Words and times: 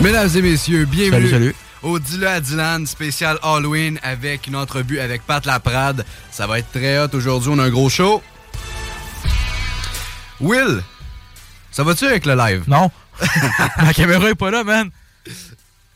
Mesdames 0.00 0.28
et 0.36 0.42
messieurs, 0.42 0.84
bienvenue 0.84 1.10
Salut, 1.10 1.30
salut. 1.30 1.54
au 1.82 1.98
Dis-le 1.98 2.28
à 2.28 2.40
Dylan 2.40 2.86
spécial 2.86 3.38
Halloween 3.42 3.98
avec 4.02 4.46
une 4.46 4.56
entrevue 4.56 5.00
avec 5.00 5.22
Pat 5.22 5.44
Laprade. 5.46 6.04
Ça 6.30 6.46
va 6.46 6.58
être 6.58 6.70
très 6.70 6.98
hot 6.98 7.08
aujourd'hui, 7.14 7.50
on 7.52 7.58
a 7.58 7.64
un 7.64 7.70
gros 7.70 7.88
show. 7.88 8.22
Will, 10.40 10.82
ça 11.70 11.82
va-tu 11.82 12.04
avec 12.04 12.26
le 12.26 12.34
live? 12.34 12.64
Non. 12.68 12.90
la 13.82 13.92
caméra 13.94 14.28
est 14.28 14.34
pas 14.34 14.50
là, 14.50 14.64
man. 14.64 14.90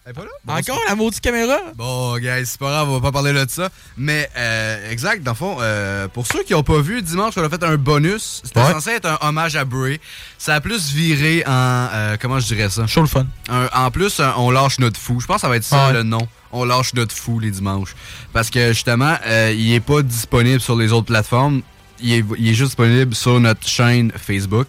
Elle 0.06 0.12
est 0.12 0.14
pas 0.14 0.22
là? 0.22 0.30
Bon, 0.44 0.54
Encore 0.54 0.80
la 0.88 0.94
maudite 0.94 1.20
caméra? 1.20 1.58
Bon, 1.76 2.16
guys, 2.16 2.46
c'est 2.46 2.58
pas 2.58 2.70
grave, 2.70 2.88
on 2.88 2.94
va 2.94 3.00
pas 3.00 3.12
parler 3.12 3.32
de 3.34 3.44
ça. 3.50 3.68
Mais, 3.98 4.30
euh, 4.36 4.90
exact, 4.90 5.22
dans 5.22 5.32
le 5.32 5.36
fond, 5.36 5.58
euh, 5.60 6.08
pour 6.08 6.26
ceux 6.26 6.42
qui 6.42 6.54
ont 6.54 6.62
pas 6.62 6.80
vu, 6.80 7.02
dimanche, 7.02 7.34
on 7.36 7.44
a 7.44 7.50
fait 7.50 7.62
un 7.62 7.76
bonus. 7.76 8.40
C'était 8.42 8.60
Ouais. 8.60 8.72
censé 8.72 8.90
être 8.92 9.06
un 9.06 9.18
hommage 9.28 9.56
à 9.56 9.64
Bray. 9.66 10.00
Ça 10.38 10.54
a 10.54 10.60
plus 10.62 10.92
viré 10.92 11.44
en. 11.46 11.50
euh, 11.92 12.16
comment 12.20 12.40
je 12.40 12.46
dirais 12.46 12.70
ça? 12.70 12.86
Show 12.86 13.02
le 13.02 13.08
fun. 13.08 13.26
Un- 13.50 13.68
en 13.74 13.90
plus, 13.90 14.20
un- 14.20 14.34
on 14.38 14.50
lâche 14.50 14.78
notre 14.78 14.98
fou. 14.98 15.20
Je 15.20 15.26
pense 15.26 15.36
que 15.36 15.40
ça 15.42 15.48
va 15.50 15.56
être 15.56 15.64
ça 15.64 15.88
Ouais. 15.88 15.92
le 15.92 16.02
nom. 16.02 16.26
On 16.50 16.64
lâche 16.64 16.94
notre 16.94 17.14
fou 17.14 17.38
les 17.38 17.50
dimanches. 17.50 17.94
Parce 18.32 18.48
que 18.48 18.68
justement, 18.72 19.16
euh, 19.26 19.52
il 19.54 19.72
est 19.74 19.80
pas 19.80 20.00
disponible 20.02 20.60
sur 20.60 20.76
les 20.76 20.92
autres 20.92 21.06
plateformes. 21.06 21.60
Il 22.02 22.12
est, 22.14 22.24
il 22.38 22.48
est 22.48 22.54
juste 22.54 22.70
disponible 22.70 23.14
sur 23.14 23.38
notre 23.38 23.68
chaîne 23.68 24.10
Facebook. 24.16 24.66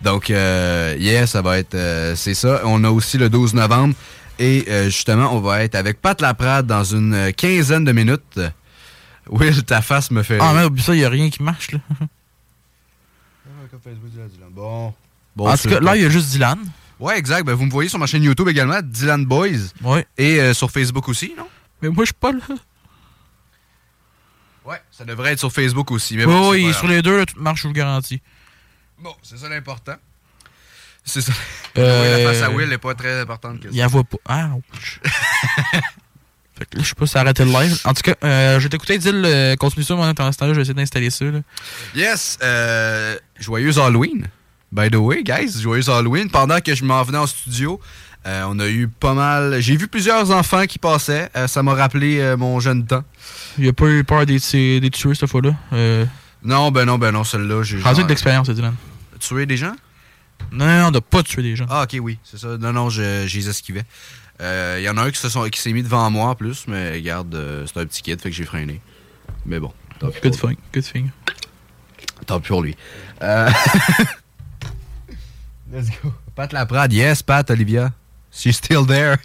Donc, 0.00 0.30
euh, 0.30 0.96
yeah, 0.98 1.26
ça 1.26 1.42
va 1.42 1.58
être. 1.58 1.74
euh, 1.74 2.16
c'est 2.16 2.34
ça. 2.34 2.62
On 2.64 2.82
a 2.84 2.90
aussi 2.90 3.18
le 3.18 3.28
12 3.28 3.52
novembre. 3.52 3.94
Et 4.42 4.64
euh, 4.68 4.84
justement, 4.86 5.32
on 5.36 5.40
va 5.40 5.62
être 5.62 5.76
avec 5.76 6.00
Pat 6.00 6.20
Laprade 6.20 6.66
dans 6.66 6.82
une 6.82 7.14
euh, 7.14 7.30
quinzaine 7.30 7.84
de 7.84 7.92
minutes. 7.92 8.40
Will, 9.28 9.62
ta 9.64 9.80
face 9.82 10.10
me 10.10 10.24
fait. 10.24 10.38
Ah, 10.40 10.52
mais 10.52 10.64
oublie 10.64 10.82
ça, 10.82 10.96
y 10.96 11.04
a 11.04 11.08
rien 11.08 11.30
qui 11.30 11.44
marche, 11.44 11.70
là. 11.70 11.78
Bon. 14.50 14.92
Bon, 15.36 15.48
en 15.48 15.56
tout 15.56 15.68
cas, 15.68 15.78
là, 15.78 15.96
il 15.96 16.02
y 16.02 16.04
a 16.04 16.10
juste 16.10 16.30
Dylan. 16.30 16.58
Ouais, 16.98 17.16
exact. 17.16 17.44
Ben, 17.46 17.54
vous 17.54 17.66
me 17.66 17.70
voyez 17.70 17.88
sur 17.88 18.00
ma 18.00 18.06
chaîne 18.06 18.24
YouTube 18.24 18.48
également, 18.48 18.80
Dylan 18.82 19.24
Boys. 19.24 19.70
Ouais. 19.80 20.06
Et 20.18 20.40
euh, 20.40 20.54
sur 20.54 20.72
Facebook 20.72 21.08
aussi, 21.08 21.34
non? 21.38 21.46
Mais 21.80 21.88
moi, 21.88 22.02
je 22.04 22.06
suis 22.06 22.14
pas 22.14 22.32
là. 22.32 22.56
Ouais, 24.64 24.82
ça 24.90 25.04
devrait 25.04 25.32
être 25.32 25.38
sur 25.38 25.52
Facebook 25.52 25.92
aussi. 25.92 26.16
Mais 26.16 26.24
Oui, 26.24 26.64
bon, 26.64 26.72
sur 26.72 26.88
les 26.88 27.00
deux, 27.00 27.16
là, 27.16 27.26
tout 27.26 27.40
marche, 27.40 27.62
je 27.62 27.68
vous 27.68 27.72
le 27.74 27.78
garantis. 27.78 28.20
Bon, 28.98 29.14
c'est 29.22 29.38
ça 29.38 29.48
l'important. 29.48 29.96
C'est 31.04 31.20
ça. 31.20 31.32
Euh, 31.78 32.16
Oui, 32.16 32.24
la 32.24 32.32
face 32.32 32.42
à 32.42 32.50
Will 32.50 32.68
n'est 32.68 32.78
pas 32.78 32.94
très 32.94 33.20
importante. 33.20 33.58
Il 33.70 33.78
la 33.78 33.86
voit 33.86 34.04
pas. 34.04 34.18
Ah, 34.28 34.50
ouch. 34.54 35.00
fait 36.58 36.64
que 36.70 36.76
là, 36.76 36.82
je 36.82 36.88
sais 36.88 36.94
pas 36.94 37.06
si 37.06 37.12
ça 37.12 37.20
a 37.20 37.22
arrêté 37.22 37.44
le 37.44 37.50
live. 37.50 37.78
En 37.84 37.94
tout 37.94 38.02
cas, 38.02 38.14
euh, 38.24 38.58
je 38.58 38.64
vais 38.64 38.68
t'écouter, 38.68 38.98
Dylan, 38.98 39.24
euh, 39.24 39.56
continue 39.56 39.84
ça, 39.84 39.94
moi, 39.94 40.08
ce 40.08 40.12
temps-là, 40.12 40.32
je 40.40 40.52
vais 40.52 40.62
essayer 40.62 40.74
d'installer 40.74 41.10
ça, 41.10 41.24
là. 41.24 41.40
Yes, 41.94 42.38
euh, 42.42 43.16
joyeux 43.38 43.78
Halloween. 43.78 44.28
By 44.70 44.88
the 44.90 44.96
way, 44.96 45.22
guys, 45.22 45.60
joyeux 45.60 45.88
Halloween. 45.90 46.30
Pendant 46.30 46.60
que 46.60 46.74
je 46.74 46.84
m'en 46.84 47.02
venais 47.02 47.18
en 47.18 47.26
studio, 47.26 47.80
euh, 48.26 48.44
on 48.48 48.58
a 48.60 48.68
eu 48.68 48.88
pas 48.88 49.14
mal. 49.14 49.60
J'ai 49.60 49.76
vu 49.76 49.88
plusieurs 49.88 50.30
enfants 50.30 50.64
qui 50.66 50.78
passaient. 50.78 51.28
Euh, 51.36 51.48
ça 51.48 51.62
m'a 51.62 51.74
rappelé 51.74 52.20
euh, 52.20 52.36
mon 52.36 52.60
jeune 52.60 52.86
temps. 52.86 53.04
Il 53.58 53.68
a 53.68 53.72
pas 53.72 53.86
eu 53.86 54.04
peur 54.04 54.24
des, 54.24 54.38
des, 54.80 54.90
tueurs, 54.90 55.16
cette 55.16 55.28
fois-là. 55.28 55.54
Euh, 55.72 56.06
Non, 56.42 56.70
ben 56.70 56.84
non, 56.84 56.98
ben 56.98 57.10
non, 57.12 57.24
celle-là. 57.24 57.62
J'ai 57.64 57.80
rendu 57.80 58.04
Dylan. 58.04 58.74
Tuer 59.18 59.46
des 59.46 59.56
gens? 59.56 59.74
Non, 60.50 60.66
non, 60.66 60.80
non, 60.82 60.90
de 60.90 60.98
pas 60.98 61.22
tuer 61.22 61.42
des 61.42 61.56
gens. 61.56 61.66
Ah, 61.70 61.84
ok, 61.84 61.96
oui, 62.02 62.18
c'est 62.24 62.38
ça. 62.38 62.58
Non, 62.58 62.72
non, 62.72 62.90
je, 62.90 63.26
je 63.26 63.38
les 63.38 63.48
esquivais. 63.48 63.84
Euh, 64.40 64.76
Il 64.80 64.84
y 64.84 64.88
en 64.88 64.96
a 64.96 65.02
un 65.02 65.10
qui 65.10 65.18
se 65.18 65.28
sont- 65.28 65.48
qui 65.48 65.60
s'est 65.60 65.72
mis 65.72 65.82
devant 65.82 66.10
moi 66.10 66.30
en 66.30 66.34
plus, 66.34 66.66
mais 66.66 66.92
regarde, 66.92 67.34
euh, 67.34 67.66
c'est 67.66 67.80
un 67.80 67.86
petit 67.86 68.02
kid, 68.02 68.20
fait 68.20 68.30
que 68.30 68.36
j'ai 68.36 68.44
freiné. 68.44 68.80
Mais 69.46 69.60
bon, 69.60 69.72
tant 69.98 70.10
pis 70.10 70.20
Good 70.22 70.38
thing, 70.38 70.56
good 70.74 70.82
thing. 70.84 71.10
Tant 72.26 72.40
pis 72.40 72.48
pour 72.48 72.62
lui. 72.62 72.76
Euh, 73.22 73.50
Let's 75.72 75.88
go. 76.02 76.12
Pat 76.34 76.52
Laprade, 76.52 76.92
yes, 76.92 77.22
Pat, 77.22 77.50
Olivia. 77.50 77.92
She's 78.30 78.56
still 78.56 78.86
there. 78.86 79.16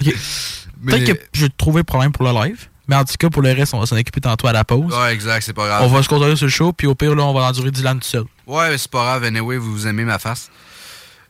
Ok. 0.00 0.14
Mais- 0.82 1.04
Peut-être 1.04 1.18
que 1.20 1.26
j'ai 1.32 1.50
trouvé 1.50 1.84
problème 1.84 2.12
pour 2.12 2.24
le 2.24 2.32
live. 2.32 2.68
Mais 2.88 2.96
en 2.96 3.04
tout 3.04 3.14
cas, 3.18 3.28
pour 3.30 3.42
le 3.42 3.52
reste, 3.52 3.74
on 3.74 3.80
va 3.80 3.86
s'en 3.86 3.96
occuper 3.96 4.20
tantôt 4.20 4.48
à 4.48 4.52
la 4.52 4.64
pause. 4.64 4.92
Ouais, 4.92 5.14
exact, 5.14 5.42
c'est 5.44 5.52
pas 5.52 5.66
grave. 5.66 5.82
On 5.84 5.88
va 5.88 6.02
se 6.02 6.08
concentrer 6.08 6.36
sur 6.36 6.46
le 6.46 6.50
show, 6.50 6.72
puis 6.72 6.86
au 6.86 6.94
pire, 6.94 7.14
là, 7.14 7.22
on 7.24 7.32
va 7.32 7.42
endurer 7.42 7.70
Dylan 7.70 7.98
tout 8.00 8.06
seul. 8.08 8.24
Ouais, 8.46 8.70
mais 8.70 8.78
c'est 8.78 8.90
pas 8.90 9.02
grave, 9.04 9.24
anyway, 9.24 9.56
vous, 9.56 9.72
vous 9.72 9.86
aimez 9.86 10.04
ma 10.04 10.18
face. 10.18 10.50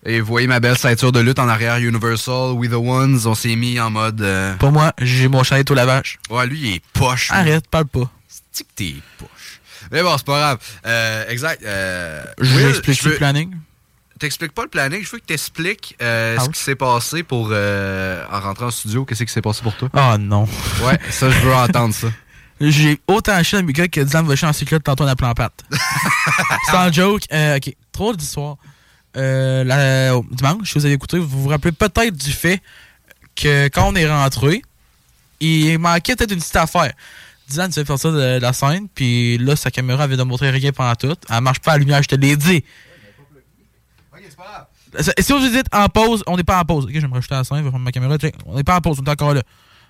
Et 0.04 0.18
vous 0.20 0.26
voyez 0.26 0.46
ma 0.48 0.58
belle 0.58 0.76
ceinture 0.78 1.12
de 1.12 1.20
lutte 1.20 1.38
en 1.38 1.48
arrière 1.48 1.76
Universal, 1.76 2.52
We 2.54 2.68
the 2.70 2.74
Ones, 2.74 3.20
on 3.26 3.34
s'est 3.34 3.54
mis 3.54 3.78
en 3.78 3.90
mode... 3.90 4.20
euh, 4.22 4.54
Pour 4.56 4.72
moi, 4.72 4.92
j'ai 5.00 5.28
mon 5.28 5.44
chalet 5.44 5.70
au 5.70 5.74
lavage. 5.74 6.18
Ouais, 6.30 6.46
lui, 6.46 6.58
il 6.60 6.74
est 6.76 6.82
poche. 6.92 7.28
lui. 7.30 7.36
Arrête, 7.38 7.68
parle 7.68 7.86
pas. 7.86 8.10
C'est 8.50 8.64
que 8.64 8.72
t'es 8.74 8.94
poche? 9.18 9.60
Mais 9.92 10.02
bon, 10.02 10.16
c'est 10.16 10.26
pas 10.26 10.38
grave. 10.38 10.58
Euh, 10.86 11.24
exact. 11.28 11.62
Euh, 11.64 12.24
Je 12.40 12.54
Will, 12.56 12.66
explique 12.70 12.98
je 12.98 13.04
veux- 13.04 13.10
le 13.12 13.16
planning. 13.18 13.54
T'expliques 14.22 14.52
pas 14.52 14.62
le 14.62 14.68
planning, 14.68 15.04
je 15.04 15.10
veux 15.10 15.18
que 15.18 15.24
t'expliques 15.24 15.96
euh, 16.00 16.36
Ah 16.38 16.42
ce 16.42 16.46
oui? 16.46 16.52
qui 16.52 16.60
s'est 16.62 16.76
passé 16.76 17.24
pour... 17.24 17.48
euh, 17.50 18.24
en 18.30 18.38
rentrant 18.38 18.66
en 18.66 18.70
studio, 18.70 19.04
qu'est-ce 19.04 19.24
qui 19.24 19.32
s'est 19.32 19.42
passé 19.42 19.62
pour 19.64 19.74
toi? 19.76 19.88
Ah 19.94 20.16
non. 20.16 20.44
Ouais, 20.84 20.96
ça, 21.10 21.28
je 21.28 21.40
veux 21.40 21.52
entendre 21.52 21.92
ça. 21.92 22.06
J'ai 22.60 23.00
autant 23.08 23.42
chier 23.42 23.58
dans 23.58 23.66
mes 23.66 23.72
gars 23.72 23.88
que 23.88 24.00
Dylan 24.00 24.24
va 24.24 24.36
chier 24.36 24.46
en 24.46 24.52
cyclette 24.52 24.84
tantôt 24.84 25.02
appelant 25.08 25.30
en 25.30 25.34
patte. 25.34 25.64
Sans 26.70 26.92
joke. 26.92 27.24
Euh, 27.32 27.56
ok, 27.56 27.74
trop 27.90 28.14
d'histoire. 28.14 28.58
Euh, 29.16 29.64
la- 29.64 30.16
au 30.16 30.24
dimanche, 30.30 30.72
vous 30.76 30.86
avez 30.86 30.94
écouté, 30.94 31.18
vous 31.18 31.42
vous 31.42 31.48
rappelez 31.48 31.72
peut-être 31.72 32.14
du 32.14 32.30
fait 32.30 32.62
que 33.34 33.66
quand 33.70 33.88
on 33.88 33.96
est 33.96 34.08
rentré, 34.08 34.62
il 35.40 35.76
manquait 35.80 36.14
peut-être 36.14 36.30
une 36.30 36.38
petite 36.38 36.54
affaire. 36.54 36.92
Dylan 37.48 37.72
s'est 37.72 37.84
fait 37.84 37.96
ça 37.96 38.12
de, 38.12 38.38
la 38.40 38.52
scène, 38.52 38.86
puis 38.94 39.36
là, 39.38 39.56
sa 39.56 39.72
caméra 39.72 40.04
avait 40.04 40.16
de 40.16 40.22
montrer 40.22 40.50
rien 40.50 40.70
pendant 40.70 40.94
tout. 40.94 41.16
Elle 41.28 41.40
marche 41.40 41.58
pas 41.58 41.72
à 41.72 41.74
la 41.74 41.78
lumière, 41.80 42.00
je 42.04 42.08
te 42.08 42.14
l'ai 42.14 42.36
dit. 42.36 42.62
Si 44.98 45.32
vous 45.32 45.38
dites 45.48 45.66
en 45.72 45.88
pause, 45.88 46.22
on 46.26 46.36
n'est 46.36 46.44
pas 46.44 46.60
en 46.60 46.64
pause. 46.64 46.84
Ok, 46.84 46.92
je 46.94 47.00
vais 47.00 47.08
me 47.08 47.14
rajouter 47.14 47.34
à 47.34 47.38
la 47.38 47.44
scène, 47.44 47.58
je 47.58 47.62
vais 47.62 47.70
prendre 47.70 47.84
ma 47.84 47.92
caméra. 47.92 48.16
check. 48.18 48.34
On 48.46 48.56
n'est 48.56 48.64
pas 48.64 48.76
en 48.76 48.80
pause, 48.80 48.98
on 49.00 49.04
est 49.04 49.10
encore 49.10 49.34
là. 49.34 49.42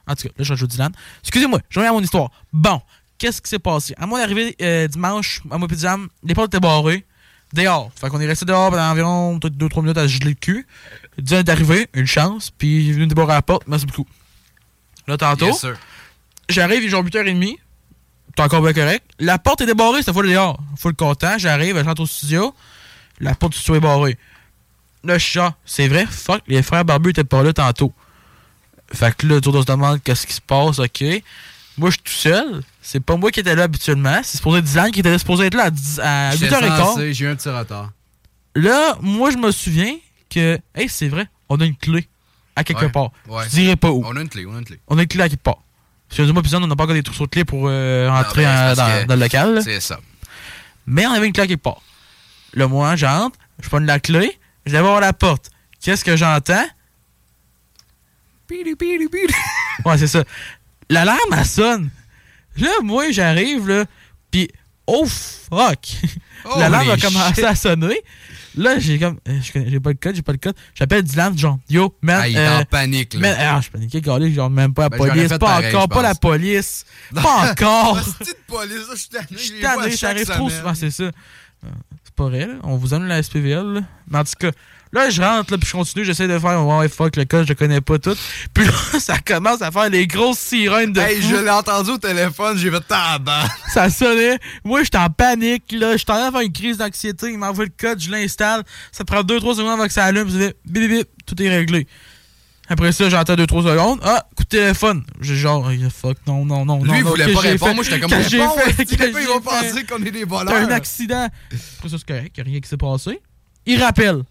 En 0.07 0.15
tout 0.15 0.29
cas, 0.29 0.35
là, 0.37 0.45
je 0.45 0.53
rajoute 0.53 0.71
Dylan. 0.71 0.93
Excusez-moi, 1.23 1.61
je 1.69 1.79
reviens 1.79 1.91
à 1.93 1.95
mon 1.95 2.01
histoire. 2.03 2.31
Bon, 2.53 2.81
qu'est-ce 3.19 3.41
qui 3.41 3.49
s'est 3.49 3.59
passé? 3.59 3.95
À 3.99 4.07
mon 4.07 4.17
arrivée 4.17 4.57
euh, 4.63 4.89
dimanche, 4.89 5.43
à 5.51 5.59
mon 5.59 5.67
petit 5.67 5.81
jam, 5.81 6.09
les 6.25 6.35
portes 6.35 6.49
étaient 6.49 6.61
barrées. 6.61 7.05
Dehors. 7.53 7.91
Fait 7.95 8.09
qu'on 8.09 8.19
est 8.19 8.27
resté 8.27 8.47
dehors 8.47 8.71
pendant 8.71 8.91
environ 8.91 9.37
2-3 9.37 9.83
minutes 9.83 9.99
à 9.99 10.07
geler 10.07 10.31
le 10.31 10.35
cul. 10.35 10.67
Dylan 11.19 11.41
est 11.41 11.51
arrivé, 11.51 11.87
une 11.93 12.07
chance, 12.07 12.51
puis 12.51 12.85
il 12.87 12.91
est 12.91 12.93
venu 12.95 13.07
débarrer 13.07 13.33
à 13.33 13.37
la 13.37 13.43
porte. 13.43 13.65
Merci 13.69 13.85
beaucoup. 13.85 14.07
Là, 15.07 15.19
tantôt, 15.19 15.47
Yes, 15.47 15.67
j'arrive, 16.49 16.83
il 16.83 16.87
est 16.87 16.89
genre 16.89 17.05
8h30. 17.05 17.59
T'es 18.35 18.43
encore 18.43 18.63
bien 18.63 18.73
correct. 18.73 19.05
La 19.19 19.39
porte 19.39 19.61
est 19.61 19.67
débarrée, 19.67 20.03
cette 20.03 20.15
fois 20.15 20.23
dehors. 20.23 20.59
Full 20.79 20.95
content, 20.95 21.37
j'arrive, 21.37 21.77
je 21.79 21.85
rentre 21.85 22.01
au 22.03 22.07
studio. 22.07 22.55
La 23.21 23.35
porte 23.35 23.53
du 23.53 23.59
studio 23.59 23.77
est 23.77 23.81
barrée. 23.81 24.19
Suis 25.19 25.33
genre, 25.33 25.53
c'est 25.65 25.89
vrai, 25.89 26.07
fuck, 26.09 26.43
les 26.47 26.63
frères 26.63 26.85
barbus 26.85 27.11
étaient 27.11 27.25
pas 27.25 27.43
là 27.43 27.53
tantôt. 27.53 27.93
Fait 28.93 29.15
que 29.17 29.27
là, 29.27 29.41
tout 29.41 29.51
on 29.55 29.61
se 29.63 29.67
demande 29.67 30.03
qu'est-ce 30.03 30.27
qui 30.27 30.35
se 30.35 30.41
passe, 30.41 30.79
ok. 30.79 31.05
Moi, 31.79 31.89
je 31.91 31.95
suis 31.95 32.03
tout 32.03 32.13
seul. 32.13 32.63
C'est 32.83 33.01
pas 33.01 33.17
moi 33.17 33.31
qui 33.31 33.41
étais 33.41 33.55
là 33.55 33.63
habituellement. 33.65 34.21
C'est 34.23 34.37
supposé 34.37 34.59
être 34.59 34.65
Dylan 34.65 34.91
qui 34.91 35.01
était 35.01 35.19
supposé 35.19 35.47
être 35.47 35.55
là 35.55 35.65
à, 35.65 35.71
10 35.71 36.01
à 36.03 36.31
J'étais 36.37 36.55
8h15. 36.55 36.77
censé, 36.77 37.15
J'ai 37.15 37.25
eu 37.25 37.29
un 37.29 37.37
petit 37.37 37.49
retard. 37.49 37.91
Là, 38.55 38.97
moi, 39.01 39.31
je 39.31 39.39
me 39.39 39.51
souviens 39.51 39.97
que, 40.29 40.59
hey, 40.75 40.89
c'est 40.89 41.09
vrai, 41.09 41.27
on 41.49 41.57
a 41.61 41.65
une 41.65 41.77
clé 41.77 42.07
à 42.55 42.65
quelque 42.65 42.85
Ouais, 42.85 42.91
part. 42.91 43.11
ouais. 43.29 43.45
Je 43.45 43.51
dirais 43.51 43.77
pas 43.77 43.91
où. 43.91 44.05
On 44.05 44.15
a 44.17 44.21
une 44.21 44.29
clé, 44.29 44.45
on 44.47 44.55
a 44.55 44.59
une 44.59 44.65
clé. 44.65 44.79
On 44.89 44.99
a 44.99 45.03
une 45.03 45.09
clé 45.09 45.23
à 45.23 45.29
quelque 45.29 45.43
part. 45.43 45.59
Parce 46.09 46.29
que 46.29 46.33
moi, 46.33 46.43
puis 46.43 46.55
on 46.55 46.61
n'a 46.67 46.77
pas 46.77 46.85
encore 46.85 46.95
des 46.95 47.03
trousseaux 47.03 47.25
de 47.25 47.31
clés 47.31 47.47
pour 47.47 47.69
euh, 47.69 48.11
rentrer 48.11 48.45
ben, 48.45 48.75
dans, 48.75 49.15
le 49.15 49.21
local. 49.21 49.61
C'est 49.65 49.81
ça. 49.81 49.99
Mais 50.87 51.07
on 51.07 51.13
avait 51.13 51.27
une 51.27 51.33
clé 51.33 51.45
à 51.45 51.47
quelque 51.47 51.63
part. 51.63 51.81
Là, 52.53 52.69
moi, 52.69 52.97
j'entre, 52.97 53.39
je 53.63 53.69
prends 53.71 53.79
la 53.79 53.99
clé, 53.99 54.39
je 54.67 54.73
vais 54.73 54.81
voir 54.81 55.01
la 55.01 55.13
porte. 55.13 55.51
Qu'est-ce 55.81 56.05
que 56.05 56.17
j'entends? 56.17 56.67
Ouais, 59.85 59.99
c'est 59.99 60.07
ça. 60.07 60.23
L'alarme, 60.91 61.35
elle 61.37 61.47
sonne. 61.47 61.91
Là, 62.59 62.71
moi, 62.83 63.11
j'arrive, 63.11 63.67
là, 63.67 63.85
pis 64.31 64.49
oh 64.87 65.07
fuck! 65.07 65.79
L'alarme 66.59 66.91
a 66.91 66.97
commencé 66.97 67.37
shit. 67.37 67.45
à 67.45 67.55
sonner. 67.55 68.01
Là, 68.55 68.79
j'ai 68.79 68.99
comme, 68.99 69.19
euh, 69.29 69.39
j'ai 69.43 69.81
pas 69.81 69.91
le 69.91 69.97
code, 69.97 70.15
j'ai 70.15 70.23
pas 70.23 70.33
le 70.33 70.39
code. 70.39 70.55
J'appelle 70.75 71.03
Dylan, 71.03 71.37
genre, 71.39 71.59
yo, 71.71 71.97
man. 72.03 72.21
Ah, 72.23 72.29
il 72.29 72.37
est 72.37 72.39
euh, 72.39 72.59
en 72.59 72.65
panique, 72.65 73.15
là. 73.15 73.21
man, 73.21 73.37
ah, 73.39 73.61
je 73.63 73.71
paniquais, 73.71 74.01
gars, 74.03 74.19
genre, 74.31 74.51
même 74.51 74.75
pas 74.75 74.83
la 74.83 74.89
Ben, 74.91 74.99
police. 74.99 75.29
Pas 75.29 75.39
pareil, 75.39 75.75
encore, 75.75 75.89
pas 75.89 76.03
la 76.03 76.15
police. 76.15 76.85
Pas 77.15 77.51
encore. 77.51 78.01
Petite 78.19 78.45
police, 78.47 78.87
je 78.91 78.97
suis 78.99 79.09
tanné. 79.09 79.27
Je 79.31 79.39
suis 79.39 79.61
tanné, 79.61 79.97
j'arrive 79.97 80.27
trop 80.27 80.51
souvent, 80.51 80.75
c'est 80.75 80.91
ça. 80.91 81.11
C'est 82.15 82.17
pas 82.17 82.29
vrai, 82.29 82.47
là. 82.47 82.55
On 82.65 82.77
vous 82.77 82.89
donne 82.89 83.07
la 83.09 83.23
SPVL, 83.23 83.73
là. 83.73 83.81
Mais 84.11 84.19
en 84.19 84.25
tout 84.25 84.33
cas, 84.39 84.51
là, 84.93 85.09
je 85.09 85.23
rentre, 85.23 85.51
là, 85.53 85.57
puis 85.59 85.67
je 85.67 85.73
continue, 85.73 86.05
j'essaie 86.05 86.29
de 86.29 86.39
faire, 86.39 86.67
ouais, 86.67 86.89
fuck, 86.91 87.17
le 87.17 87.25
code, 87.25 87.47
je 87.49 87.55
connais 87.55 87.81
pas 87.81 87.99
tout. 87.99 88.15
Puis 88.53 88.67
là, 88.67 88.73
ça 89.01 89.19
commence 89.19 89.63
à 89.63 89.71
faire 89.71 89.89
les 89.89 90.07
grosses 90.07 90.39
sirènes 90.39 90.93
de 90.93 91.01
Hey, 91.01 91.23
fou. 91.23 91.29
je 91.31 91.37
l'ai 91.37 91.51
entendu 91.51 91.91
au 91.93 91.97
téléphone, 91.99 92.59
j'ai 92.59 92.71
fait 92.71 92.87
tabac. 92.87 93.45
Ça 93.73 93.89
sonnait. 93.89 94.39
Moi, 94.63 94.83
j'étais 94.83 94.99
en 94.99 95.09
panique, 95.09 95.73
là. 95.73 95.97
J'étais 95.97 96.13
en 96.13 96.17
train 96.17 96.27
de 96.29 96.33
faire 96.33 96.41
une 96.43 96.53
crise 96.53 96.77
d'anxiété. 96.77 97.29
Il 97.31 97.39
m'envoie 97.39 97.65
le 97.65 97.73
code, 97.75 97.99
je 97.99 98.11
l'installe. 98.11 98.63
Ça 98.93 99.05
prend 99.05 99.23
2-3 99.23 99.57
secondes 99.57 99.71
avant 99.73 99.87
que 99.87 99.93
ça 99.95 100.05
allume. 100.05 100.29
Ça 100.29 100.37
fait 100.39 100.57
bip, 100.67 100.83
bip, 100.83 100.91
bip. 100.91 101.09
Tout 101.25 101.43
est 101.43 101.49
réglé. 101.49 101.87
Après 102.73 102.91
ça, 102.91 103.11
j'entends 103.11 103.35
2-3 103.35 103.65
secondes. 103.65 104.01
Ah, 104.03 104.27
coup 104.35 104.45
de 104.45 104.49
téléphone. 104.49 105.05
J'ai 105.21 105.37
genre, 105.37 105.71
fuck, 105.95 106.17
non, 106.27 106.47
non, 106.47 106.65
non. 106.65 106.83
Lui, 106.83 106.91
non, 106.91 106.97
il 106.97 107.05
voulait 107.05 107.33
pas 107.33 107.41
répondre. 107.41 107.75
Moi, 107.75 107.85
j'étais 107.85 108.01
comme, 108.01 108.11
Que 108.11 108.23
j'ai 108.23 108.39
fait? 108.39 108.89
ils 108.91 109.27
vont 109.29 109.41
penser 109.43 109.85
qu'on 109.85 110.03
est 110.03 110.11
des 110.11 110.25
voleurs? 110.25 110.55
Un 110.55 110.71
accident. 110.71 111.29
Après 111.79 111.89
ça, 111.91 111.97
c'est 111.99 112.07
correct. 112.07 112.39
Y 112.39 112.41
a 112.41 112.45
rien 112.45 112.61
qui 112.61 112.69
s'est 112.69 112.79
passé. 112.79 113.21
Il 113.67 113.83
rappelle. 113.83 114.23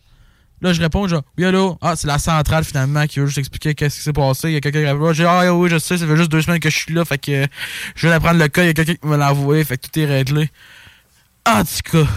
Là, 0.60 0.74
je 0.74 0.82
réponds, 0.82 1.08
genre, 1.08 1.22
oui, 1.38 1.46
allô? 1.46 1.78
Ah, 1.82 1.96
c'est 1.96 2.08
la 2.08 2.18
centrale, 2.18 2.64
finalement, 2.64 3.06
qui 3.06 3.20
veut 3.20 3.28
juste 3.28 3.38
expliquer 3.38 3.76
qu'est-ce 3.76 3.98
qui 3.98 4.04
s'est 4.04 4.14
passé. 4.14 4.50
Il 4.50 4.54
y 4.54 4.58
a 4.58 4.60
quelqu'un 4.60 4.82
qui 4.82 4.88
rappelle. 4.88 5.14
J'ai 5.14 5.24
dit, 5.24 5.30
ah, 5.30 5.54
oui, 5.54 5.70
je 5.70 5.78
sais, 5.78 6.00
ça 6.00 6.08
fait 6.08 6.18
juste 6.18 6.32
deux 6.32 6.42
semaines 6.42 6.60
que 6.60 6.72
je 6.72 6.78
suis 6.78 6.94
là. 6.96 7.06
Fait 7.06 7.20
que 7.20 7.46
je 7.96 8.08
viens 8.08 8.10
d'apprendre 8.10 8.40
le 8.40 8.48
cas. 8.48 8.64
Il 8.64 8.68
y 8.68 8.70
a 8.70 8.74
quelqu'un 8.74 8.96
qui 8.96 9.08
me 9.08 9.18
l'a 9.18 9.32
envoyé. 9.32 9.64
Fait 9.64 9.78
que 9.78 9.88
tout 9.88 10.00
est 10.00 10.06
réglé. 10.06 10.50
En 11.48 11.64
tout 11.64 11.92
cas. 11.92 12.08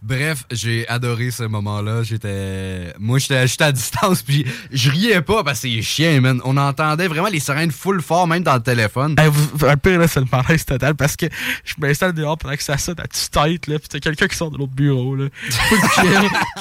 Bref, 0.00 0.44
j'ai 0.52 0.86
adoré 0.88 1.32
ce 1.32 1.42
moment-là. 1.42 2.04
J'étais. 2.04 2.94
Moi, 3.00 3.18
j'étais 3.18 3.48
j'étais 3.48 3.64
à 3.64 3.72
distance, 3.72 4.22
puis 4.26 4.46
je 4.70 4.90
riais 4.90 5.22
pas 5.22 5.42
parce 5.42 5.60
que 5.60 5.68
c'est 5.68 5.82
chiant, 5.82 6.20
man. 6.20 6.40
On 6.44 6.56
entendait 6.56 7.08
vraiment 7.08 7.26
les 7.28 7.40
sirènes 7.40 7.72
full 7.72 8.00
fort, 8.00 8.28
même 8.28 8.44
dans 8.44 8.54
le 8.54 8.62
téléphone. 8.62 9.16
Hey, 9.18 9.28
vous, 9.28 9.66
le 9.66 9.76
pire, 9.76 9.98
là, 9.98 10.06
c'est 10.06 10.20
le 10.20 10.26
malaise 10.30 10.64
total 10.64 10.94
parce 10.94 11.16
que 11.16 11.26
je 11.64 11.74
m'installe 11.78 12.12
dehors 12.12 12.38
pendant 12.38 12.54
que 12.54 12.62
ça 12.62 12.78
sonne 12.78 13.00
à 13.00 13.08
toute 13.08 13.28
tête, 13.30 13.66
là, 13.66 13.78
pis 13.80 13.88
t'as 13.88 13.98
quelqu'un 13.98 14.28
qui 14.28 14.36
sort 14.36 14.52
de 14.52 14.58
l'autre 14.58 14.72
bureau, 14.72 15.16
là. 15.16 15.26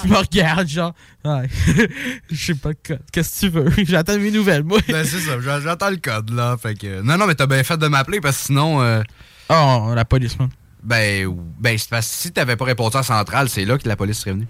Qui 0.01 0.07
me 0.07 0.16
regarde, 0.18 0.68
genre, 0.68 0.95
ouais, 1.24 1.48
je 2.31 2.36
sais 2.36 2.56
pas. 2.56 2.72
Qu'est-ce 3.12 3.42
que 3.42 3.45
tu 3.45 3.50
veux? 3.51 3.72
J'attends 3.86 4.18
mes 4.18 4.31
nouvelles, 4.31 4.63
moi. 4.63 4.80
Ben, 4.90 5.06
c'est 5.06 5.19
ça, 5.19 5.40
j'a- 5.40 5.62
j'attends 5.62 5.92
le 5.92 5.98
code, 5.98 6.31
là. 6.31 6.57
Fait 6.60 6.74
que. 6.74 7.01
Non, 7.04 7.18
non, 7.19 7.28
mais 7.28 7.36
t'as 7.36 7.45
bien 7.45 7.63
fait 7.63 7.78
de 7.78 7.88
m'appeler 7.88 8.19
parce 8.19 8.38
que 8.40 8.44
sinon. 8.48 8.81
euh, 8.81 9.04
Oh, 9.50 9.94
la 9.95 10.04
police, 10.06 10.38
man. 10.40 10.50
Ben, 10.88 11.28
ben 11.60 11.78
c'est 11.78 11.89
parce 11.89 12.07
que 12.07 12.13
si 12.13 12.31
t'avais 12.31 12.56
pas 12.56 12.66
répondu 12.66 12.98
à 12.98 13.04
Centrale, 13.04 13.50
c'est 13.50 13.66
là 13.66 13.78
que 13.78 13.88
la 13.88 13.95
police 13.95 14.18
serait 14.19 14.31
venue. 14.31 14.48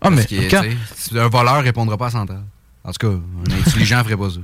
Ah, 0.00 0.10
mais, 0.10 0.24
Parce 0.50 1.08
quand- 1.10 1.18
un 1.18 1.28
voleur 1.28 1.62
répondra 1.62 1.96
pas 1.96 2.06
à 2.06 2.10
Centrale. 2.10 2.44
En 2.84 2.92
tout 2.92 3.08
cas, 3.08 3.14
un 3.14 3.60
intelligent 3.66 4.02
ferait 4.04 4.16
pas 4.16 4.30
ça. 4.30 4.40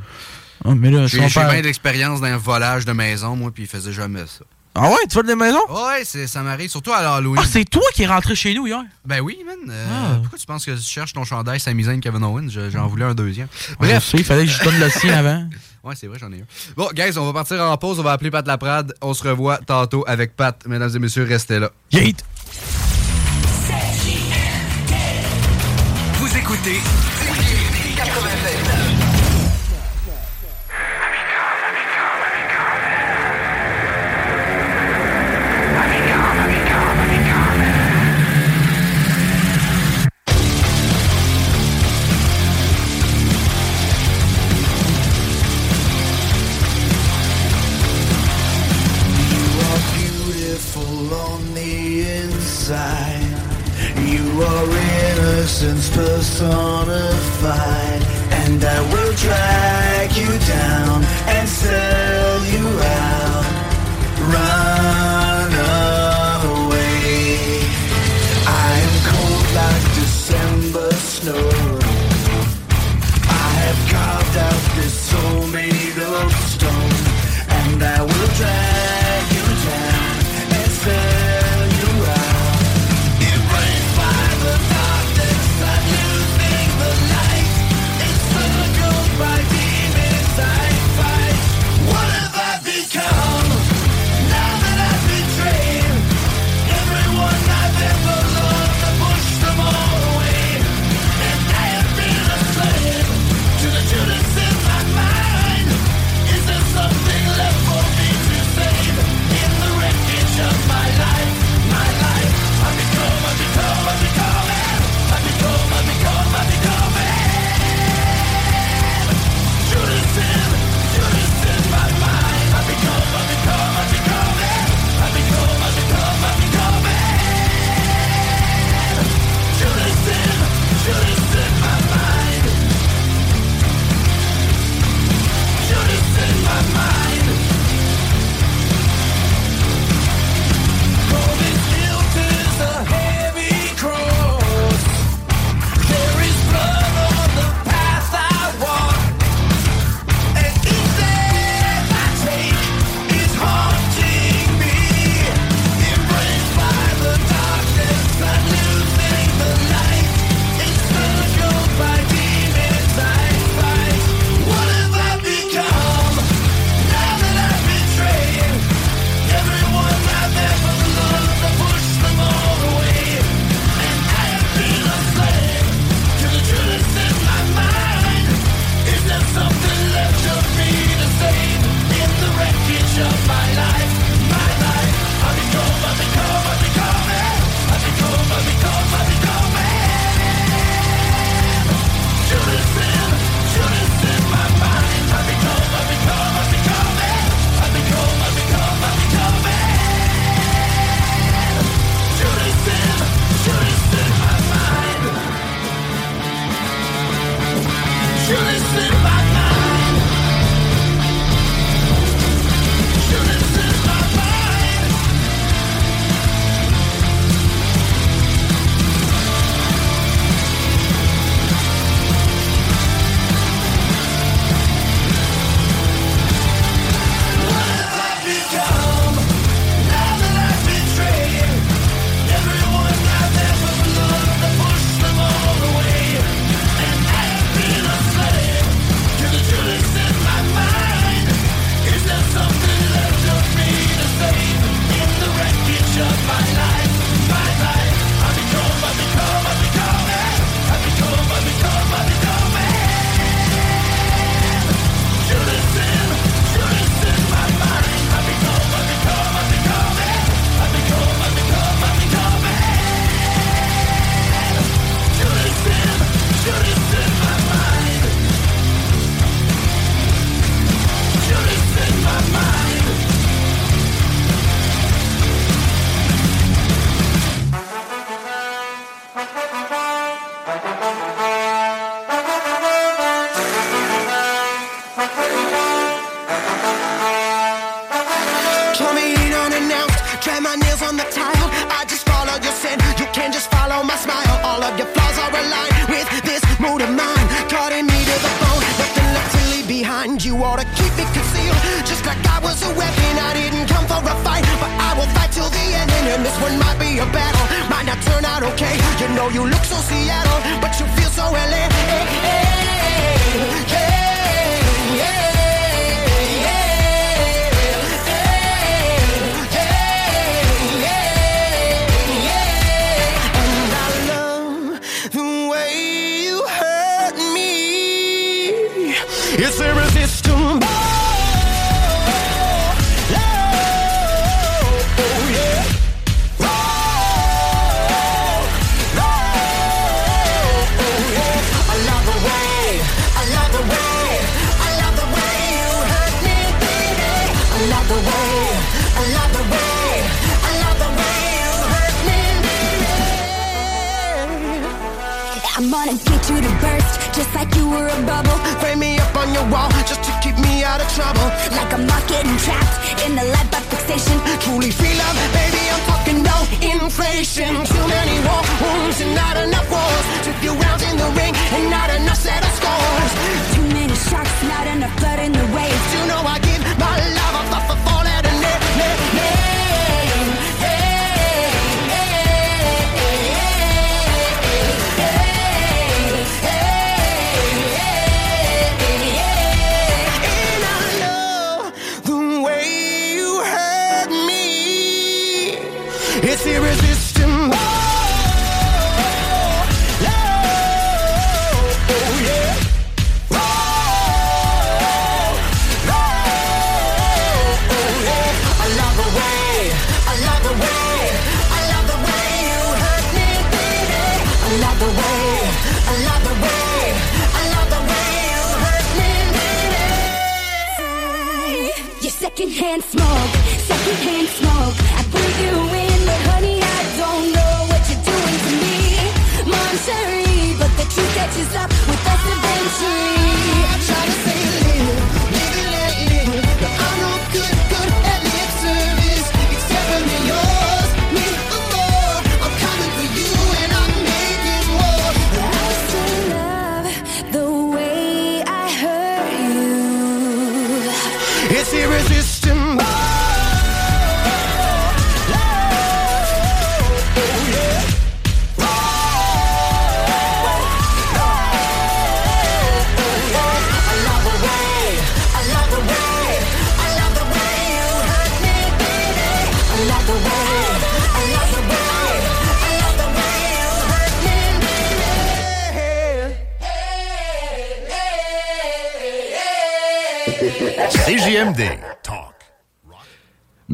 Ah, 0.65 0.75
mais 0.75 0.91
là, 0.91 1.07
J'ai 1.07 1.19
parle- 1.31 1.53
bien 1.53 1.63
d'expérience 1.63 2.21
dans 2.21 2.27
un 2.27 2.37
volage 2.37 2.85
de 2.85 2.93
maison, 2.93 3.37
moi, 3.37 3.51
puis 3.53 3.65
il 3.65 3.69
faisait 3.69 3.93
jamais 3.93 4.23
ça. 4.27 4.45
Ah 4.75 4.89
ouais, 4.91 4.97
tu 5.11 5.17
vas 5.17 5.23
des 5.25 5.35
maisons? 5.35 5.59
Ouais, 5.71 6.05
ça 6.05 6.43
m'arrive, 6.43 6.71
surtout 6.71 6.93
à 6.93 7.03
l'Halloween. 7.03 7.41
Ah, 7.45 7.49
c'est 7.51 7.65
toi 7.65 7.83
qui 7.95 8.05
es 8.05 8.07
rentré 8.07 8.37
chez 8.37 8.55
nous 8.55 8.67
hier? 8.69 8.83
Ben 9.05 9.21
oui, 9.21 9.39
man. 9.45 9.57
euh, 9.69 9.87
Ah. 9.91 10.19
Pourquoi 10.21 10.39
tu 10.39 10.47
penses 10.47 10.65
que 10.65 10.77
je 10.77 10.81
cherche 10.81 11.13
ton 11.13 11.25
chandail 11.25 11.59
Sami 11.59 11.85
Kevin 12.01 12.23
Owens? 12.23 12.49
Je- 12.51 12.71
J'en 12.71 12.87
voulais 12.87 13.05
un 13.07 13.15
deuxième. 13.15 13.49
Bref, 13.81 13.91
Bref. 13.91 14.11
il 14.15 14.25
fallait 14.25 14.47
que 14.47 14.53
je 14.53 14.63
donne 14.63 14.79
le 14.79 14.89
sien 14.89 15.15
avant. 15.19 15.49
Ouais, 15.85 15.95
c'est 15.97 16.07
vrai, 16.07 16.19
j'en 16.19 16.33
ai 16.33 16.41
un. 16.41 16.47
Bon, 16.77 16.89
guys, 16.95 17.17
on 17.17 17.27
va 17.27 17.33
partir 17.33 17.61
en 17.63 17.77
pause. 17.77 17.99
On 18.01 18.03
va 18.03 18.13
appeler 18.13 18.31
Pat 18.31 18.47
Laprade. 18.47 18.95
On 19.01 19.15
se 19.15 19.27
revoit 19.27 19.59
tantôt 19.59 20.05
avec 20.07 20.37
Pat. 20.37 20.61
Mesdames 20.67 20.91
et 20.95 20.99
messieurs, 20.99 21.25
restez 21.25 21.59
là. 21.59 21.71
Yeet! 21.93 22.17
Vous 26.15 26.37
écoutez 26.37 26.81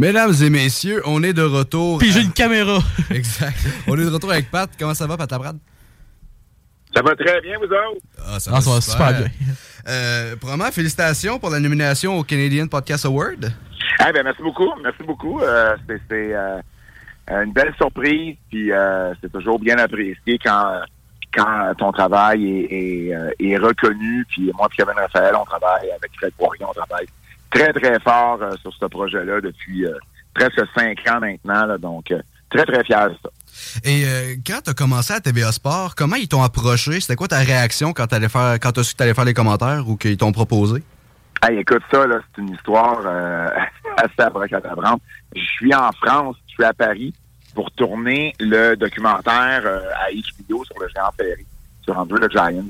Mesdames 0.05 0.35
et 0.43 0.51
messieurs, 0.51 1.01
on 1.07 1.23
est 1.23 1.33
de 1.33 1.41
retour. 1.41 1.97
Puis 1.97 2.13
j'ai 2.13 2.21
une 2.21 2.33
caméra. 2.35 2.79
Exact. 3.11 3.57
On 3.89 3.99
est 3.99 4.05
de 4.05 4.11
retour 4.11 4.31
avec 4.31 4.51
Pat. 4.51 4.69
Comment 4.79 4.93
ça 4.93 5.07
va, 5.07 5.17
Pat 5.17 5.33
Laprade? 5.33 5.57
Ça 6.95 7.01
va 7.01 7.17
très 7.17 7.41
bien, 7.41 7.57
vous 7.57 7.65
autres? 7.65 8.03
Ah, 8.19 8.39
ça 8.39 8.51
Ah, 8.53 8.61
ça 8.61 8.71
va 8.71 8.81
super 8.83 9.15
bien. 9.15 9.31
Euh, 9.89 10.37
premièrement, 10.39 10.71
félicitations 10.71 11.39
pour 11.39 11.49
la 11.49 11.59
nomination 11.59 12.19
au 12.19 12.23
Canadian 12.23 12.67
Podcast 12.67 13.07
Award. 13.07 13.51
Eh 14.07 14.13
ben, 14.13 14.25
merci 14.25 14.43
beaucoup, 14.43 14.71
merci 14.83 15.03
beaucoup. 15.05 15.41
Euh, 15.41 15.75
c'est 15.89 16.01
c'est, 16.11 16.35
euh, 16.35 16.61
une 17.43 17.55
belle 17.55 17.73
surprise, 17.79 18.37
puis 18.51 18.73
euh, 18.73 19.15
c'est 19.23 19.33
toujours 19.33 19.59
bien 19.59 19.79
apprécié 19.79 20.39
quand 20.45 20.83
quand 21.35 21.75
ton 21.79 21.93
travail 21.93 22.47
est, 22.47 23.09
est, 23.09 23.15
euh, 23.15 23.31
est 23.41 23.57
reconnu. 23.57 24.27
Puis 24.29 24.53
moi, 24.55 24.69
puis 24.69 24.77
Kevin 24.77 24.99
Raphaël, 24.99 25.35
on 25.35 25.47
travaille 25.47 25.91
avec 25.93 26.11
Fred 26.19 26.33
Poirier, 26.35 26.67
on 26.69 26.73
travaille 26.75 27.07
très 27.55 27.73
très 27.73 28.01
fort 28.01 28.39
euh, 28.43 28.51
sur 28.61 28.73
ce 28.75 28.87
projet-là 28.87 29.41
depuis 29.41 29.87
euh, 29.87 29.93
presque 30.35 30.61
cinq 30.77 30.99
ans 31.09 31.21
maintenant. 31.21 31.67
là. 31.67 31.79
donc 31.79 32.11
euh, 32.11 32.21
très 32.51 32.65
très 32.65 32.85
fier 32.85 33.11
de 33.11 33.17
ça. 33.23 33.31
Et 33.85 34.05
euh, 34.05 34.35
quand 34.47 34.61
tu 34.65 34.71
as 34.71 34.75
commencé 34.75 35.13
à 35.13 35.21
TVA 35.21 35.53
Sport, 35.53 35.95
comment 35.95 36.17
ils 36.17 36.29
t'ont 36.29 36.43
approché? 36.43 37.01
C'était 37.01 37.17
quoi 37.17 37.29
ta 37.29 37.39
réaction 37.39 37.93
quand 37.93 38.07
tu 38.07 38.29
faire 38.29 38.59
quand 38.61 38.79
as 38.79 38.83
su 38.83 38.93
que 38.93 38.99
tu 38.99 39.03
allais 39.03 39.15
faire 39.15 39.25
les 39.25 39.35
commentaires 39.35 39.89
ou 39.89 39.97
qu'ils 39.97 40.17
t'ont 40.17 40.33
proposé? 40.33 40.83
Hey, 41.43 41.59
écoute 41.59 41.83
ça, 41.91 42.07
là, 42.07 42.21
c'est 42.35 42.41
une 42.43 42.55
histoire 42.55 43.01
euh, 43.05 43.49
assez 43.97 44.21
abracadabrante. 44.21 45.03
Je 45.35 45.43
suis 45.43 45.75
en 45.75 45.91
France, 45.93 46.37
je 46.49 46.55
suis 46.55 46.65
à 46.65 46.73
Paris 46.73 47.13
pour 47.55 47.71
tourner 47.73 48.33
le 48.41 48.75
documentaire 48.77 49.63
euh, 49.65 49.81
à 49.95 50.11
HBO 50.11 50.65
sur 50.65 50.79
le 50.81 50.89
géant 50.89 51.11
Ferry, 51.17 51.47
sur 51.83 51.97
Andrew 51.99 52.19
the 52.19 52.31
Giant. 52.31 52.65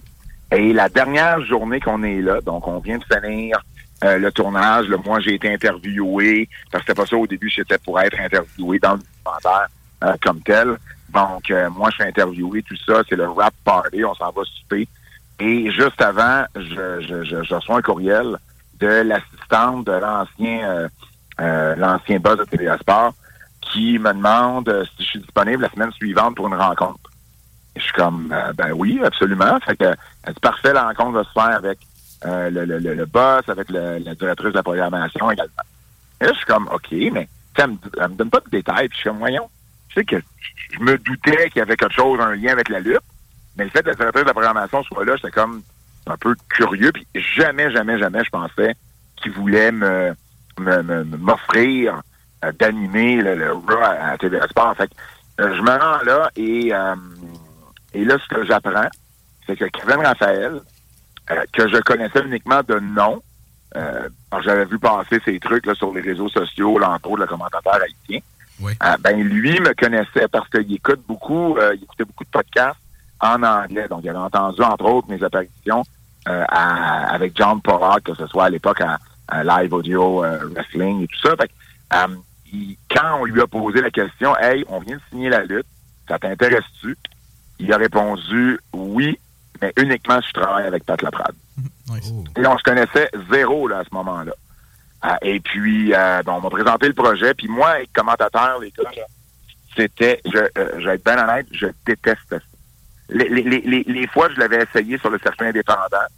Et 0.53 0.73
la 0.73 0.88
dernière 0.88 1.41
journée 1.45 1.81
qu'on 1.81 2.03
est 2.03 2.21
là, 2.21 2.41
donc 2.41 2.67
on 2.67 2.79
vient 2.79 2.99
de 2.99 3.05
finir 3.05 3.59
euh, 4.04 4.18
le 4.18 4.30
tournage, 4.30 4.87
là, 4.88 4.96
moi 5.04 5.18
j'ai 5.20 5.34
été 5.34 5.52
interviewé, 5.52 6.49
parce 6.70 6.84
que 6.84 6.90
c'était 6.90 7.02
pas 7.02 7.06
ça 7.06 7.16
au 7.16 7.26
début, 7.26 7.49
j'étais 7.49 7.78
pour 7.78 7.99
être 8.00 8.18
interviewé 8.20 8.78
dans 8.78 8.94
le 8.94 8.99
documentaire 8.99 9.68
euh, 10.04 10.14
comme 10.20 10.40
tel. 10.42 10.76
Donc 11.12 11.50
euh, 11.50 11.70
moi 11.70 11.88
je 11.90 11.94
suis 11.94 12.04
interviewé, 12.04 12.62
tout 12.62 12.76
ça, 12.84 13.02
c'est 13.08 13.16
le 13.16 13.28
rap 13.28 13.54
party, 13.64 14.04
on 14.04 14.14
s'en 14.14 14.30
va 14.30 14.42
souper. 14.44 14.87
Et 15.38 15.70
juste 15.70 16.00
avant, 16.02 16.44
je, 16.54 17.00
je, 17.00 17.25
je, 17.25 17.42
je 17.42 17.54
reçois 17.54 17.78
un 17.78 17.82
courriel 17.82 18.37
de 18.80 18.87
l'assistante 18.87 19.87
de 19.87 19.92
l'ancien 19.92 20.68
euh, 20.68 20.88
euh, 21.40 21.75
l'ancien 21.76 22.18
boss 22.18 22.38
de 22.38 22.44
TVA 22.44 22.76
Sport 22.78 23.14
qui 23.61 23.99
me 23.99 24.12
demande 24.12 24.87
si 24.96 25.04
je 25.04 25.08
suis 25.11 25.20
disponible 25.20 25.62
la 25.62 25.70
semaine 25.70 25.92
suivante 25.92 26.37
pour 26.37 26.46
une 26.49 26.54
rencontre. 26.54 27.11
Et 27.75 27.80
je 27.80 27.84
suis 27.84 27.92
comme 27.92 28.34
ben 28.56 28.73
oui, 28.73 29.00
absolument. 29.02 29.58
Fait 29.61 29.76
que 29.76 29.90
dit 30.28 30.40
parfait, 30.40 30.73
la 30.73 30.84
rencontre 30.84 31.12
va 31.12 31.25
se 31.25 31.32
faire 31.32 31.56
avec 31.56 31.78
euh, 32.25 32.50
le, 32.50 32.64
le, 32.64 32.78
le, 32.78 33.06
boss, 33.06 33.49
avec 33.49 33.71
le, 33.71 33.99
la 33.99 34.14
directrice 34.14 34.50
de 34.52 34.56
la 34.56 34.62
programmation 34.62 35.30
également. 35.30 35.52
Et 36.21 36.25
là, 36.25 36.33
je 36.33 36.37
suis 36.38 36.47
comme 36.47 36.68
OK, 36.73 36.88
mais 36.90 37.28
elle 37.56 37.71
me, 37.71 37.76
elle 38.00 38.09
me 38.09 38.14
donne 38.14 38.30
pas 38.30 38.40
de 38.40 38.50
détails, 38.50 38.88
puis 38.88 38.97
je 38.97 39.00
suis 39.00 39.11
comme 39.11 39.18
voyons. 39.18 39.49
Je 39.88 39.94
sais 39.94 40.04
que 40.04 40.16
je 40.73 40.80
me 40.80 40.97
doutais 40.99 41.50
qu'il 41.50 41.59
y 41.59 41.62
avait 41.62 41.76
quelque 41.76 41.94
chose, 41.94 42.18
un 42.21 42.35
lien 42.35 42.52
avec 42.52 42.68
la 42.68 42.80
lutte, 42.80 43.00
mais 43.56 43.64
le 43.64 43.71
fait 43.71 43.83
que 43.83 43.88
la 43.88 43.94
directrice 43.94 44.23
de 44.23 44.28
la 44.28 44.35
programmation 44.35 44.83
soit 44.85 45.04
là, 45.04 45.16
j'étais 45.16 45.30
comme 45.30 45.62
un 46.06 46.16
peu 46.16 46.35
curieux, 46.49 46.92
puis 46.92 47.06
jamais, 47.14 47.71
jamais, 47.71 47.99
jamais 47.99 48.25
je 48.25 48.30
pensais 48.30 48.75
qu'il 49.16 49.33
voulait 49.33 49.73
me 49.73 50.14
m'offrir 50.59 52.00
euh, 52.44 52.52
d'animer 52.52 53.16
le, 53.16 53.35
le 53.35 53.52
à, 53.83 54.11
à 54.12 54.18
TVA 54.18 54.47
Sport. 54.49 54.76
Fait 54.76 54.88
que, 54.88 54.94
euh, 55.42 55.56
je 55.56 55.62
me 55.62 55.71
rends 55.71 56.02
là 56.04 56.30
et 56.37 56.73
euh, 56.73 56.94
Et 57.94 58.04
là, 58.04 58.16
ce 58.18 58.35
que 58.35 58.44
j'apprends, 58.44 58.88
c'est 59.47 59.56
que 59.56 59.64
Kevin 59.66 60.05
Raphaël, 60.05 60.61
que 61.52 61.68
je 61.68 61.78
connaissais 61.82 62.22
uniquement 62.24 62.60
de 62.66 62.78
nom, 62.80 63.22
euh, 63.76 64.08
j'avais 64.44 64.64
vu 64.66 64.78
passer 64.78 65.20
ces 65.24 65.38
trucs 65.40 65.66
là, 65.66 65.74
sur 65.74 65.92
les 65.92 66.00
réseaux 66.00 66.28
sociaux, 66.28 66.78
l'entour 66.78 67.16
de 67.16 67.22
le 67.22 67.26
commentateur 67.26 67.74
haïtien, 67.82 68.20
euh, 68.84 68.96
ben 69.00 69.20
lui 69.20 69.58
me 69.60 69.74
connaissait 69.74 70.28
parce 70.30 70.48
qu'il 70.48 70.72
écoute 70.72 71.00
beaucoup, 71.08 71.56
euh, 71.58 71.74
il 71.74 71.82
écoutait 71.82 72.04
beaucoup 72.04 72.24
de 72.24 72.28
podcasts 72.30 72.78
en 73.20 73.42
anglais. 73.42 73.88
Donc, 73.88 74.00
il 74.04 74.10
avait 74.10 74.18
entendu, 74.18 74.62
entre 74.62 74.84
autres, 74.84 75.08
mes 75.10 75.22
apparitions 75.24 75.82
euh, 76.28 76.44
à- 76.48 77.12
avec 77.12 77.37
John 77.37 77.60
Pollard, 77.60 78.00
que 78.02 78.14
ce 78.14 78.26
soit 78.26 78.44
à 78.44 78.50
l'époque 78.50 78.80
à, 78.80 78.98
à 79.28 79.42
Live 79.44 79.72
Audio 79.74 80.24
euh, 80.24 80.38
Wrestling 80.54 81.02
et 81.02 81.06
tout 81.08 81.18
ça. 81.28 81.34
Fait 81.37 81.48
que, 81.48 81.52
euh, 82.12 82.16
il- 82.52 82.76
quand 82.90 83.18
on 83.20 83.24
lui 83.24 83.40
a 83.40 83.46
posé 83.46 83.80
la 83.80 83.90
question, 83.90 84.37
Hey, 84.38 84.64
on 84.68 84.78
vient 84.80 84.96
de 84.96 85.02
signer 85.10 85.28
la 85.30 85.44
lutte, 85.44 85.66
ça 86.08 86.18
t'intéresse-tu? 86.18 86.96
Il 87.58 87.72
a 87.72 87.76
répondu 87.76 88.58
oui, 88.72 89.18
mais 89.64 89.72
uniquement 89.83 90.20
si 90.20 90.29
je 90.29 90.40
travaille 90.40 90.66
avec 90.66 90.85
Pat 90.85 91.00
Laprade. 91.00 91.35
Et 92.37 92.42
donc, 92.42 92.59
je 92.59 92.64
connaissais 92.64 93.09
zéro 93.31 93.68
là, 93.68 93.79
à 93.79 93.85
ce 93.85 93.94
moment-là. 93.94 94.33
Ah, 95.03 95.18
et 95.22 95.40
puis, 95.40 95.94
euh, 95.94 96.22
bon, 96.24 96.33
on 96.35 96.40
m'a 96.40 96.50
présenté 96.50 96.87
le 96.88 96.94
projet. 96.94 97.35
Puis 97.35 97.48
moi, 97.48 97.81
être 97.81 97.92
commentateur, 97.92 98.59
les 98.61 98.70
gars, 98.70 98.90
c'était, 99.77 100.20
je, 100.24 100.38
euh, 100.38 100.81
je 100.81 100.85
vais 100.87 100.94
être 100.94 101.05
bien 101.05 101.22
honnête, 101.22 101.46
je 101.53 101.66
déteste 101.87 102.20
ça. 102.31 102.37
Les, 103.11 103.29
les, 103.29 103.42
les, 103.42 103.85
les- 103.87 104.07
fois 104.09 104.29
que 104.29 104.35
je 104.35 104.40
l'avais 104.40 104.62
essayé 104.62 104.96
sur 104.98 105.11
le 105.11 105.18
circuit 105.18 105.46
indépendant, 105.46 106.09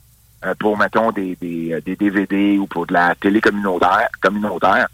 euh, 0.45 0.55
pour, 0.61 0.77
mettons, 0.79 1.11
des, 1.11 1.35
des, 1.37 1.81
des 1.85 1.97
DVD 1.97 2.59
ou 2.59 2.67
pour 2.67 2.87
de 2.87 2.93
la 2.93 3.15
télé 3.17 3.41
communautaire, 3.41 4.09
communautaire 4.21 4.87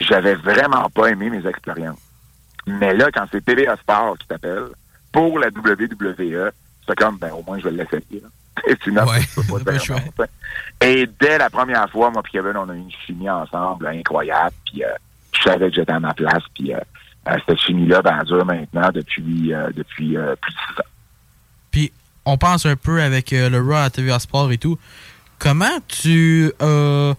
j'avais 0.00 0.34
vraiment 0.34 0.88
pas 0.90 1.06
aimé 1.08 1.28
mes 1.30 1.44
expériences. 1.48 1.98
Mais 2.66 2.94
là, 2.94 3.08
quand 3.12 3.24
c'est 3.32 3.44
TVA 3.44 3.76
Sport 3.76 4.16
qui 4.18 4.26
t'appelle, 4.28 4.66
pour 5.10 5.38
la 5.38 5.48
WWE, 5.48 6.50
c'est 6.88 6.96
comme, 6.96 7.18
ben, 7.18 7.32
au 7.32 7.42
moins, 7.42 7.58
je 7.58 7.68
vais 7.68 7.84
l'essayer. 7.84 8.22
je 8.66 8.74
peux 8.84 9.64
pas 9.64 9.72
dire 9.78 9.82
non. 9.90 10.24
Et 10.80 11.08
dès 11.20 11.38
la 11.38 11.50
première 11.50 11.88
fois, 11.90 12.10
moi 12.10 12.22
et 12.26 12.30
Kevin, 12.30 12.56
on 12.56 12.68
a 12.68 12.74
eu 12.74 12.78
une 12.78 12.90
chimie 13.06 13.30
ensemble 13.30 13.86
incroyable. 13.86 14.54
Puis 14.66 14.82
euh, 14.82 14.88
je 15.32 15.42
savais 15.42 15.70
que 15.70 15.76
j'étais 15.76 15.92
à 15.92 16.00
ma 16.00 16.14
place. 16.14 16.42
Puis 16.54 16.72
euh, 16.72 16.78
euh, 17.28 17.36
cette 17.46 17.60
chimie-là, 17.60 18.02
ben, 18.02 18.22
dure 18.24 18.44
maintenant 18.44 18.90
depuis, 18.92 19.52
euh, 19.52 19.70
depuis 19.74 20.16
plus 20.40 20.52
de 20.52 20.58
six 20.68 20.80
ans. 20.80 20.88
Puis, 21.70 21.92
on 22.24 22.36
pense 22.38 22.66
un 22.66 22.76
peu 22.76 23.02
avec 23.02 23.30
le 23.30 23.58
Raw 23.60 23.84
à 23.84 23.90
TVA 23.90 24.18
Sport 24.18 24.52
et 24.52 24.58
tout. 24.58 24.78
Comment 25.38 25.78
tu 25.86 26.52
as 26.60 27.14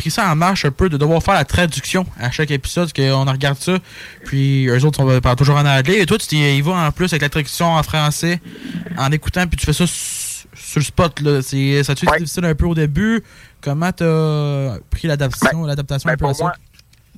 pris 0.00 0.10
ça 0.10 0.30
en 0.30 0.36
marche 0.36 0.64
un 0.64 0.70
peu 0.70 0.88
de 0.88 0.96
devoir 0.96 1.22
faire 1.22 1.34
la 1.34 1.44
traduction 1.44 2.06
à 2.18 2.30
chaque 2.30 2.50
épisode? 2.50 2.90
Parce 2.90 3.08
qu'on 3.08 3.24
regarde 3.30 3.58
ça, 3.58 3.76
puis 4.24 4.66
eux 4.66 4.84
autres, 4.84 5.02
on 5.02 5.20
parle 5.20 5.36
toujours 5.36 5.56
en 5.56 5.66
anglais. 5.66 6.00
Et 6.00 6.06
toi, 6.06 6.16
tu 6.16 6.36
y 6.36 6.60
vas 6.62 6.86
en 6.86 6.90
plus 6.90 7.12
avec 7.12 7.22
la 7.22 7.28
traduction 7.28 7.66
en 7.66 7.82
français, 7.82 8.40
en 8.96 9.12
écoutant, 9.12 9.46
puis 9.46 9.58
tu 9.58 9.66
fais 9.66 9.74
ça 9.74 9.84
sur 9.86 10.80
le 10.80 10.84
spot. 10.84 11.20
Là. 11.20 11.42
C'est, 11.42 11.84
ça 11.84 11.92
a-tu 11.92 12.06
été 12.06 12.18
difficile 12.18 12.46
un 12.46 12.54
peu 12.54 12.64
au 12.64 12.74
début? 12.74 13.22
Comment 13.60 13.92
tu 13.92 14.04
as 14.04 14.78
pris 14.90 15.06
l'adaptation, 15.06 15.66
l'adaptation 15.66 16.08
un 16.08 16.16
peu 16.16 16.24
à 16.24 16.28
pour 16.28 16.36
ça? 16.36 16.44
moi, 16.44 16.52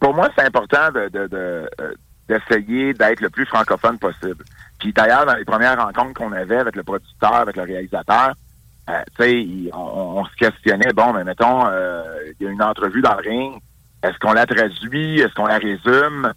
pour 0.01 0.15
moi, 0.15 0.29
c'est 0.37 0.45
important 0.45 0.91
de, 0.93 1.09
de, 1.09 1.29
de, 1.29 1.71
euh, 1.81 1.95
d'essayer 2.29 2.95
d'être 2.95 3.21
le 3.21 3.31
plus 3.31 3.47
francophone 3.47 3.99
possible. 3.99 4.45
Puis 4.81 4.93
d'ailleurs, 4.93 5.25
dans 5.25 5.35
les 5.35 5.45
premières 5.45 5.81
rencontres 5.81 6.15
qu'on 6.15 6.33
avait 6.33 6.59
avec 6.59 6.75
le 6.75 6.83
producteur, 6.83 7.35
avec 7.35 7.55
le 7.55 7.63
réalisateur, 7.63 8.35
euh, 8.91 9.03
tu 9.17 9.23
sais, 9.23 9.41
il- 9.43 9.71
on, 9.73 10.21
on 10.21 10.25
se 10.25 10.35
questionnait, 10.37 10.93
bon, 10.93 11.13
mais 11.13 11.25
mettons, 11.25 11.67
euh, 11.67 12.03
il 12.41 12.45
y 12.45 12.49
a 12.49 12.53
une 12.53 12.63
entrevue 12.63 13.01
dans 13.03 13.15
le 13.15 13.29
ring, 13.29 13.61
est-ce 14.03 14.19
qu'on 14.19 14.33
la 14.33 14.47
traduit, 14.47 15.21
est-ce 15.21 15.33
qu'on 15.35 15.47
la 15.47 15.59
résume? 15.59 16.33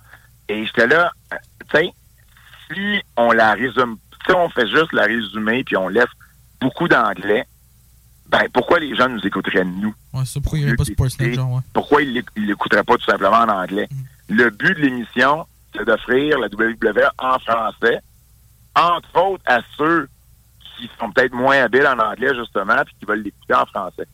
Et 0.47 0.65
j'étais 0.65 0.88
là, 0.88 1.12
euh, 1.34 1.38
tu 1.71 1.77
sais, 1.77 1.93
si 2.71 3.01
on 3.17 3.31
la 3.31 3.53
résume, 3.53 3.97
si 4.25 4.31
on 4.34 4.49
fait 4.49 4.67
juste 4.67 4.91
la 4.93 5.03
résumer 5.05 5.63
puis 5.63 5.75
on 5.77 5.88
laisse 5.88 6.05
beaucoup 6.62 6.88
d'anglais, 6.88 7.45
ben 8.27 8.41
pourquoi 8.53 8.79
les 8.79 8.95
gens 8.95 9.08
nous 9.10 9.25
écouteraient 9.25 9.65
nous? 9.65 9.93
Ouais, 10.13 10.21
c'est 10.25 10.34
ça, 10.34 10.39
pourquoi 10.41 10.60
pas 10.75 10.84
Sportsnet, 10.86 11.38
ouais. 11.39 11.62
ils 12.03 12.23
ils 12.36 12.45
l'écouteraient 12.47 12.84
pas 12.84 12.95
tout 12.97 13.05
simplement 13.05 13.38
en 13.38 13.49
anglais? 13.49 13.88
Le 14.29 14.49
but 14.49 14.73
de 14.75 14.81
l'émission, 14.81 15.45
c'est 15.75 15.86
d'offrir 15.86 16.39
la 16.39 16.47
WWE 16.47 17.08
en 17.19 17.38
français, 17.39 17.99
entre 18.75 19.15
autres 19.21 19.43
à 19.45 19.60
ceux 19.77 20.08
qui 20.77 20.89
sont 20.99 21.11
peut-être 21.11 21.33
moins 21.33 21.57
habiles 21.63 21.88
en 21.88 21.99
anglais, 21.99 22.33
justement, 22.35 22.83
puis 22.85 22.95
qui 22.99 23.05
veulent 23.05 23.23
l'écouter 23.23 23.53
en 23.53 23.65
français. 23.65 24.07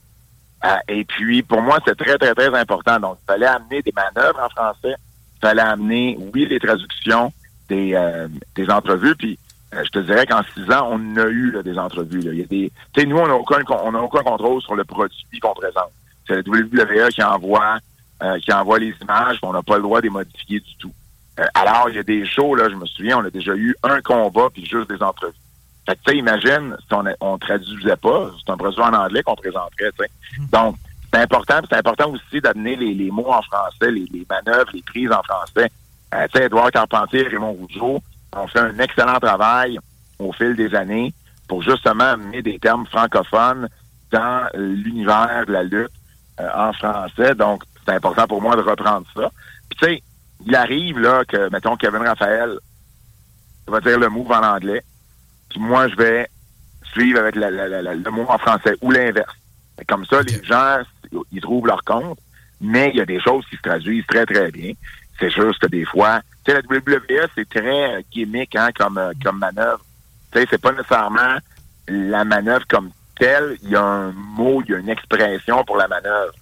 Euh, 0.63 0.75
et 0.87 1.03
puis, 1.05 1.41
pour 1.41 1.61
moi, 1.61 1.79
c'est 1.85 1.95
très, 1.95 2.17
très, 2.17 2.35
très 2.35 2.55
important. 2.57 2.99
Donc, 2.99 3.17
il 3.23 3.25
fallait 3.25 3.47
amener 3.47 3.81
des 3.81 3.93
manœuvres 3.95 4.39
en 4.39 4.49
français. 4.49 4.95
Il 5.37 5.39
fallait 5.41 5.61
amener, 5.61 6.17
oui, 6.33 6.45
les 6.45 6.59
traductions 6.59 7.33
des, 7.67 7.93
euh, 7.95 8.27
des 8.55 8.69
entrevues. 8.69 9.15
Puis, 9.15 9.39
euh, 9.73 9.83
je 9.83 9.89
te 9.89 9.99
dirais 9.99 10.25
qu'en 10.27 10.41
six 10.53 10.71
ans, 10.71 10.89
on 10.91 11.17
a 11.17 11.27
eu 11.27 11.55
des 11.63 11.77
entrevues. 11.79 12.21
Il 12.23 12.39
y 12.39 12.43
a 12.43 12.45
des, 12.45 12.71
tu 12.93 13.01
sais, 13.01 13.07
nous, 13.07 13.17
on 13.17 13.27
n'a 13.27 13.35
aucun, 13.35 13.61
aucun 13.61 14.23
contrôle 14.23 14.61
sur 14.61 14.75
le 14.75 14.83
produit 14.83 15.39
qu'on 15.41 15.53
présente. 15.53 15.91
C'est 16.27 16.35
la 16.35 16.41
WWE 16.41 17.09
qui 17.09 17.23
envoie, 17.23 17.79
qui 18.43 18.53
envoie 18.53 18.77
les 18.77 18.93
images, 19.01 19.39
on 19.41 19.51
n'a 19.51 19.63
pas 19.63 19.77
le 19.77 19.81
droit 19.81 19.99
de 19.99 20.03
les 20.03 20.11
modifier 20.11 20.59
du 20.59 20.75
tout. 20.77 20.93
Alors, 21.55 21.89
il 21.89 21.95
y 21.95 21.99
a 21.99 22.03
des 22.03 22.23
shows, 22.23 22.53
là, 22.53 22.69
je 22.69 22.75
me 22.75 22.85
souviens, 22.85 23.17
on 23.17 23.25
a 23.25 23.31
déjà 23.31 23.55
eu 23.55 23.75
un 23.81 23.99
combat 24.01 24.49
puis 24.53 24.63
juste 24.63 24.89
des 24.89 25.01
entrevues. 25.01 25.33
Fait 25.85 25.95
que, 25.95 26.01
tu 26.05 26.11
sais, 26.11 26.17
imagine 26.17 26.77
si 26.87 26.93
on, 26.93 27.03
on 27.21 27.37
traduisait 27.37 27.95
pas, 27.95 28.31
c'est 28.37 28.51
un 28.51 28.57
produit 28.57 28.81
en 28.81 28.93
anglais 28.93 29.23
qu'on 29.23 29.35
présenterait, 29.35 29.91
sais. 29.97 30.09
Donc, 30.51 30.75
c'est 31.13 31.19
important, 31.19 31.59
c'est 31.69 31.77
important 31.77 32.11
aussi 32.11 32.39
d'amener 32.39 32.75
les, 32.75 32.93
les 32.93 33.11
mots 33.11 33.31
en 33.31 33.41
français, 33.41 33.91
les, 33.91 34.05
les 34.13 34.25
manœuvres, 34.29 34.69
les 34.73 34.81
prises 34.81 35.11
en 35.11 35.21
français. 35.23 35.69
Euh, 36.13 36.27
tu 36.31 36.37
sais, 36.37 36.45
Edouard 36.45 36.71
Carpentier 36.71 37.25
et 37.25 37.27
Raymond 37.27 37.53
Rougeau 37.53 38.01
ont 38.33 38.47
fait 38.47 38.59
un 38.59 38.77
excellent 38.79 39.19
travail 39.19 39.79
au 40.19 40.31
fil 40.31 40.55
des 40.55 40.73
années 40.75 41.13
pour 41.47 41.63
justement 41.63 42.05
amener 42.05 42.41
des 42.41 42.59
termes 42.59 42.85
francophones 42.85 43.67
dans 44.11 44.47
l'univers 44.53 45.43
de 45.47 45.51
la 45.51 45.63
lutte 45.63 45.91
euh, 46.39 46.49
en 46.55 46.71
français. 46.73 47.35
Donc, 47.35 47.63
c'est 47.85 47.93
important 47.93 48.27
pour 48.27 48.41
moi 48.41 48.55
de 48.55 48.61
reprendre 48.61 49.05
ça. 49.15 49.31
Puis, 49.69 49.79
tu 49.79 49.85
sais, 49.85 50.03
il 50.45 50.55
arrive, 50.55 50.99
là, 50.99 51.23
que, 51.25 51.49
mettons, 51.49 51.75
Kevin 51.75 52.03
Raphaël 52.03 52.57
va 53.67 53.79
dire 53.81 53.99
le 53.99 54.09
move 54.09 54.31
en 54.31 54.43
anglais, 54.43 54.81
puis 55.51 55.59
moi, 55.61 55.87
je 55.87 55.95
vais 55.95 56.27
suivre 56.91 57.19
avec 57.19 57.35
la- 57.35 57.51
la- 57.51 57.67
la- 57.67 57.81
la- 57.81 57.95
le 57.95 58.11
mot 58.11 58.25
en 58.27 58.37
français 58.37 58.75
ou 58.81 58.91
l'inverse. 58.91 59.33
Comme 59.87 60.05
ça, 60.05 60.21
les 60.21 60.43
gens, 60.43 60.79
ils 61.31 61.41
trouvent 61.41 61.65
leur 61.67 61.83
compte, 61.83 62.19
mais 62.59 62.89
il 62.93 62.97
y 62.97 63.01
a 63.01 63.05
des 63.05 63.19
choses 63.19 63.45
qui 63.49 63.55
se 63.55 63.61
traduisent 63.61 64.05
très, 64.07 64.25
très 64.25 64.51
bien. 64.51 64.73
C'est 65.19 65.29
juste 65.31 65.59
que 65.59 65.67
des 65.67 65.85
fois, 65.85 66.21
tu 66.45 66.51
sais, 66.51 66.61
la 66.61 66.61
WWE, 66.67 67.27
c'est 67.35 67.47
très 67.49 67.95
euh, 67.97 68.01
gimmick 68.11 68.55
hein, 68.55 68.69
comme, 68.75 68.97
euh, 68.97 69.11
comme 69.23 69.39
manœuvre. 69.39 69.83
Tu 70.31 70.39
sais, 70.39 70.47
c'est 70.49 70.61
pas 70.61 70.71
nécessairement 70.71 71.37
la 71.87 72.23
manœuvre 72.25 72.65
comme 72.67 72.91
telle. 73.19 73.57
Il 73.63 73.69
y 73.69 73.75
a 73.75 73.83
un 73.83 74.11
mot, 74.11 74.61
il 74.65 74.71
y 74.71 74.75
a 74.75 74.79
une 74.79 74.89
expression 74.89 75.63
pour 75.63 75.77
la 75.77 75.87
manœuvre. 75.87 76.33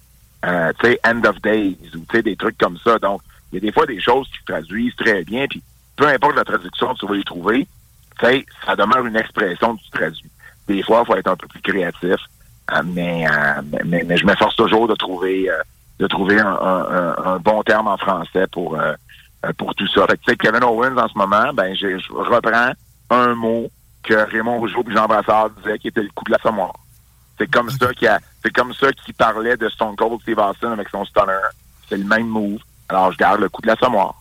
Euh, 0.46 0.72
tu 0.80 0.86
sais, 0.88 1.00
end 1.04 1.22
of 1.24 1.40
days 1.42 1.76
ou 1.94 1.98
tu 1.98 2.04
sais, 2.12 2.22
des 2.22 2.36
trucs 2.36 2.56
comme 2.58 2.78
ça. 2.82 2.98
Donc, 2.98 3.20
il 3.52 3.56
y 3.56 3.58
a 3.58 3.60
des 3.60 3.72
fois 3.72 3.86
des 3.86 4.00
choses 4.00 4.28
qui 4.28 4.38
se 4.38 4.44
traduisent 4.44 4.96
très 4.96 5.22
bien, 5.24 5.46
puis 5.48 5.62
peu 5.96 6.06
importe 6.06 6.36
la 6.36 6.44
traduction 6.44 6.94
que 6.94 7.00
tu 7.00 7.06
vas 7.06 7.16
y 7.16 7.24
trouver, 7.24 7.66
sais, 8.26 8.46
ça 8.66 8.76
demeure 8.76 9.04
une 9.06 9.16
expression 9.16 9.76
que 9.76 9.82
tu 9.82 9.90
traduis. 9.90 10.30
Des 10.68 10.82
fois, 10.82 11.02
il 11.02 11.06
faut 11.06 11.16
être 11.16 11.28
un 11.28 11.36
peu 11.36 11.46
plus 11.48 11.60
créatif, 11.62 12.16
euh, 12.72 12.82
mais, 12.84 13.26
euh, 13.26 13.62
mais, 13.84 14.04
mais 14.06 14.16
je 14.16 14.24
m'efforce 14.24 14.54
toujours 14.56 14.86
de 14.88 14.94
trouver 14.94 15.50
euh, 15.50 15.56
de 15.98 16.06
trouver 16.06 16.40
un, 16.40 16.46
un- 16.46 16.86
un- 16.90 17.24
un 17.34 17.36
bon 17.38 17.62
terme 17.62 17.88
en 17.88 17.96
français 17.98 18.46
pour 18.52 18.78
pour 19.58 19.74
tout 19.74 19.86
ça. 19.88 20.06
Fait 20.06 20.18
que, 20.18 20.32
Kevin 20.48 20.64
Owens, 20.64 20.96
en 20.98 21.08
ce 21.08 21.16
moment, 21.16 21.52
ben, 21.54 21.74
je 21.74 21.86
reprends 22.12 22.72
un 23.10 23.34
mot 23.34 23.70
que 24.02 24.14
Raymond 24.14 24.58
Rougeau 24.58 24.84
et 24.88 24.92
Jean 24.92 25.06
Brassard 25.06 25.50
disaient 25.50 25.78
qui 25.78 25.88
était 25.88 26.02
le 26.02 26.10
coup 26.14 26.24
de 26.24 26.30
la 26.32 26.38
sommoire. 26.38 26.72
C'est 27.38 27.50
comme 27.50 27.70
ça 27.70 27.92
qu'il 27.94 28.06
a, 28.08 28.18
c'est 28.42 28.52
comme 28.52 28.72
ça 28.74 28.92
qu'il 28.92 29.14
parlait 29.14 29.56
de 29.56 29.68
Stone 29.70 29.96
Cold 29.96 30.20
Steve 30.22 30.38
Austin 30.38 30.72
avec 30.72 30.88
son 30.90 31.04
stunner. 31.06 31.38
C'est 31.88 31.96
le 31.96 32.04
même 32.04 32.26
move. 32.28 32.60
Alors, 32.88 33.12
je 33.12 33.16
garde 33.18 33.40
le 33.40 33.48
coup 33.48 33.62
de 33.62 33.66
la 33.68 33.76
sommoire. 33.76 34.14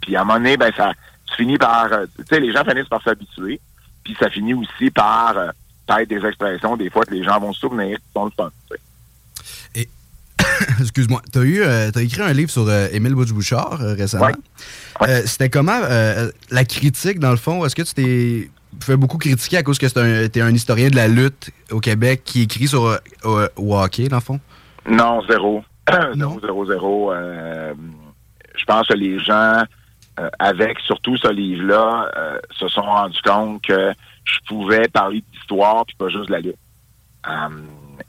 Puis 0.00 0.16
à 0.16 0.20
un 0.20 0.24
moment 0.24 0.38
donné, 0.38 0.56
ben, 0.56 0.72
ça, 0.76 0.92
tu 1.26 1.36
finis 1.36 1.58
par, 1.58 1.92
euh, 1.92 2.06
tu 2.16 2.24
sais, 2.28 2.40
les 2.40 2.52
gens 2.52 2.64
finissent 2.64 2.88
par 2.88 3.02
s'habituer. 3.02 3.60
Puis 4.04 4.16
ça 4.18 4.28
finit 4.30 4.54
aussi 4.54 4.90
par, 4.90 5.36
euh, 5.36 5.48
par 5.86 5.98
être 6.00 6.08
des 6.08 6.24
expressions, 6.24 6.76
des 6.76 6.90
fois, 6.90 7.04
que 7.04 7.14
les 7.14 7.24
gens 7.24 7.38
vont 7.40 7.52
se 7.52 7.60
souvenir, 7.60 7.98
sont 8.12 8.26
le 8.26 8.30
fun. 8.36 8.50
tu 8.70 8.76
sais. 8.76 8.80
Excuse-moi, 10.80 11.22
t'as 11.32 11.40
eu, 11.42 11.62
euh, 11.62 11.90
t'as 11.90 12.02
écrit 12.02 12.22
un 12.22 12.32
livre 12.32 12.50
sur 12.50 12.66
euh, 12.68 12.88
Émile 12.92 13.14
euh, 13.14 13.94
récemment. 13.94 14.28
Euh, 15.02 15.22
C'était 15.26 15.48
comment 15.48 15.80
euh, 15.84 16.30
la 16.50 16.64
critique 16.64 17.18
dans 17.18 17.30
le 17.30 17.36
fond? 17.36 17.64
Est-ce 17.64 17.74
que 17.74 17.82
tu 17.82 17.94
t'es 17.94 18.50
fait 18.80 18.96
beaucoup 18.96 19.18
critiquer 19.18 19.58
à 19.58 19.62
cause 19.62 19.78
que 19.78 19.86
un- 19.98 20.28
t'es 20.28 20.40
un 20.40 20.52
historien 20.54 20.90
de 20.90 20.96
la 20.96 21.08
lutte 21.08 21.50
au 21.70 21.80
Québec 21.80 22.22
qui 22.24 22.42
écrit 22.42 22.66
sur 22.68 22.98
au 23.24 23.76
hockey 23.76 24.08
dans 24.08 24.16
le 24.16 24.22
fond? 24.22 24.40
Non, 24.88 25.22
zéro. 25.28 25.64
zéro, 26.16 26.40
zéro, 26.40 26.66
zéro. 26.66 27.12
Euh, 27.12 27.72
je 28.56 28.64
pense 28.64 28.86
que 28.88 28.94
les 28.94 29.18
gens, 29.20 29.62
euh, 30.20 30.28
avec 30.38 30.78
surtout 30.80 31.16
ce 31.16 31.28
livre-là, 31.32 32.10
euh, 32.16 32.38
se 32.52 32.68
sont 32.68 32.82
rendus 32.82 33.20
compte 33.22 33.62
que 33.62 33.92
je 34.24 34.38
pouvais 34.46 34.88
parler 34.88 35.22
d'histoire 35.32 35.84
puis 35.86 35.96
pas 35.96 36.08
juste 36.08 36.26
de 36.28 36.32
la 36.32 36.40
lutte. 36.40 36.56
Euh, 37.28 37.48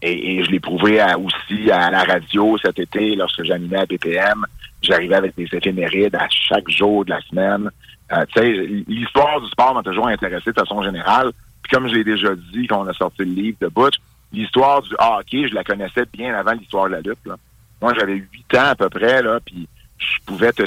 et, 0.02 0.36
et 0.38 0.44
je 0.44 0.52
l'ai 0.52 0.60
prouvé 0.60 1.00
à- 1.00 1.18
aussi 1.18 1.72
à 1.72 1.90
la 1.90 2.04
radio 2.04 2.58
cet 2.58 2.80
été 2.80 3.16
lorsque 3.16 3.44
j'animais 3.44 3.78
à 3.78 3.86
BPM. 3.86 4.46
J'arrivais 4.82 5.16
avec 5.16 5.36
des 5.36 5.48
éphémérides 5.52 6.16
à 6.16 6.28
chaque 6.30 6.70
jour 6.70 7.06
de 7.06 7.12
la 7.12 7.22
semaine. 7.22 7.70
Euh, 8.12 8.24
tu 8.34 8.40
sais, 8.40 8.52
l'histoire 8.88 9.42
du 9.42 9.48
sport 9.50 9.74
m'a 9.74 9.82
toujours 9.84 10.08
intéressé 10.08 10.52
de 10.52 10.60
façon 10.60 10.84
générale. 10.84 11.32
Puis 11.64 11.72
comme 11.72 11.88
je 11.88 11.96
l'ai 11.96 12.04
déjà 12.04 12.36
dit 12.36 12.68
quand 12.68 12.82
on 12.86 12.88
a 12.88 12.94
sorti 12.94 13.24
le 13.26 13.32
livre 13.32 13.58
de 13.62 13.68
Butch, 13.68 13.96
l'histoire 14.32 14.82
du 14.84 14.94
hockey, 15.00 15.48
je 15.48 15.56
la 15.56 15.64
connaissais 15.64 16.06
bien 16.14 16.36
avant 16.36 16.52
l'histoire 16.52 16.86
de 16.86 16.92
la 16.92 17.02
lutte. 17.02 17.26
là. 17.26 17.36
Moi, 17.82 17.94
j'avais 17.98 18.14
huit 18.16 18.54
ans 18.56 18.68
à 18.70 18.76
peu 18.76 18.90
près, 18.90 19.22
là, 19.24 19.40
puis 19.44 19.68
je 19.98 20.18
pouvais 20.26 20.52
te 20.52 20.64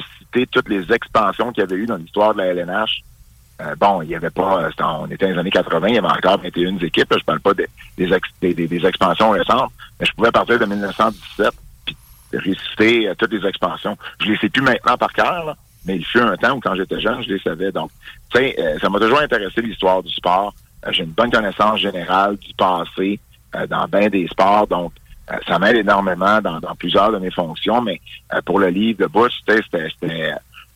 toutes 0.46 0.68
les 0.68 0.90
expansions 0.92 1.52
qu'il 1.52 1.62
y 1.62 1.64
avait 1.64 1.76
eu 1.76 1.86
dans 1.86 1.96
l'histoire 1.96 2.32
de 2.34 2.38
la 2.38 2.46
LNH. 2.46 3.02
Euh, 3.60 3.74
bon, 3.74 4.02
il 4.02 4.10
y 4.10 4.14
avait 4.14 4.30
pas, 4.30 4.62
euh, 4.62 4.70
on 4.78 5.06
était 5.10 5.26
dans 5.26 5.32
les 5.32 5.38
années 5.40 5.50
80, 5.50 5.88
il 5.88 5.94
y 5.96 5.98
avait 5.98 6.06
encore 6.06 6.40
21 6.40 6.76
équipes. 6.78 7.12
Je 7.18 7.24
parle 7.24 7.40
pas 7.40 7.54
des, 7.54 7.66
des, 7.96 8.12
ex- 8.12 8.28
des- 8.40 8.54
des- 8.54 8.68
des 8.68 8.86
expansions 8.86 9.30
récentes, 9.30 9.72
mais 9.98 10.06
je 10.06 10.12
pouvais 10.12 10.30
partir 10.30 10.60
de 10.60 10.64
1917 10.64 11.50
puis 11.84 11.96
réciter 12.32 13.08
euh, 13.08 13.14
toutes 13.18 13.32
les 13.32 13.44
expansions. 13.48 13.96
Je 14.20 14.26
les 14.30 14.36
sais 14.38 14.48
plus 14.48 14.62
maintenant 14.62 14.96
par 14.96 15.12
cœur, 15.12 15.56
mais 15.84 15.96
il 15.96 16.04
fut 16.04 16.20
un 16.20 16.36
temps 16.36 16.52
où 16.56 16.60
quand 16.60 16.76
j'étais 16.76 17.00
jeune, 17.00 17.20
je 17.24 17.30
les 17.30 17.40
savais. 17.40 17.72
Donc, 17.72 17.90
tu 18.30 18.38
sais, 18.38 18.78
ça 18.80 18.88
m'a 18.88 19.00
toujours 19.00 19.20
intéressé 19.20 19.60
l'histoire 19.60 20.02
du 20.04 20.12
sport. 20.12 20.54
J'ai 20.90 21.02
une 21.02 21.10
bonne 21.10 21.30
connaissance 21.30 21.80
générale 21.80 22.36
du 22.36 22.54
passé 22.54 23.18
dans 23.68 23.86
bien 23.88 24.08
des 24.08 24.28
sports, 24.28 24.66
donc 24.68 24.92
ça 25.46 25.58
m'aide 25.58 25.76
énormément 25.76 26.40
dans, 26.40 26.60
dans 26.60 26.74
plusieurs 26.74 27.12
de 27.12 27.18
mes 27.18 27.30
fonctions. 27.30 27.80
Mais 27.82 28.00
euh, 28.32 28.40
pour 28.42 28.58
le 28.58 28.68
livre 28.68 29.00
de 29.00 29.06
Bush, 29.06 29.32
euh, 29.48 29.60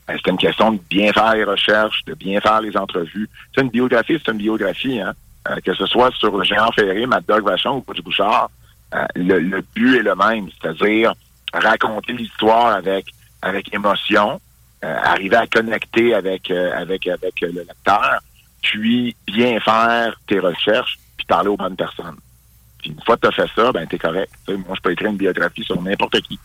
c'était 0.06 0.30
une 0.30 0.36
question 0.36 0.72
de 0.72 0.80
bien 0.90 1.12
faire 1.12 1.34
les 1.34 1.44
recherches, 1.44 2.04
de 2.06 2.14
bien 2.14 2.40
faire 2.40 2.60
les 2.60 2.76
entrevues. 2.76 3.28
C'est 3.54 3.62
une 3.62 3.70
biographie, 3.70 4.20
c'est 4.24 4.32
une 4.32 4.38
biographie, 4.38 5.00
hein. 5.00 5.12
Euh, 5.48 5.56
que 5.64 5.74
ce 5.74 5.86
soit 5.86 6.12
sur 6.14 6.44
géant 6.44 6.70
ferré, 6.70 7.04
Mad 7.04 7.24
Dog 7.26 7.44
Vachon 7.44 7.78
ou 7.78 7.80
Butch 7.80 8.00
Bouchard, 8.00 8.48
euh, 8.94 9.04
le, 9.16 9.40
le 9.40 9.60
but 9.74 9.96
est 9.96 10.02
le 10.02 10.14
même, 10.14 10.48
c'est-à-dire 10.50 11.14
raconter 11.52 12.12
l'histoire 12.12 12.68
avec 12.68 13.06
avec 13.42 13.74
émotion, 13.74 14.40
euh, 14.84 14.96
arriver 15.02 15.34
à 15.34 15.48
connecter 15.48 16.14
avec 16.14 16.48
euh, 16.52 16.80
avec 16.80 17.08
avec 17.08 17.42
euh, 17.42 17.50
le 17.52 17.60
lecteur, 17.62 18.20
puis 18.62 19.16
bien 19.26 19.58
faire 19.58 20.14
tes 20.28 20.38
recherches, 20.38 20.96
puis 21.16 21.26
parler 21.26 21.48
aux 21.48 21.56
bonnes 21.56 21.74
personnes. 21.74 22.18
Puis 22.82 22.90
une 22.90 23.00
fois 23.02 23.16
que 23.16 23.22
tu 23.22 23.28
as 23.28 23.32
fait 23.46 23.50
ça, 23.54 23.72
ben 23.72 23.86
t'es 23.86 23.98
correct. 23.98 24.30
Tu 24.46 24.52
sais, 24.52 24.58
moi, 24.58 24.74
je 24.76 24.80
peux 24.82 24.92
écrire 24.92 25.10
une 25.10 25.16
biographie 25.16 25.64
sur 25.64 25.80
n'importe 25.80 26.20
qui. 26.20 26.38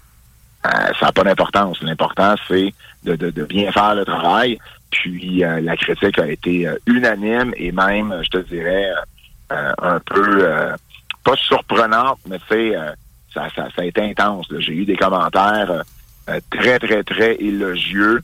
Euh, 0.65 0.69
ça 0.99 1.07
n'a 1.07 1.11
pas 1.11 1.23
d'importance. 1.23 1.81
L'important, 1.81 2.35
c'est 2.47 2.73
de, 3.03 3.15
de, 3.15 3.29
de 3.31 3.43
bien 3.43 3.71
faire 3.71 3.95
le 3.95 4.05
travail. 4.05 4.59
Puis 4.91 5.43
euh, 5.43 5.59
la 5.61 5.75
critique 5.75 6.17
a 6.19 6.27
été 6.27 6.67
euh, 6.67 6.77
unanime 6.85 7.53
et 7.57 7.71
même, 7.71 8.17
je 8.23 8.29
te 8.29 8.37
dirais, 8.37 8.89
euh, 9.51 9.73
un 9.81 9.99
peu 9.99 10.39
euh, 10.43 10.75
pas 11.23 11.35
surprenante, 11.35 12.19
mais 12.27 12.39
tu 12.39 12.71
sais, 12.71 12.75
ça, 13.33 13.47
ça, 13.55 13.67
ça 13.75 13.81
a 13.81 13.85
été 13.85 14.01
intense. 14.01 14.47
J'ai 14.59 14.73
eu 14.73 14.85
des 14.85 14.95
commentaires 14.95 15.83
très, 16.49 16.79
très, 16.79 17.03
très 17.03 17.35
élogieux, 17.35 18.21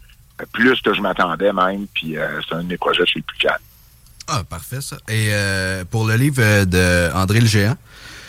plus 0.53 0.81
que 0.81 0.93
je 0.93 1.01
m'attendais 1.01 1.51
même. 1.51 1.85
Puis 1.93 2.15
c'est 2.47 2.55
un 2.55 2.63
de 2.63 2.67
mes 2.69 2.77
projets 2.77 3.05
chez 3.05 3.19
le 3.19 3.23
plus 3.23 3.37
calme. 3.37 3.59
Ah, 4.27 4.43
parfait, 4.49 4.81
ça. 4.81 4.97
Et 5.09 5.29
euh, 5.31 5.83
pour 5.89 6.07
le 6.07 6.15
livre 6.15 6.41
euh, 6.41 6.65
de 6.65 7.13
André 7.13 7.39
le 7.41 7.45
Géant, 7.45 7.75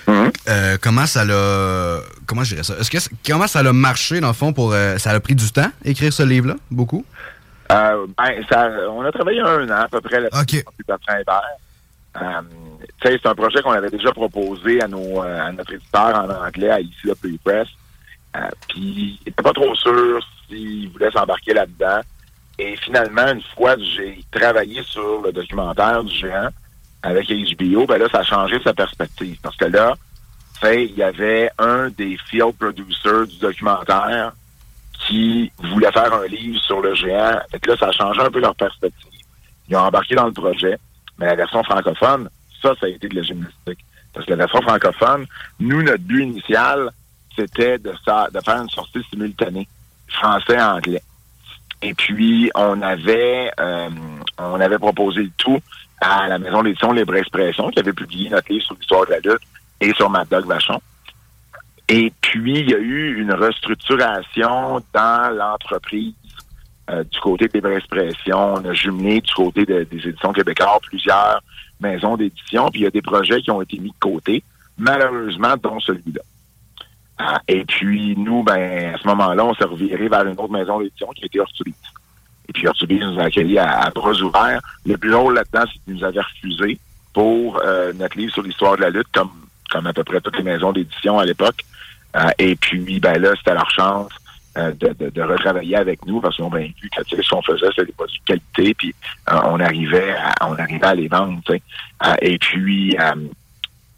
euh, 0.09 0.77
comment 0.81 1.07
ça 1.07 1.25
l'a. 1.25 2.01
Comment 2.27 2.45
je 2.45 2.51
dirais 2.51 2.65
ça? 2.65 2.75
Est-ce 2.79 2.91
que 2.91 2.99
comment 3.27 3.47
ça 3.47 3.63
l'a 3.63 3.73
marché, 3.73 4.21
dans 4.21 4.29
le 4.29 4.35
fond, 4.35 4.53
pour. 4.53 4.73
euh, 4.73 4.99
ça 4.99 5.11
a 5.11 5.21
pris 5.21 5.35
du 5.35 5.51
temps, 5.51 5.71
écrire 5.85 6.13
ce 6.13 6.23
livre-là? 6.23 6.57
Beaucoup? 6.71 7.05
Euh, 7.73 8.07
ben, 8.19 8.45
ça, 8.51 8.69
on 8.91 9.03
a 9.03 9.13
travaillé 9.13 9.41
un 9.41 9.69
an 9.71 9.83
à 9.85 9.89
peu 9.89 10.01
près 10.01 10.21
Bertrand 10.21 11.17
Hébert. 11.19 11.43
Euh, 12.21 12.43
c'est 13.03 13.27
un 13.27 13.35
projet 13.35 13.63
qu'on 13.63 13.73
avait 13.73 13.91
déjà 13.91 14.13
proposé 14.13 14.83
à 14.83 14.89
nos 14.89 15.21
à 15.23 15.51
notre 15.53 15.73
éditeur 15.73 16.15
en 16.15 16.47
anglais, 16.47 16.71
à 16.71 16.79
Play 17.21 17.39
Press. 17.43 17.69
Puis, 18.69 19.19
il 19.21 19.27
n'était 19.27 19.43
pas 19.43 19.53
trop 19.53 19.75
sûr 19.77 20.21
s'il 20.49 20.91
voulait 20.91 21.11
s'embarquer 21.11 21.55
là-dedans. 21.55 22.01
Et 22.59 22.77
finalement, 22.77 23.27
une 23.29 23.43
fois 23.57 23.77
que 23.77 23.85
j'ai 23.85 24.25
travaillé 24.31 24.83
sur 24.85 25.23
le 25.23 25.33
documentaire 25.33 26.05
du 26.05 26.15
géant 26.15 26.49
avec 27.03 27.29
HBO, 27.29 27.87
ben 27.87 27.99
là, 27.99 28.09
ça 28.11 28.21
a 28.21 28.25
changé 28.25 28.59
sa 28.63 28.73
perspective. 28.73 29.39
Parce 29.43 29.57
que 29.57 29.67
là, 29.67 29.95
il 30.73 30.95
y 30.97 31.03
avait 31.03 31.51
un 31.59 31.91
des 31.91 32.17
field 32.29 32.55
producers 32.59 33.27
du 33.27 33.39
documentaire 33.39 34.33
qui 35.07 35.53
voulait 35.59 35.93
faire 35.93 36.13
un 36.15 36.27
livre 36.27 36.61
sur 36.63 36.81
le 36.81 36.95
géant. 36.95 37.39
Fait 37.51 37.59
que 37.59 37.71
là, 37.71 37.77
ça 37.77 37.89
a 37.89 37.93
changé 37.93 38.21
un 38.21 38.31
peu 38.31 38.41
leur 38.41 38.55
perspective. 38.55 39.11
Ils 39.69 39.77
ont 39.77 39.81
embarqué 39.81 40.15
dans 40.15 40.27
le 40.27 40.33
projet, 40.33 40.79
mais 41.19 41.27
la 41.27 41.35
version 41.35 41.63
francophone, 41.65 42.29
ça, 42.63 42.75
ça 42.81 42.87
a 42.87 42.89
été 42.89 43.09
de 43.09 43.17
la 43.17 43.23
gymnastique. 43.23 43.85
Parce 44.13 44.25
que 44.25 44.31
la 44.31 44.37
version 44.37 44.63
francophone, 44.63 45.27
nous, 45.59 45.83
notre 45.83 46.03
but 46.05 46.23
initial, 46.23 46.91
c'était 47.37 47.79
de, 47.79 47.91
de 47.91 48.41
faire 48.45 48.63
une 48.63 48.71
sortie 48.71 49.03
simultanée, 49.11 49.69
français-anglais. 50.09 51.03
Et 51.87 51.93
puis, 51.95 52.51
on 52.55 52.81
avait, 52.81 53.51
euh, 53.61 53.91
on 54.39 54.59
avait 54.59 54.79
proposé 54.79 55.23
le 55.25 55.31
tout 55.37 55.61
à 56.01 56.27
la 56.29 56.39
maison 56.39 56.63
d'édition 56.63 56.93
Libre 56.93 57.15
Expression, 57.17 57.69
qui 57.71 57.79
avait 57.79 57.93
publié 57.93 58.31
notre 58.31 58.51
livre 58.51 58.65
sur 58.65 58.75
l'histoire 58.75 59.05
de 59.07 59.11
la 59.13 59.19
lutte 59.19 59.43
et 59.81 59.93
sur 59.93 60.09
Mad 60.09 60.27
Dog 60.29 60.47
Vachon. 60.47 60.81
Et 61.89 62.11
puis, 62.23 62.61
il 62.61 62.71
y 62.71 62.75
a 62.75 62.79
eu 62.79 63.21
une 63.21 63.33
restructuration 63.33 64.83
dans 64.95 65.31
l'entreprise 65.37 66.15
euh, 66.91 67.05
du 67.05 67.21
côté 67.21 67.49
de 67.49 67.53
Libre 67.53 67.73
Expression. 67.73 68.55
On 68.55 68.65
a 68.65 68.73
jumelé 68.73 69.21
du 69.21 69.33
côté 69.35 69.67
de- 69.67 69.85
des 69.85 70.09
éditions 70.09 70.33
québécoises 70.33 70.81
plusieurs 70.89 71.41
maisons 71.81 72.17
d'édition, 72.17 72.71
puis 72.71 72.81
il 72.81 72.85
y 72.85 72.87
a 72.87 72.91
des 72.91 73.03
projets 73.03 73.43
qui 73.43 73.51
ont 73.51 73.61
été 73.61 73.79
mis 73.79 73.91
de 73.91 73.99
côté, 74.01 74.43
malheureusement, 74.79 75.55
dont 75.63 75.79
celui-là. 75.81 76.23
Ah, 77.19 77.41
et 77.47 77.65
puis, 77.65 78.15
nous, 78.17 78.43
ben, 78.43 78.95
à 78.95 78.99
ce 78.99 79.07
moment-là, 79.09 79.45
on 79.45 79.55
s'est 79.55 79.65
reviré 79.65 80.09
vers 80.09 80.27
une 80.27 80.33
autre 80.33 80.51
maison 80.51 80.81
d'édition 80.81 81.09
qui 81.15 81.25
était 81.25 81.39
Ortubise. 81.39 81.75
Et 82.49 82.53
puis, 82.53 82.67
Ortubise 82.67 83.03
nous 83.03 83.21
a 83.21 83.25
accueillis 83.25 83.59
à, 83.59 83.81
à 83.83 83.91
bras 83.91 84.13
ouverts. 84.13 84.61
Le 84.85 84.97
plus 84.97 85.11
drôle 85.11 85.35
là-dedans, 85.35 85.65
c'est 85.73 85.79
qu'ils 85.85 85.95
nous 85.95 86.05
avaient 86.05 86.21
refusé 86.21 86.79
pour 87.13 87.61
euh, 87.65 87.93
notre 87.95 88.19
livre 88.19 88.33
sur 88.33 88.43
l'histoire 88.43 88.77
de 88.77 88.83
la 88.83 88.91
lutte, 88.91 89.07
comme, 89.13 89.31
comme 89.71 89.87
à 89.87 89.93
peu 89.93 90.03
près 90.03 90.21
toutes 90.21 90.37
les 90.37 90.43
maisons 90.43 90.73
d'édition 90.73 91.19
à 91.19 91.25
l'époque. 91.25 91.65
Euh, 92.17 92.29
et 92.39 92.57
puis, 92.57 92.99
ben 93.01 93.21
là, 93.21 93.33
c'était 93.37 93.55
leur 93.55 93.71
chance 93.71 94.11
euh, 94.59 94.73
de, 94.73 94.93
de, 94.93 95.11
de 95.11 95.23
retravailler 95.23 95.77
avec 95.77 96.05
nous 96.07 96.21
parce 96.21 96.37
qu'ils 96.37 96.45
ont 96.45 96.51
bien 96.51 96.69
vu 96.81 96.91
que 96.91 97.23
ce 97.23 97.29
qu'on 97.29 97.43
faisait, 97.43 97.67
c'était 97.71 97.87
des 97.87 97.93
produits 97.93 98.21
de 98.21 98.25
qualité, 98.25 98.75
puis 98.75 98.95
euh, 99.31 99.41
on 99.45 99.61
arrivait 99.61 100.13
à, 100.13 100.49
on 100.49 100.55
arrivait 100.57 100.87
à 100.87 100.95
les 100.95 101.09
vendre. 101.09 101.41
Euh, 101.49 102.15
et 102.21 102.39
puis, 102.39 102.97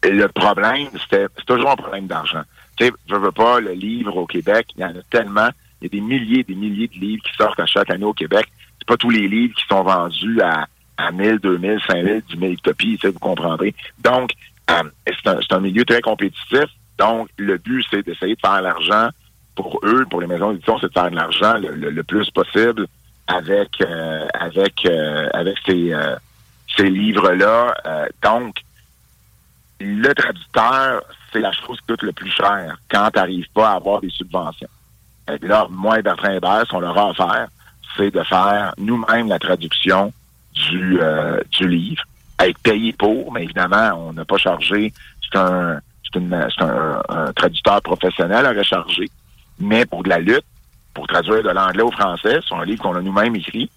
le 0.02 0.26
problème, 0.28 0.88
c'était 1.02 1.26
toujours 1.46 1.70
un 1.70 1.76
problème 1.76 2.06
d'argent. 2.06 2.42
Tu 2.76 2.86
sais, 2.86 2.92
je 3.08 3.14
veux 3.14 3.32
pas, 3.32 3.60
le 3.60 3.72
livre 3.72 4.16
au 4.16 4.26
Québec, 4.26 4.68
il 4.76 4.82
y 4.82 4.84
en 4.84 4.90
a 4.90 5.02
tellement, 5.10 5.48
il 5.80 5.84
y 5.84 5.86
a 5.86 5.88
des 5.88 6.00
milliers 6.00 6.44
des 6.44 6.54
milliers 6.54 6.88
de 6.88 6.98
livres 6.98 7.22
qui 7.22 7.36
sortent 7.36 7.60
à 7.60 7.66
chaque 7.66 7.90
année 7.90 8.04
au 8.04 8.12
Québec. 8.12 8.46
C'est 8.78 8.88
pas 8.88 8.96
tous 8.96 9.10
les 9.10 9.28
livres 9.28 9.54
qui 9.54 9.64
sont 9.68 9.82
vendus 9.82 10.40
à, 10.40 10.66
à 10.96 11.10
1000, 11.10 11.38
2000, 11.38 11.80
5000, 11.86 12.22
10 12.28 12.38
000 12.38 12.52
copies, 12.62 12.98
vous 13.02 13.12
comprendrez. 13.18 13.74
Donc, 13.98 14.32
euh, 14.70 14.82
c'est 15.06 15.52
un, 15.52 15.60
milieu 15.60 15.84
très 15.84 16.00
compétitif. 16.00 16.66
Donc, 16.98 17.28
le 17.36 17.58
but, 17.58 17.84
c'est 17.90 18.04
d'essayer 18.04 18.34
de 18.34 18.40
faire 18.40 18.62
l'argent 18.62 19.08
pour 19.54 19.80
eux, 19.84 20.04
pour 20.10 20.20
les 20.20 20.26
maisons 20.26 20.52
d'édition, 20.52 20.78
c'est 20.78 20.88
de 20.88 20.92
faire 20.92 21.10
de 21.10 21.16
l'argent 21.16 21.54
le 21.58 22.02
plus 22.02 22.30
possible 22.30 22.86
avec 23.26 23.80
euh, 23.80 24.26
avec 24.34 24.84
euh, 24.86 25.28
avec 25.32 25.56
ces, 25.66 25.92
euh, 25.92 26.16
ces 26.76 26.88
livres-là. 26.88 27.74
Euh, 27.86 28.06
donc, 28.22 28.56
le 29.80 30.12
traducteur, 30.14 31.02
c'est 31.36 31.42
la 31.42 31.52
chose 31.52 31.78
qui 31.80 31.86
coûte 31.88 32.02
le 32.02 32.12
plus 32.12 32.30
cher 32.30 32.76
quand 32.90 33.10
tu 33.10 33.18
n'arrives 33.18 33.48
pas 33.54 33.70
à 33.70 33.74
avoir 33.74 34.00
des 34.00 34.08
subventions. 34.10 34.68
Et 35.30 35.38
puis 35.38 35.48
là, 35.48 35.66
moi 35.70 35.98
et 35.98 36.02
Bertrand 36.02 36.30
Hébert, 36.32 36.62
ce 36.64 36.70
qu'on 36.70 36.80
leur 36.80 36.96
a 36.96 37.10
offert, 37.10 37.48
c'est 37.96 38.10
de 38.10 38.22
faire 38.22 38.72
nous-mêmes 38.78 39.28
la 39.28 39.38
traduction 39.38 40.12
du, 40.54 40.98
euh, 41.00 41.40
du 41.50 41.68
livre, 41.68 42.02
être 42.38 42.58
payé 42.60 42.92
pour, 42.94 43.32
mais 43.32 43.44
évidemment, 43.44 43.90
on 44.08 44.12
n'a 44.14 44.24
pas 44.24 44.38
chargé. 44.38 44.92
C'est 45.22 45.38
un, 45.38 45.78
c'est 46.04 46.18
une- 46.18 46.48
c'est 46.56 46.64
un, 46.64 47.02
un 47.08 47.32
traducteur 47.34 47.82
professionnel 47.82 48.46
à 48.46 48.50
recharger, 48.50 49.10
mais 49.58 49.84
pour 49.84 50.02
de 50.04 50.08
la 50.08 50.18
lutte, 50.18 50.44
pour 50.94 51.06
traduire 51.06 51.42
de 51.42 51.50
l'anglais 51.50 51.82
au 51.82 51.90
français, 51.90 52.40
sur 52.42 52.56
un 52.56 52.64
livre 52.64 52.82
qu'on 52.82 52.94
a 52.96 53.02
nous-mêmes 53.02 53.36
écrit, 53.36 53.68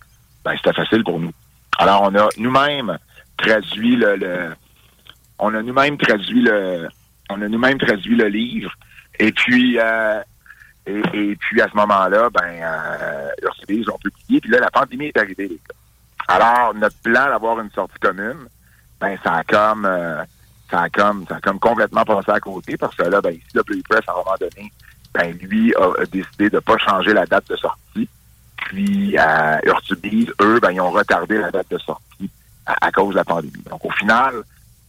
ben, 0.45 0.54
c'était 0.56 0.74
facile 0.74 1.04
pour 1.04 1.19
nous. 1.19 1.32
Alors, 1.78 2.04
on 2.04 2.15
a 2.15 2.30
nous-mêmes 2.38 2.98
traduit 3.38 3.95
le- 3.98 4.54
on 5.39 5.54
a 5.54 5.62
nous-mêmes 5.62 5.98
traduit 5.98 6.41
le, 6.41 6.88
on 7.30 7.42
a 7.42 7.48
nous-mêmes 7.48 7.78
traduit 7.78 8.15
le 8.15 8.28
livre, 8.28 8.72
et 9.20 9.32
puis, 9.32 9.78
euh, 9.80 10.22
et, 10.86 11.36
puis 11.36 11.62
à 11.62 11.68
ce 11.70 11.76
moment-là, 11.76 12.30
ben, 12.30 12.62
euh, 12.62 13.30
Ursulise 13.44 13.89
ont 13.89 13.98
publié, 13.98 14.42
puis 14.42 14.50
là, 14.50 14.60
la 14.60 14.72
pandémie 14.72 15.08
est 15.08 15.18
arrivée. 15.18 15.60
Alors, 16.28 16.74
notre 16.76 16.98
plan 16.98 17.28
d'avoir 17.28 17.60
une 17.60 17.72
sortie 17.72 18.00
commune, 18.00 18.48
ben, 19.00 19.18
ça 19.24 19.36
a 19.36 19.44
comme, 19.44 19.86
euh, 19.86 20.24
ça 20.70 20.82
a 20.82 20.89
comme, 20.89 21.26
ça 21.28 21.36
a 21.36 21.42
comme 21.42 21.60
complètement 21.60 22.04
passé 22.04 22.32
à 22.32 22.39
côté, 22.39 22.78
parce 22.78 22.96
que 22.96 23.04
là, 23.04 23.22
ben, 23.22 23.32
ici, 23.32 23.46
le 23.54 23.63
Play 23.63 23.82
Press, 23.88 24.02
à 24.08 24.12
un 24.12 24.15
moment 24.15 24.36
donné, 24.39 24.72
ben, 25.13 25.38
lui 25.42 25.74
a, 25.76 26.06
décidé 26.06 26.50
de 26.50 26.60
pas 26.60 26.78
changer 26.78 27.13
la 27.13 27.26
date 27.26 27.50
de 27.50 27.56
sortie. 27.56 28.10
Puis, 28.58 29.18
euh, 29.18 29.58
Urtubise, 29.65 30.32
eux, 30.42 30.60
ben, 30.60 30.72
ils 30.72 30.82
ont 30.82 30.92
retardé 30.92 31.38
la 31.38 31.52
date 31.52 31.70
de 31.72 31.78
sortie 31.78 32.30
à 32.65 32.92
cause 32.92 33.13
de 33.13 33.15
la 33.15 33.26
pandémie. 33.26 33.63
Donc, 33.70 33.84
au 33.84 33.92
final, 33.92 34.44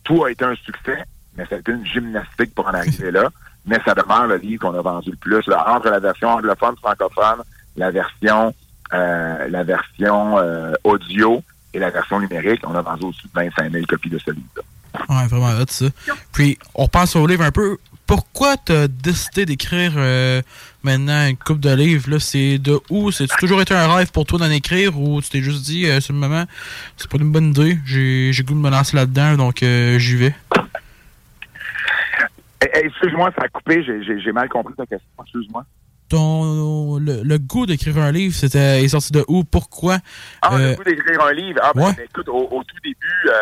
tout 0.04 0.24
a 0.24 0.30
été 0.30 0.44
un 0.44 0.54
succès, 0.56 1.04
mais 1.36 1.46
ça 1.46 1.56
une 1.68 1.86
gymnastique 1.86 2.54
pour 2.54 2.66
en 2.66 2.74
arriver 2.74 3.10
là. 3.10 3.30
Mais 3.66 3.78
ça 3.84 3.94
demeure 3.94 4.26
le 4.26 4.36
livre 4.36 4.62
qu'on 4.62 4.78
a 4.78 4.82
vendu 4.82 5.10
le 5.10 5.16
plus. 5.16 5.44
entre 5.66 5.90
la 5.90 6.00
version 6.00 6.28
anglophone, 6.30 6.76
francophone, 6.76 7.42
la 7.76 7.90
version 7.90 8.54
euh, 8.92 9.48
la 9.48 9.62
version 9.62 10.36
euh, 10.38 10.72
audio 10.82 11.44
et 11.72 11.78
la 11.78 11.90
version 11.90 12.18
numérique. 12.18 12.60
On 12.66 12.74
a 12.74 12.82
vendu 12.82 13.04
au-dessus 13.04 13.28
de 13.28 13.32
25 13.34 13.70
000 13.70 13.84
copies 13.86 14.08
de 14.08 14.18
ce 14.18 14.32
livre-là. 14.32 14.62
Ouais, 15.08 15.28
vraiment 15.28 15.50
hot, 15.60 15.66
ça. 15.68 15.86
Puis, 16.32 16.58
on 16.74 16.84
repasse 16.84 17.14
au 17.14 17.24
livre 17.24 17.44
un 17.44 17.52
peu. 17.52 17.78
Pourquoi 18.08 18.56
t'as 18.56 18.88
décidé 18.88 19.46
d'écrire 19.46 19.92
euh, 19.96 20.42
maintenant 20.82 21.28
une 21.28 21.36
coupe 21.36 21.60
de 21.60 21.72
livres? 21.72 22.18
C'est 22.18 22.58
de 22.58 22.80
où? 22.90 23.12
C'est 23.12 23.28
toujours 23.38 23.62
été 23.62 23.74
un 23.74 23.94
rêve 23.94 24.10
pour 24.10 24.26
toi 24.26 24.40
d'en 24.40 24.50
écrire 24.50 24.98
ou 24.98 25.22
tu 25.22 25.30
t'es 25.30 25.42
juste 25.42 25.62
dit, 25.62 25.84
c'est 25.84 26.08
le 26.08 26.18
moment, 26.18 26.44
c'est 26.96 27.08
pas 27.08 27.18
une 27.18 27.30
bonne 27.30 27.50
idée, 27.50 27.78
j'ai 27.86 28.42
goût 28.42 28.54
de 28.54 28.58
me 28.58 28.70
lancer 28.70 28.96
là-dedans, 28.96 29.36
donc 29.36 29.58
j'y 29.60 30.16
vais. 30.16 30.34
Excuse-moi, 32.84 33.30
ça 33.38 33.44
a 33.44 33.48
coupé, 33.48 33.82
j'ai- 33.82 34.32
mal 34.32 34.48
compris 34.48 34.74
ta 34.74 34.86
question, 34.86 35.08
excuse-moi. 35.22 35.64
Ton, 36.08 36.98
le, 36.98 37.22
le 37.22 37.38
goût 37.38 37.66
d'écrire 37.66 37.98
un 37.98 38.10
livre, 38.10 38.34
c'était 38.34 38.82
est 38.82 38.88
sorti 38.88 39.12
de 39.12 39.24
où? 39.28 39.44
Pourquoi? 39.44 39.98
Ah, 40.42 40.56
Euh, 40.56 40.70
le 40.70 40.76
coup 40.76 40.84
d'écrire 40.84 41.24
un 41.24 41.32
livre. 41.32 41.60
Ah, 41.62 41.70
ben, 41.74 41.82
ouais. 41.86 41.92
ben, 41.96 42.04
écoute, 42.04 42.28
au, 42.28 42.48
au 42.50 42.64
tout 42.64 42.76
début, 42.82 42.96
euh, 43.28 43.32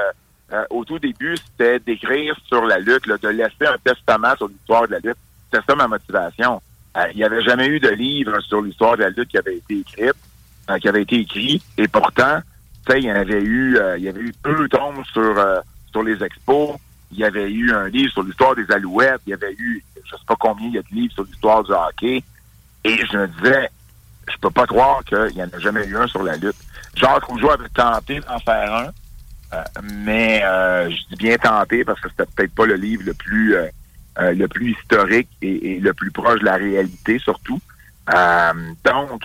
euh, 0.52 0.64
au 0.70 0.84
tout 0.84 0.98
début, 0.98 1.34
c'était 1.36 1.78
d'écrire 1.78 2.36
sur 2.46 2.64
la 2.66 2.78
lutte, 2.78 3.06
là, 3.06 3.16
de 3.16 3.28
laisser 3.28 3.66
un 3.66 3.76
testament 3.82 4.34
sur 4.36 4.48
l'histoire 4.48 4.86
de 4.86 4.92
la 4.92 4.98
lutte. 4.98 5.16
C'était 5.50 5.64
ça 5.66 5.74
ma 5.76 5.88
motivation. 5.88 6.60
Euh, 6.96 7.06
il 7.12 7.16
n'y 7.16 7.24
avait 7.24 7.42
jamais 7.42 7.66
eu 7.68 7.80
de 7.80 7.88
livre 7.88 8.38
sur 8.42 8.60
l'histoire 8.60 8.96
de 8.98 9.02
la 9.02 9.10
lutte 9.10 9.28
qui 9.28 9.38
avait 9.38 9.56
été 9.56 9.78
écrite, 9.78 10.12
euh, 10.70 10.78
qui 10.78 10.88
avait 10.88 11.02
été 11.02 11.16
écrit, 11.20 11.62
et 11.78 11.88
pourtant, 11.88 12.40
il 12.94 13.04
y 13.04 13.12
en 13.12 13.16
avait 13.16 13.42
eu, 13.42 13.76
euh, 13.78 13.96
il 13.98 14.04
y 14.04 14.08
avait 14.08 14.20
eu 14.20 14.32
deux 14.44 14.68
tomes 14.68 15.02
sur 15.12 15.38
euh, 15.38 15.60
sur 15.90 16.02
les 16.02 16.22
expos. 16.22 16.76
Il 17.10 17.18
y 17.18 17.24
avait 17.24 17.50
eu 17.50 17.72
un 17.72 17.88
livre 17.88 18.12
sur 18.12 18.22
l'histoire 18.22 18.54
des 18.54 18.70
Alouettes. 18.70 19.20
Il 19.26 19.30
y 19.30 19.34
avait 19.34 19.54
eu, 19.54 19.82
je 20.04 20.10
sais 20.10 20.22
pas 20.26 20.36
combien 20.38 20.68
il 20.68 20.74
y 20.74 20.78
a 20.78 20.82
de 20.82 20.94
livres 20.94 21.14
sur 21.14 21.24
l'histoire 21.24 21.64
du 21.64 21.72
hockey. 21.72 22.22
Et 22.84 22.96
je 23.06 23.16
me 23.16 23.26
disais, 23.28 23.70
je 24.28 24.36
peux 24.40 24.50
pas 24.50 24.66
croire 24.66 25.02
qu'il 25.04 25.34
n'y 25.34 25.42
en 25.42 25.48
a 25.48 25.58
jamais 25.58 25.86
eu 25.86 25.96
un 25.96 26.06
sur 26.06 26.22
la 26.22 26.36
lutte. 26.36 26.56
Jacques 26.94 27.24
Rougeau 27.24 27.50
avait 27.50 27.68
tenté 27.70 28.20
d'en 28.20 28.38
faire 28.40 28.74
un, 28.74 28.90
euh, 29.54 29.62
mais 29.82 30.42
euh, 30.44 30.90
je 30.90 30.96
dis 31.10 31.16
bien 31.16 31.36
tenté 31.38 31.84
parce 31.84 32.00
que 32.00 32.08
c'était 32.10 32.26
peut-être 32.26 32.54
pas 32.54 32.66
le 32.66 32.74
livre 32.74 33.02
le 33.06 33.14
plus 33.14 33.56
euh, 33.56 33.68
le 34.16 34.46
plus 34.48 34.72
historique 34.72 35.28
et, 35.40 35.78
le 35.78 35.94
plus 35.94 36.10
proche 36.10 36.40
de 36.40 36.44
la 36.44 36.56
réalité 36.56 37.18
surtout. 37.20 37.60
Donc, 38.84 39.22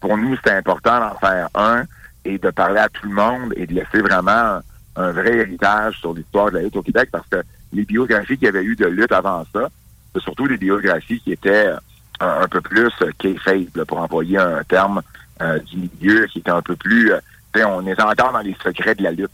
pour 0.00 0.18
nous, 0.18 0.36
c'était 0.36 0.50
important 0.50 1.00
d'en 1.00 1.14
faire 1.18 1.48
un 1.54 1.84
et 2.24 2.38
de 2.38 2.50
parler 2.50 2.80
à 2.80 2.88
tout 2.90 3.06
le 3.06 3.14
monde 3.14 3.54
et 3.56 3.66
de 3.66 3.72
laisser 3.72 4.00
vraiment 4.02 4.60
un 4.96 5.12
vrai 5.12 5.36
héritage 5.36 5.98
sur 5.98 6.14
l'histoire 6.14 6.50
de 6.50 6.56
la 6.56 6.62
lutte 6.62 6.76
au 6.76 6.82
Québec 6.82 7.08
parce 7.12 7.26
que 7.28 7.42
les 7.72 7.84
biographies 7.84 8.36
qu'il 8.36 8.46
y 8.46 8.48
avait 8.48 8.64
eu 8.64 8.76
de 8.76 8.86
lutte 8.86 9.12
avant 9.12 9.44
ça, 9.52 9.68
c'est 10.14 10.22
surtout 10.22 10.48
des 10.48 10.56
biographies 10.56 11.20
qui 11.20 11.32
étaient 11.32 11.68
euh, 11.68 11.76
un, 12.20 12.48
peu 12.48 12.60
plus 12.60 12.90
euh, 13.02 13.10
kayfabe, 13.18 13.76
là, 13.76 13.84
pour 13.84 13.98
employer 13.98 14.38
un 14.38 14.62
terme 14.64 15.02
euh, 15.42 15.58
du 15.60 15.76
milieu 15.76 16.26
qui 16.26 16.38
était 16.38 16.50
un 16.50 16.62
peu 16.62 16.76
plus... 16.76 17.12
euh, 17.12 17.20
on 17.54 17.86
est 17.86 18.00
encore 18.00 18.32
dans 18.32 18.40
les 18.40 18.56
secrets 18.62 18.94
de 18.94 19.02
la 19.02 19.12
lutte. 19.12 19.30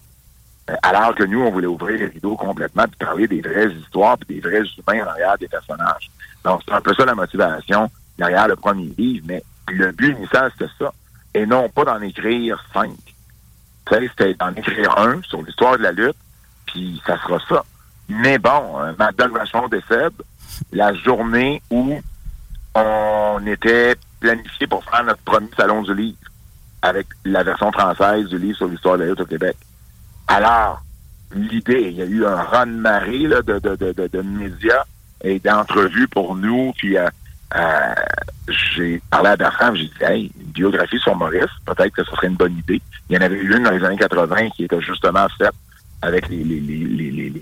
Euh, 0.70 0.75
alors 0.83 1.14
que 1.14 1.25
nous, 1.25 1.40
on 1.40 1.51
voulait 1.51 1.66
ouvrir 1.66 1.98
les 1.98 2.07
rideaux 2.07 2.37
complètement 2.37 2.85
puis 2.85 2.96
parler 2.98 3.27
des 3.27 3.40
vraies 3.40 3.72
histoires 3.72 4.16
puis 4.18 4.37
des 4.37 4.40
vrais 4.40 4.61
humains 4.61 5.05
derrière 5.05 5.37
des 5.38 5.48
personnages. 5.48 6.11
Donc, 6.44 6.62
c'est 6.64 6.72
un 6.72 6.81
peu 6.81 6.94
ça 6.94 7.05
la 7.05 7.14
motivation 7.14 7.90
derrière 8.18 8.46
le 8.46 8.57
premier 8.57 8.92
livre, 8.96 9.25
mais 9.29 9.42
le 9.68 9.90
but 9.92 10.16
initial, 10.16 10.53
c'était 10.53 10.70
ça. 10.79 10.92
Et 11.35 11.46
non 11.46 11.68
pas 11.68 11.85
d'en 11.85 12.01
écrire 12.01 12.62
cinq. 12.72 12.92
C'était 13.90 14.35
d'en 14.35 14.53
écrire 14.55 14.99
un 14.99 15.21
sur 15.23 15.42
l'histoire 15.42 15.77
de 15.77 15.83
la 15.83 15.92
lutte, 15.92 16.16
puis 16.66 17.03
ça 17.07 17.18
sera 17.18 17.38
ça. 17.49 17.64
Mais 18.09 18.38
bon, 18.38 18.81
euh, 18.81 18.92
Mad 18.99 19.14
Dog 19.16 19.33
Vachon 19.33 19.68
décède 19.68 20.12
la 20.73 20.95
journée 20.95 21.62
où 21.71 22.01
on 22.75 23.47
était 23.47 23.97
planifié 24.21 24.66
pour 24.66 24.85
faire 24.85 25.05
notre 25.05 25.23
premier 25.23 25.51
salon 25.57 25.83
du 25.83 25.95
livre 25.95 26.18
avec 26.81 27.07
la 27.25 27.42
version 27.42 27.71
française 27.71 28.27
du 28.29 28.38
livre 28.38 28.57
sur 28.57 28.68
l'histoire 28.68 28.97
de 28.97 29.05
la 29.05 29.11
lutte 29.11 29.21
au 29.21 29.27
Québec. 29.27 29.57
Alors, 30.27 30.83
l'idée, 31.35 31.88
il 31.90 31.97
y 31.97 32.03
a 32.03 32.07
eu 32.07 32.25
un 32.27 32.42
run 32.42 32.66
de 32.66 32.73
marée 32.73 33.25
de, 33.25 33.42
de, 33.42 33.77
de, 33.77 34.09
de 34.09 34.23
médias 34.23 34.85
et 35.23 35.38
d'entrevues 35.38 36.09
pour 36.09 36.35
nous. 36.35 36.73
Puis 36.77 36.97
euh, 36.97 37.09
euh, 37.55 37.95
j'ai 38.49 39.03
parlé 39.11 39.31
à 39.31 39.37
Bertrand, 39.37 39.75
j'ai 39.75 39.85
dit 39.85 40.03
Hey, 40.03 40.33
une 40.41 40.53
biographie 40.53 40.99
sur 40.99 41.15
Maurice, 41.17 41.51
peut-être 41.67 41.95
que 41.95 42.05
ce 42.05 42.11
serait 42.12 42.29
une 42.29 42.37
bonne 42.37 42.57
idée. 42.59 42.81
Il 43.09 43.17
y 43.17 43.19
en 43.19 43.23
avait 43.23 43.37
eu 43.37 43.55
une 43.55 43.62
dans 43.62 43.71
les 43.71 43.85
années 43.85 43.97
80 43.97 44.51
qui 44.51 44.65
était 44.65 44.81
justement 44.81 45.27
faite 45.38 45.55
avec 46.01 46.29
les, 46.29 46.43
les, 46.43 46.61
les, 46.61 47.33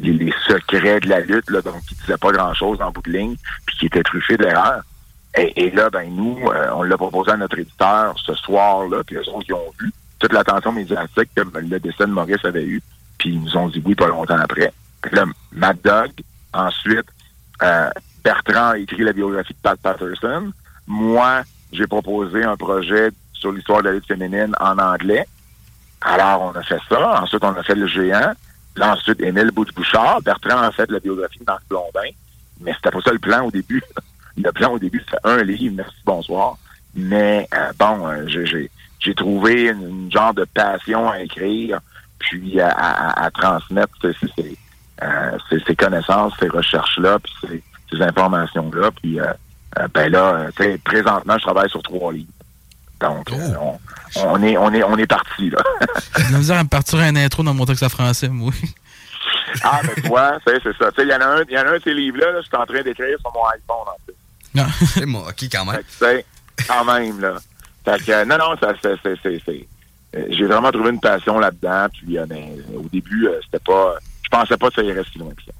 les, 0.00 0.32
secrets 0.46 1.00
de 1.00 1.08
la 1.08 1.20
lutte, 1.20 1.50
là, 1.50 1.60
donc 1.62 1.80
qui 1.86 1.94
disait 1.96 2.16
pas 2.16 2.30
grand-chose 2.30 2.80
en 2.80 2.90
bout 2.90 3.02
de 3.02 3.10
ligne, 3.10 3.36
puis 3.66 3.76
qui 3.78 3.86
était 3.86 4.02
truffé 4.02 4.36
d'erreurs. 4.36 4.82
Et, 5.36 5.64
et 5.64 5.70
là, 5.70 5.90
ben 5.90 6.08
nous, 6.14 6.38
euh, 6.48 6.70
on 6.74 6.82
l'a 6.82 6.96
proposé 6.96 7.32
à 7.32 7.36
notre 7.36 7.58
éditeur 7.58 8.14
ce 8.18 8.34
soir-là, 8.34 9.02
puis 9.04 9.16
eux 9.16 9.28
autres 9.30 9.46
qui 9.46 9.52
ont 9.52 9.72
vu 9.80 9.92
toute 10.18 10.32
l'attention 10.32 10.72
médiatique 10.72 11.30
que 11.34 11.42
le 11.42 11.80
décès 11.80 12.06
de 12.06 12.12
Maurice 12.12 12.44
avait 12.44 12.64
eu, 12.64 12.82
puis 13.18 13.30
ils 13.30 13.40
nous 13.40 13.56
ont 13.56 13.68
dit 13.68 13.82
oui 13.84 13.94
pas 13.94 14.06
longtemps 14.06 14.38
après. 14.38 14.72
Puis 15.02 15.14
là, 15.14 15.24
Mad 15.52 15.78
Dog, 15.82 16.10
ensuite, 16.52 17.06
euh, 17.62 17.90
Bertrand 18.30 18.70
a 18.70 18.78
écrit 18.78 19.04
la 19.04 19.12
biographie 19.12 19.52
de 19.52 19.58
Pat 19.62 19.78
Patterson. 19.80 20.50
Moi, 20.88 21.42
j'ai 21.72 21.86
proposé 21.86 22.42
un 22.42 22.56
projet 22.56 23.10
sur 23.32 23.52
l'histoire 23.52 23.82
de 23.82 23.84
la 23.88 23.92
lutte 23.92 24.06
féminine 24.08 24.52
en 24.58 24.76
anglais. 24.80 25.28
Alors, 26.00 26.42
on 26.42 26.58
a 26.58 26.62
fait 26.64 26.80
ça. 26.88 27.22
Ensuite, 27.22 27.44
on 27.44 27.54
a 27.54 27.62
fait 27.62 27.76
le 27.76 27.86
géant. 27.86 28.32
Là, 28.74 28.94
ensuite, 28.94 29.20
Émile 29.20 29.52
Bouche-Bouchard. 29.52 30.22
Bertrand 30.22 30.58
a 30.60 30.72
fait 30.72 30.90
la 30.90 30.98
biographie 30.98 31.38
de 31.38 31.44
Marc 31.46 31.62
Blondin. 31.70 32.10
Mais 32.60 32.72
c'était 32.74 32.90
pas 32.90 33.00
ça 33.00 33.12
le 33.12 33.20
plan 33.20 33.44
au 33.46 33.50
début. 33.52 33.82
Le 34.38 34.52
plan 34.52 34.72
au 34.72 34.78
début, 34.78 35.00
c'était 35.02 35.16
un 35.24 35.42
livre, 35.42 35.76
merci, 35.78 35.96
bonsoir. 36.04 36.58
Mais 36.94 37.48
euh, 37.54 37.72
bon, 37.78 38.06
euh, 38.06 38.26
j'ai- 38.26 39.14
trouvé 39.14 39.68
une, 39.70 40.10
genre 40.12 40.34
de 40.34 40.44
passion 40.44 41.08
à 41.08 41.20
écrire, 41.20 41.78
puis 42.18 42.60
à, 42.60 43.30
transmettre 43.32 43.94
euh, 44.04 44.12
ces- 45.48 45.60
ces 45.66 45.74
connaissances, 45.76 46.34
ces 46.38 46.48
recherches-là, 46.48 47.18
ces, 47.90 48.02
informations-là. 48.02 48.90
Puis 49.02 49.20
euh, 49.20 49.24
euh, 49.78 49.88
ben 49.92 50.10
là, 50.10 50.34
euh, 50.34 50.50
tu 50.56 50.62
sais, 50.62 50.78
présentement, 50.84 51.36
je 51.38 51.42
travaille 51.44 51.70
sur 51.70 51.82
trois 51.82 52.12
livres. 52.12 52.30
Donc, 53.00 53.30
euh, 53.30 53.54
on, 53.60 53.78
on 54.24 54.42
est 54.42 54.56
on 54.56 54.72
est 54.72 54.82
on 54.82 54.96
est 54.96 55.06
parti 55.06 55.50
là. 55.50 55.58
La 56.30 56.38
misère 56.38 56.58
à 56.58 56.64
me 56.64 56.68
partir 56.68 56.98
un 56.98 57.14
intro 57.16 57.42
dans 57.42 57.52
mon 57.52 57.66
texte 57.66 57.82
en 57.82 57.88
français, 57.90 58.28
moi. 58.28 58.52
ah 59.62 59.80
ben 59.84 60.02
toi, 60.04 60.38
c'est 60.46 60.62
c'est 60.62 60.76
ça. 60.78 60.90
Tu 60.92 61.02
sais, 61.02 61.06
il 61.06 61.10
y 61.10 61.14
en 61.14 61.20
a 61.20 61.26
un, 61.26 61.42
il 61.48 61.54
y 61.54 61.58
en 61.58 61.62
a 61.62 61.70
un 61.72 61.76
de 61.76 61.82
ces 61.84 61.92
livres-là, 61.94 62.32
là, 62.32 62.40
je 62.40 62.46
suis 62.46 62.56
en 62.56 62.64
train 62.64 62.82
d'écrire 62.82 63.18
sur 63.20 63.32
mon 63.34 63.44
iPhone 63.48 63.86
en 63.86 63.96
plus. 64.06 64.14
Non. 64.54 64.66
C'est 64.94 65.04
moi, 65.06 65.24
ok, 65.28 65.42
quand 65.52 65.64
même. 65.66 65.74
Fait 65.76 65.82
que, 65.82 65.88
tu 65.90 65.98
sais, 65.98 66.24
quand 66.66 66.84
même, 66.86 67.20
là. 67.20 67.34
Fait 67.84 68.02
que, 68.04 68.10
euh, 68.12 68.24
non, 68.24 68.38
non, 68.38 68.56
ça, 68.58 68.72
c'est, 68.82 68.96
c'est, 69.02 69.14
c'est, 69.22 69.42
c'est- 69.44 69.68
j'ai 70.30 70.44
vraiment 70.46 70.72
trouvé 70.72 70.90
une 70.90 71.00
passion 71.00 71.38
là-dedans. 71.38 71.86
Puis, 71.92 72.18
euh, 72.18 72.24
ben, 72.26 72.48
au 72.74 72.88
début, 72.90 73.28
euh, 73.28 73.38
c'était 73.44 73.62
pas, 73.62 73.94
je 74.22 74.28
pensais 74.30 74.56
pas 74.56 74.68
que 74.68 74.74
ça 74.76 74.82
irait 74.82 75.04
si 75.12 75.18
loin 75.18 75.32
que 75.34 75.42
ça. 75.44 75.52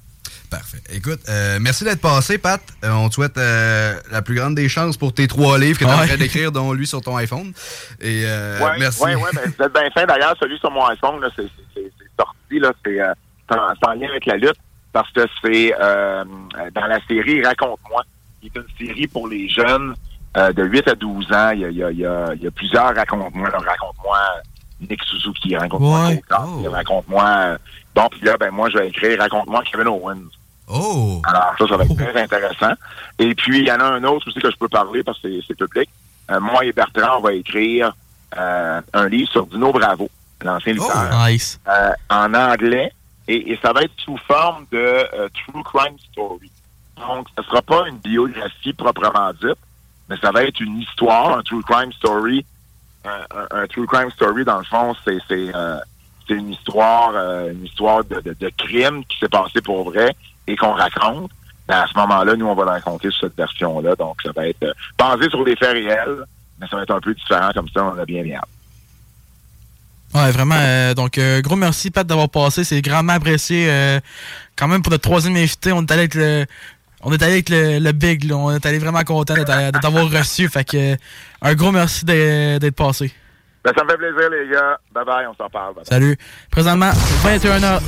Parfait. 0.49 0.77
Écoute, 0.93 1.19
euh, 1.27 1.57
merci 1.59 1.83
d'être 1.83 1.99
passé, 1.99 2.37
Pat. 2.37 2.61
Euh, 2.85 2.91
on 2.91 3.09
te 3.09 3.15
souhaite 3.15 3.37
euh, 3.37 3.99
la 4.11 4.21
plus 4.21 4.35
grande 4.35 4.55
des 4.55 4.69
chances 4.69 4.95
pour 4.95 5.13
tes 5.13 5.27
trois 5.27 5.57
livres 5.59 5.77
que 5.77 5.83
tu 5.83 5.89
es 5.89 5.93
en 5.93 6.05
train 6.05 6.15
d'écrire, 6.17 6.51
dont 6.53 6.71
lui 6.71 6.87
sur 6.87 7.01
ton 7.01 7.17
iPhone. 7.17 7.51
Et 7.99 8.23
euh, 8.25 8.59
ouais, 8.59 8.79
merci. 8.79 9.03
ouais, 9.03 9.15
ouais, 9.15 9.29
ben, 9.33 9.41
vous 9.57 9.63
êtes 9.65 9.73
bien 9.73 9.89
fin. 9.93 10.05
D'ailleurs, 10.05 10.35
celui 10.39 10.57
sur 10.59 10.71
mon 10.71 10.85
iPhone, 10.85 11.19
là, 11.19 11.27
c'est, 11.35 11.43
c'est, 11.43 11.49
c'est- 11.75 11.91
c'est 11.99 12.23
sorti, 12.23 12.59
là, 12.59 12.71
c'est, 12.85 13.01
euh, 13.01 13.13
c'est 13.49 13.57
en, 13.57 13.67
c'est 13.79 13.89
en 13.89 13.93
lien 13.93 14.07
avec 14.09 14.25
la 14.25 14.37
lutte, 14.37 14.55
parce 14.93 15.11
que 15.11 15.25
c'est 15.43 15.73
euh, 15.81 16.23
dans 16.73 16.85
la 16.87 16.99
série 17.09 17.43
Raconte-moi, 17.43 18.03
qui 18.39 18.47
est 18.47 18.55
une 18.55 18.87
série 18.87 19.07
pour 19.07 19.27
les 19.27 19.49
jeunes 19.49 19.95
euh, 20.37 20.53
de 20.53 20.63
8 20.63 20.87
à 20.87 20.95
12 20.95 21.31
ans. 21.33 21.49
Il 21.51 21.59
y 21.59 21.65
a, 21.65 21.69
il 21.69 21.77
y 21.77 21.83
a, 21.83 21.91
il 21.91 21.99
y 21.99 22.05
a, 22.05 22.29
il 22.35 22.41
y 22.43 22.47
a 22.47 22.51
plusieurs 22.51 22.95
Raconte-moi. 22.95 23.49
là. 23.49 23.57
Raconte-moi 23.57 24.17
Nick 24.79 25.03
Suzuki, 25.03 25.57
Raconte-moi 25.57 26.07
Ouais. 26.07 26.21
Carter, 26.29 26.67
Raconte-moi... 26.69 27.57
Bon, 27.97 28.07
puis 28.11 28.21
là, 28.21 28.37
ben 28.37 28.51
moi, 28.51 28.69
je 28.69 28.77
vais 28.77 28.89
écrire 28.89 29.19
Raconte-moi 29.19 29.63
Kevin 29.71 29.87
Owens. 29.87 30.29
Oh! 30.67 31.19
Alors, 31.25 31.55
ça, 31.57 31.67
ça 31.67 31.77
va 31.77 31.83
être 31.85 31.95
très 31.95 32.21
intéressant. 32.21 32.73
Et 33.17 33.33
puis, 33.33 33.59
il 33.59 33.65
y 33.67 33.71
en 33.71 33.79
a 33.79 33.85
un 33.85 34.03
autre 34.03 34.27
aussi 34.27 34.39
que 34.39 34.51
je 34.51 34.55
peux 34.57 34.67
parler 34.67 35.03
parce 35.03 35.19
que 35.19 35.27
c'est- 35.41 35.55
public. 35.55 35.89
Euh, 36.29 36.39
moi 36.39 36.63
et 36.63 36.71
Bertrand, 36.73 37.17
on 37.17 37.21
va 37.21 37.33
écrire 37.33 37.91
euh, 38.37 38.81
un 38.93 39.07
livre 39.09 39.31
sur 39.31 39.47
Dino 39.47 39.71
Bravo, 39.71 40.09
l'ancien 40.43 40.73
lutteur, 40.73 41.09
Nice. 41.25 41.59
euh, 41.67 41.91
en 42.09 42.31
anglais. 42.35 42.91
Et, 43.27 43.53
et 43.53 43.59
ça 43.63 43.73
va 43.73 43.81
être 43.81 43.93
sous 43.97 44.17
forme 44.27 44.65
de 44.71 45.07
True 45.29 45.63
Crime 45.63 45.97
Story. 46.11 46.51
Donc, 46.97 47.27
ce 47.37 47.43
sera 47.45 47.61
pas 47.63 47.87
une 47.87 47.97
biographie 47.97 48.73
proprement 48.73 49.31
dite, 49.41 49.57
mais 50.09 50.17
ça 50.17 50.31
va 50.31 50.43
être 50.43 50.59
une 50.59 50.77
histoire, 50.81 51.37
un 51.37 51.41
True 51.41 51.63
Crime 51.63 51.91
Story. 51.93 52.45
Un, 53.05 53.21
un- 53.39 53.61
un 53.63 53.67
True 53.67 53.87
Crime 53.87 54.11
Story, 54.11 54.43
dans 54.45 54.59
le 54.59 54.65
fond, 54.65 54.93
c'est 55.05 55.17
c'est 56.27 56.33
une 56.35 56.51
histoire, 56.51 57.11
euh, 57.15 57.51
une 57.51 57.65
histoire 57.65 58.03
de, 58.03 58.21
crime 58.57 59.03
qui 59.05 59.17
s'est 59.19 59.29
passé 59.29 59.61
pour 59.61 59.89
vrai 59.89 60.15
et 60.47 60.55
qu'on 60.55 60.73
raconte. 60.73 61.31
Ben, 61.67 61.79
à 61.81 61.87
ce 61.87 61.93
moment-là, 61.97 62.35
nous, 62.35 62.45
on 62.45 62.55
va 62.55 62.65
la 62.65 62.71
raconter 62.73 63.09
sur 63.11 63.21
cette 63.27 63.37
version-là. 63.37 63.95
Donc, 63.95 64.17
ça 64.23 64.31
va 64.35 64.47
être 64.47 64.63
euh, 64.63 64.73
basé 64.97 65.29
sur 65.29 65.43
des 65.43 65.55
faits 65.55 65.71
réels, 65.73 66.23
mais 66.59 66.67
ça 66.67 66.77
va 66.77 66.83
être 66.83 66.95
un 66.95 67.01
peu 67.01 67.13
différent 67.13 67.49
comme 67.53 67.67
ça. 67.69 67.83
On 67.83 67.99
a 67.99 68.05
bien 68.05 68.23
bien. 68.23 68.39
Ouais, 70.15 70.31
vraiment. 70.31 70.55
euh, 70.57 70.93
donc, 70.93 71.17
euh, 71.17 71.41
gros 71.41 71.57
merci, 71.57 71.91
Pat, 71.91 72.07
d'avoir 72.07 72.29
passé. 72.29 72.63
C'est 72.63 72.81
grandement 72.81 73.13
apprécié. 73.13 73.69
quand 74.55 74.67
même, 74.67 74.81
pour 74.81 74.91
notre 74.91 75.03
troisième 75.03 75.35
invité, 75.35 75.71
on 75.73 75.81
est 75.81 75.91
allé 75.91 76.01
avec 76.01 76.15
le, 76.15 76.45
On 77.01 77.11
est 77.11 77.21
allé 77.21 77.33
avec 77.33 77.49
le, 77.49 77.79
le 77.79 77.91
Big. 77.91 78.31
On 78.33 78.49
est 78.55 78.65
allé 78.65 78.79
vraiment 78.79 79.03
content 79.03 79.35
de 79.35 79.43
t'a- 79.43 79.71
de 79.71 79.79
t'avoir 79.79 80.09
reçu. 80.09 80.47
Fait 80.49 80.63
que, 80.63 80.95
un 81.41 81.53
gros 81.53 81.71
merci 81.71 82.05
d'être 82.05 82.75
passé. 82.75 83.13
Ben, 83.67 83.73
ça 83.77 83.83
me 83.83 83.89
fait 83.89 83.97
plaisir, 83.97 84.29
les 84.29 84.47
gars. 84.49 84.77
Bye 84.93 85.03
bye, 85.03 85.25
on 85.27 85.33
s'en 85.35 85.49
parle. 85.49 85.73
Bye 85.73 85.83
bye. 85.83 85.85
Salut. 85.89 86.17
Présentement, 86.49 86.89
21h. 87.25 87.81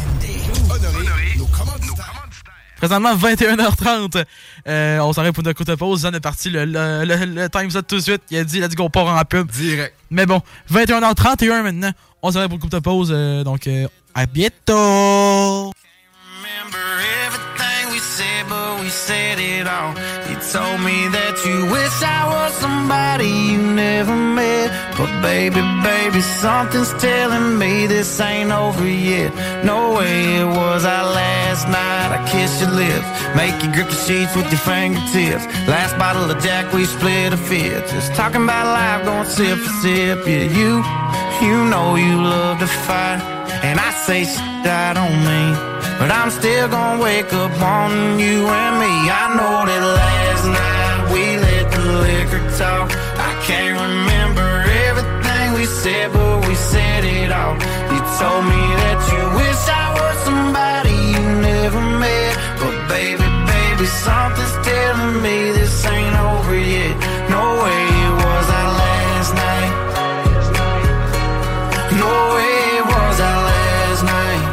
Présentement, 2.76 3.16
21h30. 3.16 4.26
Euh, 4.68 5.00
on 5.00 5.14
s'arrête 5.14 5.34
pour 5.34 5.48
une 5.48 5.54
courte 5.54 5.74
pause. 5.78 6.02
Zan 6.02 6.12
est 6.14 6.20
parti 6.20 6.50
le, 6.50 6.66
le, 6.66 7.06
le, 7.06 7.26
le 7.44 7.50
time 7.50 7.70
set 7.72 7.88
tout 7.88 7.96
de 7.96 8.02
suite. 8.02 8.24
Il 8.30 8.40
a 8.40 8.44
dit, 8.44 8.60
let's 8.60 8.76
go, 8.76 8.90
part 8.90 9.06
en 9.08 9.22
pub. 9.24 9.50
Direct. 9.52 9.96
Mais 10.12 10.26
bon, 10.26 10.42
21h31 10.70 11.64
maintenant. 11.64 11.92
On 12.22 12.32
s'arrête 12.32 12.50
pour 12.50 12.56
une 12.56 12.70
courte 12.70 12.84
pause. 12.84 13.12
euh, 13.14 13.46
donc, 13.46 13.66
euh, 13.68 13.88
à 14.14 14.26
bientôt. 14.26 15.72
Told 20.52 20.82
me 20.82 21.08
that 21.14 21.38
you 21.46 21.70
wish 21.70 22.02
I 22.02 22.26
was 22.26 22.54
somebody 22.58 23.30
you 23.30 23.62
never 23.62 24.16
met. 24.16 24.74
But 24.98 25.22
baby, 25.22 25.62
baby, 25.86 26.22
something's 26.42 26.90
telling 26.98 27.60
me 27.60 27.86
this 27.86 28.20
ain't 28.20 28.52
over 28.52 28.88
yet. 28.88 29.30
No 29.64 29.94
way 29.94 30.42
it 30.42 30.46
was 30.46 30.86
our 30.86 31.06
last 31.06 31.68
night. 31.68 32.10
I 32.18 32.20
kissed 32.32 32.62
your 32.62 32.72
lips, 32.72 33.06
make 33.38 33.62
you 33.62 33.70
grip 33.74 33.90
the 33.94 34.00
sheets 34.06 34.36
with 34.36 34.50
your 34.50 34.64
fingertips. 34.66 35.46
Last 35.70 35.98
bottle 36.00 36.26
of 36.26 36.42
Jack, 36.42 36.74
we 36.74 36.86
split 36.86 37.32
a 37.34 37.38
fifth. 37.38 37.92
Just 37.92 38.16
talking 38.16 38.44
about 38.44 38.66
life, 38.74 39.06
going 39.06 39.30
sip 39.30 39.58
for 39.60 39.74
sip. 39.82 40.26
Yeah, 40.26 40.50
you, 40.50 40.82
you 41.46 41.56
know 41.70 41.96
you 41.96 42.16
love 42.26 42.58
to 42.60 42.68
fight. 42.68 43.22
And 43.62 43.80
I 43.80 43.92
say 43.92 44.24
shit 44.24 44.66
I 44.66 44.94
don't 44.98 45.20
mean. 45.30 45.54
But 46.00 46.10
I'm 46.12 46.32
still 46.32 46.68
gonna 46.70 47.04
wake 47.04 47.34
up 47.34 47.54
on 47.62 48.20
you 48.20 48.48
and 48.48 48.76
me. 48.80 48.94
I 49.12 49.26
know 49.36 49.66
that 49.70 49.84
last 49.84 50.19
said, 55.90 56.12
but 56.14 56.48
we 56.48 56.56
said 56.56 57.04
it 57.04 57.32
all. 57.32 57.56
You 57.94 58.00
told 58.20 58.44
me 58.54 58.64
that 58.82 59.00
you 59.12 59.22
wish 59.40 59.62
I 59.84 59.86
was 59.98 60.16
somebody 60.28 60.96
you 61.14 61.24
never 61.50 61.82
met. 62.04 62.34
But 62.62 62.76
baby, 62.94 63.28
baby, 63.54 63.86
something's 64.06 64.56
telling 64.70 65.16
me 65.26 65.38
this 65.58 65.86
ain't 65.86 66.18
over 66.30 66.58
yet. 66.76 66.96
No 67.36 67.44
way 67.64 67.82
it 68.06 68.16
was 68.26 68.46
our 68.60 68.72
last 68.84 69.32
night. 69.46 69.74
No 72.04 72.14
way 72.36 72.56
it 72.80 72.86
was 72.94 73.16
our 73.30 73.42
last 73.52 74.02
night. 74.18 74.46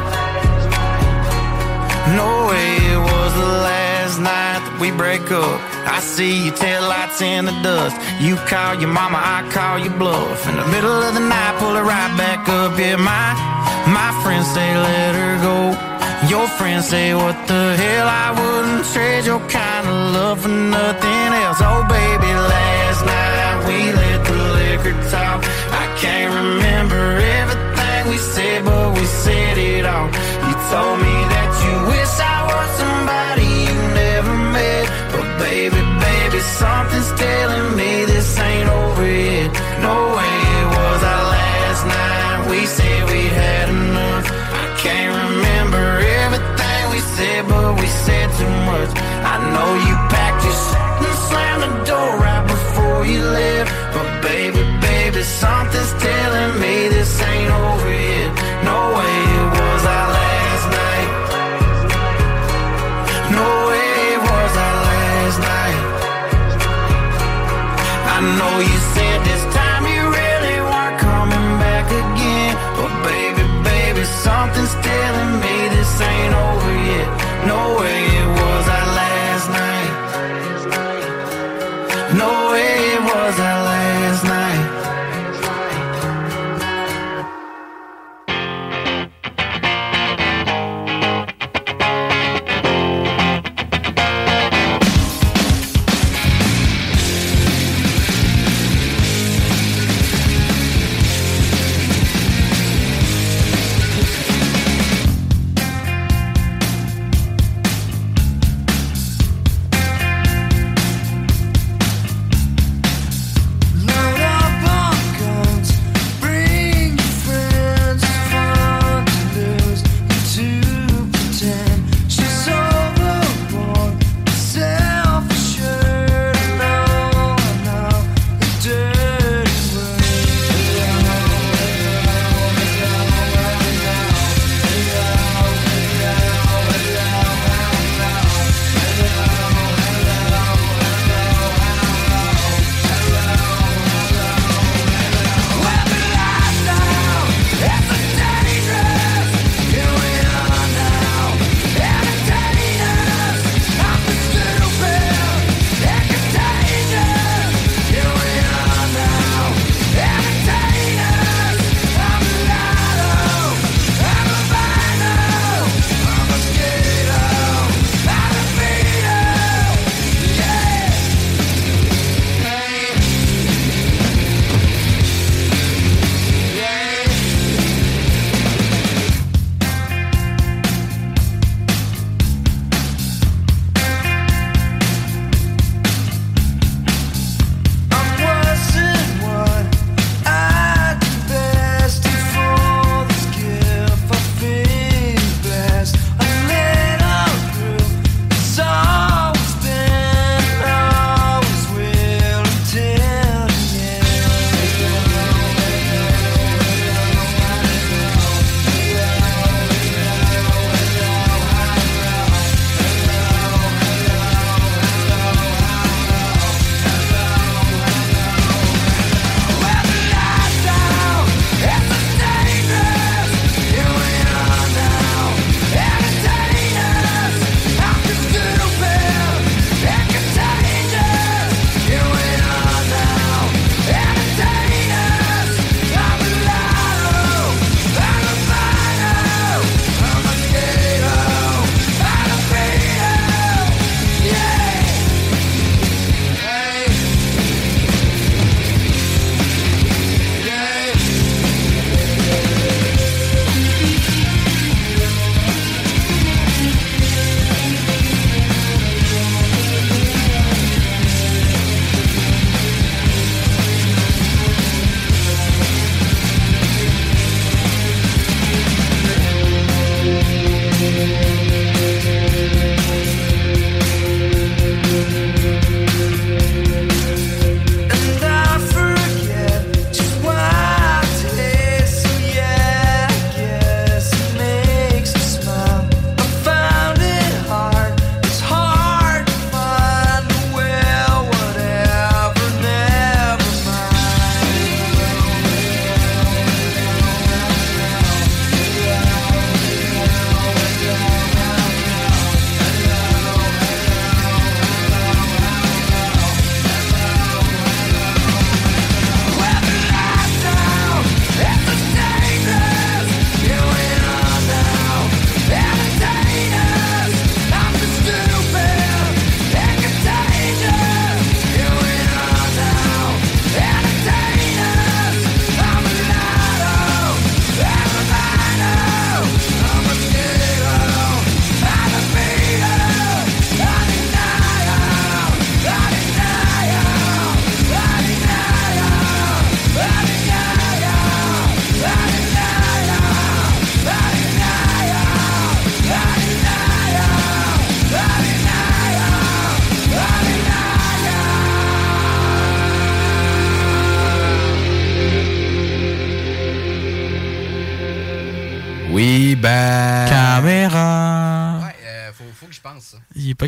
No 2.20 2.30
way 2.50 2.68
it 2.94 3.00
was 3.10 3.30
the 3.42 3.52
last 3.70 4.16
night 4.30 4.60
that 4.64 4.76
we 4.80 4.88
break 4.90 5.30
up. 5.30 5.75
See 6.06 6.46
your 6.46 6.54
taillights 6.54 7.20
in 7.20 7.44
the 7.44 7.56
dust. 7.62 7.96
You 8.20 8.36
call 8.36 8.74
your 8.80 8.88
mama, 8.88 9.18
I 9.18 9.48
call 9.50 9.78
your 9.78 9.92
bluff. 9.98 10.48
In 10.48 10.56
the 10.56 10.66
middle 10.68 11.02
of 11.02 11.12
the 11.14 11.20
night, 11.20 11.58
pull 11.58 11.74
it 11.76 11.82
right 11.82 12.12
back 12.16 12.48
up. 12.48 12.78
Yeah, 12.78 12.96
my 12.96 13.26
my 13.98 14.10
friends 14.22 14.46
say 14.54 14.70
let 14.78 15.14
her 15.14 15.34
go. 15.42 15.58
Your 16.30 16.46
friends 16.48 16.88
say 16.88 17.12
what 17.14 17.36
the 17.46 17.76
hell? 17.76 18.08
I 18.08 18.28
wouldn't 18.38 18.86
trade 18.94 19.26
your 19.26 19.40
kind 19.50 19.86
of 19.86 19.96
love 20.16 20.40
for 20.42 20.48
nothing 20.48 21.28
else. 21.44 21.58
Oh 21.60 21.84
baby, 21.88 22.32
last 22.54 23.04
night 23.04 23.58
we 23.68 23.92
let 23.92 24.24
the 24.24 24.38
liquor 24.58 24.96
talk. 25.10 25.44
I 25.82 25.84
can't 26.00 26.32
remember 26.32 27.02
everything 27.40 28.08
we 28.10 28.16
said, 28.16 28.64
but 28.64 28.94
we 28.96 29.04
said 29.04 29.58
it 29.58 29.84
all. 29.84 30.08
You 30.48 30.54
told 30.72 30.96
me 31.04 31.14
that 31.34 31.50
you 31.64 31.74
wish 31.92 32.14
I 32.34 32.38
was 32.48 32.68
somebody 32.80 33.48
you 33.68 33.76
never 34.02 34.34
met. 34.56 34.86
But 35.12 35.28
baby, 35.38 35.80
something's 36.46 37.10
telling 37.18 37.76
me 37.76 38.04
this 38.04 38.38
ain't 38.38 38.68
over 38.68 39.06
yet. 39.06 39.50
No 39.82 39.96
way 40.16 40.34
it 40.60 40.68
was 40.78 41.00
our 41.12 41.24
last 41.36 41.82
night. 41.86 42.38
We 42.50 42.60
said 42.66 43.00
we 43.10 43.22
had 43.42 43.68
enough. 43.68 44.26
I 44.62 44.66
can't 44.84 45.12
remember 45.24 45.84
everything 46.24 46.82
we 46.94 47.00
said, 47.16 47.40
but 47.48 47.70
we 47.80 47.86
said 48.04 48.28
too 48.38 48.54
much. 48.70 48.90
I 49.32 49.36
know 49.52 49.70
you 49.86 49.94
packed 50.14 50.42
your 50.46 50.58
shit 50.64 51.06
and 51.08 51.18
slammed 51.28 51.62
the 51.66 51.72
door 51.90 52.10
right 52.24 52.44
before 52.54 53.00
you 53.12 53.22
left. 53.38 53.70
But 53.94 54.08
baby, 54.22 54.62
baby, 54.80 55.22
something's 55.22 55.92
telling 56.02 56.52
me 56.62 56.88
this 56.94 57.20
ain't 57.22 57.52
over 57.52 57.85
you 68.60 68.78
said 68.94 69.35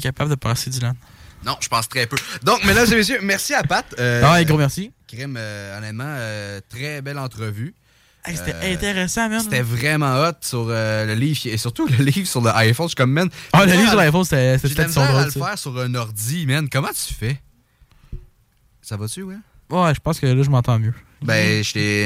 capable 0.08 0.30
de 0.30 0.34
passer 0.36 0.70
Dylan. 0.70 0.94
Non, 1.46 1.56
je 1.60 1.68
pense 1.68 1.88
très 1.88 2.06
peu. 2.06 2.16
Donc, 2.42 2.64
mesdames 2.64 2.86
et 2.92 2.96
messieurs, 2.96 3.20
merci 3.22 3.54
à 3.54 3.62
Pat. 3.62 3.86
Euh, 3.98 4.22
Ah, 4.24 4.42
gros 4.44 4.58
merci. 4.58 4.90
Crime, 5.06 5.36
euh, 5.38 5.78
honnêtement, 5.78 6.04
euh, 6.06 6.60
très 6.68 7.00
belle 7.00 7.18
entrevue. 7.18 7.74
Hey, 8.24 8.36
C'était 8.36 8.54
Euh, 8.54 8.74
intéressant, 8.74 9.28
man. 9.28 9.40
C'était 9.40 9.62
vraiment 9.62 10.16
hot 10.24 10.32
sur 10.40 10.66
euh, 10.68 11.06
le 11.06 11.14
livre 11.14 11.38
et 11.46 11.56
surtout 11.56 11.86
le 11.86 12.04
livre 12.04 12.26
sur 12.28 12.40
le 12.40 12.50
iPhone. 12.56 12.86
Je 12.86 12.90
suis 12.90 12.96
comme, 12.96 13.12
man. 13.12 13.30
Ah, 13.52 13.64
le 13.64 13.72
livre 13.72 13.88
sur 13.90 13.96
l'iPhone, 13.96 14.24
c'était 14.24 14.58
peut-être 14.58 14.90
son 14.90 15.06
drôle. 15.06 15.24
le 15.26 15.30
ça. 15.30 15.46
faire 15.46 15.58
sur 15.58 15.78
un 15.78 15.94
ordi, 15.94 16.44
man. 16.46 16.68
Comment 16.68 16.88
tu 16.88 17.14
fais? 17.14 17.40
Ça 18.82 18.96
va-tu, 18.96 19.22
ouais? 19.22 19.36
Ouais, 19.70 19.94
je 19.94 20.00
pense 20.00 20.18
que 20.18 20.26
là, 20.26 20.42
je 20.42 20.50
m'entends 20.50 20.78
mieux. 20.78 20.94
Ben, 21.22 21.62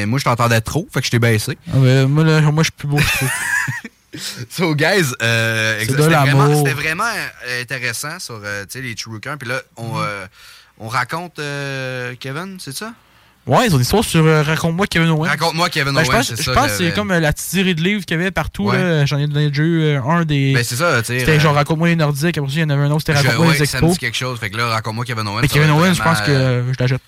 moi, 0.06 0.18
je 0.18 0.24
t'entendais 0.24 0.60
trop, 0.60 0.86
fait 0.92 1.00
que 1.00 1.06
je 1.06 1.10
t'ai 1.10 1.18
baissé. 1.18 1.56
Ah, 1.68 1.76
ben, 1.76 2.06
moi, 2.06 2.24
là, 2.24 2.40
moi, 2.50 2.62
je 2.62 2.68
suis 2.68 2.72
plus 2.72 2.88
beau. 2.88 2.98
je 2.98 3.06
trouve. 3.16 3.28
So, 4.50 4.74
guys, 4.74 5.06
euh, 5.22 5.78
c'était 5.80 5.94
vraiment, 5.94 6.62
vraiment, 6.62 7.04
euh, 7.46 7.62
intéressant 7.62 8.18
sur 8.18 8.40
euh, 8.44 8.64
les 8.74 8.94
True. 8.94 9.20
Puis 9.20 9.48
là, 9.48 9.62
on, 9.76 9.94
Mm-hmm. 9.94 10.04
euh, 10.04 10.26
on 10.78 10.88
raconte 10.88 11.38
euh, 11.38 12.14
Kevin, 12.20 12.58
c'est 12.60 12.74
ça? 12.76 12.92
ouais, 13.46 13.66
ils 13.66 13.72
ont 13.74 13.76
une 13.76 13.82
histoire 13.82 14.04
sur 14.04 14.24
Raconte-moi 14.46 14.86
Kevin 14.86 15.08
Owens. 15.10 15.28
Raconte-moi 15.28 15.68
Kevin 15.70 15.94
Ben, 15.94 16.04
je 16.04 16.10
pense, 16.10 16.26
c'est 16.28 16.36
je 16.36 16.42
ça. 16.42 16.52
pense 16.52 16.72
que 16.72 16.76
c'est 16.78 16.92
comme 16.94 17.08
la 17.12 17.32
petite 17.32 17.46
série 17.48 17.74
de 17.74 17.80
livres 17.82 18.04
qu'il 18.04 18.16
y 18.16 18.20
avait 18.20 18.30
partout. 18.30 18.64
Ouais. 18.70 19.04
J'en 19.06 19.18
ai 19.18 19.26
donné 19.26 19.48
déjà 19.48 19.62
eu 19.62 19.96
un 19.96 20.24
des. 20.24 20.52
Ben, 20.54 20.62
c'est 20.64 20.76
ça, 20.76 21.00
tu 21.00 21.06
sais. 21.06 21.18
c'était 21.20 21.40
genre 21.40 21.54
Raconte-moi 21.54 21.88
les 21.88 21.96
Nordiques. 21.96 22.36
Après 22.38 22.50
ça, 22.50 22.56
il 22.56 22.60
y 22.60 22.64
en 22.64 22.70
avait 22.70 22.82
un 22.84 22.90
autre, 22.90 23.02
c'était 23.06 23.18
Raconte-moi 23.18 23.52
les 23.54 23.66
ça 23.66 23.78
me 23.78 23.82
Expos. 23.84 23.92
dit 23.92 23.98
quelque 23.98 24.16
chose. 24.16 24.38
Fait 24.38 24.50
que 24.50 24.56
là, 24.56 24.68
raconte-moi 24.68 25.04
Kevin 25.04 25.26
Owens. 25.26 25.40
Mais 25.42 25.48
ça 25.48 25.54
Kevin 25.54 25.70
Owens, 25.70 25.94
je 25.94 26.02
pense 26.02 26.20
que 26.20 26.64
je 26.72 26.76
l'achète. 26.78 27.00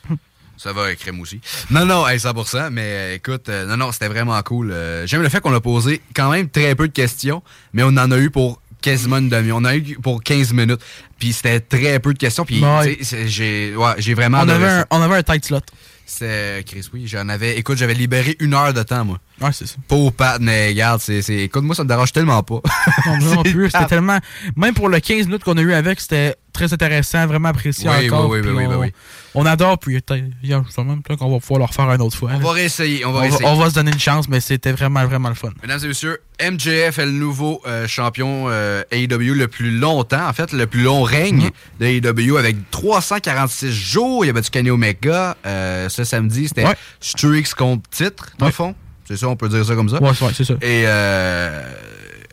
Ça 0.57 0.73
va 0.73 0.85
avec 0.85 0.99
crème 1.01 1.21
aussi. 1.21 1.41
Non, 1.71 1.85
non, 1.85 2.07
hey, 2.07 2.19
100%, 2.19 2.71
mais 2.71 2.83
euh, 2.83 3.15
écoute, 3.17 3.49
euh, 3.49 3.67
non, 3.67 3.77
non, 3.77 3.93
c'était 3.93 4.09
vraiment 4.09 4.41
cool. 4.43 4.71
Euh, 4.73 5.07
J'aime 5.07 5.23
le 5.23 5.29
fait 5.29 5.41
qu'on 5.41 5.53
a 5.55 5.61
posé 5.61 6.01
quand 6.15 6.31
même 6.31 6.49
très 6.49 6.75
peu 6.75 6.89
de 6.89 6.93
questions, 6.93 7.43
mais 7.73 7.83
on 7.83 7.89
en 7.89 8.11
a 8.11 8.19
eu 8.19 8.31
pour 8.31 8.61
quasiment 8.81 9.19
une 9.19 9.29
demi. 9.29 9.51
On 9.53 9.65
a 9.65 9.77
eu 9.77 9.99
pour 10.03 10.23
15 10.23 10.53
minutes. 10.53 10.81
Puis 11.19 11.33
c'était 11.33 11.61
très 11.61 11.99
peu 12.01 12.13
de 12.13 12.19
questions. 12.19 12.45
Puis 12.45 12.63
Ouais. 12.63 12.99
j'ai 13.27 13.75
ouais, 13.77 13.95
j'ai 13.99 14.15
vraiment 14.15 14.41
On 14.43 14.49
avait, 14.49 14.69
un, 14.69 14.87
on 14.91 15.01
avait 15.01 15.17
un 15.17 15.23
tight 15.23 15.45
slot. 15.45 15.61
C'est 16.07 16.63
Chris, 16.67 16.87
oui, 16.93 17.07
j'en 17.07 17.29
avais. 17.31 17.57
Écoute, 17.59 17.79
j'avais 17.79 17.95
libéré 17.95 18.37
une 18.41 18.53
heure 18.55 18.75
de 18.75 18.83
temps, 18.83 19.05
moi. 19.05 19.19
Ouais, 19.41 19.51
c'est 19.53 19.67
ça. 19.67 19.75
Pour 19.89 20.13
Pat, 20.13 20.39
mais 20.41 20.69
regarde, 20.69 21.01
c'est. 21.01 21.21
c'est- 21.21 21.45
Écoute, 21.45 21.65
moi, 21.65 21.75
ça 21.75 21.83
me 21.83 21.89
dérange 21.89 22.13
tellement 22.13 22.43
pas. 22.43 22.61
Non, 23.21 23.43
plus. 23.45 23.69
C'était 23.71 23.87
tellement. 23.87 24.19
Même 24.57 24.75
pour 24.75 24.89
le 24.89 25.01
15 25.01 25.27
minutes 25.27 25.43
qu'on 25.45 25.57
a 25.57 25.61
eu 25.61 25.73
avec, 25.73 26.01
c'était 26.01 26.37
très 26.53 26.73
intéressant, 26.73 27.27
vraiment 27.27 27.49
apprécié 27.49 27.91
Oui, 27.91 28.07
encore. 28.09 28.29
oui, 28.31 28.39
oui, 28.45 28.51
oui, 28.55 28.65
on, 28.67 28.71
oui, 28.71 28.77
oui. 28.87 28.93
on 29.35 29.45
adore, 29.45 29.77
puis 29.81 30.01
peut-être- 30.01 30.23
il 30.43 30.49
y 30.49 30.55
a 30.55 30.63
justement 30.65 30.97
qu'on 31.19 31.33
va 31.33 31.41
pouvoir 31.41 31.59
le 31.59 31.65
refaire 31.65 31.91
une 31.91 32.01
autre 32.01 32.17
fois. 32.17 32.31
On 32.35 32.39
va 32.39 32.53
réessayer, 32.53 33.05
on 33.05 33.11
va 33.11 33.19
on, 33.19 33.23
va, 33.23 33.29
réessayer. 33.29 33.49
on 33.49 33.57
va 33.57 33.71
se 33.71 33.75
donner 33.75 33.91
une 33.91 33.99
chance, 33.99 34.29
mais 34.29 34.39
c'était 34.39 34.71
vraiment, 34.71 35.05
vraiment 35.05 35.31
le 35.31 35.35
fun. 35.35 35.51
Mesdames 35.63 35.81
et 35.83 35.89
messieurs, 35.89 36.21
MJF 36.41 36.99
est 37.01 37.07
le 37.07 37.11
nouveau 37.11 37.61
euh, 37.67 37.89
champion 37.89 38.45
euh, 38.49 38.85
AEW 38.93 39.35
le 39.35 39.49
plus 39.49 39.77
longtemps, 39.77 40.29
en 40.29 40.33
fait, 40.33 40.53
le 40.53 40.69
plus 40.69 40.83
long 40.83 41.03
règne 41.03 41.51
de 41.81 41.87
AEW 41.87 42.37
avec 42.37 42.71
346 42.71 43.73
jours. 43.73 44.25
Il 44.25 44.29
y 44.29 44.31
avait 44.31 44.41
du 44.43 44.51
Kenny 44.51 44.71
Omega. 44.71 45.37
Euh, 45.45 45.89
ce 45.89 46.05
samedi, 46.05 46.47
c'était. 46.47 46.65
Streaks 47.01 47.55
contre 47.55 47.89
titre, 47.91 48.29
dans 48.39 48.47
le 48.47 48.53
fond. 48.53 48.77
C'est 49.07 49.17
ça, 49.17 49.29
on 49.29 49.37
peut 49.37 49.49
dire 49.49 49.65
ça 49.65 49.75
comme 49.75 49.89
ça. 49.89 50.03
Ouais, 50.03 50.11
c'est- 50.15 50.25
ouais, 50.25 50.31
c'est 50.35 50.45
ça. 50.45 50.55
Et 50.63 50.85
euh, 50.87 51.63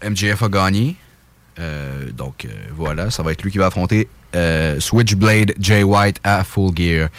MJF 0.03 0.41
a 0.43 0.49
gagné. 0.49 0.95
Euh, 1.59 2.09
donc 2.11 2.45
euh, 2.45 2.49
voilà, 2.75 3.11
ça 3.11 3.23
va 3.23 3.33
être 3.33 3.43
lui 3.43 3.51
qui 3.51 3.57
va 3.57 3.65
affronter 3.67 4.07
euh, 4.35 4.79
Switchblade 4.79 5.53
Jay 5.59 5.83
White 5.83 6.17
à 6.23 6.43
Full 6.43 6.71
Gear. 6.75 7.09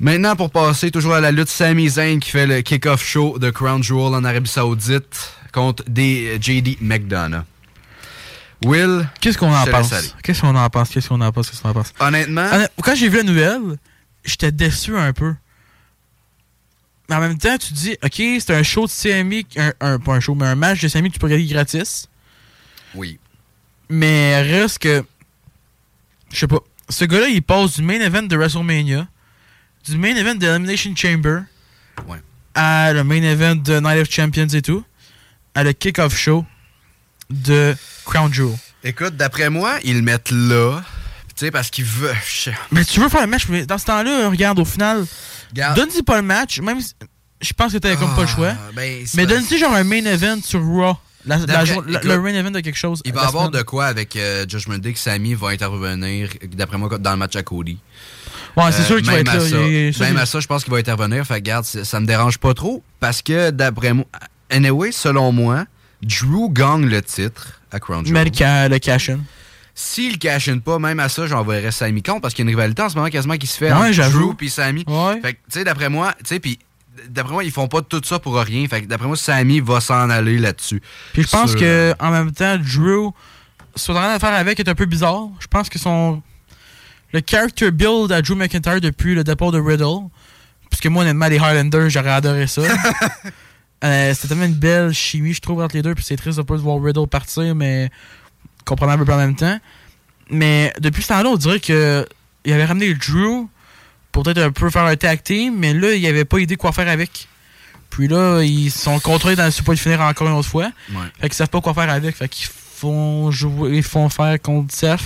Maintenant, 0.00 0.36
pour 0.36 0.50
passer 0.50 0.90
toujours 0.90 1.14
à 1.14 1.20
la 1.20 1.30
lutte, 1.32 1.48
Sami 1.48 1.88
Zayn 1.88 2.18
qui 2.20 2.30
fait 2.30 2.46
le 2.46 2.60
kick-off 2.62 3.02
show 3.04 3.38
de 3.38 3.50
Crown 3.50 3.82
Jewel 3.82 4.14
en 4.14 4.24
Arabie 4.24 4.48
Saoudite 4.50 5.32
contre 5.52 5.82
des 5.88 6.38
JD 6.40 6.78
McDonough. 6.80 7.42
Will, 8.64 9.06
Qu'est-ce 9.20 9.36
qu'on 9.36 9.52
en 9.54 9.64
pense? 9.66 10.14
Qu'est-ce 10.22 10.40
qu'on 10.40 10.54
en 10.56 10.70
pense? 10.70 10.88
Qu'est-ce 10.90 11.08
qu'on 11.08 11.20
en 11.20 11.32
pense? 11.32 11.50
Qu'est-ce 11.50 11.62
qu'on 11.62 11.68
en 11.70 11.74
pense? 11.74 11.92
honnêtement, 12.00 12.46
Honnêt- 12.52 12.68
Quand 12.82 12.94
j'ai 12.94 13.08
vu 13.08 13.18
la 13.18 13.22
nouvelle, 13.24 13.60
j'étais 14.24 14.52
déçu 14.52 14.96
un 14.96 15.12
peu. 15.12 15.34
Mais 17.08 17.16
en 17.16 17.20
même 17.20 17.36
temps, 17.38 17.56
tu 17.58 17.68
te 17.68 17.74
dis, 17.74 17.96
OK, 18.02 18.14
c'est 18.40 18.50
un 18.54 18.62
show 18.62 18.86
de 18.86 18.90
CMI, 18.90 19.46
un, 19.56 19.72
un- 19.80 19.98
pas 19.98 20.14
un 20.14 20.20
show, 20.20 20.34
mais 20.34 20.46
un 20.46 20.54
match 20.54 20.80
de 20.80 20.88
CMI 20.88 21.08
que 21.10 21.14
tu 21.14 21.18
peux 21.20 21.26
regarder 21.26 21.46
gratis. 21.46 22.08
oui. 22.94 23.18
Mais 23.90 24.40
reste 24.40 24.78
que. 24.78 25.04
Je 26.32 26.38
sais 26.38 26.46
pas. 26.46 26.60
Ce 26.88 27.04
gars-là, 27.04 27.28
il 27.28 27.42
passe 27.42 27.74
du 27.76 27.82
main 27.82 28.00
event 28.00 28.22
de 28.22 28.34
WrestleMania, 28.34 29.06
du 29.86 29.98
main 29.98 30.16
event 30.16 30.34
de 30.34 30.46
Elimination 30.46 30.96
Chamber, 30.96 31.40
Ouais. 32.08 32.22
à 32.54 32.94
le 32.94 33.04
main 33.04 33.22
event 33.22 33.56
de 33.56 33.78
Night 33.80 34.00
of 34.00 34.10
Champions 34.10 34.48
et 34.48 34.62
tout, 34.62 34.82
à 35.54 35.62
le 35.64 35.72
kick-off 35.74 36.16
show 36.16 36.46
de 37.28 37.76
Crown 38.06 38.32
Jewel. 38.32 38.56
Écoute, 38.82 39.16
d'après 39.16 39.50
moi, 39.50 39.78
ils 39.84 39.96
le 39.96 40.02
mettent 40.02 40.30
là. 40.30 40.82
Sais, 41.44 41.50
parce 41.50 41.70
qu'ils 41.70 41.84
veulent. 41.84 42.16
je- 42.26 42.50
Mais 42.72 42.84
tu 42.84 43.00
veux 43.00 43.08
faire 43.08 43.22
un 43.22 43.26
match, 43.26 43.46
mais 43.48 43.66
dans 43.66 43.76
ce 43.78 43.84
temps-là, 43.84 44.28
regarde, 44.28 44.58
au 44.58 44.64
final, 44.64 45.04
donne-y 45.76 46.02
pas 46.02 46.16
le 46.16 46.22
match, 46.22 46.60
même 46.60 46.80
si. 46.80 46.94
Je 47.40 47.52
pense 47.52 47.72
que 47.72 47.78
t'avais 47.78 47.96
comme 47.96 48.14
pas 48.14 48.22
le 48.22 48.26
choix. 48.28 48.52
Ah, 48.52 48.70
ben, 48.74 49.02
c'est 49.04 49.18
Mais 49.18 49.26
donne-y 49.26 49.58
genre 49.58 49.74
un 49.74 49.84
main 49.84 50.04
event 50.06 50.38
sur 50.42 50.64
Raw. 50.64 50.96
La- 51.26 51.38
la 51.38 51.64
écoute, 51.64 51.84
le 52.04 52.20
main 52.20 52.34
event 52.34 52.50
de 52.50 52.60
quelque 52.60 52.76
chose. 52.78 53.00
Il 53.04 53.12
va 53.12 53.22
la 53.22 53.28
avoir 53.28 53.46
semaine. 53.46 53.58
de 53.60 53.64
quoi 53.64 53.86
avec 53.86 54.14
euh, 54.16 54.44
Judgment 54.48 54.78
Day 54.78 54.92
que 54.94 54.98
Sami 54.98 55.34
va 55.34 55.48
intervenir, 55.48 56.30
d'après 56.54 56.78
moi, 56.78 56.88
dans 56.98 57.10
le 57.12 57.16
match 57.18 57.34
à 57.36 57.42
Cody. 57.42 57.78
Ouais, 58.56 58.64
c'est 58.72 58.82
Euh, 58.82 58.84
sûr 58.86 58.96
qu'il 58.98 59.06
va 59.06 59.18
être 59.18 59.28
à 59.30 59.36
là. 59.36 59.92
ça, 59.92 60.04
même 60.04 60.16
à 60.16 60.26
ça, 60.26 60.40
je 60.40 60.46
pense 60.46 60.64
qu'il 60.64 60.72
va 60.72 60.78
intervenir. 60.78 61.26
Fait 61.26 61.40
garde, 61.42 61.64
ça, 61.64 61.84
ça 61.84 62.00
me 62.00 62.06
dérange 62.06 62.38
pas 62.38 62.54
trop. 62.54 62.82
Parce 63.00 63.20
que, 63.20 63.50
d'après 63.50 63.92
moi, 63.92 64.06
anyway, 64.50 64.92
selon 64.92 65.32
moi, 65.32 65.64
Drew 66.02 66.50
gagne 66.50 66.86
le 66.86 67.02
titre 67.02 67.60
à 67.72 67.80
Crown 67.80 68.04
Jewel. 68.06 68.14
Mais 68.14 68.24
le 68.24 68.30
ca- 68.34 68.68
le 68.68 68.78
cash-in. 68.78 69.18
S'il 69.74 70.18
cash 70.18 70.48
in 70.48 70.58
pas, 70.58 70.78
même 70.78 71.00
à 71.00 71.08
ça, 71.08 71.26
j'enverrais 71.26 71.72
Sami 71.72 72.02
contre 72.02 72.20
parce 72.20 72.34
qu'il 72.34 72.44
y 72.44 72.48
a 72.48 72.50
une 72.50 72.56
rivalité 72.56 72.82
en 72.82 72.88
ce 72.88 72.94
moment 72.94 73.08
quasiment 73.08 73.36
qui 73.36 73.46
se 73.48 73.58
fait 73.58 73.72
Ouais, 73.72 73.98
entre. 73.98 74.10
Drew 74.10 74.34
puis 74.34 74.48
Sami. 74.48 74.84
Ouais. 74.86 75.20
Fait 75.20 75.34
que, 75.34 75.38
tu 75.50 75.58
sais, 75.58 75.64
d'après 75.64 75.88
moi, 75.88 76.14
tu 76.18 76.26
sais, 76.26 76.38
puis 76.40 76.58
d'après 77.08 77.32
moi, 77.32 77.42
ils 77.44 77.50
font 77.50 77.66
pas 77.66 77.82
tout 77.82 78.00
ça 78.04 78.18
pour 78.20 78.36
rien. 78.36 78.66
Fait 78.68 78.82
que, 78.82 78.86
d'après 78.86 79.08
moi, 79.08 79.16
Sami 79.16 79.58
va 79.60 79.80
s'en 79.80 80.10
aller 80.10 80.38
là-dessus. 80.38 80.80
Puis 81.12 81.24
je 81.24 81.28
pense 81.28 81.50
Sur- 81.50 81.60
que 81.60 81.92
en 81.98 82.10
même 82.12 82.30
temps, 82.30 82.56
Drew, 82.56 83.10
ce 83.74 83.90
qu'on 83.90 83.98
a 83.98 84.12
à 84.12 84.18
faire 84.20 84.34
avec 84.34 84.60
est 84.60 84.68
un 84.68 84.76
peu 84.76 84.86
bizarre. 84.86 85.26
Je 85.40 85.48
pense 85.48 85.68
que 85.68 85.78
son. 85.80 86.22
Le 87.12 87.20
character 87.28 87.70
build 87.72 88.12
à 88.12 88.22
Drew 88.22 88.34
McIntyre 88.36 88.80
depuis 88.80 89.14
le 89.16 89.24
départ 89.24 89.50
de 89.50 89.60
Riddle. 89.60 90.08
Puisque 90.70 90.86
moi, 90.86 91.02
honnêtement, 91.02 91.26
les 91.28 91.38
Highlanders, 91.38 91.90
j'aurais 91.90 92.10
adoré 92.12 92.46
ça. 92.46 92.62
Euh, 93.82 94.14
C'était 94.14 94.28
tellement 94.28 94.44
une 94.46 94.54
belle 94.54 94.94
chimie, 94.94 95.34
je 95.34 95.40
trouve, 95.42 95.60
entre 95.60 95.76
les 95.76 95.82
deux. 95.82 95.94
Puis 95.94 96.04
c'est 96.04 96.16
triste 96.16 96.38
de 96.38 96.42
pas 96.42 96.54
de 96.56 96.60
voir 96.62 96.82
Riddle 96.82 97.06
partir, 97.06 97.54
mais 97.54 97.90
comprenable 98.64 99.02
un 99.02 99.06
peu 99.06 99.12
en 99.12 99.18
même 99.18 99.36
temps. 99.36 99.58
Mais 100.30 100.72
depuis 100.80 101.02
ce 101.02 101.08
temps-là, 101.08 101.28
on 101.28 101.36
dirait 101.36 101.60
que 101.60 102.06
il 102.44 102.52
avait 102.52 102.64
ramené 102.64 102.94
Drew 102.94 103.48
pour 104.12 104.22
peut-être 104.22 104.38
un 104.38 104.52
peu 104.52 104.70
faire 104.70 104.84
un 104.84 104.96
tag 104.96 105.22
team, 105.22 105.56
mais 105.58 105.74
là, 105.74 105.94
il 105.94 106.06
avait 106.06 106.24
pas 106.24 106.38
idée 106.38 106.56
quoi 106.56 106.72
faire 106.72 106.88
avec. 106.88 107.28
Puis 107.90 108.08
là, 108.08 108.42
ils 108.42 108.70
sont 108.70 108.98
contrôlés 109.00 109.36
dans 109.36 109.44
le 109.44 109.50
support 109.50 109.74
de 109.74 109.80
finir 109.80 110.00
encore 110.00 110.28
une 110.28 110.34
autre 110.34 110.48
fois. 110.48 110.70
Ouais. 110.90 111.06
Fait 111.20 111.28
qu'ils 111.28 111.34
savent 111.34 111.48
pas 111.48 111.60
quoi 111.60 111.74
faire 111.74 111.90
avec. 111.90 112.16
Fait 112.16 112.28
qu'ils 112.28 112.48
font 112.74 113.30
jouer, 113.30 113.76
ils 113.76 113.82
font 113.82 114.08
faire 114.08 114.40
contre 114.42 114.74
Seth? 114.74 115.00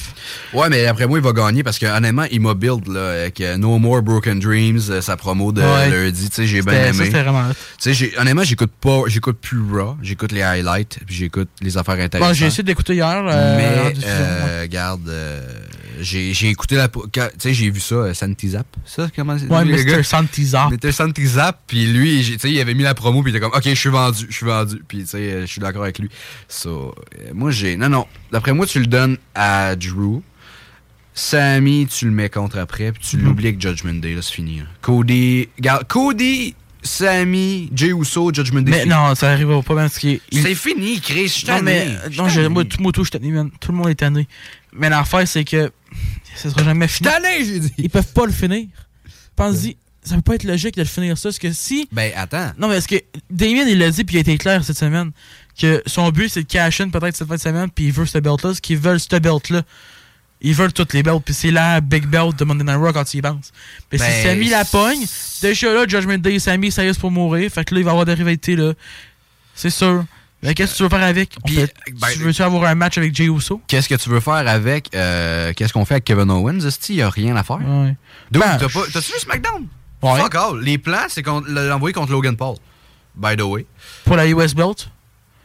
Ouais, 0.53 0.69
mais 0.69 0.87
après 0.87 1.07
moi, 1.07 1.19
il 1.19 1.25
va 1.25 1.33
gagner 1.33 1.63
parce 1.63 1.79
que 1.79 1.87
honnêtement, 1.87 2.25
il 2.31 2.41
m'a 2.41 2.55
build 2.55 2.89
là, 2.89 3.11
avec 3.23 3.41
euh, 3.41 3.57
No 3.57 3.79
More 3.79 4.03
Broken 4.03 4.41
Dreams, 4.41 4.81
euh, 4.91 5.01
sa 5.01 5.17
promo 5.17 5.53
de 5.53 5.61
Ouais. 5.63 5.91
lundi. 5.91 6.29
Tu 6.31 6.35
sais, 6.37 6.47
j'ai 6.47 6.63
bien 6.63 6.93
Ça, 6.93 7.05
aimé. 7.05 7.11
vraiment. 7.11 7.51
Tu 7.81 7.95
sais, 7.95 8.19
honnêtement, 8.19 8.43
j'écoute 8.45 8.73
pas, 8.81 9.03
j'écoute 9.07 9.39
plus 9.41 9.61
Raw, 9.71 9.97
j'écoute 10.03 10.33
les 10.33 10.43
highlights, 10.43 10.99
puis 11.07 11.15
j'écoute 11.17 11.49
les 11.61 11.77
affaires 11.77 11.97
Bon, 11.97 12.03
intéressantes. 12.03 12.35
j'ai 12.35 12.47
essayé 12.47 12.63
d'écouter 12.63 12.95
hier. 12.95 13.23
euh, 13.27 13.57
mais, 13.57 13.95
euh, 14.05 14.63
regarde, 14.63 15.09
euh, 15.09 15.41
j'ai 16.01 16.49
écouté 16.49 16.77
la, 16.77 16.89
tu 16.89 17.01
sais, 17.39 17.55
j'ai 17.55 17.71
vu 17.71 17.81
ça, 17.81 17.95
euh, 17.97 18.15
Santi 18.15 18.49
Zap. 18.51 18.67
Ça, 18.85 19.09
comment 19.15 19.37
c'est? 19.39 19.47
ouais. 19.47 19.65
Mr. 19.65 20.03
Santizar. 20.03 20.71
Mr. 20.71 20.93
Santi 20.93 21.27
Zap, 21.27 21.61
puis 21.67 21.87
lui, 21.87 22.23
tu 22.25 22.39
sais, 22.39 22.51
il 22.51 22.61
avait 22.61 22.75
mis 22.75 22.83
la 22.83 22.95
promo, 22.95 23.23
puis 23.23 23.33
il 23.33 23.37
était 23.37 23.45
comme, 23.45 23.57
ok, 23.57 23.65
je 23.69 23.75
suis 23.75 23.89
vendu, 23.91 24.27
je 24.29 24.35
suis 24.35 24.47
vendu, 24.47 24.83
puis 24.87 24.99
tu 25.01 25.07
sais, 25.07 25.19
euh, 25.19 25.41
je 25.43 25.47
suis 25.47 25.61
d'accord 25.61 25.83
avec 25.83 25.99
lui. 25.99 26.09
So, 26.49 26.95
euh, 27.21 27.31
moi, 27.35 27.51
j'ai, 27.51 27.77
non, 27.77 27.89
non, 27.89 28.07
d'après 28.33 28.53
moi, 28.53 28.67
tu 28.67 28.81
le 28.81 28.87
donnes 28.87 29.17
à 29.35 29.75
Drew. 29.77 30.21
Sammy, 31.15 31.87
tu 31.87 32.05
le 32.05 32.13
mets 32.13 32.29
contre 32.29 32.59
après, 32.59 32.93
puis 32.93 33.03
tu 33.03 33.17
Mhm. 33.17 33.25
l'oublies 33.25 33.47
avec 33.49 33.61
Judgment 33.61 33.95
Day, 33.95 34.15
là, 34.15 34.23
c'est 34.23 34.35
fini. 34.35 34.59
là. 34.59 34.65
Cody, 34.83 35.49
regarde, 35.57 35.85
Cody, 35.89 36.55
Sammy, 36.81 37.71
Jey 37.75 37.89
Uso, 37.93 38.33
Judgment 38.33 38.63
Day. 38.63 38.71
Mais 38.71 38.81
fini. 38.83 38.95
non, 38.95 39.15
ça 39.17 39.33
arrivera 39.33 39.61
pas, 39.63 39.75
parce 39.75 39.99
qu'il. 39.99 40.21
il- 40.31 40.43
C'est 40.43 40.55
fini, 40.55 41.01
Chris, 41.01 41.25
je 41.27 41.33
suis 41.33 41.49
Non, 41.49 41.61
mais. 41.61 41.89
Non, 42.17 42.29
je- 42.29 42.43
moi, 42.43 42.65
tout, 42.65 42.81
moi, 42.81 42.93
tout, 42.93 43.03
je 43.03 43.11
suis 43.11 43.19
tanné, 43.19 43.33
man. 43.33 43.51
Tout 43.61 43.73
le 43.73 43.79
monde 43.79 43.89
est 43.89 43.97
tanné. 43.97 44.29
Mais 44.79 44.89
l'affaire, 44.89 45.27
c'est 45.27 45.45
que. 45.45 45.71
Ça 46.37 46.51
sera 46.51 46.63
jamais 46.65 46.89
fini. 46.89 47.09
j'ai 47.41 47.61
dit. 47.61 47.73
Ils 47.79 47.91
peuvent 47.91 48.13
pas 48.13 48.27
le 48.27 48.33
finir. 48.33 48.67
Pense-y. 49.37 49.77
Ça 50.03 50.15
peut 50.17 50.23
pas 50.23 50.35
être 50.37 50.45
logique 50.45 50.75
de 50.77 50.83
le 50.83 50.87
finir 50.89 51.19
ça. 51.19 51.29
Parce 51.29 51.39
que 51.39 51.53
si. 51.53 51.89
Ben, 51.93 52.13
attends. 52.17 52.53
Non, 52.59 52.69
mais 52.69 52.77
est-ce 52.79 52.89
que 52.89 52.97
Damien, 53.31 53.65
il 53.69 53.79
l'a 53.79 53.91
dit, 53.91 54.05
puis 54.05 54.15
il 54.17 54.19
a 54.19 54.21
été 54.21 54.39
clair 54.39 54.65
cette 54.65 54.79
semaine, 54.79 55.11
que 55.61 55.83
son 55.87 56.11
but, 56.11 56.29
c'est 56.29 56.43
de 56.45 56.47
cash 56.47 56.81
in 56.81 56.89
peut-être 56.89 57.17
cette 57.17 57.29
fin 57.29 57.35
de 57.35 57.41
semaine, 57.41 57.69
puis 57.71 57.87
il 57.87 57.93
veut 57.93 58.07
ce 58.07 58.19
belt-là. 58.19 58.55
Ce 58.55 58.61
qu'ils 58.61 58.79
veulent, 58.79 59.01
ce 59.01 59.19
belt-là. 59.19 59.63
Ils 60.41 60.55
veulent 60.55 60.73
toutes 60.73 60.95
les 60.95 61.03
belts, 61.03 61.21
puis 61.25 61.35
c'est 61.35 61.51
la 61.51 61.81
big 61.81 62.07
belt 62.07 62.39
de 62.39 62.45
Monday 62.45 62.63
Night 62.63 62.77
Raw 62.77 62.93
quand 62.93 63.13
ils 63.13 63.19
y 63.19 63.23
pensent. 63.23 63.53
Mais 63.91 63.99
Ben, 63.99 64.09
si 64.11 64.23
Sammy 64.23 64.49
la 64.49 64.65
pogne, 64.65 65.05
déjà 65.43 65.75
là, 65.75 65.85
Judgment 65.89 66.19
Day, 66.19 66.39
Sammy, 66.39 66.71
ça 66.71 66.85
y 66.85 66.89
est 66.89 66.99
pour 66.99 67.11
mourir. 67.11 67.51
Fait 67.51 67.65
que 67.65 67.75
là, 67.75 67.81
il 67.81 67.85
va 67.85 67.91
avoir 67.91 68.07
des 68.07 68.15
rivalités, 68.15 68.55
là. 68.55 68.73
C'est 69.57 69.71
sûr. 69.71 70.05
Mais 70.43 70.55
qu'est-ce 70.55 70.73
que 70.73 70.77
tu 70.77 70.83
veux 70.85 70.89
faire 70.89 71.03
avec? 71.03 71.31
On 71.43 71.47
Puis, 71.47 71.57
fait- 71.57 71.75
ben, 71.93 72.09
tu 72.13 72.19
veux-tu 72.21 72.43
avoir 72.43 72.65
un 72.65 72.75
match 72.77 72.97
avec 72.97 73.15
Jey 73.15 73.25
Uso? 73.25 73.61
Qu'est-ce 73.67 73.89
que 73.89 73.97
tu 73.97 74.09
veux 74.09 74.21
faire 74.21 74.35
avec. 74.49 74.89
euh, 74.95 75.53
Qu'est-ce 75.57 75.73
qu'on 75.73 75.85
fait 75.85 75.95
avec 75.95 76.05
Kevin 76.05 76.31
Owens? 76.31 76.61
Est-ce 76.61 76.93
y 76.93 77.03
a 77.03 77.11
rien 77.11 77.35
à 77.37 77.43
faire? 77.43 77.59
Ouais. 77.59 77.97
Ben, 78.31 78.57
T'as-tu 78.59 79.13
vu 79.13 79.19
SmackDown? 79.19 79.67
Ouais. 80.03 80.21
Fuck 80.21 80.35
all. 80.37 80.61
Les 80.63 80.79
plans, 80.79 81.07
c'est 81.09 81.23
qu'on 81.25 81.41
l'envoyer 81.41 81.93
contre 81.93 82.13
Logan 82.13 82.37
Paul. 82.37 82.57
By 83.17 83.37
the 83.37 83.43
way. 83.43 83.67
Pour 84.05 84.15
la 84.17 84.29
US 84.29 84.55
Belt? 84.55 84.89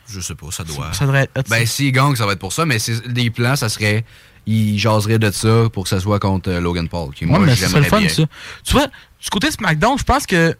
Je 0.07 0.19
sais 0.19 0.35
pas, 0.35 0.47
ça 0.51 0.63
doit. 0.63 0.93
Ça 0.93 1.05
devrait 1.05 1.27
être 1.35 1.49
Ben, 1.49 1.65
s'il 1.65 1.91
gagne, 1.91 2.15
ça 2.15 2.25
va 2.27 2.33
être 2.33 2.39
pour 2.39 2.53
ça, 2.53 2.65
mais 2.65 2.77
les 3.07 3.31
plans, 3.31 3.55
ça 3.55 3.69
serait. 3.69 4.05
Il 4.45 4.77
jaserait 4.77 5.17
de 5.19 5.31
ça 5.31 5.69
pour 5.71 5.83
que 5.83 5.89
ça 5.89 6.01
soit 6.01 6.19
contre 6.19 6.51
euh, 6.51 6.59
Logan 6.59 6.87
Paul. 6.89 7.13
Qui, 7.13 7.23
Ouais, 7.25 7.31
moi, 7.31 7.39
mais 7.39 7.55
c'est 7.55 7.73
le 7.73 7.83
fun, 7.83 7.99
bien. 8.01 8.09
ça. 8.09 8.23
Tu 8.65 8.73
vois, 8.73 8.87
du 8.87 9.29
côté 9.31 9.49
SmackDown, 9.49 9.97
je 9.97 10.03
pense 10.03 10.25
que 10.27 10.55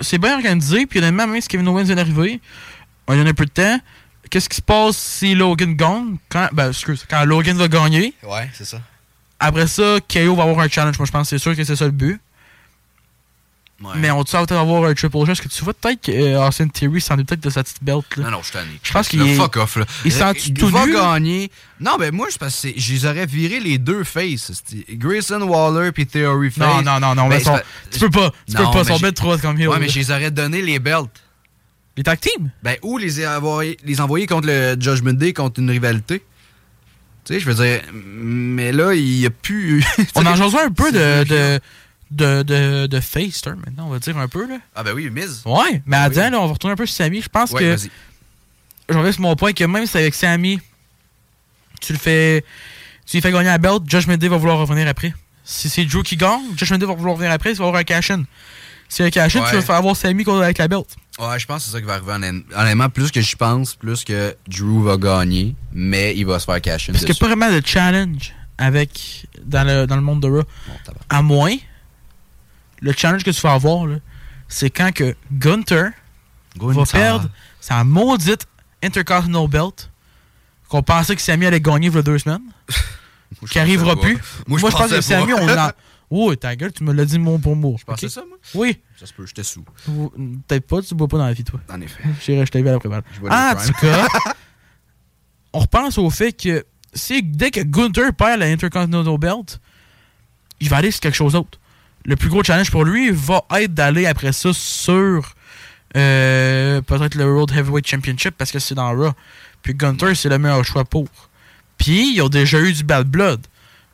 c'est 0.00 0.18
bien 0.18 0.36
organisé. 0.36 0.84
Puis 0.86 0.98
honnêtement, 0.98 1.26
même 1.26 1.40
si 1.40 1.48
Kevin 1.48 1.66
Owens 1.68 1.84
vient 1.84 1.94
d'arriver, 1.96 2.38
on 3.08 3.12
lui 3.14 3.18
donne 3.20 3.28
un 3.28 3.34
peu 3.34 3.44
de 3.46 3.50
temps. 3.50 3.80
Qu'est-ce 4.30 4.48
qui 4.48 4.56
se 4.56 4.62
passe 4.62 4.96
si 4.96 5.34
Logan 5.34 5.74
gagne? 5.74 6.16
Quand, 6.28 6.48
ben, 6.52 6.68
excuse, 6.68 7.04
quand 7.08 7.24
Logan 7.24 7.56
va 7.56 7.66
gagner, 7.68 8.14
Ouais, 8.22 8.48
c'est 8.52 8.66
ça. 8.66 8.80
après 9.40 9.66
ça, 9.66 9.96
KO 10.12 10.36
va 10.36 10.42
avoir 10.44 10.60
un 10.60 10.68
challenge. 10.68 10.98
Moi, 10.98 11.06
je 11.06 11.12
pense 11.12 11.22
que 11.30 11.36
c'est 11.36 11.42
sûr 11.42 11.56
que 11.56 11.64
c'est 11.64 11.76
ça 11.76 11.86
le 11.86 11.90
but. 11.92 12.20
Ouais. 13.80 13.92
Mais 13.94 14.10
on 14.10 14.18
va 14.18 14.24
peut-être 14.24 14.52
avoir 14.52 14.84
un 14.90 14.94
triple 14.94 15.16
H? 15.18 15.30
Est-ce 15.30 15.42
que 15.42 15.46
tu 15.48 15.62
vois 15.62 15.72
peut-être 15.72 16.02
que 16.02 16.10
euh, 16.10 16.44
Austin 16.48 16.66
Theory 16.66 17.00
s'en 17.00 17.16
est 17.16 17.22
peut-être 17.22 17.44
de 17.44 17.48
sa 17.48 17.62
petite 17.62 17.78
belt? 17.82 18.04
Là? 18.16 18.24
Non, 18.24 18.30
non, 18.32 18.42
je 18.42 18.50
tanné. 18.50 18.72
Je 18.82 18.92
pense 18.92 19.06
qu'il 19.08 19.22
est- 19.22 19.36
Fuck 19.36 19.56
off, 19.56 19.76
là. 19.76 19.84
il 20.04 20.12
il 20.46 20.54
tout 20.54 20.66
va 20.68 20.84
nu, 20.84 20.94
gagner. 20.94 21.50
Non, 21.78 21.96
ben 21.96 22.12
moi, 22.12 22.26
je 22.28 22.36
pense 22.38 22.60
que 22.60 22.68
je 22.76 22.92
les 22.92 23.06
aurais 23.06 23.26
viré 23.26 23.60
les 23.60 23.78
deux 23.78 24.02
faces. 24.02 24.50
Grayson 24.90 25.40
Waller 25.42 25.92
puis 25.92 26.06
Theory 26.08 26.50
face. 26.50 26.58
Non, 26.58 26.82
non, 26.82 26.98
non, 26.98 27.14
non. 27.14 27.28
Ben, 27.28 27.36
mais 27.38 27.44
son- 27.44 27.60
tu 27.92 28.00
peux 28.00 28.10
pas. 28.10 28.32
Tu 28.48 28.56
Non, 28.56 28.66
peux 28.66 28.78
pas. 28.78 28.82
mais 28.82 28.84
Son 28.90 28.96
j'ai- 28.96 29.02
bête 29.02 29.14
trop 29.14 29.38
comme 29.38 29.56
heel. 29.60 29.68
Ouais, 29.68 29.78
mais 29.78 29.88
je 29.88 29.98
les 30.00 30.10
aurais 30.10 30.32
donné 30.32 30.60
les 30.60 30.80
belts. 30.80 31.08
Les 31.98 32.04
tag 32.04 32.20
teams? 32.20 32.50
Ben, 32.62 32.76
ou 32.82 32.96
les 32.96 33.26
envoyer, 33.26 33.76
les 33.82 34.00
envoyer 34.00 34.26
contre 34.28 34.46
le 34.46 34.76
Judgment 34.78 35.14
Day 35.14 35.32
contre 35.32 35.58
une 35.58 35.68
rivalité. 35.68 36.22
Tu 37.24 37.34
sais, 37.34 37.40
je 37.40 37.50
veux 37.50 37.54
dire, 37.62 37.82
mais 37.92 38.70
là, 38.70 38.94
il 38.94 39.18
y 39.18 39.26
a 39.26 39.30
plus. 39.30 39.84
On 40.14 40.24
en 40.24 40.36
jase 40.36 40.54
un 40.54 40.70
peu 40.70 40.92
de, 40.92 41.24
de, 41.24 41.60
de, 42.12 42.42
de, 42.44 42.86
de 42.86 43.00
face 43.00 43.42
turn 43.42 43.56
maintenant, 43.66 43.86
on 43.88 43.90
va 43.90 43.98
dire 43.98 44.16
un 44.16 44.28
peu. 44.28 44.46
Là. 44.48 44.58
Ah, 44.76 44.84
ben 44.84 44.92
oui, 44.94 45.10
Miz. 45.10 45.42
Ouais, 45.44 45.82
mais 45.86 45.96
à 45.96 46.08
Oui. 46.08 46.14
là, 46.14 46.30
on 46.40 46.46
va 46.46 46.52
retourner 46.52 46.74
un 46.74 46.76
peu 46.76 46.86
sur 46.86 46.94
Sammy. 46.96 47.20
Je 47.20 47.28
pense 47.28 47.50
Ouais, 47.50 47.60
que. 47.60 47.74
vas-y. 47.74 47.90
Je 48.88 48.96
reviens 48.96 49.12
sur 49.12 49.22
mon 49.22 49.34
point 49.34 49.52
que 49.52 49.64
même 49.64 49.84
si 49.84 49.96
avec 49.98 50.14
Sammy, 50.14 50.60
tu 51.80 51.92
le 51.92 51.98
fais. 51.98 52.44
Tu 53.06 53.16
lui 53.16 53.22
fais 53.22 53.32
gagner 53.32 53.46
la 53.46 53.58
belt, 53.58 53.82
Josh 53.88 54.06
Day 54.06 54.28
va 54.28 54.36
vouloir 54.36 54.58
revenir 54.58 54.86
après. 54.86 55.12
Si 55.42 55.68
c'est 55.68 55.84
Drew 55.84 56.02
qui 56.04 56.16
gagne, 56.16 56.42
Josh 56.56 56.70
Day 56.70 56.86
va 56.86 56.94
vouloir 56.94 57.16
revenir 57.16 57.32
après, 57.32 57.50
il 57.50 57.56
va 57.58 57.64
avoir 57.66 57.80
un 57.80 57.84
cash-in. 57.84 58.22
Si 58.88 59.02
un 59.02 59.10
cash-in, 59.10 59.40
Ouais. 59.42 59.50
tu 59.50 59.56
vas 59.56 59.62
faire 59.62 59.74
avoir 59.76 59.94
Sammy 59.96 60.24
contre- 60.24 60.42
avec 60.42 60.58
la 60.58 60.66
belt. 60.68 60.86
Ouais, 61.18 61.38
je 61.38 61.46
pense 61.46 61.58
que 61.64 61.66
c'est 61.66 61.72
ça 61.72 61.80
qui 61.80 61.86
va 61.86 61.94
arriver. 61.94 62.12
honnêt- 62.12 62.44
Honnêtement, 62.56 62.88
plus 62.88 63.10
que 63.10 63.20
je 63.20 63.36
pense, 63.36 63.74
plus 63.74 64.04
que 64.04 64.34
Drew 64.48 64.82
va 64.82 64.96
gagner, 64.96 65.54
mais 65.72 66.16
il 66.16 66.24
va 66.24 66.38
se 66.38 66.44
faire 66.46 66.60
cash 66.60 66.86
Parce 66.86 67.00
qu'il 67.04 67.08
n'y 67.12 67.16
a 67.16 67.20
pas 67.20 67.26
vraiment 67.26 67.50
de 67.52 67.60
challenge 67.64 68.32
avec 68.56 69.26
dans 69.44 69.66
le, 69.66 69.86
dans 69.86 69.96
le 69.96 70.02
monde 70.02 70.20
de 70.22 70.28
Raw. 70.28 70.42
À 71.10 71.22
moins, 71.22 71.54
le 72.80 72.92
challenge 72.96 73.24
que 73.24 73.30
tu 73.30 73.40
vas 73.40 73.52
avoir, 73.54 73.86
c'est 74.48 74.70
quand 74.70 74.92
que 74.92 75.14
Gunther 75.32 75.90
va 76.56 76.84
perdre 76.86 77.28
sa 77.60 77.84
maudite 77.84 78.46
Intercontinental 78.82 79.48
Belt 79.50 79.90
qu'on 80.68 80.82
pensait 80.82 81.16
que 81.16 81.22
Sammy 81.22 81.46
allait 81.46 81.60
gagner 81.60 81.88
il 81.88 81.94
y 81.94 81.98
a 81.98 82.02
deux 82.02 82.18
semaines. 82.18 82.42
qui 83.50 83.58
arrivera 83.58 83.96
plus. 83.96 84.18
Moi, 84.46 84.58
je 84.58 84.66
je 84.66 84.70
pense 84.72 84.90
que 84.90 85.00
Sammy, 85.00 85.34
on 85.34 85.46
l'a. 85.46 85.74
Oh, 86.10 86.34
ta 86.34 86.56
gueule, 86.56 86.72
tu 86.72 86.84
me 86.84 86.92
l'as 86.92 87.04
dit 87.04 87.18
mot 87.18 87.38
pour 87.38 87.54
mot. 87.54 87.76
Je 87.78 87.84
pensais 87.84 88.06
ok? 88.06 88.12
ça, 88.12 88.24
moi? 88.26 88.38
Oui. 88.54 88.78
Ça 88.98 89.04
se 89.06 89.12
peut, 89.12 89.26
j'étais 89.26 89.42
sous. 89.42 89.64
Ou- 89.88 90.10
Peut-être 90.46 90.66
pas, 90.66 90.80
tu 90.80 90.94
bois 90.94 91.06
pas 91.08 91.18
dans 91.18 91.26
la 91.26 91.32
vie, 91.34 91.44
toi. 91.44 91.60
En 91.70 91.80
effet. 91.80 92.02
J'irai, 92.24 92.46
je 92.46 92.50
t'ai 92.50 92.64
Ah, 93.30 93.54
des 93.54 93.60
en 93.60 93.66
tout 93.66 93.72
cas, 93.80 94.06
on 95.52 95.58
repense 95.60 95.98
au 95.98 96.08
fait 96.10 96.32
que 96.32 96.64
si, 96.94 97.22
dès 97.22 97.50
que 97.50 97.60
Gunther 97.60 98.12
perd 98.14 98.40
la 98.40 98.46
Intercontinental 98.46 99.18
Belt, 99.18 99.60
il 100.60 100.68
va 100.68 100.78
aller 100.78 100.90
sur 100.90 101.00
quelque 101.00 101.14
chose 101.14 101.32
d'autre. 101.34 101.58
Le 102.04 102.16
plus 102.16 102.28
gros 102.30 102.42
challenge 102.42 102.70
pour 102.70 102.84
lui 102.84 103.10
va 103.10 103.44
être 103.56 103.74
d'aller 103.74 104.06
après 104.06 104.32
ça 104.32 104.52
sur 104.52 105.34
euh, 105.96 106.80
peut-être 106.82 107.14
le 107.16 107.24
World 107.30 107.50
Heavyweight 107.56 107.86
Championship 107.86 108.34
parce 108.36 108.50
que 108.50 108.58
c'est 108.58 108.74
dans 108.74 108.90
Raw. 108.94 109.12
Puis 109.62 109.74
Gunther, 109.74 110.16
c'est 110.16 110.28
le 110.28 110.38
meilleur 110.38 110.64
choix 110.64 110.84
pour. 110.84 111.06
Puis, 111.76 112.14
ils 112.16 112.22
ont 112.22 112.28
déjà 112.28 112.60
eu 112.60 112.72
du 112.72 112.82
bad 112.82 113.06
blood. 113.08 113.40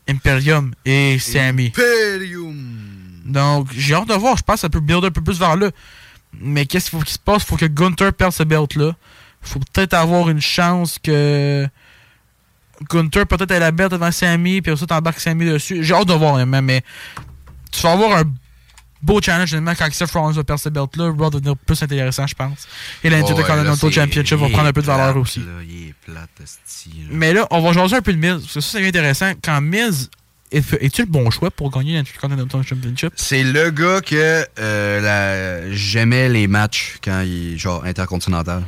Imperium 0.09 0.75
et 0.85 1.19
Sammy. 1.19 1.67
Imperium. 1.67 2.75
Donc, 3.25 3.69
j'ai 3.75 3.95
hâte 3.95 4.09
de 4.09 4.15
voir. 4.15 4.37
Je 4.37 4.43
pense 4.43 4.57
que 4.57 4.61
ça 4.61 4.69
peut 4.69 4.81
build 4.81 5.05
un 5.05 5.11
peu 5.11 5.23
plus 5.23 5.39
vers 5.39 5.57
là. 5.57 5.71
Mais 6.41 6.67
qu'est-ce 6.67 6.91
qu'il 6.91 6.99
faut 6.99 7.05
qu'il 7.05 7.15
se 7.15 7.19
passe? 7.19 7.43
Il 7.43 7.47
faut 7.47 7.57
que 7.57 7.67
Gunther 7.67 8.13
perde 8.13 8.33
ce 8.33 8.43
belt-là. 8.43 8.95
Il 9.43 9.49
faut 9.49 9.61
peut-être 9.61 9.95
avoir 9.95 10.29
une 10.29 10.41
chance 10.41 10.99
que 10.99 11.67
Gunther 12.91 13.27
peut-être 13.27 13.51
ait 13.51 13.61
la 13.61 13.71
belt 13.71 13.93
devant 13.93 14.11
Sammy, 14.11 14.61
puis 14.61 14.73
ensuite 14.73 14.89
t'embarques 14.89 15.21
Sammy 15.21 15.47
dessus. 15.47 15.83
J'ai 15.85 15.95
hâte 15.95 16.09
de 16.09 16.15
voir, 16.15 16.35
honnêtement, 16.35 16.63
mais 16.63 16.83
tu 17.71 17.81
vas 17.83 17.93
avoir 17.93 18.19
un 18.19 18.25
beau 19.05 19.21
challenge, 19.21 19.53
honnêtement, 19.53 19.75
quand 19.79 19.93
Seth 19.93 20.11
Rollins 20.13 20.33
va 20.33 20.45
perdre 20.45 20.61
ce 20.63 20.69
belt-là. 20.71 21.05
Raw 21.11 21.15
va 21.17 21.31
devenir 21.31 21.57
plus 21.57 21.83
intéressant, 21.83 22.27
je 22.27 22.35
pense. 22.35 22.67
Et 23.03 23.11
l'Intercontinental 23.11 23.93
Championship 23.93 24.39
va 24.39 24.49
prendre 24.49 24.69
un 24.69 24.73
peu 24.73 24.81
de 24.81 24.87
valeur 24.87 25.17
aussi. 25.17 25.43
Mais 27.11 27.33
là, 27.33 27.47
on 27.51 27.61
va 27.61 27.73
jaser 27.73 27.97
un 27.97 28.01
peu 28.03 28.13
de 28.13 28.19
Miz, 28.19 28.43
parce 28.43 28.55
que 28.55 28.61
ça, 28.61 28.79
c'est 28.79 28.87
intéressant. 28.87 29.33
Quand 29.43 29.61
Miz, 29.61 30.11
est- 30.53 30.83
es-tu 30.83 31.03
le 31.03 31.07
bon 31.09 31.31
choix 31.31 31.51
pour 31.51 31.71
gagner 31.71 31.95
l'Intercontinental 31.95 32.63
Championship? 32.63 33.13
C'est 33.17 33.43
le 33.43 33.71
gars 33.71 34.01
que 34.01 34.45
euh, 34.59 35.69
j'aimais 35.73 36.29
les 36.29 36.47
matchs 36.47 36.97
quand 37.03 37.21
il 37.23 37.55
est 37.55 37.59
genre 37.59 37.85
intercontinental. 37.85 38.63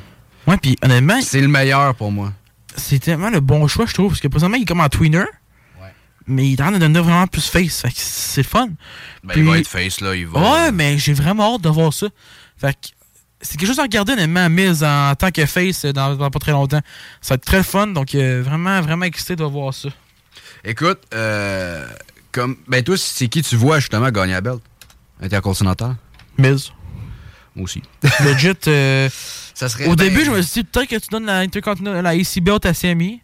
Ouais, 0.46 0.56
puis 0.58 0.76
honnêtement, 0.82 1.20
C'est 1.22 1.40
le 1.40 1.48
meilleur 1.48 1.94
pour 1.94 2.12
moi. 2.12 2.32
c'est 2.76 2.98
tellement 3.00 3.30
le 3.30 3.40
bon 3.40 3.66
choix, 3.68 3.86
je 3.86 3.94
trouve. 3.94 4.08
Parce 4.10 4.20
que 4.20 4.28
présentement, 4.28 4.56
il 4.56 4.62
est 4.62 4.66
comme 4.66 4.80
en 4.80 4.88
tweener. 4.88 5.24
Mais 6.26 6.48
il 6.48 6.52
est 6.54 6.60
en 6.62 6.66
train 6.66 6.72
de 6.72 6.78
devenir 6.78 7.04
vraiment 7.04 7.26
plus 7.26 7.46
face. 7.48 7.82
Fait 7.82 7.88
que 7.88 7.94
c'est 7.96 8.42
fun. 8.42 8.66
Ben, 9.22 9.32
Puis- 9.34 9.40
il 9.42 9.46
va 9.46 9.58
être 9.58 9.68
face, 9.68 10.00
là. 10.00 10.14
Il 10.14 10.26
va... 10.26 10.40
Ouais, 10.40 10.72
mais 10.72 10.98
j'ai 10.98 11.12
vraiment 11.12 11.54
hâte 11.54 11.62
de 11.62 11.68
voir 11.68 11.92
ça. 11.92 12.08
Fait 12.58 12.72
que 12.72 12.88
c'est 13.40 13.56
quelque 13.56 13.68
chose 13.68 13.78
à 13.78 13.82
regarder, 13.82 14.14
honnêtement, 14.14 14.48
Miz 14.50 14.82
en 14.82 15.14
tant 15.14 15.30
que 15.30 15.46
face 15.46 15.84
dans, 15.84 16.16
dans 16.16 16.30
pas 16.30 16.38
très 16.38 16.52
longtemps. 16.52 16.80
Ça 17.20 17.34
va 17.34 17.36
être 17.36 17.44
très 17.44 17.62
fun. 17.62 17.86
Donc, 17.88 18.14
euh, 18.14 18.42
vraiment, 18.44 18.80
vraiment 18.80 19.04
excité 19.04 19.36
de 19.36 19.44
voir 19.44 19.72
ça. 19.72 19.88
Écoute, 20.64 21.00
euh, 21.14 21.86
comme, 22.32 22.56
ben 22.66 22.82
toi, 22.82 22.96
c'est 22.96 23.28
qui 23.28 23.42
tu 23.42 23.56
vois 23.56 23.78
justement 23.78 24.10
gagner 24.10 24.32
la 24.32 24.40
belt? 24.40 24.60
Intercontinental? 25.22 25.94
Miz. 26.38 26.72
Moi 27.54 27.64
aussi. 27.64 27.82
Legit. 28.24 28.52
euh, 28.66 29.08
Ça 29.54 29.68
serait. 29.70 29.86
au 29.86 29.96
ben, 29.96 30.08
début, 30.08 30.24
je 30.24 30.30
me 30.30 30.42
suis 30.42 30.62
dit 30.62 30.68
peut-être 30.70 30.88
que 30.90 30.96
tu 30.96 31.08
donnes 31.10 31.24
la, 31.24 31.46
la 32.02 32.10
AC 32.10 32.40
Belt 32.42 32.66
à 32.66 32.74
Sammy. 32.74 33.22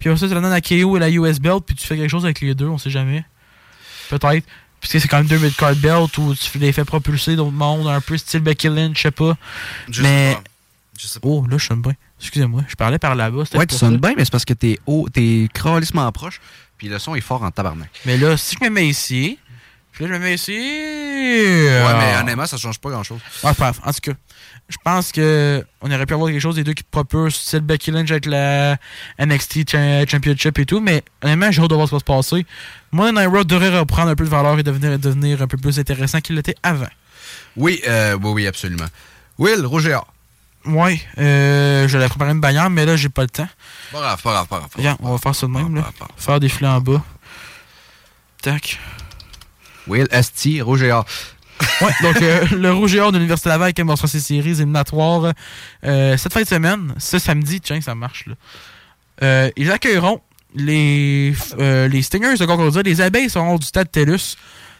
Puis 0.00 0.08
après 0.08 0.18
ça, 0.18 0.26
tu 0.26 0.34
la 0.34 0.40
donnes 0.40 0.52
à 0.52 0.60
KO 0.60 0.96
et 0.96 1.00
la 1.00 1.10
US 1.10 1.38
Belt. 1.38 1.62
Puis 1.64 1.76
tu 1.76 1.86
fais 1.86 1.96
quelque 1.96 2.10
chose 2.10 2.24
avec 2.24 2.40
les 2.40 2.54
deux, 2.54 2.66
on 2.66 2.78
sait 2.78 2.90
jamais. 2.90 3.24
Peut-être. 4.08 4.46
Puisque 4.80 4.98
c'est 4.98 5.08
quand 5.08 5.18
même 5.18 5.26
deux 5.26 5.38
mid-card 5.38 5.76
belt 5.76 6.16
où 6.18 6.34
tu 6.34 6.58
les 6.58 6.72
fais 6.72 6.86
propulser 6.86 7.36
d'autres 7.36 7.52
mondes, 7.52 7.86
un 7.86 8.00
peu 8.00 8.16
style 8.16 8.40
Becky 8.40 8.68
Lynch, 8.68 8.96
je 8.96 9.02
sais 9.02 9.10
pas. 9.10 9.36
Je 9.90 10.02
mais. 10.02 10.30
sais 10.30 10.36
pas. 10.36 10.42
Je 10.98 11.06
sais 11.06 11.20
pas. 11.20 11.28
Oh, 11.28 11.46
là, 11.48 11.58
je 11.58 11.66
sonne 11.66 11.82
bien. 11.82 11.94
Excusez-moi, 12.18 12.64
je 12.66 12.74
parlais 12.74 12.98
par 12.98 13.14
là-bas. 13.14 13.44
Ouais, 13.54 13.66
tu 13.66 13.76
sonnes 13.76 13.98
bien, 13.98 14.14
mais 14.16 14.24
c'est 14.24 14.30
parce 14.30 14.44
que 14.44 14.54
t'es 14.54 14.78
haut, 14.86 15.08
t'es 15.10 15.48
crâlissement 15.52 16.10
proche, 16.12 16.40
puis 16.76 16.88
le 16.88 16.98
son 16.98 17.14
est 17.14 17.20
fort 17.20 17.42
en 17.42 17.50
tabarnak. 17.50 17.90
Mais 18.06 18.16
là, 18.16 18.36
si 18.36 18.56
je 18.58 18.64
me 18.64 18.70
mets 18.70 18.88
ici, 18.88 19.38
puis 20.00 20.08
là, 20.08 20.14
je 20.14 20.18
me 20.18 20.24
mets 20.24 20.34
ici. 20.34 20.52
Ouais, 20.52 21.94
mais 21.98 22.16
honnêtement, 22.20 22.46
ça 22.46 22.56
change 22.56 22.78
pas 22.78 22.90
grand-chose. 22.90 23.20
Ouais, 23.44 23.52
grave. 23.54 23.78
En 23.84 23.92
tout 23.92 24.00
cas, 24.02 24.12
je 24.68 24.76
pense 24.82 25.12
que 25.12 25.64
on 25.82 25.90
aurait 25.90 26.06
pu 26.06 26.14
avoir 26.14 26.30
quelque 26.30 26.40
chose 26.40 26.54
des 26.56 26.64
deux 26.64 26.72
qui 26.74 26.82
propulsent, 26.84 27.34
style 27.36 27.60
Becky 27.60 27.90
Lynch 27.90 28.10
avec 28.10 28.26
la 28.26 28.76
NXT 29.18 29.70
Cha- 29.70 30.06
Championship 30.06 30.58
et 30.58 30.64
tout, 30.66 30.80
mais 30.80 31.02
honnêtement, 31.22 31.50
j'ai 31.50 31.60
hâte 31.62 31.70
de 31.70 31.74
voir 31.74 31.86
ce 31.86 31.90
qui 31.90 31.96
va 31.96 31.98
se 32.00 32.04
passer. 32.30 32.46
Moi, 32.92 33.10
Raw 33.26 33.44
devrait 33.44 33.78
reprendre 33.78 34.10
un 34.10 34.14
peu 34.14 34.24
de 34.24 34.30
valeur 34.30 34.58
et 34.58 34.62
devenir, 34.62 34.98
devenir 34.98 35.42
un 35.42 35.46
peu 35.46 35.56
plus 35.58 35.78
intéressant 35.78 36.20
qu'il 36.20 36.36
l'était 36.36 36.56
avant. 36.62 36.88
Oui, 37.56 37.80
euh, 37.88 38.16
oui, 38.22 38.30
oui, 38.30 38.46
absolument. 38.46 38.86
Will, 39.38 39.66
Roger. 39.66 39.98
Ouais, 40.66 41.00
euh, 41.18 41.88
j'allais 41.88 42.08
préparer 42.08 42.32
une 42.32 42.40
bannière, 42.40 42.68
mais 42.70 42.84
là, 42.84 42.94
j'ai 42.96 43.08
pas 43.08 43.22
le 43.22 43.28
temps. 43.28 43.48
Pas 43.92 43.98
grave, 44.00 44.22
pas 44.22 44.32
grave, 44.32 44.46
pas 44.48 44.58
grave. 44.82 44.96
on 45.00 45.12
va 45.12 45.18
faire 45.18 45.34
ça 45.34 45.46
de 45.46 45.52
même, 45.52 45.74
là. 45.74 45.90
Faire 46.16 46.38
défiler 46.38 46.68
en 46.68 46.80
bas. 46.80 47.02
Tac. 48.42 48.78
Will, 49.90 50.06
Esti, 50.10 50.62
Roger. 50.62 51.00
Ouais, 51.80 51.92
donc 52.02 52.22
euh, 52.22 52.46
le 52.52 52.72
Rouge 52.72 52.94
et 52.94 53.00
Or 53.00 53.12
de 53.12 53.18
l'Université 53.18 53.48
Laval 53.48 53.72
qui 53.72 53.82
mostra 53.82 54.08
ses 54.08 54.20
séries 54.20 54.50
éliminatoires 54.50 55.32
euh, 55.84 56.16
cette 56.16 56.32
fin 56.32 56.42
de 56.42 56.46
semaine, 56.46 56.94
ce 56.98 57.18
samedi, 57.18 57.60
tiens, 57.60 57.80
ça 57.80 57.94
marche 57.94 58.26
là. 58.26 58.34
Euh, 59.22 59.50
ils 59.56 59.70
accueilleront 59.70 60.22
les, 60.54 61.34
euh, 61.58 61.88
les 61.88 62.02
Stingers 62.02 62.36
de 62.38 62.46
Concordia. 62.46 62.82
Les 62.82 63.00
abeilles 63.00 63.28
seront 63.28 63.56
du 63.56 63.66
stade 63.66 63.90
TELUS. 63.90 64.36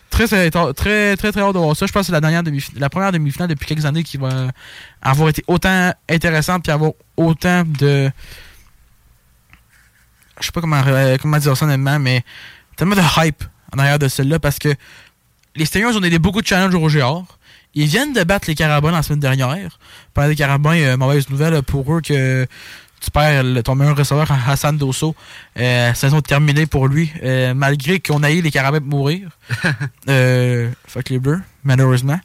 Très, 0.09 0.27
très, 0.27 0.51
très, 0.51 0.73
très, 0.73 1.17
très 1.17 1.41
hâte 1.41 1.55
de 1.55 1.59
voir 1.59 1.77
ça. 1.77 1.87
Je 1.87 1.93
pense 1.93 2.03
que 2.03 2.07
c'est 2.07 2.13
la, 2.13 2.21
dernière 2.21 2.43
demi 2.43 2.65
la 2.77 2.89
première 2.89 3.13
demi-finale 3.13 3.49
depuis 3.49 3.67
quelques 3.67 3.85
années 3.85 4.03
qui 4.03 4.17
va 4.17 4.51
avoir 5.03 5.29
été 5.29 5.45
autant 5.47 5.93
intéressante 6.09 6.63
puis 6.65 6.73
avoir 6.73 6.93
autant 7.17 7.65
de. 7.65 8.11
Je 10.41 10.47
sais 10.47 10.53
pas 10.53 10.63
comment, 10.63 10.83
comment 11.21 11.39
dire 11.39 11.57
ça 11.57 11.67
honnêtement, 11.67 11.99
mais 11.99 12.25
tellement 12.77 12.97
de 12.97 13.03
hype 13.19 13.45
en 13.75 13.79
arrière 13.79 13.99
de 13.99 14.09
celle-là 14.09 14.39
parce 14.39 14.59
que 14.59 14.75
les 15.57 15.65
Stingers 15.65 15.97
ont 15.97 16.03
aidé 16.03 16.19
beaucoup 16.19 16.43
de 16.43 16.47
challenges 16.47 16.75
au 16.75 16.89
Géor. 16.89 17.39
Ils 17.75 17.87
viennent 17.87 18.13
de 18.13 18.25
battre 18.25 18.49
les 18.49 18.55
Carabins 18.55 18.91
la 18.91 19.03
semaine 19.03 19.21
dernière. 19.21 19.79
Pendant 20.15 20.29
les 20.29 20.37
Carabins, 20.37 20.75
euh, 20.75 20.97
mauvaise 20.97 21.29
nouvelle 21.31 21.63
pour 21.63 21.93
eux 21.95 22.01
que 22.01 22.47
tu 23.01 23.11
perds 23.11 23.45
ton 23.65 23.75
meilleur 23.75 23.97
receveur, 23.97 24.31
Hassan 24.49 24.77
Dosso. 24.77 25.15
Euh, 25.59 25.95
saison 25.95 26.21
terminée 26.21 26.67
pour 26.67 26.87
lui, 26.87 27.13
euh, 27.23 27.55
malgré 27.55 28.01
qu'on 28.01 28.23
a 28.23 28.31
eu 28.31 28.43
les 28.43 28.51
Carabins 28.51 28.81
mourir. 28.81 29.31
euh, 30.09 30.71
fuck 30.87 31.09
les 31.09 31.19
Bleus, 31.19 31.41
malheureusement. 31.65 32.21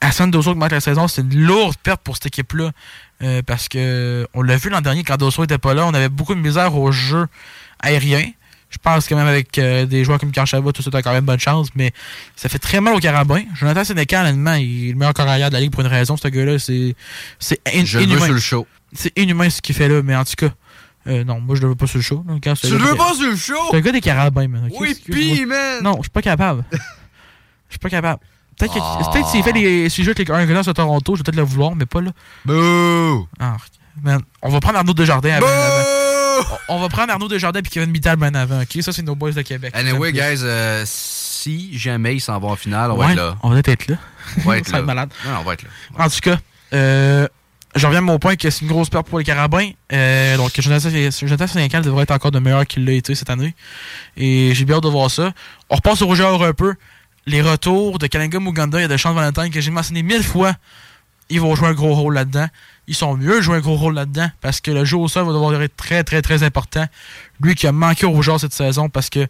Hassan 0.00 0.30
Dosso 0.30 0.52
qui 0.52 0.58
manque 0.58 0.72
la 0.72 0.80
saison, 0.80 1.08
c'est 1.08 1.22
une 1.22 1.46
lourde 1.46 1.76
perte 1.82 2.02
pour 2.02 2.16
cette 2.16 2.26
équipe-là. 2.26 2.72
Euh, 3.22 3.42
parce 3.42 3.68
que 3.68 4.26
on 4.34 4.42
l'a 4.42 4.56
vu 4.56 4.68
l'an 4.68 4.80
dernier 4.80 5.04
quand 5.04 5.16
Dosso 5.16 5.44
était 5.44 5.58
pas 5.58 5.72
là, 5.72 5.86
on 5.86 5.94
avait 5.94 6.08
beaucoup 6.08 6.34
de 6.34 6.40
misère 6.40 6.76
au 6.76 6.90
jeu 6.90 7.26
aérien. 7.80 8.24
Je 8.74 8.78
pense 8.82 9.06
quand 9.08 9.14
même 9.16 9.28
avec 9.28 9.56
euh, 9.58 9.86
des 9.86 10.02
joueurs 10.02 10.18
comme 10.18 10.32
Karchava, 10.32 10.72
tout 10.72 10.82
ça, 10.82 10.90
t'as 10.90 11.00
quand 11.00 11.12
même 11.12 11.24
bonne 11.24 11.38
chance, 11.38 11.68
mais 11.76 11.92
ça 12.34 12.48
fait 12.48 12.58
très 12.58 12.80
mal 12.80 12.92
au 12.94 12.98
Carabin. 12.98 13.42
Jonathan 13.54 13.84
Sénécal, 13.84 14.26
honnêtement, 14.26 14.54
il 14.54 14.88
est 14.88 14.92
le 14.92 14.98
meilleur 14.98 15.14
carrière 15.14 15.48
de 15.48 15.54
la 15.54 15.60
ligue 15.60 15.70
pour 15.70 15.82
une 15.82 15.86
raison, 15.86 16.16
ce 16.16 16.26
gars-là. 16.26 16.58
C'est 16.58 16.96
c'est 17.38 17.60
in- 17.72 17.84
Je 17.84 17.98
le 18.00 18.04
veux 18.04 18.10
inhumain. 18.10 18.24
sur 18.26 18.34
le 18.34 18.40
show. 18.40 18.66
C'est 18.92 19.16
inhumain 19.16 19.48
ce 19.48 19.62
qu'il 19.62 19.76
fait 19.76 19.88
là, 19.88 20.02
mais 20.02 20.16
en 20.16 20.24
tout 20.24 20.34
cas, 20.36 20.48
euh, 21.06 21.22
non, 21.22 21.38
moi 21.40 21.54
je 21.54 21.62
le 21.62 21.68
veux 21.68 21.74
pas 21.76 21.86
sur 21.86 21.98
le 21.98 22.02
show. 22.02 22.24
là. 22.26 22.34
Quand 22.42 22.54
c'est 22.56 22.66
Tu 22.66 22.74
un 22.74 22.78
le 22.78 22.82
gars 22.82 22.86
veux 22.86 22.92
des- 22.94 22.98
pas 22.98 23.14
sur 23.14 23.30
le 23.30 23.36
show? 23.36 23.54
C'est 23.70 23.76
un 23.76 23.80
gars 23.80 23.92
des 23.92 24.00
Carabins, 24.00 24.48
man. 24.48 24.68
Oui, 24.80 24.94
pis, 25.06 25.46
man! 25.46 25.80
Non, 25.84 25.94
je 25.98 26.02
suis 26.02 26.10
pas 26.10 26.22
capable. 26.22 26.64
Je 27.68 27.74
suis 27.74 27.78
pas 27.80 27.90
capable. 27.90 28.20
Peut-être 28.58 28.74
que- 28.74 28.78
Ah. 28.80 29.10
peut-être 29.12 29.28
s'il 29.28 29.42
fait 29.42 29.52
des. 29.52 29.88
Joue 29.88 30.10
avec 30.10 30.28
les 30.28 30.34
Argonauts 30.34 30.68
à 30.68 30.74
Toronto, 30.74 31.14
je 31.16 31.20
vais 31.20 31.24
peut-être 31.24 31.36
le 31.36 31.42
vouloir, 31.42 31.74
mais 31.74 31.86
pas 31.86 32.00
là. 32.00 32.10
Bouh! 32.44 33.26
Ah, 33.40 33.56
man, 34.02 34.20
on 34.42 34.48
va 34.50 34.60
prendre 34.60 34.78
Arnaud 34.78 34.94
Desjardins 34.94 35.34
avant. 35.34 35.46
avant. 35.46 36.58
On 36.68 36.80
va 36.80 36.88
prendre 36.88 37.12
Arnaud 37.12 37.28
Desjardins 37.28 37.62
puis 37.62 37.70
Kevin 37.70 37.90
Mittal 37.90 38.16
ben 38.16 38.34
avant, 38.34 38.60
ok? 38.62 38.82
Ça, 38.82 38.92
c'est 38.92 39.02
nos 39.02 39.14
boys 39.14 39.30
de 39.32 39.42
Québec. 39.42 39.72
Anyway, 39.76 40.12
guys, 40.12 40.40
euh, 40.42 40.82
si 40.86 41.78
jamais 41.78 42.16
ils 42.16 42.20
s'en 42.20 42.38
vont 42.40 42.50
en 42.50 42.56
finale, 42.56 42.90
on 42.90 42.96
Ouais, 42.96 43.06
va 43.06 43.12
être 43.12 43.16
là. 43.18 43.36
on 43.42 43.50
va 43.50 43.58
être 43.58 43.86
là. 43.86 43.96
On 44.44 44.48
va 44.48 44.58
être 44.58 44.68
là. 44.72 44.78
être 44.78 44.84
malade. 44.84 45.10
Non, 45.24 45.32
on 45.40 45.42
va 45.44 45.52
être 45.54 45.62
là. 45.62 45.68
En 45.98 46.08
tout 46.08 46.18
cas, 46.22 46.38
euh, 46.72 47.28
je 47.76 47.86
reviens 47.86 47.98
à 48.00 48.02
mon 48.02 48.18
point 48.18 48.34
que 48.36 48.50
c'est 48.50 48.62
une 48.62 48.68
grosse 48.68 48.88
perte 48.90 49.06
pour 49.08 49.18
les 49.18 49.24
Carabins. 49.24 49.70
Euh, 49.92 50.36
donc, 50.36 50.50
Jonathan 50.60 50.88
Jonathan 51.22 51.46
Sénécal 51.46 51.82
devrait 51.84 52.02
être 52.02 52.10
encore 52.10 52.30
de 52.32 52.38
meilleur 52.40 52.66
qu'il 52.66 52.84
l'a 52.84 52.92
été 52.92 53.14
cette 53.14 53.30
année. 53.30 53.54
Et 54.16 54.52
j'ai 54.54 54.64
bien 54.64 54.76
hâte 54.76 54.82
de 54.84 54.88
voir 54.88 55.10
ça. 55.10 55.32
On 55.70 55.76
repasse 55.76 56.02
au 56.02 56.06
rougeur 56.06 56.42
un 56.42 56.52
peu. 56.52 56.74
Les 57.26 57.42
retours 57.42 57.98
de 57.98 58.06
Kalinga 58.06 58.38
Muganda 58.40 58.82
et 58.82 58.88
de 58.88 58.96
Sean 58.96 59.12
Valentine 59.14 59.50
que 59.50 59.60
j'ai 59.60 59.70
mentionné 59.70 60.02
mille 60.02 60.22
fois, 60.24 60.52
ils 61.30 61.40
vont 61.40 61.54
jouer 61.54 61.68
un 61.68 61.72
gros 61.74 61.94
rôle 61.94 62.14
là-dedans. 62.14 62.48
Ils 62.86 62.94
sont 62.94 63.16
mieux 63.16 63.40
jouer 63.40 63.56
un 63.56 63.60
gros 63.60 63.76
rôle 63.76 63.94
là-dedans 63.94 64.30
parce 64.40 64.60
que 64.60 64.70
le 64.70 64.84
jeu 64.84 64.96
au 64.96 65.08
sol 65.08 65.26
va 65.26 65.32
devoir 65.32 65.60
être 65.62 65.76
très, 65.76 66.04
très, 66.04 66.22
très 66.22 66.42
important. 66.42 66.86
Lui 67.40 67.54
qui 67.54 67.66
a 67.66 67.72
manqué 67.72 68.06
au 68.06 68.10
rougeur 68.10 68.38
cette 68.38 68.52
saison 68.52 68.88
parce 68.88 69.08
que 69.08 69.26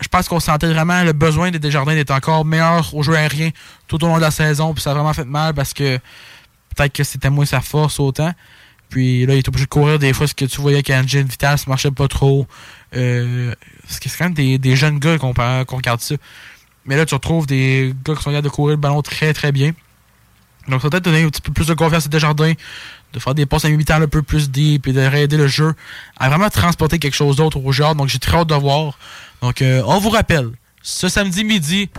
je 0.00 0.08
pense 0.08 0.28
qu'on 0.28 0.40
sentait 0.40 0.72
vraiment 0.72 1.04
le 1.04 1.12
besoin 1.12 1.50
des 1.50 1.60
Desjardins 1.60 1.94
d'être 1.94 2.10
encore 2.10 2.44
meilleur 2.44 2.92
au 2.94 3.02
jeu 3.02 3.14
aérien 3.14 3.50
tout 3.86 4.02
au 4.04 4.08
long 4.08 4.16
de 4.16 4.20
la 4.20 4.32
saison. 4.32 4.74
Puis 4.74 4.82
ça 4.82 4.90
a 4.90 4.94
vraiment 4.94 5.12
fait 5.12 5.24
mal 5.24 5.54
parce 5.54 5.72
que 5.72 5.98
peut-être 6.74 6.92
que 6.92 7.04
c'était 7.04 7.30
moins 7.30 7.46
sa 7.46 7.60
force 7.60 8.00
autant. 8.00 8.32
Puis 8.88 9.24
là, 9.26 9.34
il 9.34 9.38
est 9.38 9.48
obligé 9.48 9.64
de 9.64 9.70
courir 9.70 9.98
des 9.98 10.12
fois, 10.12 10.26
ce 10.26 10.34
que 10.34 10.44
tu 10.44 10.60
voyais 10.60 10.82
qu'Angel 10.82 11.24
Vitesse 11.24 11.66
marchait 11.66 11.90
pas 11.90 12.08
trop. 12.08 12.46
Euh, 12.94 13.54
c'est 13.86 14.04
quand 14.04 14.24
même 14.24 14.34
des, 14.34 14.58
des 14.58 14.76
jeunes 14.76 14.98
gars 14.98 15.16
qu'on 15.18 15.32
qu'on 15.32 15.76
regarde 15.76 16.00
ça. 16.00 16.16
Mais 16.84 16.96
là, 16.96 17.06
tu 17.06 17.14
retrouves 17.14 17.46
des 17.46 17.94
gars 18.04 18.14
qui 18.14 18.22
sont 18.22 18.30
capables 18.30 18.44
de 18.44 18.52
courir 18.52 18.76
le 18.76 18.80
ballon 18.80 19.02
très 19.02 19.32
très 19.32 19.52
bien. 19.52 19.72
Donc 20.68 20.80
ça 20.80 20.86
va 20.86 20.90
peut-être 20.90 21.04
donner 21.04 21.22
un 21.24 21.28
petit 21.28 21.40
peu 21.40 21.52
plus 21.52 21.66
de 21.66 21.74
confiance 21.74 22.06
à 22.06 22.08
Desjardins, 22.08 22.52
de 23.12 23.18
faire 23.18 23.34
des 23.34 23.46
passes 23.46 23.64
à 23.64 23.68
un 23.68 24.08
peu 24.08 24.22
plus 24.22 24.50
deep 24.50 24.86
et 24.86 24.92
de 24.92 25.00
réaider 25.00 25.36
le 25.36 25.48
jeu 25.48 25.74
à 26.18 26.28
vraiment 26.28 26.48
transporter 26.50 26.98
quelque 26.98 27.14
chose 27.14 27.36
d'autre 27.36 27.62
au 27.62 27.72
joueur. 27.72 27.94
Donc 27.94 28.08
j'ai 28.08 28.18
très 28.18 28.38
hâte 28.38 28.48
de 28.48 28.54
voir. 28.54 28.98
Donc 29.40 29.60
euh, 29.62 29.82
on 29.86 29.98
vous 29.98 30.10
rappelle, 30.10 30.50
ce 30.82 31.08
samedi 31.08 31.44
midi, 31.44 31.90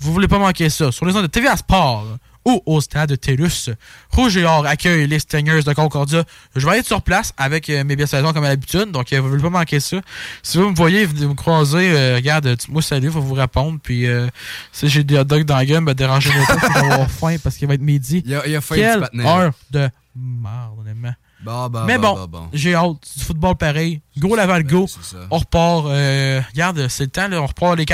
vous 0.00 0.12
voulez 0.12 0.28
pas 0.28 0.38
manquer 0.38 0.70
ça, 0.70 0.90
sur 0.90 1.06
les 1.06 1.14
ondes 1.14 1.22
de 1.22 1.26
TVA 1.26 1.56
Sport 1.56 2.06
ou 2.48 2.62
au 2.64 2.80
stade 2.80 3.10
de 3.10 3.14
TELUS, 3.14 3.70
Rouge 4.10 4.38
et 4.38 4.44
Or 4.44 4.64
accueille 4.64 5.06
les 5.06 5.18
Stingers 5.18 5.62
de 5.64 5.72
Concordia. 5.74 6.24
Je 6.56 6.66
vais 6.66 6.78
être 6.78 6.86
sur 6.86 7.02
place 7.02 7.34
avec 7.36 7.68
euh, 7.68 7.84
mes 7.84 7.94
de 7.94 8.06
saison 8.06 8.32
comme 8.32 8.44
à 8.44 8.48
l'habitude, 8.48 8.90
donc 8.90 9.12
euh, 9.12 9.20
vous 9.20 9.28
voulez 9.28 9.42
pas 9.42 9.50
manquer 9.50 9.80
ça. 9.80 9.98
Si 10.42 10.56
vous 10.56 10.70
me 10.70 10.74
voyez, 10.74 11.04
vous 11.04 11.28
me 11.28 11.34
croisez, 11.34 11.90
euh, 11.90 12.16
regarde, 12.16 12.48
dites-moi 12.48 12.80
salut, 12.80 13.08
je 13.08 13.18
vais 13.18 13.20
vous 13.20 13.34
répondre. 13.34 13.78
Puis 13.82 14.06
euh, 14.06 14.28
si 14.72 14.88
j'ai 14.88 15.04
des 15.04 15.18
hot 15.18 15.24
dogs 15.24 15.44
dans 15.44 15.56
la 15.56 15.66
gueule, 15.66 15.84
ben, 15.84 15.92
dérangez-moi 15.92 16.46
pas, 16.46 16.68
je 16.68 16.72
vais 16.72 16.92
avoir 16.92 17.10
faim 17.10 17.36
parce 17.42 17.56
qu'il 17.56 17.68
va 17.68 17.74
être 17.74 17.82
midi. 17.82 18.22
Il 18.24 18.34
a, 18.34 18.46
il 18.46 18.56
a 18.56 18.62
faim, 18.62 18.76
Quelle 18.76 19.04
heure 19.20 19.52
de 19.70 19.90
merde, 20.16 20.78
honnêtement. 20.80 21.14
Bah, 21.44 21.68
bah, 21.70 21.84
Mais 21.86 21.98
bah, 21.98 22.14
bon, 22.16 22.26
bon. 22.26 22.48
j'ai 22.52 22.74
hâte. 22.74 22.96
Du 23.16 23.24
football 23.24 23.54
pareil. 23.56 24.00
Go 24.18 24.34
Laval, 24.34 24.64
go. 24.64 24.88
On 25.30 25.38
repart. 25.38 25.84
euh, 25.86 26.40
regarde, 26.52 26.88
c'est 26.88 27.04
le 27.04 27.10
temps. 27.10 27.28
Là, 27.28 27.40
on 27.40 27.46
repart. 27.46 27.76
Les, 27.78 27.86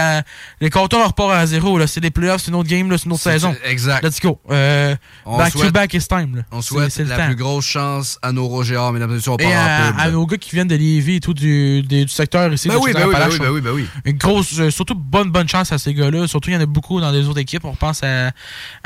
les 0.63 0.71
compteurs 0.71 1.01
on 1.05 1.09
repart 1.09 1.31
à 1.33 1.45
zéro. 1.45 1.79
C'est 1.87 2.01
les 2.01 2.11
playoffs, 2.11 2.41
c'est 2.43 2.51
une 2.51 2.55
autre 2.57 2.71
game, 2.71 2.89
c'est 2.97 3.05
une 3.05 3.13
autre 3.13 3.21
saison. 3.23 3.55
exact. 3.65 4.03
Let's 4.03 4.19
go. 4.21 4.41
Euh, 4.51 4.97
back 5.27 5.53
to 5.53 5.59
souhaite- 5.59 5.73
back 5.73 5.93
is 5.93 6.07
time. 6.09 6.37
Là. 6.37 6.43
On 6.53 6.63
souhaite 6.63 6.97
le 6.99 7.05
la 7.05 7.17
temps. 7.19 7.27
plus 7.27 7.37
grosse 7.37 7.67
chance 7.67 8.19
à 8.23 8.33
nos 8.33 8.49
Rogéard, 8.49 8.93
mesdames 8.93 9.11
et 9.11 9.15
messieurs. 9.17 9.33
On 9.33 9.37
part 9.37 9.47
Et 9.47 9.55
à, 9.55 9.89
pub. 9.93 10.01
à 10.01 10.11
nos 10.11 10.27
gars 10.27 10.39
qui 10.39 10.51
viennent 10.55 10.69
de 10.69 10.77
Lévis 10.77 11.17
et 11.17 11.21
tout 11.21 11.35
du, 11.35 11.83
des- 11.83 12.07
du 12.07 12.11
secteur 12.13 12.51
ici. 12.51 12.69
Ben 12.69 12.77
oui, 12.81 12.93
ben 12.95 13.07
oui, 13.07 13.15
ben 13.15 13.29
oui, 13.31 13.39
ben 13.39 13.51
oui, 13.51 13.61
ben 13.61 13.71
oui. 13.73 13.87
Une 14.07 14.17
grosse, 14.17 14.59
euh, 14.59 14.71
surtout 14.71 14.95
bonne, 14.95 15.31
bonne 15.31 15.49
chance 15.49 15.71
à 15.71 15.77
ces 15.77 15.93
gars-là. 15.93 16.27
Surtout, 16.27 16.49
il 16.49 16.55
y 16.55 16.57
en 16.57 16.61
a 16.63 16.67
beaucoup 16.67 16.99
dans 17.03 17.11
les 17.11 17.29
autres 17.29 17.41
équipes. 17.41 17.67
On 17.67 17.75
pense 17.75 18.03
à, 18.03 18.31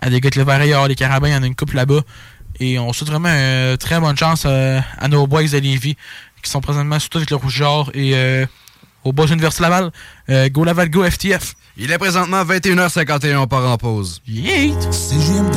à 0.03 0.11
des 0.11 0.21
gars 0.21 0.31
de 0.31 0.37
Lévaillard, 0.41 0.89
les 0.89 0.97
Carabins, 0.97 1.29
il 1.29 1.35
y 1.35 1.37
en 1.37 1.43
a 1.45 1.47
une 1.47 1.55
couple 1.55 1.77
là-bas. 1.77 2.01
Et 2.61 2.79
on 2.79 2.93
souhaite 2.93 3.11
vraiment 3.11 3.29
euh, 3.31 3.77
très 3.77 4.01
bonne 4.01 4.17
chance 4.17 4.43
euh, 4.47 4.81
à 4.99 5.09
nos 5.09 5.27
boys 5.27 5.45
de 5.45 5.59
Lévis 5.59 5.97
qui 6.43 6.51
sont 6.51 6.61
présentement 6.61 6.99
surtout 6.99 7.19
avec 7.19 7.31
le 7.31 7.37
Rouge-Or 7.37 7.91
et 7.95 8.15
euh, 8.15 8.47
au 9.05 9.13
Bois 9.13 9.27
Université 9.27 9.63
Laval. 9.63 9.91
Euh, 10.29 10.49
go 10.49 10.65
Laval, 10.65 10.91
go 10.91 11.09
FTF. 11.09 11.55
Il 11.77 11.93
est 11.93 11.99
présentement 11.99 12.45
21h51, 12.45 13.37
on 13.37 13.47
part 13.47 13.69
en 13.71 13.77
pause. 13.77 14.21
Yeet! 14.27 14.93
CGMD. 14.93 15.57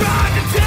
You 0.00 0.06
tried 0.06 0.52
to 0.54 0.59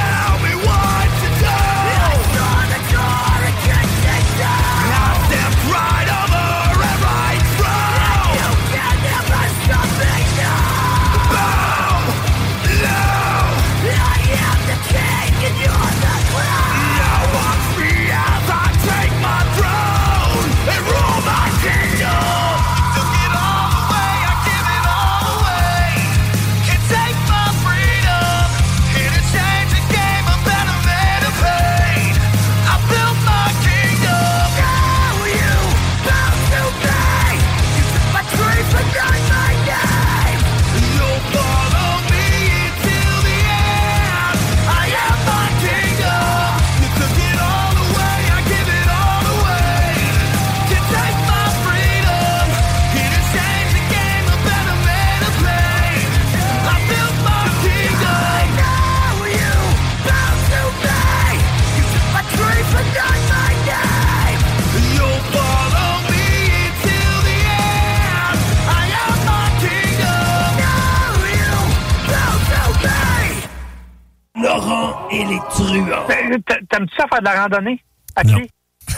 Laurent 74.44 75.08
et 75.12 75.24
les 75.26 75.40
truands. 75.50 76.06
T'aimes-tu 76.08 76.96
ça 76.98 77.06
faire 77.10 77.20
de 77.20 77.26
la 77.26 77.42
randonnée? 77.44 77.80
À 78.16 78.24
pied? 78.24 78.50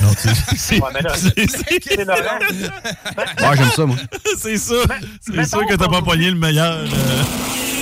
Non, 0.01 0.09
tu 0.19 0.27
sais. 0.57 0.81
Ouais, 0.81 0.89
mais 0.93 1.01
là, 1.01 1.11
c'est 1.15 2.05
Laurent. 2.05 2.39
Ouais, 3.49 3.57
j'aime 3.57 3.69
ça, 3.75 3.85
moi. 3.85 3.95
C'est 4.37 4.57
ça. 4.57 4.75
C'est 5.21 5.45
sûr 5.47 5.65
que 5.67 5.75
t'as 5.75 5.87
pas 5.87 6.01
pogné 6.01 6.31
le 6.31 6.37
meilleur. 6.37 6.73
euh. 6.73 7.23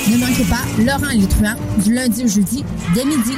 Ne 0.09 0.17
manquez 0.17 0.43
pas 0.43 0.61
Laurent 0.79 1.09
et 1.11 1.17
les 1.17 1.27
truands 1.27 1.55
du 1.77 1.93
lundi 1.93 2.25
au 2.25 2.27
jeudi 2.27 2.65
dès 2.93 3.05
midi. 3.05 3.37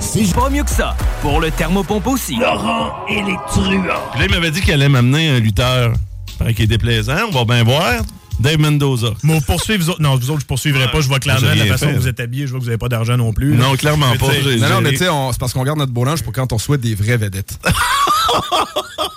C'est 0.00 0.34
pas 0.34 0.48
mieux 0.50 0.64
que 0.64 0.70
ça. 0.70 0.96
Pour 1.20 1.40
le 1.40 1.50
thermopompe 1.50 2.06
aussi. 2.06 2.36
Laurent 2.36 3.04
et 3.08 3.22
les 3.22 3.36
truands. 3.48 3.82
Puis 4.12 4.20
là, 4.20 4.26
il 4.26 4.30
m'avait 4.30 4.50
dit 4.50 4.60
qu'elle 4.62 4.76
allait 4.80 4.88
m'amener 4.88 5.28
un 5.28 5.38
lutteur. 5.38 5.92
Paraît 6.38 6.54
qu'il 6.54 6.64
est 6.64 6.68
déplaisant. 6.68 7.16
On 7.28 7.30
va 7.32 7.44
bien 7.44 7.62
voir. 7.62 8.00
Dave 8.40 8.58
Mendoza. 8.58 9.08
Mais 9.22 9.34
vous 9.34 9.40
poursuivez, 9.40 9.78
vous 9.78 9.90
autres. 9.90 10.02
Non, 10.02 10.16
vous 10.16 10.30
autres, 10.30 10.40
je 10.40 10.46
poursuivrai 10.46 10.90
pas. 10.90 11.00
Je 11.00 11.08
vois 11.08 11.20
clairement 11.20 11.48
la 11.54 11.66
façon 11.66 11.86
dont 11.92 11.98
vous 11.98 12.08
êtes 12.08 12.20
habillés. 12.20 12.46
Je 12.46 12.50
vois 12.50 12.58
que 12.58 12.64
vous 12.64 12.70
n'avez 12.70 12.78
pas 12.78 12.88
d'argent 12.88 13.16
non 13.16 13.32
plus. 13.32 13.54
Non, 13.54 13.76
clairement 13.76 14.16
pas. 14.16 14.26
Non, 14.26 14.68
non, 14.68 14.80
mais 14.80 14.92
tu 14.92 14.98
sais, 14.98 15.06
c'est 15.32 15.38
parce 15.38 15.52
qu'on 15.52 15.64
garde 15.64 15.78
notre 15.78 15.92
beau 15.92 16.04
linge 16.04 16.22
pour 16.22 16.32
quand 16.32 16.52
on 16.52 16.58
souhaite 16.58 16.80
des 16.80 16.94
vraies 16.94 17.16
vedettes. 17.16 17.58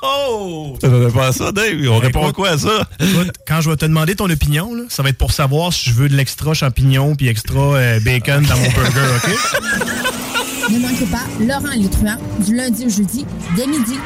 Oh! 0.05 0.77
Ça 0.81 0.87
ne 0.89 1.09
pas 1.09 1.27
à 1.27 1.31
ça, 1.31 1.51
Dave. 1.51 1.75
On 1.89 1.99
répond 1.99 2.27
à 2.27 2.33
quoi 2.33 2.49
à 2.49 2.57
ça? 2.57 2.87
Écoute, 2.99 3.31
quand 3.47 3.61
je 3.61 3.69
vais 3.69 3.75
te 3.75 3.85
demander 3.85 4.15
ton 4.15 4.29
opinion, 4.29 4.73
là, 4.73 4.83
ça 4.89 5.03
va 5.03 5.09
être 5.09 5.17
pour 5.17 5.31
savoir 5.31 5.71
si 5.71 5.89
je 5.89 5.95
veux 5.95 6.09
de 6.09 6.15
l'extra 6.15 6.53
champignon 6.53 7.15
puis 7.15 7.27
extra 7.27 7.75
euh, 7.75 7.99
bacon 8.01 8.43
dans 8.43 8.57
mon 8.57 8.69
burger, 8.71 9.01
OK? 9.17 9.33
Ne 10.71 10.79
manquez 10.79 11.05
pas 11.05 11.25
Laurent 11.41 11.89
truands 11.91 12.17
du 12.39 12.55
lundi 12.55 12.85
au 12.85 12.89
jeudi 12.89 13.25
dès 13.55 13.67
midi. 13.67 13.99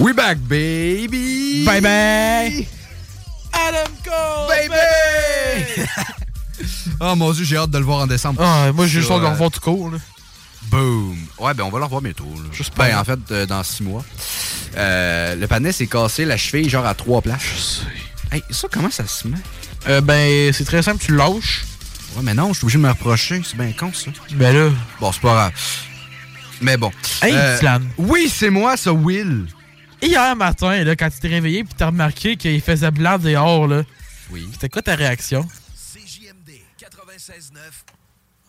We 0.00 0.12
back, 0.12 0.38
baby! 0.48 1.64
Bye 1.64 1.80
bye! 1.80 2.66
Adam 3.52 3.92
Cole! 4.02 4.48
Baby! 4.48 5.88
oh 7.00 7.14
mon 7.14 7.32
dieu, 7.32 7.44
j'ai 7.44 7.56
hâte 7.56 7.70
de 7.70 7.78
le 7.78 7.84
voir 7.84 8.00
en 8.00 8.06
décembre. 8.08 8.42
Ah, 8.42 8.72
moi, 8.72 8.86
j'ai 8.86 8.98
juste 8.98 9.12
hâte 9.12 9.18
de 9.18 9.26
le 9.26 9.30
revoir 9.30 9.52
tout 9.52 9.60
court. 9.60 9.90
Là. 9.90 9.98
Boom! 10.64 11.16
Ouais, 11.38 11.54
ben 11.54 11.62
on 11.62 11.70
va 11.70 11.78
le 11.78 11.84
revoir 11.84 12.02
bientôt. 12.02 12.24
là. 12.24 12.50
Juste 12.50 12.76
ben, 12.76 12.90
pas. 12.90 13.00
en 13.00 13.04
fait, 13.04 13.20
euh, 13.30 13.46
dans 13.46 13.62
six 13.62 13.84
mois. 13.84 14.04
Euh, 14.76 15.36
le 15.36 15.46
panais 15.46 15.70
s'est 15.70 15.86
cassé 15.86 16.24
la 16.24 16.36
cheville, 16.36 16.68
genre 16.68 16.86
à 16.86 16.94
trois 16.94 17.22
places. 17.22 17.82
Hey, 18.32 18.42
ça, 18.50 18.66
comment 18.72 18.90
ça 18.90 19.06
se 19.06 19.28
met? 19.28 19.38
Euh, 19.88 20.00
ben, 20.00 20.52
c'est 20.52 20.64
très 20.64 20.82
simple, 20.82 21.04
tu 21.04 21.14
lâches. 21.16 21.64
Ouais, 22.16 22.22
mais 22.22 22.34
non, 22.34 22.48
je 22.52 22.58
suis 22.58 22.64
obligé 22.64 22.78
de 22.78 22.82
me 22.84 22.88
reprocher. 22.90 23.40
C'est 23.44 23.56
bien 23.56 23.72
con, 23.72 23.92
ça. 23.92 24.10
Ben 24.32 24.54
là. 24.54 24.70
Bon, 25.00 25.10
c'est 25.12 25.20
pas 25.22 25.32
grave. 25.34 25.52
Mais 26.60 26.76
bon. 26.76 26.92
Hey, 27.22 27.32
Euh. 27.34 27.78
Oui, 27.98 28.30
c'est 28.32 28.50
moi, 28.50 28.76
ça, 28.76 28.92
Will. 28.92 29.46
Hier 30.00 30.36
matin, 30.36 30.82
là, 30.84 30.94
quand 30.96 31.10
tu 31.10 31.18
t'es 31.20 31.28
réveillé 31.28 31.64
puis 31.64 31.74
t'as 31.76 31.86
remarqué 31.86 32.36
qu'il 32.36 32.60
faisait 32.60 32.90
blanc 32.90 33.18
dehors, 33.18 33.66
là. 33.66 33.82
Oui. 34.30 34.48
C'était 34.52 34.68
quoi 34.68 34.82
ta 34.82 34.94
réaction? 34.94 35.46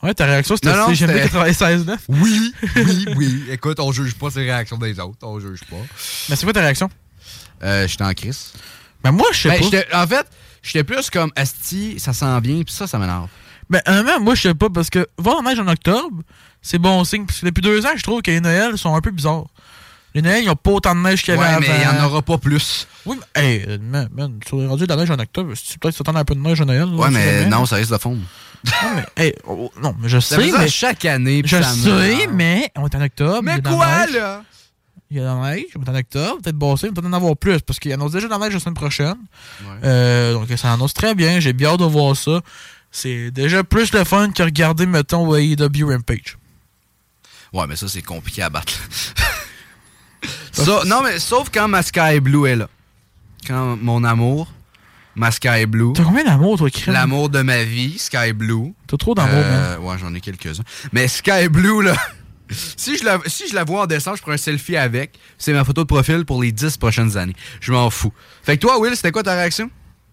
Ouais, 0.02 0.14
ta 0.14 0.26
réaction, 0.26 0.56
c'était 0.56 0.74
CGMD 0.74 1.14
c'était- 1.14 1.30
96.9? 1.30 1.98
Oui, 2.10 2.54
oui, 2.76 3.06
oui. 3.16 3.44
Écoute, 3.50 3.80
on 3.80 3.92
juge 3.94 4.16
pas 4.16 4.30
ces 4.30 4.42
réactions 4.42 4.78
des 4.78 5.00
autres. 5.00 5.18
On 5.22 5.40
juge 5.40 5.62
pas. 5.70 5.78
Mais 6.30 6.36
c'est 6.36 6.44
quoi 6.44 6.52
ta 6.54 6.60
réaction? 6.62 6.90
Euh, 7.64 7.88
j'étais 7.88 8.04
en 8.04 8.14
crise. 8.14 8.52
Ben 9.02 9.12
moi, 9.12 9.28
je 9.32 9.42
sais 9.44 9.50
Ben, 9.50 9.86
pas. 9.90 10.04
En 10.04 10.08
fait, 10.08 10.26
j'étais 10.64 10.84
plus 10.84 11.10
comme 11.10 11.32
Asti, 11.36 12.00
ça 12.00 12.14
s'en 12.14 12.40
vient, 12.40 12.64
puis 12.64 12.74
ça, 12.74 12.88
ça 12.88 12.98
m'énerve. 12.98 13.28
Ben, 13.70 13.82
honnêtement, 13.86 14.20
moi, 14.20 14.36
je 14.36 14.42
sais 14.42 14.54
pas, 14.54 14.70
parce 14.70 14.90
que 14.90 15.08
voir 15.18 15.42
la 15.42 15.50
neige 15.52 15.60
en 15.60 15.68
octobre, 15.68 16.22
c'est 16.62 16.80
bon 16.80 17.04
signe. 17.04 17.26
Parce 17.26 17.40
que 17.40 17.46
depuis 17.46 17.62
deux 17.62 17.86
ans, 17.86 17.92
je 17.96 18.04
trouve 18.04 18.22
que 18.22 18.32
les 18.32 18.40
Noëls 18.42 18.78
sont 18.78 18.94
un 18.96 19.02
peu 19.02 19.12
bizarres. 19.12 19.46
Les 20.16 20.22
Noëls, 20.22 20.44
ils 20.44 20.50
ont 20.50 20.56
pas 20.56 20.72
autant 20.72 20.94
de 20.96 21.00
neige 21.02 21.24
qu'il 21.24 21.34
y 21.34 21.38
avait 21.38 21.56
Ouais, 21.56 21.60
mais 21.60 21.68
il 21.76 21.82
y 21.82 21.84
avant. 21.86 22.04
en 22.04 22.06
aura 22.08 22.22
pas 22.22 22.38
plus. 22.38 22.88
Oui, 23.06 23.18
mais, 23.36 23.42
hey, 23.44 23.80
man, 23.80 24.10
man, 24.14 24.40
sur 24.48 24.58
les 24.58 24.68
radios 24.68 24.86
de 24.86 24.94
la 24.94 24.98
neige 24.98 25.12
en 25.12 25.18
octobre, 25.20 25.54
si 25.56 25.72
tu 25.74 25.80
peut-être 25.80 25.96
s'attendre 25.96 26.20
un 26.20 26.26
peu 26.26 26.36
de 26.36 26.40
neige 26.40 26.62
à 26.62 26.66
Noël. 26.66 26.86
Ouais, 26.86 27.10
mais 27.10 27.46
non, 27.48 27.66
ça 27.66 27.78
risque 27.78 27.92
de 27.92 27.98
fondre. 27.98 28.22
Non, 28.66 28.72
mais, 28.96 29.06
hey, 29.26 29.36
oh, 29.46 29.72
non, 29.82 29.96
mais 30.00 30.08
je 30.08 30.20
Ça 30.20 30.38
sais, 30.38 30.52
mais... 30.58 30.70
chaque 30.70 31.04
année. 31.06 31.42
Je 31.44 31.62
sais, 31.62 32.28
mais 32.32 32.72
on 32.78 32.88
est 32.88 32.96
en 32.96 33.02
octobre. 33.02 33.42
Mais 33.44 33.62
quoi, 33.62 34.06
là? 34.08 34.44
Il 35.14 35.18
y 35.18 35.20
a 35.20 35.24
de 35.24 35.28
la 35.42 35.52
neige, 35.56 35.66
en 35.78 35.96
octobre, 35.96 36.42
peut-être 36.42 36.56
bossé, 36.58 36.88
on 36.90 36.94
peut 36.94 37.06
en 37.08 37.14
avoir 37.14 37.38
plus, 37.38 37.60
parce 37.62 37.78
qu'il 37.80 37.94
annonce 37.94 38.12
déjà 38.14 38.26
de 38.28 38.32
la 38.32 38.40
neige 38.40 38.54
la 38.54 38.60
semaine 38.60 38.74
prochaine. 38.74 39.16
Euh, 39.84 40.34
donc 40.34 40.48
ça 40.58 40.74
annonce 40.74 40.94
très 40.96 41.14
bien, 41.14 41.40
j'ai 41.40 41.54
bien 41.54 41.70
hâte 41.70 41.80
de 41.82 41.86
voir 41.86 42.16
ça. 42.18 42.42
C'est 42.90 43.30
déjà 43.32 43.64
plus 43.64 43.94
le 43.94 44.04
fun 44.04 44.32
que 44.32 44.42
regarder, 44.42 44.86
mettons, 44.88 45.36
AEW 45.36 45.88
Rampage. 45.88 46.38
Ouais, 47.54 47.66
mais 47.68 47.76
ça, 47.76 47.88
c'est 47.88 48.02
compliqué 48.02 48.42
à 48.42 48.50
battre. 48.50 48.74
Ça- 50.52 50.82
non, 50.86 51.02
mais 51.04 51.20
sauf 51.20 51.50
quand 51.54 51.68
ma 51.68 51.82
Sky 51.84 52.20
Blue 52.20 52.48
est 52.48 52.56
là. 52.56 52.68
Quand 53.48 53.76
mon 53.78 54.04
amour 54.04 54.52
ma 55.16 55.30
Sky 55.30 55.68
Blue. 55.68 55.94
T'as 55.94 56.04
combien 56.04 56.24
d'amour, 56.24 56.58
toi, 56.58 56.72
crème? 56.72 56.94
L'amour 56.94 57.30
de 57.30 57.42
ma 57.44 57.64
vie, 57.64 58.00
Sky 58.00 58.34
Blue. 58.34 58.74
T'as 58.88 58.98
trop 58.98 59.14
d'amour, 59.14 59.34
Euh, 59.44 59.78
Ouais, 59.78 59.96
j'en 60.00 60.12
ai 60.16 60.22
quelques-uns. 60.22 60.64
Mais 60.92 61.08
Sky 61.08 61.50
Blue, 61.50 61.84
là, 61.84 61.96
si 62.50 62.98
je, 62.98 63.06
la, 63.06 63.20
si 63.26 63.48
je 63.48 63.56
la 63.56 63.64
vois 63.64 63.84
en 63.84 63.86
décembre, 63.88 64.18
je 64.18 64.22
prends 64.22 64.32
un 64.32 64.38
selfie 64.38 64.78
avec. 64.78 65.18
C'est 65.38 65.54
ma 65.54 65.64
photo 65.64 65.82
de 65.82 65.88
profil 65.88 66.26
pour 66.26 66.42
les 66.42 66.52
10 66.52 66.78
prochaines 66.78 67.18
années. 67.18 67.36
Je 67.60 67.72
m'en 67.72 67.90
fous. 67.90 68.14
Fait 68.44 68.58
que 68.58 68.62
toi, 68.62 68.80
Will, 68.80 68.96
c'était 68.96 69.12
quoi 69.12 69.24
ta 69.24 69.34
réaction? 69.34 69.70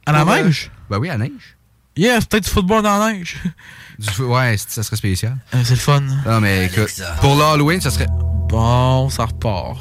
À 0.07 0.13
la 0.13 0.23
euh, 0.23 0.43
neige? 0.45 0.71
Ben 0.89 0.99
oui, 0.99 1.09
à 1.09 1.19
la 1.19 1.25
neige. 1.25 1.57
Yes, 1.97 2.25
peut-être 2.25 2.45
du 2.45 2.51
football 2.51 2.83
dans 2.83 2.99
la 2.99 3.13
neige. 3.13 3.37
Du 3.99 4.23
ouais, 4.23 4.57
ça 4.57 4.83
serait 4.83 4.97
spécial. 4.97 5.37
Euh, 5.55 5.61
c'est 5.65 5.75
le 5.75 5.81
fun. 5.81 6.01
Non, 6.01 6.41
mais 6.41 6.67
écoute, 6.67 7.03
pour 7.21 7.37
l'Halloween, 7.37 7.81
ça 7.81 7.91
serait. 7.91 8.07
Bon, 8.49 9.11
ça 9.11 9.27
repart. 9.27 9.79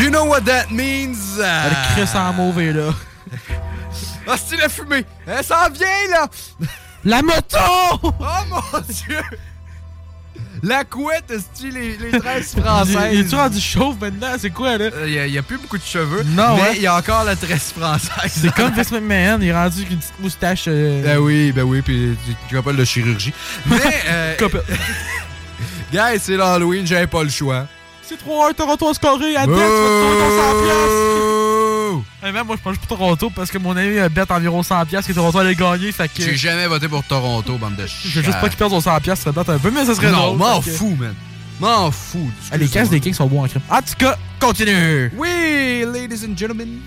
You 0.00 0.10
know 0.10 0.24
what 0.24 0.42
that 0.42 0.70
means? 0.70 1.38
Elle 1.38 1.76
crisse 1.94 2.14
en 2.14 2.32
mauvais, 2.32 2.72
là. 2.72 2.94
Ah, 4.26 4.36
c'est 4.36 4.56
la 4.56 4.68
fumée! 4.68 5.04
Elle 5.26 5.44
s'en 5.44 5.70
vient, 5.70 6.10
là! 6.10 6.28
La 7.04 7.22
moto! 7.22 7.56
Oh 8.02 8.12
mon 8.50 8.80
dieu! 8.88 9.20
La 10.62 10.84
couette, 10.84 11.30
est 11.30 11.62
les, 11.70 11.96
les 11.96 12.18
tresses 12.18 12.54
françaises? 12.56 13.10
Il 13.12 13.20
est-tu 13.20 13.34
rendu 13.36 13.60
chauve 13.60 13.96
maintenant? 14.00 14.34
C'est 14.38 14.50
quoi, 14.50 14.76
là? 14.76 14.90
Il 15.06 15.30
n'y 15.30 15.38
a, 15.38 15.42
plus 15.42 15.56
beaucoup 15.56 15.78
de 15.78 15.82
cheveux. 15.82 16.24
Non, 16.24 16.56
mais 16.56 16.62
ouais. 16.62 16.76
il 16.76 16.82
y 16.82 16.86
a 16.86 16.96
encore 16.96 17.24
la 17.24 17.36
tresse 17.36 17.72
française. 17.72 18.32
C'est 18.32 18.52
comme 18.52 18.72
Vince 18.72 18.90
McMahon, 18.90 19.38
il 19.40 19.48
est 19.48 19.54
rendu 19.54 19.78
avec 19.78 19.90
une 19.92 19.98
petite 19.98 20.20
moustache. 20.20 20.64
euh, 20.66 21.02
Ben 21.02 21.18
oui, 21.18 21.52
ben 21.52 21.62
oui, 21.62 21.80
puis 21.82 22.16
tu 22.48 22.56
rappelles 22.56 22.76
de 22.76 22.84
chirurgie. 22.84 23.32
Mais, 23.66 23.76
euh, 24.08 24.36
guys, 25.92 26.18
c'est 26.20 26.36
l'Halloween, 26.36 26.86
j'avais 26.86 27.06
pas 27.06 27.22
le 27.22 27.30
choix. 27.30 27.66
C'est 28.08 28.14
3-1 28.14 28.54
Toronto 28.54 28.88
a 28.88 28.94
scoré. 28.94 29.36
À 29.36 29.46
10, 29.46 29.52
tu 29.52 29.58
vas 29.58 29.66
te 29.66 30.00
tourner 30.00 30.18
ton 30.18 30.30
100 30.30 30.64
piastres. 30.64 31.18
Eh 32.26 32.32
ben, 32.32 32.42
moi, 32.44 32.56
je 32.56 32.62
pense 32.62 32.78
pour 32.78 32.86
Toronto 32.86 33.30
parce 33.34 33.50
que 33.50 33.58
mon 33.58 33.76
ami 33.76 33.98
a 33.98 34.08
bet 34.08 34.30
environ 34.32 34.62
100 34.62 34.86
piastres 34.86 35.08
que 35.08 35.14
Toronto 35.14 35.38
allait 35.38 35.54
gagner. 35.54 35.92
Fait 35.92 36.08
que. 36.08 36.22
J'ai 36.22 36.36
jamais 36.36 36.66
voté 36.66 36.88
pour 36.88 37.04
Toronto, 37.04 37.58
bande 37.58 37.76
de 37.76 37.86
Je 37.86 38.20
veux 38.20 38.24
juste 38.24 38.40
pas 38.40 38.48
qu'il 38.48 38.56
perde 38.56 38.70
son 38.70 38.80
100 38.80 39.00
piastres, 39.00 39.24
ça 39.24 39.32
bête 39.32 39.48
un 39.50 39.58
peu, 39.58 39.70
mais 39.70 39.84
ça 39.84 39.94
serait 39.94 40.10
Non, 40.10 40.34
m'en 40.36 40.62
fous, 40.62 40.96
man. 40.98 41.14
M'en 41.60 41.90
fous. 41.90 42.30
Ah, 42.50 42.56
les 42.56 42.68
casques 42.68 42.92
des 42.92 43.00
Kings 43.00 43.12
sont 43.14 43.26
bons 43.26 43.44
en 43.44 43.48
crime. 43.48 43.60
En 43.68 43.82
tout 43.82 43.94
cas, 43.98 44.16
continue. 44.40 45.12
Oui, 45.16 45.84
ladies 45.92 46.24
and 46.24 46.36
gentlemen. 46.36 46.78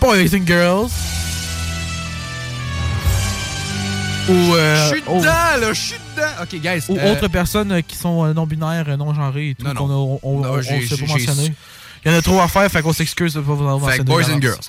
Boys 0.00 0.34
and 0.34 0.46
girls. 0.46 0.90
Ou, 4.28 4.54
euh, 4.54 4.88
Je 4.88 4.94
suis 4.94 5.02
dedans, 5.02 5.22
là, 5.60 5.72
je 5.72 5.80
suis 5.80 5.94
dedans. 5.94 6.09
Ok, 6.42 6.54
guys. 6.60 6.82
ou 6.88 6.96
euh, 6.96 7.12
autres 7.12 7.28
personnes 7.28 7.72
euh, 7.72 7.80
qui 7.80 7.96
sont 7.96 8.24
euh, 8.24 8.32
non-binaires, 8.32 8.86
euh, 8.88 8.96
non-genrées 8.96 9.50
et 9.50 9.54
tout, 9.54 9.66
qu'on 9.74 9.90
on, 9.90 10.20
on, 10.22 10.40
Non, 10.40 10.50
on 10.54 10.60
j'ai- 10.62 10.86
s'est 10.86 10.96
pas 10.96 11.06
mentionné. 11.06 11.52
Il 12.04 12.10
y 12.10 12.14
en 12.14 12.18
a 12.18 12.22
trop 12.22 12.40
à 12.40 12.48
faire, 12.48 12.70
fait 12.70 12.80
qu'on 12.82 12.92
s'excuse 12.94 13.34
de 13.34 13.40
pas 13.40 13.52
vous 13.52 13.68
avoir 13.68 13.90
Fait 13.90 13.98
que 13.98 14.02
mentionné. 14.04 14.24
boys 14.24 14.34
and 14.36 14.40
girls. 14.40 14.60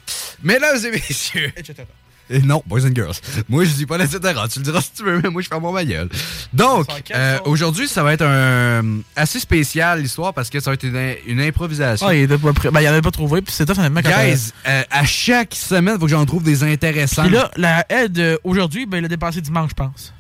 Mesdames 0.44 0.86
et 0.86 0.92
messieurs. 0.92 1.54
Et 2.34 2.40
non, 2.40 2.64
boys 2.66 2.86
and 2.86 2.96
girls. 2.96 3.16
Moi, 3.50 3.66
je 3.66 3.72
dis 3.72 3.86
pas 3.86 3.98
etc. 4.00 4.20
Tu 4.52 4.60
le 4.60 4.64
diras 4.66 4.80
si 4.82 4.92
tu 4.94 5.04
veux, 5.04 5.20
mais 5.22 5.30
moi, 5.30 5.42
je 5.42 5.48
fais 5.50 5.60
mon 5.60 5.72
ma 5.74 5.84
gueule. 5.84 6.08
Donc, 6.54 6.88
euh, 7.14 7.40
aujourd'hui, 7.46 7.88
ça 7.90 8.04
va 8.04 8.14
être 8.14 8.24
un 8.26 9.00
assez 9.18 9.40
spécial 9.40 10.02
l'histoire 10.02 10.34
parce 10.34 10.50
que 10.50 10.60
ça 10.62 10.70
va 10.72 10.76
être 10.76 10.84
une, 10.84 11.16
une 11.28 11.42
improvisation. 11.42 12.08
Ah, 12.08 12.16
il. 12.16 12.28
Ben, 12.28 12.40
il 12.82 12.88
en 12.88 12.92
avait 12.92 13.02
pas 13.02 13.12
trouvé, 13.12 13.42
puis 13.42 13.54
c'est 13.54 13.66
tough, 13.66 13.76
quand 13.78 14.02
Guys, 14.02 14.52
euh, 14.68 14.84
à 14.90 15.06
chaque 15.06 15.56
semaine, 15.56 15.96
il 15.96 16.00
faut 16.00 16.06
que 16.06 16.12
j'en 16.12 16.26
trouve 16.26 16.44
des 16.44 16.64
intéressants. 16.64 17.26
Et 17.26 17.30
là, 17.30 17.52
la 17.58 17.86
aide 17.90 18.40
aujourd'hui, 18.46 18.86
ben, 18.86 19.00
il 19.00 19.06
a 19.06 19.10
dépassé 19.10 19.42
dimanche, 19.42 19.72
je 19.72 19.76
pense. 19.76 20.14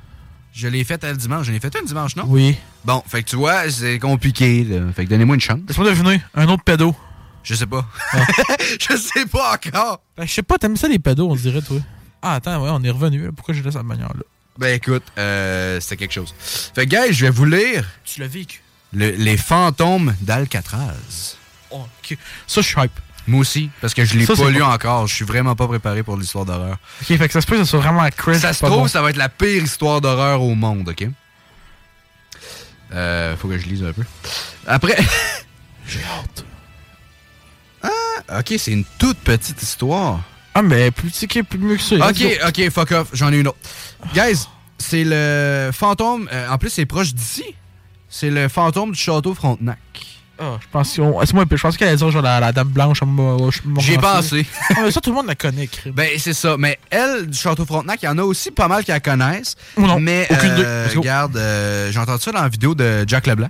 Je 0.53 0.67
l'ai 0.67 0.83
faite 0.83 1.03
le 1.03 1.15
dimanche. 1.15 1.45
Je 1.47 1.51
l'ai 1.51 1.59
faite 1.59 1.75
un 1.75 1.83
dimanche, 1.83 2.15
non? 2.15 2.25
Oui. 2.27 2.57
Bon, 2.83 3.03
fait 3.07 3.23
que 3.23 3.29
tu 3.29 3.35
vois, 3.37 3.69
c'est 3.69 3.99
compliqué. 3.99 4.63
Là. 4.63 4.91
Fait 4.93 5.05
que 5.05 5.09
donnez-moi 5.09 5.35
une 5.35 5.41
chance. 5.41 5.59
Laisse-moi 5.67 5.87
deviner, 5.89 6.21
un 6.35 6.47
autre 6.49 6.63
pédo. 6.63 6.95
Je 7.43 7.55
sais 7.55 7.65
pas. 7.65 7.87
je 8.79 8.95
sais 8.97 9.25
pas 9.25 9.53
encore. 9.55 10.01
Ben, 10.17 10.25
je 10.27 10.31
sais 10.33 10.43
pas, 10.43 10.57
t'aimes 10.57 10.77
ça 10.77 10.87
les 10.87 10.99
pédos, 10.99 11.27
on 11.29 11.35
dirait, 11.35 11.61
toi. 11.61 11.77
Ah, 12.21 12.35
attends, 12.35 12.61
ouais, 12.63 12.69
on 12.71 12.83
est 12.83 12.89
revenu. 12.91 13.23
là. 13.25 13.29
Pourquoi 13.35 13.53
j'ai 13.55 13.61
laissé 13.63 13.77
cette 13.77 13.85
manière-là? 13.87 14.21
Ben 14.57 14.75
écoute, 14.75 15.03
euh, 15.17 15.79
c'était 15.79 15.97
quelque 15.97 16.13
chose. 16.13 16.35
Fait 16.75 16.85
que, 16.85 16.89
guys, 16.95 17.13
je 17.13 17.25
vais 17.25 17.31
vous 17.31 17.45
lire 17.45 17.85
Tu 18.05 18.19
l'as 18.19 18.27
vécu. 18.27 18.61
le- 18.93 19.11
Les 19.11 19.37
fantômes 19.37 20.13
d'Alcatraz. 20.21 21.37
Oh, 21.71 21.85
ok. 22.03 22.17
Ça, 22.45 22.61
je 22.61 22.67
suis 22.67 22.79
hype. 22.79 22.91
Moi 23.27 23.41
aussi, 23.41 23.69
parce 23.81 23.93
que 23.93 24.03
je 24.03 24.17
l'ai 24.17 24.25
pas 24.25 24.49
lu 24.49 24.63
encore. 24.63 25.07
Je 25.07 25.13
suis 25.13 25.25
vraiment 25.25 25.55
pas 25.55 25.67
préparé 25.67 26.03
pour 26.03 26.17
l'histoire 26.17 26.45
d'horreur. 26.45 26.77
Ok, 27.01 27.07
fait 27.17 27.27
que 27.27 27.33
ça 27.33 27.41
se 27.41 27.47
peut 27.47 27.55
que 27.55 27.63
ça 27.63 27.69
soit 27.69 27.79
vraiment. 27.79 28.03
Ça 28.39 28.53
se 28.53 28.65
trouve, 28.65 28.79
bon. 28.79 28.87
ça 28.87 29.01
va 29.01 29.11
être 29.11 29.17
la 29.17 29.29
pire 29.29 29.63
histoire 29.63 30.01
d'horreur 30.01 30.41
au 30.41 30.55
monde, 30.55 30.89
ok? 30.89 31.07
Euh, 32.93 33.37
faut 33.37 33.47
que 33.47 33.57
je 33.57 33.67
lise 33.67 33.83
un 33.83 33.93
peu. 33.93 34.03
Après. 34.67 34.97
J'ai 35.87 36.03
hâte. 36.03 36.45
Ah, 37.83 38.39
ok, 38.39 38.53
c'est 38.57 38.71
une 38.71 38.85
toute 38.97 39.17
petite 39.19 39.61
histoire. 39.61 40.21
Ah, 40.53 40.61
mais 40.61 40.91
plus 40.91 41.09
petit 41.09 41.27
que 41.27 41.41
plus 41.41 41.59
mieux 41.59 41.77
que 41.77 41.81
ça. 41.81 41.95
Ok, 42.09 42.23
ok, 42.47 42.69
fuck 42.69 42.91
off, 42.91 43.07
j'en 43.13 43.31
ai 43.31 43.37
une 43.39 43.47
autre. 43.47 43.57
Guys, 44.13 44.47
c'est 44.77 45.03
le 45.05 45.71
fantôme. 45.73 46.27
euh, 46.31 46.49
en 46.49 46.57
plus, 46.57 46.69
c'est 46.69 46.85
proche 46.85 47.13
d'ici. 47.13 47.45
C'est 48.09 48.29
le 48.29 48.49
fantôme 48.49 48.91
du 48.91 48.99
château 48.99 49.33
Frontenac. 49.33 49.79
Ah, 50.43 50.57
je 50.59 50.65
pense 50.71 50.95
qu'on. 50.95 51.23
c'est 51.23 51.33
moi, 51.33 51.45
je 51.49 51.61
pense 51.61 51.77
qu'elle 51.77 51.95
dire 51.95 52.09
genre 52.09 52.21
la, 52.23 52.39
la 52.39 52.51
dame 52.51 52.69
blanche. 52.69 53.03
à 53.03 53.05
moi, 53.05 53.37
je 53.51 53.59
m'en 53.63 53.79
J'y 53.79 53.93
ai 53.93 53.97
rappelle. 53.97 54.21
pensé. 54.21 54.45
Ah, 54.71 54.81
mais 54.83 54.89
ça, 54.91 54.99
tout 54.99 55.11
le 55.11 55.15
monde 55.15 55.27
la 55.27 55.35
connaît, 55.35 55.67
crime. 55.67 55.93
Ben, 55.93 56.09
c'est 56.17 56.33
ça. 56.33 56.55
Mais 56.57 56.79
elle, 56.89 57.27
du 57.27 57.37
Château 57.37 57.63
Frontenac, 57.63 58.01
il 58.01 58.07
y 58.07 58.09
en 58.09 58.17
a 58.17 58.23
aussi 58.23 58.49
pas 58.49 58.67
mal 58.67 58.83
qui 58.83 58.89
la 58.89 58.99
connaissent. 58.99 59.55
Non, 59.77 59.99
mais, 59.99 60.25
aucune 60.31 60.49
euh, 60.57 60.87
regarde, 60.95 61.37
euh, 61.37 61.91
j'ai 61.91 61.99
entendu 61.99 62.23
ça 62.23 62.31
dans 62.31 62.41
la 62.41 62.49
vidéo 62.49 62.73
de 62.73 63.03
Jack 63.05 63.27
Leblanc. 63.27 63.49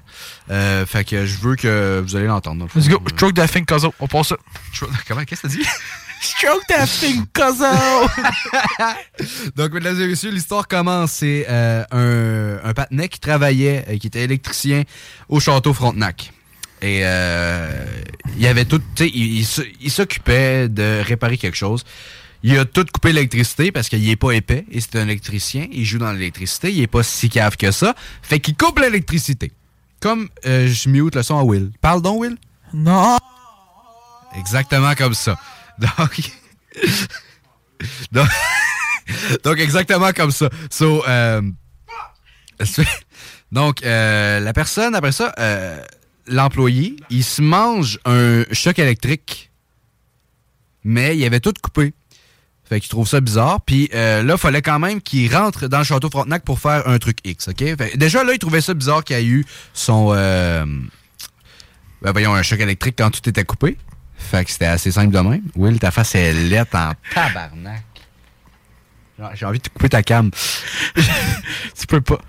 Euh, 0.50 0.86
fait 0.86 1.06
que 1.06 1.26
je 1.26 1.38
veux 1.38 1.56
que 1.56 2.04
vous 2.06 2.14
allez 2.18 2.28
l'entendre. 2.28 2.68
Let's 2.76 2.90
go. 2.90 3.02
Stroke 3.16 3.36
that 3.36 3.48
thing, 3.48 3.64
Cuzzo. 3.66 3.94
On 4.02 4.08
passe 4.08 4.28
ça. 4.28 4.36
Comment, 5.08 5.24
qu'est-ce 5.24 5.44
que 5.44 5.48
t'as 5.48 5.54
dit? 5.54 5.66
Stroke 6.22 6.68
that 6.68 6.88
thing. 6.88 7.24
Donc, 9.56 9.74
mesdames 9.74 10.02
et 10.02 10.08
messieurs, 10.08 10.32
l'histoire 10.32 10.68
commence. 10.68 11.12
C'est 11.14 11.48
un, 11.48 11.86
un 12.64 12.74
patinet 12.74 13.08
qui 13.08 13.20
travaillait, 13.20 13.86
qui 14.00 14.08
était 14.08 14.24
électricien 14.24 14.84
au 15.30 15.40
château 15.40 15.74
Frontenac. 15.74 16.32
Et 16.82 17.02
euh, 17.04 17.86
il 18.36 18.42
y 18.42 18.48
avait 18.48 18.66
tout, 18.66 18.80
tu 18.96 19.08
sais, 19.08 19.72
il, 19.80 19.92
s'occupait 19.92 20.68
de 20.68 21.02
réparer 21.04 21.38
quelque 21.38 21.58
chose. 21.58 21.84
Il 22.44 22.58
a 22.58 22.66
tout 22.66 22.86
coupé 22.92 23.14
l'électricité 23.14 23.72
parce 23.72 23.88
qu'il 23.88 24.10
est 24.10 24.16
pas 24.16 24.32
épais 24.32 24.66
et 24.72 24.82
c'est 24.82 24.96
un 24.96 25.04
électricien. 25.04 25.68
Il 25.72 25.86
joue 25.86 26.00
dans 26.00 26.12
l'électricité. 26.12 26.72
Il 26.72 26.82
est 26.82 26.88
pas 26.88 27.04
si 27.04 27.30
cave 27.30 27.56
que 27.56 27.72
ça. 27.72 27.94
Fait 28.24 28.40
qu'il 28.40 28.56
coupe 28.56 28.80
l'électricité. 28.80 29.52
Comme 30.00 30.30
euh, 30.48 30.68
je 30.68 30.90
mute 30.90 31.14
le 31.16 31.22
son 31.22 31.38
à 31.38 31.44
Will. 31.44 31.72
Parle 31.82 32.02
donc, 32.02 32.20
Will. 32.20 32.38
Non. 32.74 33.18
Exactement 34.36 34.96
comme 34.96 35.14
ça. 35.14 35.38
Donc, 35.78 36.32
donc, 38.12 38.28
donc, 39.44 39.60
exactement 39.60 40.12
comme 40.12 40.32
ça. 40.32 40.50
So, 40.70 41.04
euh, 41.08 41.42
donc, 43.52 43.84
euh, 43.84 44.40
la 44.40 44.54
personne, 44.54 44.96
après 44.96 45.12
ça, 45.12 45.34
euh, 45.40 45.84
l'employé, 46.32 46.96
il 47.10 47.24
se 47.24 47.42
mange 47.42 48.00
un 48.06 48.44
choc 48.52 48.80
électrique, 48.80 49.52
mais 50.84 51.18
il 51.18 51.26
avait 51.26 51.40
tout 51.40 51.54
coupé. 51.62 51.94
Fait 52.68 52.80
qu'il 52.80 52.90
trouve 52.90 53.08
ça 53.08 53.20
bizarre. 53.20 53.60
Puis 53.62 53.90
euh, 53.94 54.24
là, 54.24 54.36
il 54.36 54.40
fallait 54.40 54.62
quand 54.62 54.80
même 54.80 55.02
qu'il 55.02 55.36
rentre 55.36 55.68
dans 55.68 55.80
le 55.80 55.84
château 55.84 56.10
Frontenac 56.10 56.44
pour 56.44 56.60
faire 56.60 56.88
un 56.88 57.00
truc 57.00 57.18
X, 57.26 57.50
OK? 57.50 57.64
Déjà, 57.98 58.24
là, 58.24 58.32
il 58.34 58.40
trouvait 58.40 58.62
ça 58.62 58.74
bizarre 58.74 59.04
qu'il 59.04 59.18
y 59.18 59.20
ait 59.20 59.26
eu 59.26 59.46
son... 59.74 60.14
euh, 60.16 60.66
ben, 62.02 62.12
voyons, 62.14 62.34
un 62.34 62.42
choc 62.42 62.60
électrique 62.62 62.96
quand 62.98 63.12
tout 63.12 63.28
était 63.28 63.44
coupé. 63.44 63.78
Fait 64.16 64.46
que 64.46 64.52
c'était 64.52 64.68
assez 64.68 64.92
simple 64.92 65.14
de 65.14 65.20
même. 65.20 65.44
Will, 65.56 65.80
ta 65.80 65.92
face 65.92 66.16
est 66.16 66.32
lettre 66.34 66.78
en 66.78 66.94
tabarnak. 67.14 67.84
J'ai 69.34 69.46
envie 69.46 69.60
de 69.60 69.68
couper 69.68 69.90
ta 69.90 70.04
cam. 70.04 70.32
tu 70.96 71.88
peux 71.88 72.02
pas. 72.02 72.20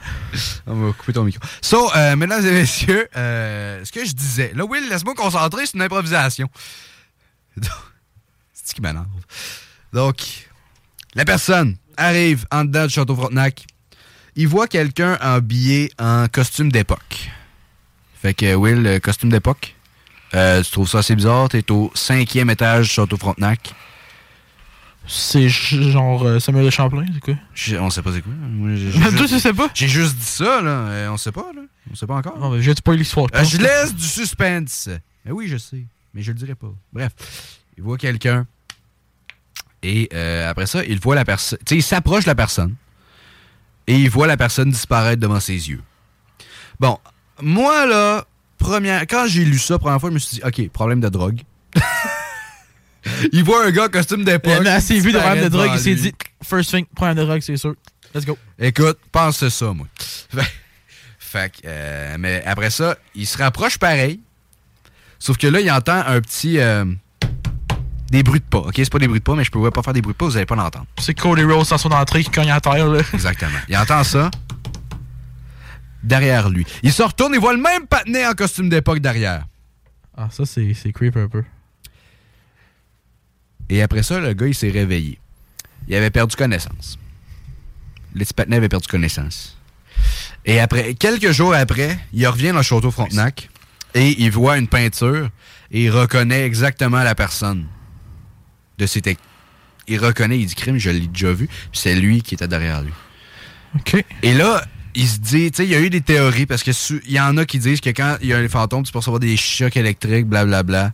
On 0.66 0.74
va 0.74 0.92
couper 0.92 1.12
ton 1.12 1.24
micro. 1.24 1.42
So, 1.60 1.90
euh, 1.94 2.16
mesdames 2.16 2.44
et 2.46 2.52
messieurs, 2.52 3.08
euh, 3.16 3.84
ce 3.84 3.92
que 3.92 4.04
je 4.04 4.12
disais. 4.12 4.52
Là, 4.54 4.64
Will, 4.64 4.88
laisse-moi 4.88 5.14
concentrer, 5.14 5.66
c'est 5.66 5.74
une 5.74 5.82
improvisation. 5.82 6.48
C'est 8.54 8.70
ce 8.70 8.74
qui 8.74 8.80
m'énerve. 8.80 9.06
Donc, 9.92 10.48
la 11.14 11.24
personne 11.24 11.76
arrive 11.96 12.46
en 12.52 12.64
dedans 12.64 12.86
du 12.86 12.92
château 12.92 13.16
Frontenac. 13.16 13.66
Il 14.36 14.46
voit 14.46 14.68
quelqu'un 14.68 15.18
habillé 15.20 15.90
en 15.98 16.28
costume 16.28 16.70
d'époque. 16.70 17.30
Fait 18.22 18.34
que, 18.34 18.54
Will, 18.54 18.86
euh, 18.86 19.00
costume 19.00 19.30
d'époque? 19.30 19.74
Tu 20.32 20.70
trouves 20.70 20.88
ça 20.88 20.98
assez 20.98 21.16
bizarre? 21.16 21.48
T'es 21.48 21.70
au 21.70 21.90
cinquième 21.94 22.50
étage 22.50 22.86
du 22.86 22.94
château 22.94 23.16
Frontenac. 23.16 23.74
C'est 25.06 25.48
genre 25.48 26.22
euh, 26.24 26.38
Samuel 26.38 26.64
de 26.64 26.70
Champlain, 26.70 27.04
c'est 27.12 27.20
quoi? 27.20 27.34
Je- 27.54 27.76
on 27.76 27.90
sait 27.90 28.02
pas 28.02 28.12
c'est 28.12 28.22
quoi. 28.22 28.32
Moi, 28.32 28.76
j'ai- 28.76 28.90
j'ai 28.92 29.00
Toi, 29.00 29.10
juste- 29.10 29.28
tu 29.34 29.40
sais 29.40 29.52
pas? 29.52 29.68
J'ai 29.74 29.88
juste 29.88 30.16
dit 30.16 30.24
ça, 30.24 30.62
là. 30.62 30.70
Euh, 30.70 31.08
on 31.10 31.16
sait 31.16 31.32
pas, 31.32 31.50
là. 31.54 31.62
On 31.90 31.94
sait 31.94 32.06
pas 32.06 32.14
encore. 32.14 32.38
Non, 32.38 32.50
mais 32.50 32.62
j'ai 32.62 32.72
pas 32.74 32.92
eu 32.94 32.96
l'histoire. 32.98 33.26
Euh, 33.34 33.44
je 33.44 33.58
laisse 33.58 33.94
du 33.94 34.04
suspense. 34.06 34.88
Mais 35.24 35.32
oui, 35.32 35.48
je 35.48 35.56
sais. 35.56 35.84
Mais 36.14 36.22
je 36.22 36.30
le 36.32 36.38
dirai 36.38 36.54
pas. 36.54 36.72
Bref, 36.92 37.12
il 37.76 37.82
voit 37.82 37.98
quelqu'un. 37.98 38.46
Et 39.82 40.08
euh, 40.14 40.48
après 40.48 40.66
ça, 40.66 40.84
il 40.84 41.00
voit 41.00 41.14
la 41.16 41.24
personne. 41.24 41.58
Tu 41.66 41.74
sais, 41.74 41.76
il 41.78 41.82
s'approche 41.82 42.24
de 42.24 42.28
la 42.30 42.34
personne. 42.36 42.74
Et 43.88 43.96
il 43.98 44.08
voit 44.08 44.28
la 44.28 44.36
personne 44.36 44.70
disparaître 44.70 45.20
devant 45.20 45.40
ses 45.40 45.68
yeux. 45.70 45.82
Bon, 46.78 46.98
moi, 47.40 47.86
là, 47.86 48.24
première, 48.58 49.02
quand 49.02 49.26
j'ai 49.26 49.44
lu 49.44 49.58
ça, 49.58 49.78
première 49.80 50.00
fois, 50.00 50.10
je 50.10 50.14
me 50.14 50.18
suis 50.20 50.36
dit, 50.36 50.42
OK, 50.44 50.68
problème 50.70 51.00
de 51.00 51.08
drogue. 51.08 51.40
il 53.32 53.44
voit 53.44 53.66
un 53.66 53.70
gars 53.70 53.86
en 53.86 53.88
costume 53.88 54.24
d'époque. 54.24 54.58
Il 54.60 54.68
a 54.68 54.74
assez 54.74 54.98
vu 54.98 55.12
de 55.12 55.18
problème 55.18 55.44
de 55.44 55.48
drogue, 55.48 55.70
il 55.74 55.80
s'est 55.80 55.94
dit, 55.94 56.12
first 56.42 56.70
thing, 56.70 56.84
problème 56.94 57.16
de 57.16 57.24
drogue, 57.24 57.40
c'est 57.40 57.56
sûr. 57.56 57.74
Let's 58.14 58.26
go. 58.26 58.36
Écoute, 58.58 58.98
pense 59.10 59.48
ça, 59.48 59.72
moi. 59.72 59.86
Fait, 61.18 61.52
euh, 61.64 62.16
mais 62.18 62.42
après 62.44 62.68
ça, 62.70 62.96
il 63.14 63.26
se 63.26 63.38
rapproche 63.38 63.78
pareil. 63.78 64.20
Sauf 65.18 65.38
que 65.38 65.46
là, 65.46 65.60
il 65.60 65.70
entend 65.70 66.02
un 66.06 66.20
petit. 66.20 66.58
euh, 66.58 66.84
des 68.10 68.22
bruits 68.22 68.40
de 68.40 68.44
pas. 68.44 68.58
Ok, 68.58 68.74
c'est 68.76 68.92
pas 68.92 68.98
des 68.98 69.08
bruits 69.08 69.20
de 69.20 69.24
pas, 69.24 69.34
mais 69.34 69.42
je 69.44 69.50
pourrais 69.50 69.70
pas 69.70 69.82
faire 69.82 69.94
des 69.94 70.02
bruits 70.02 70.12
de 70.12 70.18
pas, 70.18 70.26
vous 70.26 70.36
allez 70.36 70.44
pas 70.44 70.54
l'entendre. 70.54 70.84
C'est 70.98 71.14
Cody 71.14 71.44
Rose 71.44 71.70
dans 71.70 71.78
son 71.78 71.90
entrée 71.90 72.22
qui 72.22 72.30
cogne 72.30 72.50
à 72.50 72.60
terre, 72.60 72.86
là. 72.86 73.00
Exactement. 73.14 73.58
Il 73.70 73.76
entend 73.78 74.04
ça 74.04 74.30
derrière 76.02 76.50
lui. 76.50 76.66
Il 76.82 76.92
se 76.92 77.02
retourne 77.02 77.34
et 77.34 77.38
voit 77.38 77.54
le 77.54 77.62
même 77.62 77.86
patiné 77.86 78.26
en 78.26 78.32
costume 78.34 78.68
d'époque 78.68 78.98
derrière. 78.98 79.46
Ah, 80.14 80.28
ça, 80.30 80.44
c'est 80.44 80.74
c'est 80.74 80.92
creep 80.92 81.16
un 81.16 81.28
peu. 81.28 81.42
Et 83.72 83.80
après 83.80 84.02
ça, 84.02 84.20
le 84.20 84.34
gars, 84.34 84.46
il 84.46 84.54
s'est 84.54 84.70
réveillé. 84.70 85.18
Il 85.88 85.94
avait 85.94 86.10
perdu 86.10 86.36
connaissance. 86.36 86.98
Le 88.14 88.20
petit 88.20 88.34
patinet 88.34 88.56
avait 88.56 88.68
perdu 88.68 88.86
connaissance. 88.86 89.56
Et 90.44 90.60
après, 90.60 90.92
quelques 90.94 91.30
jours 91.30 91.54
après, 91.54 91.98
il 92.12 92.26
revient 92.26 92.50
dans 92.50 92.58
le 92.58 92.62
château 92.62 92.90
Frontenac 92.90 93.48
et 93.94 94.20
il 94.22 94.30
voit 94.30 94.58
une 94.58 94.68
peinture 94.68 95.30
et 95.70 95.84
il 95.84 95.90
reconnaît 95.90 96.44
exactement 96.44 97.02
la 97.02 97.14
personne 97.14 97.64
de 98.76 98.84
ses 98.86 99.00
tec- 99.00 99.18
Il 99.88 99.98
reconnaît, 99.98 100.38
il 100.38 100.44
dit 100.46 100.54
crime, 100.54 100.76
je 100.76 100.90
l'ai 100.90 101.06
déjà 101.06 101.32
vu, 101.32 101.48
c'est 101.72 101.94
lui 101.94 102.20
qui 102.20 102.34
était 102.34 102.48
derrière 102.48 102.82
lui. 102.82 102.92
OK. 103.76 104.04
Et 104.22 104.34
là, 104.34 104.62
il 104.94 105.08
se 105.08 105.18
dit, 105.18 105.50
tu 105.50 105.56
sais, 105.58 105.64
il 105.64 105.70
y 105.70 105.74
a 105.74 105.80
eu 105.80 105.88
des 105.88 106.02
théories 106.02 106.44
parce 106.44 106.62
que 106.62 106.72
il 107.06 107.12
y 107.12 107.20
en 107.20 107.38
a 107.38 107.46
qui 107.46 107.58
disent 107.58 107.80
que 107.80 107.88
quand 107.90 108.18
il 108.20 108.28
y 108.28 108.34
a 108.34 108.38
un 108.38 108.48
fantôme, 108.48 108.82
tu 108.82 108.92
peux 108.92 108.98
recevoir 108.98 109.20
des 109.20 109.38
chocs 109.38 109.76
électriques, 109.78 110.26
blablabla, 110.26 110.92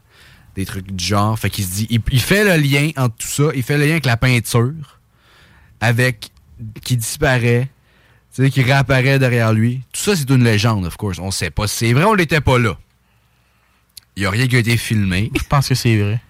des 0.58 0.66
trucs 0.66 0.90
du 0.90 1.04
genre. 1.04 1.38
Fait 1.38 1.50
qu'il 1.50 1.64
se 1.64 1.70
dit, 1.70 1.86
il, 1.88 2.00
il 2.10 2.20
fait 2.20 2.44
le 2.44 2.60
lien 2.60 2.90
entre 2.96 3.16
tout 3.16 3.28
ça, 3.28 3.44
il 3.54 3.62
fait 3.62 3.78
le 3.78 3.84
lien 3.84 3.92
avec 3.92 4.06
la 4.06 4.16
peinture, 4.16 4.98
avec 5.80 6.30
qui 6.82 6.96
disparaît, 6.96 7.68
tu 8.34 8.42
sais, 8.44 8.50
qui 8.50 8.62
réapparaît 8.62 9.18
derrière 9.18 9.52
lui. 9.52 9.82
Tout 9.92 10.00
ça, 10.00 10.16
c'est 10.16 10.28
une 10.28 10.42
légende, 10.44 10.84
of 10.84 10.96
course. 10.96 11.18
On 11.20 11.30
sait 11.30 11.50
pas 11.50 11.66
si 11.68 11.76
c'est 11.76 11.92
vrai, 11.92 12.04
on 12.04 12.14
l'était 12.14 12.40
pas 12.40 12.58
là. 12.58 12.76
Il 14.16 14.24
y 14.24 14.26
a 14.26 14.30
rien 14.30 14.48
qui 14.48 14.56
a 14.56 14.58
été 14.58 14.76
filmé. 14.76 15.30
Je 15.36 15.44
pense 15.48 15.68
que 15.68 15.76
c'est 15.76 15.96
vrai. 15.96 16.20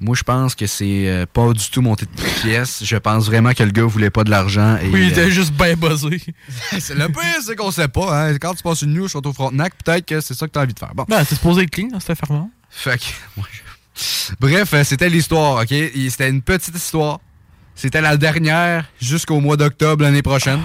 Moi, 0.00 0.14
je 0.16 0.22
pense 0.22 0.54
que 0.54 0.66
c'est 0.66 1.08
euh, 1.08 1.26
pas 1.26 1.52
du 1.52 1.68
tout 1.70 1.82
monté 1.82 2.06
de 2.06 2.22
pièce. 2.40 2.82
Je 2.84 2.96
pense 2.96 3.26
vraiment 3.26 3.52
que 3.52 3.64
le 3.64 3.72
gars 3.72 3.82
voulait 3.82 4.10
pas 4.10 4.22
de 4.22 4.30
l'argent. 4.30 4.76
et, 4.78 4.88
Oui, 4.88 5.00
il 5.00 5.06
euh, 5.06 5.10
était 5.10 5.30
juste 5.32 5.52
bien 5.52 5.74
buzzé. 5.74 6.20
c'est 6.78 6.94
le 6.94 7.08
pire, 7.08 7.42
c'est 7.44 7.56
qu'on 7.56 7.72
sait 7.72 7.88
pas. 7.88 8.28
Hein. 8.30 8.38
Quand 8.38 8.54
tu 8.54 8.62
passes 8.62 8.82
une 8.82 8.92
nuit 8.92 9.00
au 9.02 9.08
Château 9.08 9.32
Frontenac, 9.32 9.74
peut-être 9.84 10.06
que 10.06 10.20
c'est 10.20 10.34
ça 10.34 10.46
que 10.46 10.52
tu 10.52 10.58
as 10.60 10.62
envie 10.62 10.72
de 10.72 10.78
faire. 10.78 10.94
Bon. 10.94 11.04
Ben, 11.08 11.24
c'est 11.24 11.34
supposé 11.34 11.62
être 11.62 11.70
clean, 11.70 11.88
hein, 11.92 11.98
c'était 12.00 12.14
fermant. 12.14 12.48
Fait 12.70 12.96
que, 12.98 13.04
moi, 13.36 13.46
je- 13.52 13.71
Bref, 14.40 14.74
euh, 14.74 14.84
c'était 14.84 15.08
l'histoire, 15.08 15.62
OK? 15.62 15.68
C'était 16.08 16.30
une 16.30 16.42
petite 16.42 16.74
histoire. 16.74 17.20
C'était 17.74 18.00
la 18.00 18.16
dernière 18.16 18.86
jusqu'au 19.00 19.40
mois 19.40 19.56
d'octobre 19.56 20.02
l'année 20.04 20.22
prochaine. 20.22 20.60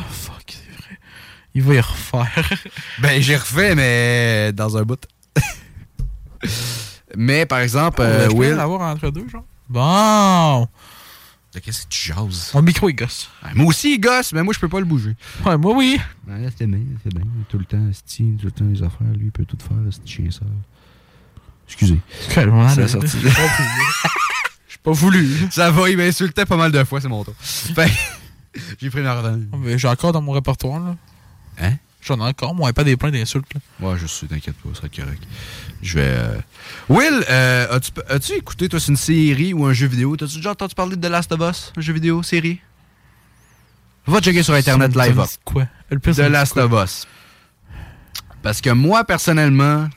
Il 1.54 1.64
va 1.64 1.74
y 1.74 1.80
refaire. 1.80 2.54
ben, 3.00 3.22
j'ai 3.22 3.36
refait, 3.36 3.74
mais 3.74 4.52
dans 4.54 4.78
un 4.78 4.84
bout. 4.84 5.04
mais, 7.18 7.46
par 7.48 7.60
exemple, 7.60 8.02
euh, 8.02 8.26
je 8.26 8.28
peux 8.30 8.36
Will... 8.36 8.52
l'avoir 8.52 8.82
entre 8.82 9.10
deux, 9.10 9.28
genre. 9.28 9.46
Bon. 9.68 10.68
De 11.54 11.60
qu'est-ce 11.60 11.84
que 11.84 11.90
tu 11.90 12.14
jases? 12.14 12.52
Mon 12.54 12.62
micro, 12.62 12.90
il 12.90 12.94
gosse. 12.94 13.30
Ah, 13.42 13.50
moi 13.56 13.66
aussi, 13.66 13.96
il 13.96 14.00
gosse, 14.00 14.34
mais 14.34 14.44
moi, 14.44 14.54
je 14.54 14.60
peux 14.60 14.70
pas 14.70 14.80
le 14.80 14.86
bouger. 14.86 15.16
Ouais, 15.46 15.58
moi, 15.58 15.74
oui. 15.76 16.00
Ouais, 16.28 16.48
c'est 16.56 16.68
bien, 16.68 16.80
c'est 17.04 17.14
bien. 17.14 17.26
Tout 17.50 17.58
le 17.58 17.66
temps, 17.66 17.92
Sti, 17.92 18.38
tout 18.40 18.46
le 18.46 18.52
temps, 18.52 18.66
les 18.66 18.84
affaires, 18.84 19.08
lui, 19.16 19.26
il 19.26 19.32
peut 19.32 19.46
tout 19.46 19.58
faire, 19.60 19.78
ce 19.90 20.00
chien 20.08 20.30
ça. 20.30 20.46
Excusez. 21.68 22.00
Calme, 22.34 22.68
Ça 22.70 22.88
sorti. 22.88 23.18
J'ai 24.70 24.78
pas 24.84 24.92
voulu. 24.92 25.28
Ça 25.52 25.70
va, 25.72 25.90
il 25.90 25.98
m'insultait 25.98 26.46
pas 26.46 26.58
mal 26.58 26.72
de 26.72 26.84
fois, 26.84 27.02
c'est 27.02 27.08
mon 27.08 27.24
tour. 27.24 27.34
Fait 27.40 27.92
j'ai 28.82 28.90
pris 28.90 29.02
une 29.02 29.08
revanche. 29.08 29.42
Mais 29.60 29.78
J'ai 29.78 29.88
encore 29.88 30.12
dans 30.14 30.22
mon 30.22 30.32
répertoire, 30.32 30.80
là. 30.80 30.96
Hein? 31.62 31.74
J'en 32.02 32.18
ai 32.20 32.24
encore, 32.30 32.56
moi, 32.56 32.72
pas 32.74 32.84
des 32.84 32.96
points 32.96 33.12
d'insultes, 33.12 33.54
là. 33.54 33.60
Ouais, 33.88 33.98
je 34.00 34.06
suis, 34.08 34.28
t'inquiète 34.28 34.56
pas, 34.56 34.70
ça 34.74 34.78
sera 34.82 34.90
correct. 34.90 35.22
Je 35.82 35.96
vais. 36.00 36.06
euh, 36.06 36.40
Will, 36.90 37.24
euh, 37.30 37.76
as-tu, 37.76 37.92
as-tu 38.10 38.34
écouté, 38.34 38.70
toi, 38.70 38.80
c'est 38.80 38.88
une 38.92 38.98
série 38.98 39.54
ou 39.54 39.66
un 39.66 39.74
jeu 39.74 39.88
vidéo? 39.88 40.16
T'as-tu 40.16 40.38
déjà 40.38 40.52
entendu 40.52 40.74
parler 40.74 40.96
de 40.96 41.06
The 41.08 41.12
Last 41.12 41.32
of 41.34 41.42
Us, 41.42 41.74
un 41.78 41.82
jeu 41.82 41.94
vidéo, 41.94 42.24
série? 42.24 42.62
Va 44.08 44.22
checker 44.22 44.42
sur 44.42 44.54
Internet 44.54 44.96
live 44.96 45.20
up. 45.20 45.28
quoi? 45.44 45.68
The 45.92 46.18
Last 46.20 46.54
quoi? 46.54 46.64
of 46.64 46.84
Us. 46.84 47.06
Parce 48.42 48.62
que 48.62 48.70
moi, 48.70 49.04
personnellement, 49.04 49.90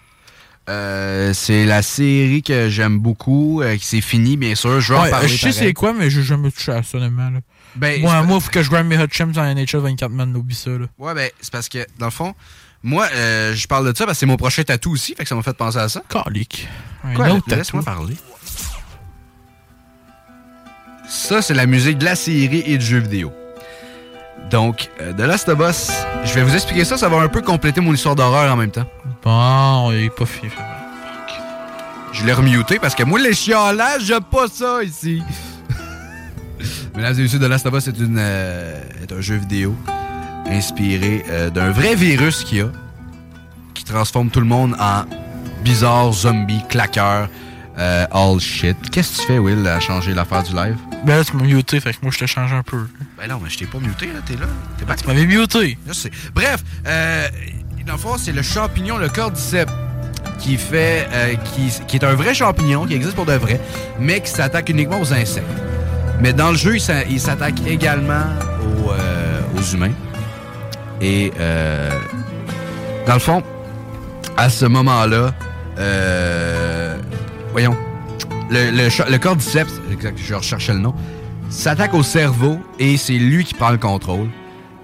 euh, 0.68 1.32
c'est 1.32 1.64
la 1.64 1.82
série 1.82 2.42
que 2.42 2.68
j'aime 2.68 2.98
beaucoup, 2.98 3.62
euh, 3.62 3.76
qui 3.76 3.86
s'est 3.86 4.00
finie, 4.00 4.36
bien 4.36 4.54
sûr. 4.54 4.80
Je 4.80 4.92
vais 4.92 4.98
en 4.98 5.10
parler. 5.10 5.28
je 5.28 5.36
sais 5.36 5.52
c'est 5.52 5.72
quoi, 5.72 5.92
mais 5.92 6.10
j'ai 6.10 6.22
jamais 6.22 6.50
touché 6.50 6.72
à 6.72 6.82
ça, 6.82 6.98
honnêtement, 6.98 7.30
là. 7.30 7.40
Ben, 7.76 8.00
moi, 8.00 8.22
moi, 8.22 8.40
faut 8.40 8.50
que 8.50 8.62
je 8.62 8.70
grind 8.70 8.86
mes 8.86 8.98
hot 8.98 9.06
champs 9.10 9.30
en 9.36 9.54
NHL 9.54 9.78
24 9.78 10.10
man, 10.10 10.36
oublie 10.36 10.54
ça, 10.54 10.70
là. 10.70 10.86
Ouais, 10.98 11.14
ben, 11.14 11.30
c'est 11.40 11.52
parce 11.52 11.68
que, 11.68 11.86
dans 11.98 12.06
le 12.06 12.12
fond, 12.12 12.34
moi, 12.82 13.08
euh, 13.14 13.54
je 13.54 13.66
parle 13.66 13.90
de 13.90 13.96
ça 13.96 14.06
parce 14.06 14.16
que 14.16 14.20
c'est 14.20 14.26
mon 14.26 14.36
prochain 14.36 14.62
tatou 14.62 14.92
aussi, 14.92 15.14
fait 15.14 15.22
que 15.22 15.28
ça 15.28 15.34
m'a 15.34 15.42
fait 15.42 15.56
penser 15.56 15.78
à 15.78 15.88
ça. 15.88 16.02
Calique. 16.08 16.68
Laisse-moi 17.48 17.82
parler. 17.82 18.16
Ça, 21.08 21.42
c'est 21.42 21.54
la 21.54 21.66
musique 21.66 21.98
de 21.98 22.04
la 22.04 22.14
série 22.14 22.62
et 22.64 22.78
du 22.78 22.84
jeu 22.84 22.98
vidéo. 22.98 23.32
Donc, 24.50 24.88
The 24.98 25.20
Last 25.20 25.48
of 25.48 25.60
Us, 25.60 25.90
je 26.24 26.34
vais 26.34 26.42
vous 26.42 26.54
expliquer 26.54 26.84
ça, 26.84 26.96
ça 26.96 27.08
va 27.08 27.18
un 27.18 27.28
peu 27.28 27.40
compléter 27.40 27.80
mon 27.80 27.92
histoire 27.94 28.16
d'horreur 28.16 28.52
en 28.52 28.56
même 28.56 28.70
temps. 28.70 28.86
Bon, 29.22 29.90
il 29.92 30.04
est 30.04 30.10
pas 30.10 30.26
fini. 30.26 30.52
Je 32.12 32.24
l'ai 32.24 32.32
remuté 32.32 32.78
parce 32.78 32.94
que 32.94 33.04
moi, 33.04 33.18
les 33.20 33.34
chialages, 33.34 34.04
j'aime 34.04 34.22
pas 34.22 34.48
ça 34.48 34.82
ici. 34.82 35.22
Mesdames 36.96 37.18
et 37.18 37.22
messieurs, 37.22 37.38
The 37.38 37.42
Last 37.42 37.66
of 37.66 37.74
Us 37.74 37.88
est, 37.88 37.98
une, 37.98 38.16
euh, 38.18 38.82
est 39.02 39.12
un 39.12 39.20
jeu 39.20 39.36
vidéo 39.36 39.76
inspiré 40.46 41.24
euh, 41.28 41.50
d'un 41.50 41.70
vrai 41.70 41.94
virus 41.94 42.42
qu'il 42.44 42.58
y 42.58 42.60
a 42.62 42.70
qui 43.74 43.84
transforme 43.84 44.30
tout 44.30 44.40
le 44.40 44.46
monde 44.46 44.74
en 44.80 45.04
bizarre 45.62 46.12
zombie, 46.12 46.62
claqueur, 46.68 47.28
euh, 47.78 48.06
all 48.10 48.40
shit. 48.40 48.76
Qu'est-ce 48.90 49.16
que 49.16 49.20
tu 49.22 49.26
fais, 49.28 49.38
Will, 49.38 49.66
à 49.66 49.80
changer 49.80 50.12
l'affaire 50.12 50.42
du 50.42 50.54
live? 50.54 50.76
Ben 51.04 51.16
là, 51.16 51.24
tu 51.24 51.36
m'as 51.36 51.44
muté, 51.44 51.80
fait 51.80 51.92
que 51.92 51.98
moi, 52.02 52.10
je 52.12 52.18
te 52.18 52.26
change 52.26 52.52
un 52.52 52.62
peu. 52.62 52.86
Ben 53.16 53.28
non, 53.28 53.40
mais 53.42 53.48
je 53.48 53.58
t'ai 53.58 53.66
pas 53.66 53.78
muté, 53.78 54.06
là, 54.06 54.20
t'es 54.24 54.34
là. 54.34 54.46
T'es 54.78 54.84
pas... 54.84 54.96
Tu 54.96 55.06
m'avais 55.06 55.26
muté. 55.26 55.78
Je 55.86 55.92
sais. 55.92 56.10
Bref, 56.34 56.62
euh, 56.86 57.28
c'est 58.18 58.32
le 58.32 58.42
champignon, 58.42 58.98
le 58.98 59.08
cordyceps, 59.08 59.72
qui 60.38 60.56
fait, 60.56 61.06
euh, 61.12 61.34
qui, 61.86 61.96
est 61.96 62.04
un 62.04 62.14
vrai 62.14 62.34
champignon, 62.34 62.86
qui 62.86 62.94
existe 62.94 63.14
pour 63.14 63.26
de 63.26 63.34
vrai, 63.34 63.60
mais 63.98 64.20
qui 64.20 64.30
s'attaque 64.30 64.68
uniquement 64.68 65.00
aux 65.00 65.12
insectes. 65.12 65.46
Mais 66.20 66.32
dans 66.32 66.50
le 66.50 66.56
jeu, 66.56 66.76
il 66.76 66.80
s'a- 66.80 67.04
il 67.04 67.20
s'attaque 67.20 67.56
également 67.66 68.24
aux, 68.62 68.90
euh, 68.90 69.40
aux 69.58 69.62
humains. 69.74 69.92
Et 71.00 71.32
euh, 71.40 71.90
dans 73.06 73.14
le 73.14 73.20
fond, 73.20 73.42
à 74.36 74.48
ce 74.50 74.66
moment-là, 74.66 75.32
euh, 75.78 76.96
voyons, 77.52 77.76
le, 78.50 79.18
cordyceps, 79.18 79.80
je 80.16 80.34
recherchais 80.34 80.72
le 80.72 80.80
nom, 80.80 80.94
s'attaque 81.48 81.94
au 81.94 82.02
cerveau 82.02 82.60
et 82.78 82.96
c'est 82.96 83.14
lui 83.14 83.44
qui 83.44 83.54
prend 83.54 83.70
le 83.70 83.78
contrôle. 83.78 84.28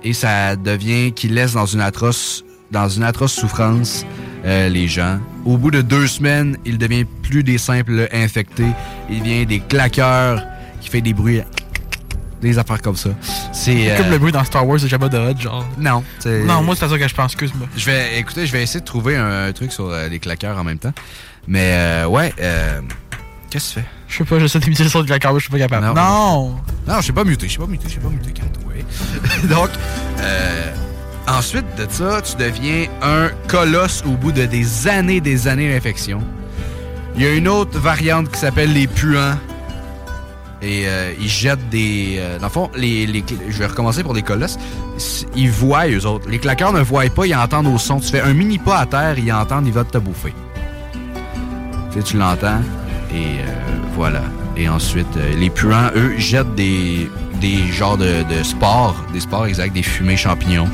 Et 0.05 0.12
ça 0.12 0.57
devient 0.57 1.12
qu'il 1.12 1.35
laisse 1.35 1.55
dans 1.55 1.66
une 1.66 1.81
atroce, 1.81 2.45
dans 2.71 2.89
une 2.89 3.03
atroce 3.03 3.33
souffrance 3.33 4.05
euh, 4.45 4.69
les 4.69 4.89
gens. 4.89 5.19
Au 5.45 5.57
bout 5.57 5.71
de 5.71 5.83
deux 5.83 6.07
semaines, 6.07 6.57
il 6.65 6.79
devient 6.79 7.05
plus 7.23 7.43
des 7.43 7.59
simples 7.59 8.09
infectés. 8.13 8.71
Il 9.11 9.21
devient 9.21 9.47
des 9.47 9.61
claqueurs 9.61 10.43
qui 10.81 10.89
fait 10.89 11.01
des 11.01 11.15
bruits, 11.15 11.43
des 12.41 12.59
affaires 12.59 12.81
comme 12.83 12.97
ça. 12.97 13.11
C'est 13.53 13.91
euh, 13.91 13.97
Comme 13.97 14.11
le 14.11 14.19
bruit 14.19 14.33
dans 14.33 14.45
Star 14.45 14.67
Wars 14.67 14.81
de 14.81 14.87
Jabba 14.87 15.09
the 15.09 15.15
Hutt, 15.15 15.41
genre. 15.41 15.67
non. 15.79 16.05
Non, 16.25 16.63
moi, 16.63 16.77
c'est 16.77 16.85
à 16.85 16.89
ça 16.89 16.99
que 16.99 17.09
je 17.09 17.15
pense, 17.15 17.33
excuse-moi. 17.33 17.67
je 17.77 17.87
vais, 17.87 18.19
écoutez, 18.19 18.47
je 18.47 18.53
vais 18.53 18.63
essayer 18.63 18.81
de 18.81 18.85
trouver 18.85 19.17
un, 19.17 19.53
truc 19.53 19.73
sur 19.73 19.89
euh, 19.89 20.09
les 20.09 20.19
claqueurs 20.19 20.59
en 20.59 20.65
même 20.65 20.79
temps. 20.79 20.93
Mais, 21.49 21.73
euh, 21.73 22.07
ouais, 22.07 22.33
qu'est-ce 23.51 23.75
que 23.75 23.81
tu 23.81 23.81
fais? 23.81 23.87
Je 24.09 24.17
sais 24.19 24.25
pas, 24.25 24.39
j'essaie 24.39 24.61
d'imiter 24.61 24.85
le 24.85 24.89
son 24.89 25.03
de 25.03 25.11
la 25.11 25.19
carte, 25.19 25.35
je 25.37 25.43
suis 25.43 25.51
pas 25.51 25.59
capable. 25.59 25.87
Non. 25.87 25.95
Non! 25.95 26.57
Non, 26.87 26.97
je 26.99 27.03
suis 27.03 27.13
pas 27.13 27.25
muté, 27.25 27.47
je 27.47 27.53
suis 27.53 27.61
pas 27.61 27.67
muté, 27.67 27.85
je 27.87 27.93
suis 27.93 28.01
pas 28.01 28.09
muté, 28.09 28.31
calme-toi. 28.31 28.73
Donc, 29.49 29.71
euh, 30.21 30.73
ensuite 31.28 31.66
de 31.77 31.86
ça, 31.89 32.23
tu 32.23 32.36
deviens 32.36 32.86
un 33.03 33.31
colosse 33.48 34.03
au 34.07 34.16
bout 34.16 34.32
de 34.32 34.47
des 34.47 34.89
années 34.89 35.20
des 35.20 35.48
années 35.48 35.73
d'infection. 35.73 36.20
Il 37.16 37.23
y 37.23 37.27
a 37.27 37.32
une 37.32 37.48
autre 37.48 37.78
variante 37.78 38.31
qui 38.31 38.39
s'appelle 38.39 38.73
les 38.73 38.86
puants. 38.86 39.36
Et 40.62 40.85
euh, 40.86 41.12
ils 41.20 41.28
jettent 41.28 41.69
des... 41.70 42.16
euh, 42.19 42.39
dans 42.39 42.47
le 42.47 42.51
fond, 42.51 42.70
les, 42.77 43.07
je 43.07 43.59
vais 43.59 43.66
recommencer 43.66 44.03
pour 44.03 44.15
les 44.15 44.23
colosses. 44.23 44.59
Ils 45.36 45.51
voient, 45.51 45.86
eux 45.86 46.07
autres. 46.07 46.28
Les 46.28 46.39
claqueurs 46.39 46.73
ne 46.73 46.81
voient 46.81 47.09
pas, 47.11 47.27
ils 47.27 47.35
entendent 47.35 47.66
au 47.66 47.78
son. 47.78 48.01
Tu 48.01 48.09
fais 48.09 48.20
un 48.23 48.32
mini 48.32 48.59
pas 48.59 48.78
à 48.78 48.86
terre, 48.86 49.19
ils 49.19 49.32
entendent, 49.32 49.66
ils 49.66 49.73
vont 49.73 49.85
te 49.85 49.98
bouffer. 49.98 50.32
Tu 51.93 51.98
sais, 51.98 52.03
tu 52.03 52.16
l'entends. 52.16 52.61
Et 53.12 53.40
euh, 53.40 53.44
voilà. 53.94 54.23
Et 54.57 54.69
ensuite, 54.69 55.07
euh, 55.19 55.35
les 55.36 55.51
puants, 55.51 55.90
eux, 55.94 56.15
jettent 56.16 56.55
des, 56.55 57.11
des 57.40 57.66
genres 57.70 57.98
de, 57.98 58.23
de 58.23 58.43
sports, 58.43 58.97
des 59.12 59.20
sports 59.20 59.47
exacts, 59.47 59.74
des 59.74 59.82
fumées 59.82 60.16
champignons. 60.16 60.69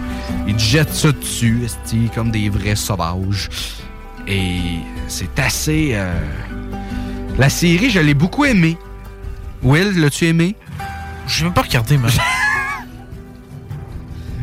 Ils 0.47 0.59
jettent 0.59 0.93
ça 0.93 1.12
dessus, 1.12 1.60
comme 2.14 2.31
des 2.31 2.48
vrais 2.48 2.77
sauvages. 2.77 3.48
Et 4.27 4.60
c'est 5.09 5.39
assez... 5.39 5.90
euh, 5.94 6.12
La 7.39 7.48
série, 7.48 7.90
je 7.90 8.01
l'ai 8.01 8.14
beaucoup 8.14 8.44
aimée. 8.44 8.77
Will, 9.62 10.01
l'as-tu 10.01 10.27
aimé? 10.27 10.56
J'ai 11.28 11.44
même 11.44 11.55
pas 11.55 11.62
regardé, 11.62 11.97
man. 11.98 12.10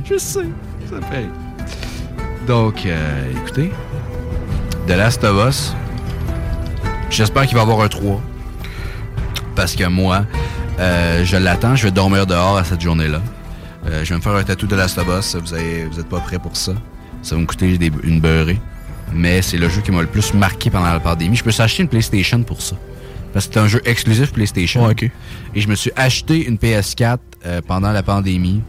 Je 0.05 0.17
sais, 0.17 0.45
ça 0.89 0.95
fait. 1.11 1.27
Donc, 2.47 2.83
euh, 2.85 3.31
écoutez, 3.31 3.71
The 4.87 4.91
Last 4.91 5.23
of 5.23 5.47
Us, 5.47 5.75
j'espère 7.11 7.45
qu'il 7.45 7.53
va 7.55 7.59
y 7.59 7.63
avoir 7.63 7.81
un 7.81 7.87
3. 7.89 8.19
Parce 9.55 9.75
que 9.75 9.83
moi, 9.83 10.23
euh, 10.79 11.23
je 11.25 11.37
l'attends, 11.37 11.75
je 11.75 11.83
vais 11.83 11.91
dormir 11.91 12.25
dehors 12.25 12.57
à 12.57 12.63
cette 12.63 12.81
journée-là. 12.81 13.21
Euh, 13.89 14.03
je 14.03 14.09
vais 14.09 14.15
me 14.15 14.21
faire 14.21 14.33
un 14.35 14.43
tatou 14.43 14.67
de 14.67 14.75
Last 14.75 14.97
of 14.97 15.07
Us, 15.07 15.35
vous 15.35 15.55
n'êtes 15.55 15.87
vous 15.91 15.99
êtes 15.99 16.09
pas 16.09 16.19
prêts 16.19 16.39
pour 16.39 16.55
ça. 16.55 16.73
Ça 17.21 17.35
va 17.35 17.41
me 17.41 17.47
coûter 17.47 17.77
des- 17.77 17.91
une 18.03 18.19
beurrée. 18.21 18.59
Mais 19.11 19.41
c'est 19.41 19.57
le 19.57 19.67
jeu 19.69 19.81
qui 19.81 19.91
m'a 19.91 20.01
le 20.01 20.07
plus 20.07 20.33
marqué 20.33 20.69
pendant 20.69 20.91
la 20.91 20.99
pandémie. 20.99 21.35
Je 21.35 21.43
peux 21.43 21.51
s'acheter 21.51 21.81
une 21.83 21.89
PlayStation 21.89 22.43
pour 22.43 22.61
ça. 22.61 22.75
Parce 23.33 23.47
que 23.47 23.53
c'est 23.53 23.59
un 23.59 23.67
jeu 23.67 23.81
exclusif 23.85 24.31
PlayStation. 24.31 24.85
Et 25.55 25.61
je 25.61 25.67
me 25.67 25.75
suis 25.75 25.91
acheté 25.95 26.45
une 26.45 26.57
PS4 26.57 27.17
euh, 27.45 27.61
pendant 27.67 27.91
la 27.91 28.03
pandémie 28.03 28.61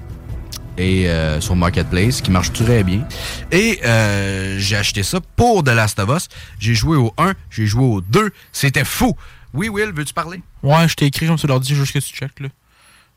et 0.78 1.08
euh, 1.08 1.40
sur 1.42 1.56
Marketplace 1.56 2.22
qui 2.22 2.30
marche 2.30 2.52
très 2.52 2.82
bien. 2.82 3.06
Et 3.52 3.80
euh, 3.84 4.56
j'ai 4.58 4.76
acheté 4.76 5.02
ça 5.02 5.18
pour 5.36 5.62
The 5.62 5.68
Last 5.68 5.98
of 5.98 6.08
Us. 6.16 6.28
J'ai 6.58 6.74
joué 6.74 6.96
au 6.96 7.12
1, 7.18 7.34
j'ai 7.50 7.66
joué 7.66 7.84
au 7.84 8.00
2. 8.00 8.30
C'était 8.52 8.84
fou. 8.84 9.14
Oui, 9.52 9.68
Will, 9.68 9.92
veux-tu 9.94 10.14
parler? 10.14 10.40
Ouais, 10.62 10.88
je 10.88 10.94
t'ai 10.94 11.06
écrit 11.06 11.26
comme 11.26 11.36
sur 11.38 11.48
l'ordi 11.48 11.74
juste 11.74 11.92
que 11.92 11.98
tu 11.98 12.14
checkes, 12.14 12.40
là. 12.40 12.48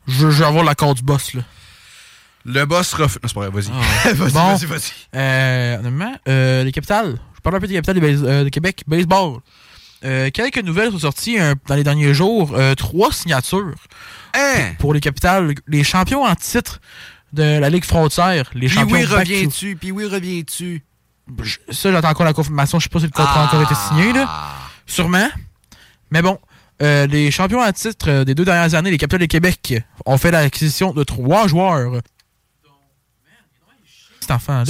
Je, 0.06 0.30
je 0.30 0.38
vais 0.40 0.44
avoir 0.44 0.64
l'accord 0.64 0.94
du 0.94 1.02
boss, 1.02 1.32
là. 1.32 1.42
Le 2.44 2.64
boss 2.66 2.92
refuse. 2.94 3.18
Non, 3.22 3.28
c'est 3.28 3.34
pas 3.34 3.48
vrai, 3.48 3.50
vas-y. 3.50 3.70
Ah 3.72 4.12
vas-y, 4.14 4.32
Bon. 4.32 4.54
vas-y, 4.54 4.66
vas-y. 4.66 4.92
Euh, 5.16 5.78
honnêtement, 5.78 6.14
euh, 6.28 6.64
les 6.64 6.72
capitales. 6.72 7.18
Je 7.34 7.40
parle 7.40 7.56
un 7.56 7.60
peu 7.60 7.66
des 7.66 7.74
capitales 7.74 7.96
de, 7.96 8.00
base- 8.00 8.24
euh, 8.24 8.44
de 8.44 8.48
Québec. 8.48 8.84
Baseball. 8.86 9.38
Euh, 10.04 10.30
quelques 10.30 10.58
nouvelles 10.58 10.90
sont 10.92 10.98
sorties 10.98 11.38
euh, 11.40 11.54
dans 11.66 11.74
les 11.74 11.84
derniers 11.84 12.12
jours. 12.12 12.52
Euh, 12.54 12.74
trois 12.74 13.12
signatures. 13.12 13.74
Pour 14.78 14.92
les 14.92 15.00
capitales. 15.00 15.54
Les 15.68 15.84
champions 15.84 16.24
en 16.24 16.34
titre 16.34 16.80
de 17.32 17.58
la 17.58 17.70
Ligue 17.70 17.84
frontière. 17.84 18.50
Les 18.54 18.66
Puis 18.66 18.76
champions 18.76 18.96
oui, 18.96 19.04
reviens-tu? 19.04 19.76
Puis 19.76 19.90
oui, 19.92 20.04
reviens-tu? 20.06 20.84
Ça, 21.70 21.90
j'attends 21.90 22.10
encore 22.10 22.26
la 22.26 22.34
confirmation. 22.34 22.78
Je 22.78 22.84
sais 22.84 22.88
pas 22.90 22.98
si 23.00 23.06
le 23.06 23.10
contrat 23.12 23.42
a 23.42 23.46
encore 23.46 23.62
été 23.62 23.74
signé, 23.88 24.12
là. 24.12 24.28
Sûrement. 24.86 25.28
Mais 26.10 26.20
bon, 26.20 26.38
euh, 26.82 27.06
les 27.06 27.30
champions 27.30 27.60
en 27.62 27.72
titre 27.72 28.24
des 28.24 28.34
deux 28.34 28.44
dernières 28.44 28.74
années, 28.74 28.90
les 28.90 28.98
capitales 28.98 29.20
de 29.20 29.26
Québec, 29.26 29.82
ont 30.04 30.18
fait 30.18 30.30
l'acquisition 30.30 30.92
de 30.92 31.02
trois 31.02 31.48
joueurs. 31.48 32.00
Cet 34.24 34.30
enfant-là. 34.32 34.64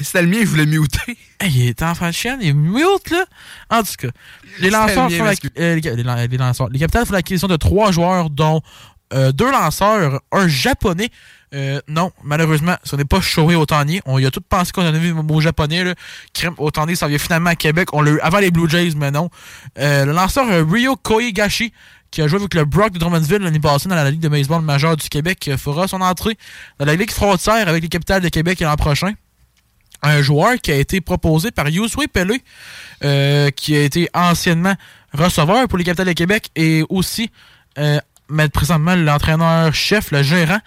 C'était 0.00 0.22
le 0.22 0.28
mien, 0.28 0.38
je 0.40 0.46
voulais 0.46 0.66
muter. 0.66 1.16
Hey, 1.38 1.52
il 1.54 1.68
est 1.68 1.82
enfant 1.82 2.08
de 2.08 2.12
chienne, 2.12 2.38
il 2.42 2.48
est 2.48 2.52
mute, 2.52 3.10
là. 3.10 3.24
En 3.70 3.82
tout 3.84 3.92
cas, 3.98 4.08
les 4.58 4.70
lanceurs, 4.70 5.08
le 5.08 5.16
mien, 5.16 5.18
font 5.18 5.24
la- 5.56 5.62
euh, 5.62 5.74
les, 5.76 5.80
les 5.96 6.02
lan- 6.02 6.26
les 6.28 6.36
lanceurs. 6.38 6.68
Les 6.70 6.78
capitales 6.80 7.06
font 7.06 7.12
l'acquisition 7.12 7.46
de 7.46 7.56
trois 7.56 7.92
joueurs, 7.92 8.30
dont 8.30 8.62
euh, 9.12 9.30
deux 9.30 9.50
lanceurs, 9.50 10.20
un 10.32 10.48
japonais. 10.48 11.10
Euh, 11.54 11.80
non, 11.86 12.10
malheureusement, 12.24 12.74
ce 12.82 12.96
n'est 12.96 13.04
pas 13.04 13.20
Shohei 13.20 13.54
Otani. 13.54 14.00
On 14.06 14.18
y 14.18 14.26
a 14.26 14.32
tout 14.32 14.40
pensé 14.40 14.72
qu'on 14.72 14.82
en 14.82 14.86
avait 14.86 14.98
vu 14.98 15.08
le 15.14 15.22
mot 15.22 15.40
japonais. 15.40 15.84
Là. 15.84 15.94
Crème 16.34 16.54
Otani, 16.58 16.96
ça 16.96 17.06
vient 17.06 17.18
finalement 17.18 17.50
à 17.50 17.54
Québec. 17.54 17.90
On 17.92 18.02
l'a 18.02 18.10
eu 18.10 18.20
avant 18.20 18.38
les 18.40 18.50
Blue 18.50 18.68
Jays, 18.68 18.94
mais 18.96 19.12
non. 19.12 19.30
Euh, 19.78 20.04
le 20.06 20.12
lanceur 20.12 20.46
Ryo 20.68 20.96
Koigashi, 20.96 21.72
qui 22.16 22.22
a 22.22 22.28
joué 22.28 22.38
avec 22.38 22.54
le 22.54 22.64
Brock 22.64 22.92
de 22.92 22.98
Drummondville 22.98 23.42
l'année 23.42 23.60
passée 23.60 23.90
dans 23.90 23.94
la 23.94 24.10
Ligue 24.10 24.20
de 24.20 24.28
baseball 24.28 24.62
majeure 24.62 24.96
du 24.96 25.06
Québec, 25.10 25.48
euh, 25.48 25.58
fera 25.58 25.86
son 25.86 26.00
entrée 26.00 26.38
dans 26.78 26.86
la 26.86 26.94
Ligue 26.94 27.10
frontière 27.10 27.68
avec 27.68 27.82
les 27.82 27.90
capitales 27.90 28.22
de 28.22 28.30
Québec 28.30 28.60
l'an 28.60 28.74
prochain 28.76 29.12
un 30.02 30.22
joueur 30.22 30.54
qui 30.62 30.72
a 30.72 30.76
été 30.76 31.02
proposé 31.02 31.50
par 31.50 31.68
Yousui 31.68 32.08
Pelé, 32.08 32.42
euh, 33.04 33.50
qui 33.50 33.76
a 33.76 33.82
été 33.82 34.08
anciennement 34.14 34.74
receveur 35.12 35.68
pour 35.68 35.76
les 35.76 35.84
Capitales 35.84 36.06
de 36.06 36.12
Québec 36.12 36.50
et 36.56 36.84
aussi, 36.88 37.30
euh, 37.78 37.98
mais 38.30 38.48
présentement, 38.48 38.94
l'entraîneur-chef, 38.94 40.10
le 40.10 40.22
gérant 40.22 40.60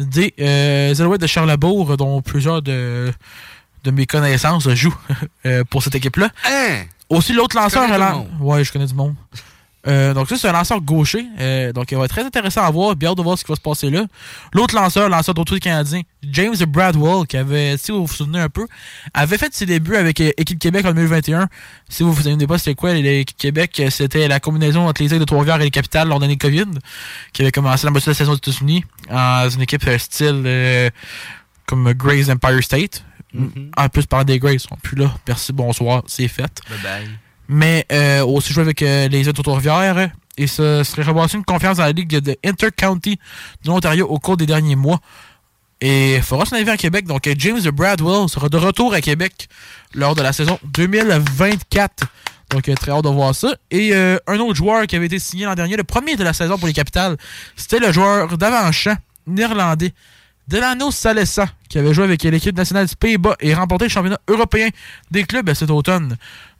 des 0.00 0.34
euh, 0.40 0.94
Alouettes 0.98 1.20
de 1.20 1.26
Charlebourg, 1.28 1.96
dont 1.96 2.20
plusieurs 2.20 2.62
de, 2.62 3.12
de 3.84 3.90
mes 3.92 4.06
connaissances 4.06 4.68
jouent 4.70 4.94
pour 5.70 5.84
cette 5.84 5.94
équipe-là. 5.94 6.30
Aussi, 7.08 7.32
l'autre 7.32 7.56
lanceur... 7.56 7.88
Ouais, 8.40 8.64
je 8.64 8.72
connais 8.72 8.86
du 8.86 8.94
monde. 8.94 9.14
Euh, 9.86 10.14
donc 10.14 10.28
ça, 10.28 10.36
c'est 10.36 10.48
un 10.48 10.52
lanceur 10.52 10.80
gaucher. 10.80 11.26
Euh, 11.38 11.72
donc 11.72 11.90
il 11.92 11.98
va 11.98 12.04
être 12.04 12.10
très 12.10 12.24
intéressant 12.24 12.62
à 12.62 12.70
voir. 12.70 12.96
Bien 12.96 13.10
hâte 13.10 13.18
de 13.18 13.22
voir 13.22 13.38
ce 13.38 13.44
qui 13.44 13.52
va 13.52 13.56
se 13.56 13.60
passer 13.60 13.90
là. 13.90 14.04
L'autre 14.52 14.74
lanceur, 14.74 15.08
lanceur 15.08 15.34
d'autres 15.34 15.58
canadien, 15.58 16.02
James 16.22 16.56
Bradwell, 16.68 17.26
qui 17.26 17.36
avait, 17.36 17.76
si 17.76 17.92
vous 17.92 18.06
vous 18.06 18.12
souvenez 18.12 18.40
un 18.40 18.48
peu, 18.48 18.66
avait 19.14 19.38
fait 19.38 19.54
ses 19.54 19.66
débuts 19.66 19.96
avec 19.96 20.20
euh, 20.20 20.30
Équipe 20.36 20.58
Québec 20.58 20.84
en 20.86 20.92
2021. 20.92 21.48
Si 21.88 22.02
vous 22.02 22.12
vous 22.12 22.22
souvenez 22.22 22.46
pas, 22.46 22.58
c'était 22.58 22.74
quoi 22.74 22.94
l'équipe 22.94 23.36
Québec? 23.36 23.82
C'était 23.90 24.28
la 24.28 24.40
combinaison 24.40 24.88
entre 24.88 25.02
les 25.02 25.12
îles 25.12 25.20
de 25.20 25.24
Trois-Rivières 25.24 25.60
et 25.60 25.64
les 25.64 25.70
capitales 25.70 26.08
lors 26.08 26.18
de 26.18 26.24
l'année 26.24 26.38
COVID, 26.38 26.66
qui 27.32 27.42
avait 27.42 27.52
commencé 27.52 27.86
la 27.86 27.90
moitié 27.90 28.06
de 28.06 28.10
la 28.10 28.18
saison 28.18 28.32
aux 28.32 28.36
États-Unis 28.36 28.84
dans 29.08 29.48
une 29.50 29.62
équipe 29.62 29.88
style 29.98 30.42
euh, 30.44 30.90
comme 31.66 31.92
Grays 31.92 32.30
Empire 32.30 32.62
State. 32.62 33.04
Mhm. 33.32 33.70
En 33.76 33.88
plus, 33.88 34.06
par 34.06 34.24
des 34.24 34.38
Grays, 34.38 34.54
ils 34.54 34.60
sont 34.60 34.76
plus 34.82 34.96
là. 34.96 35.14
Merci, 35.28 35.52
bonsoir, 35.52 36.02
c'est 36.06 36.28
fait 36.28 36.60
Bye-bye. 36.70 37.25
Mais 37.48 37.86
euh, 37.92 38.24
aussi 38.24 38.52
jouer 38.52 38.62
avec 38.62 38.82
euh, 38.82 39.08
les 39.08 39.28
Auto-Rivières 39.28 40.10
et 40.38 40.46
ce 40.46 40.84
serait 40.84 41.02
reboisser 41.02 41.36
une 41.36 41.44
confiance 41.44 41.78
dans 41.78 41.84
la 41.84 41.92
Ligue 41.92 42.18
de 42.18 42.36
Inter-County 42.44 43.18
de 43.64 43.68
l'Ontario 43.68 44.06
au 44.06 44.18
cours 44.18 44.36
des 44.36 44.46
derniers 44.46 44.76
mois. 44.76 45.00
Et 45.80 46.20
fera 46.22 46.46
son 46.46 46.54
arrivée 46.54 46.72
à 46.72 46.76
Québec. 46.76 47.06
Donc, 47.06 47.26
euh, 47.26 47.34
James 47.36 47.60
Bradwell 47.60 48.28
sera 48.28 48.48
de 48.48 48.56
retour 48.56 48.94
à 48.94 49.00
Québec 49.00 49.48
lors 49.94 50.14
de 50.14 50.22
la 50.22 50.32
saison 50.32 50.58
2024. 50.64 52.06
Donc, 52.50 52.68
euh, 52.68 52.74
très 52.74 52.92
hâte 52.92 53.04
de 53.04 53.10
voir 53.10 53.34
ça. 53.34 53.54
Et 53.70 53.94
euh, 53.94 54.18
un 54.26 54.38
autre 54.38 54.54
joueur 54.54 54.86
qui 54.86 54.96
avait 54.96 55.06
été 55.06 55.18
signé 55.18 55.44
l'an 55.44 55.54
dernier, 55.54 55.76
le 55.76 55.84
premier 55.84 56.16
de 56.16 56.24
la 56.24 56.32
saison 56.32 56.56
pour 56.56 56.66
les 56.66 56.72
capitales, 56.72 57.16
c'était 57.56 57.78
le 57.78 57.92
joueur 57.92 58.38
d'avant-champ 58.38 58.96
néerlandais 59.26 59.92
Delano 60.48 60.92
Salessa, 60.92 61.48
qui 61.68 61.78
avait 61.78 61.92
joué 61.92 62.04
avec 62.04 62.22
l'équipe 62.22 62.56
nationale 62.56 62.86
du 62.86 62.94
Pays-Bas 62.94 63.36
et 63.40 63.52
remporté 63.52 63.86
le 63.86 63.88
championnat 63.90 64.20
européen 64.28 64.68
des 65.10 65.24
clubs 65.24 65.52
cet 65.54 65.70
automne. 65.70 66.16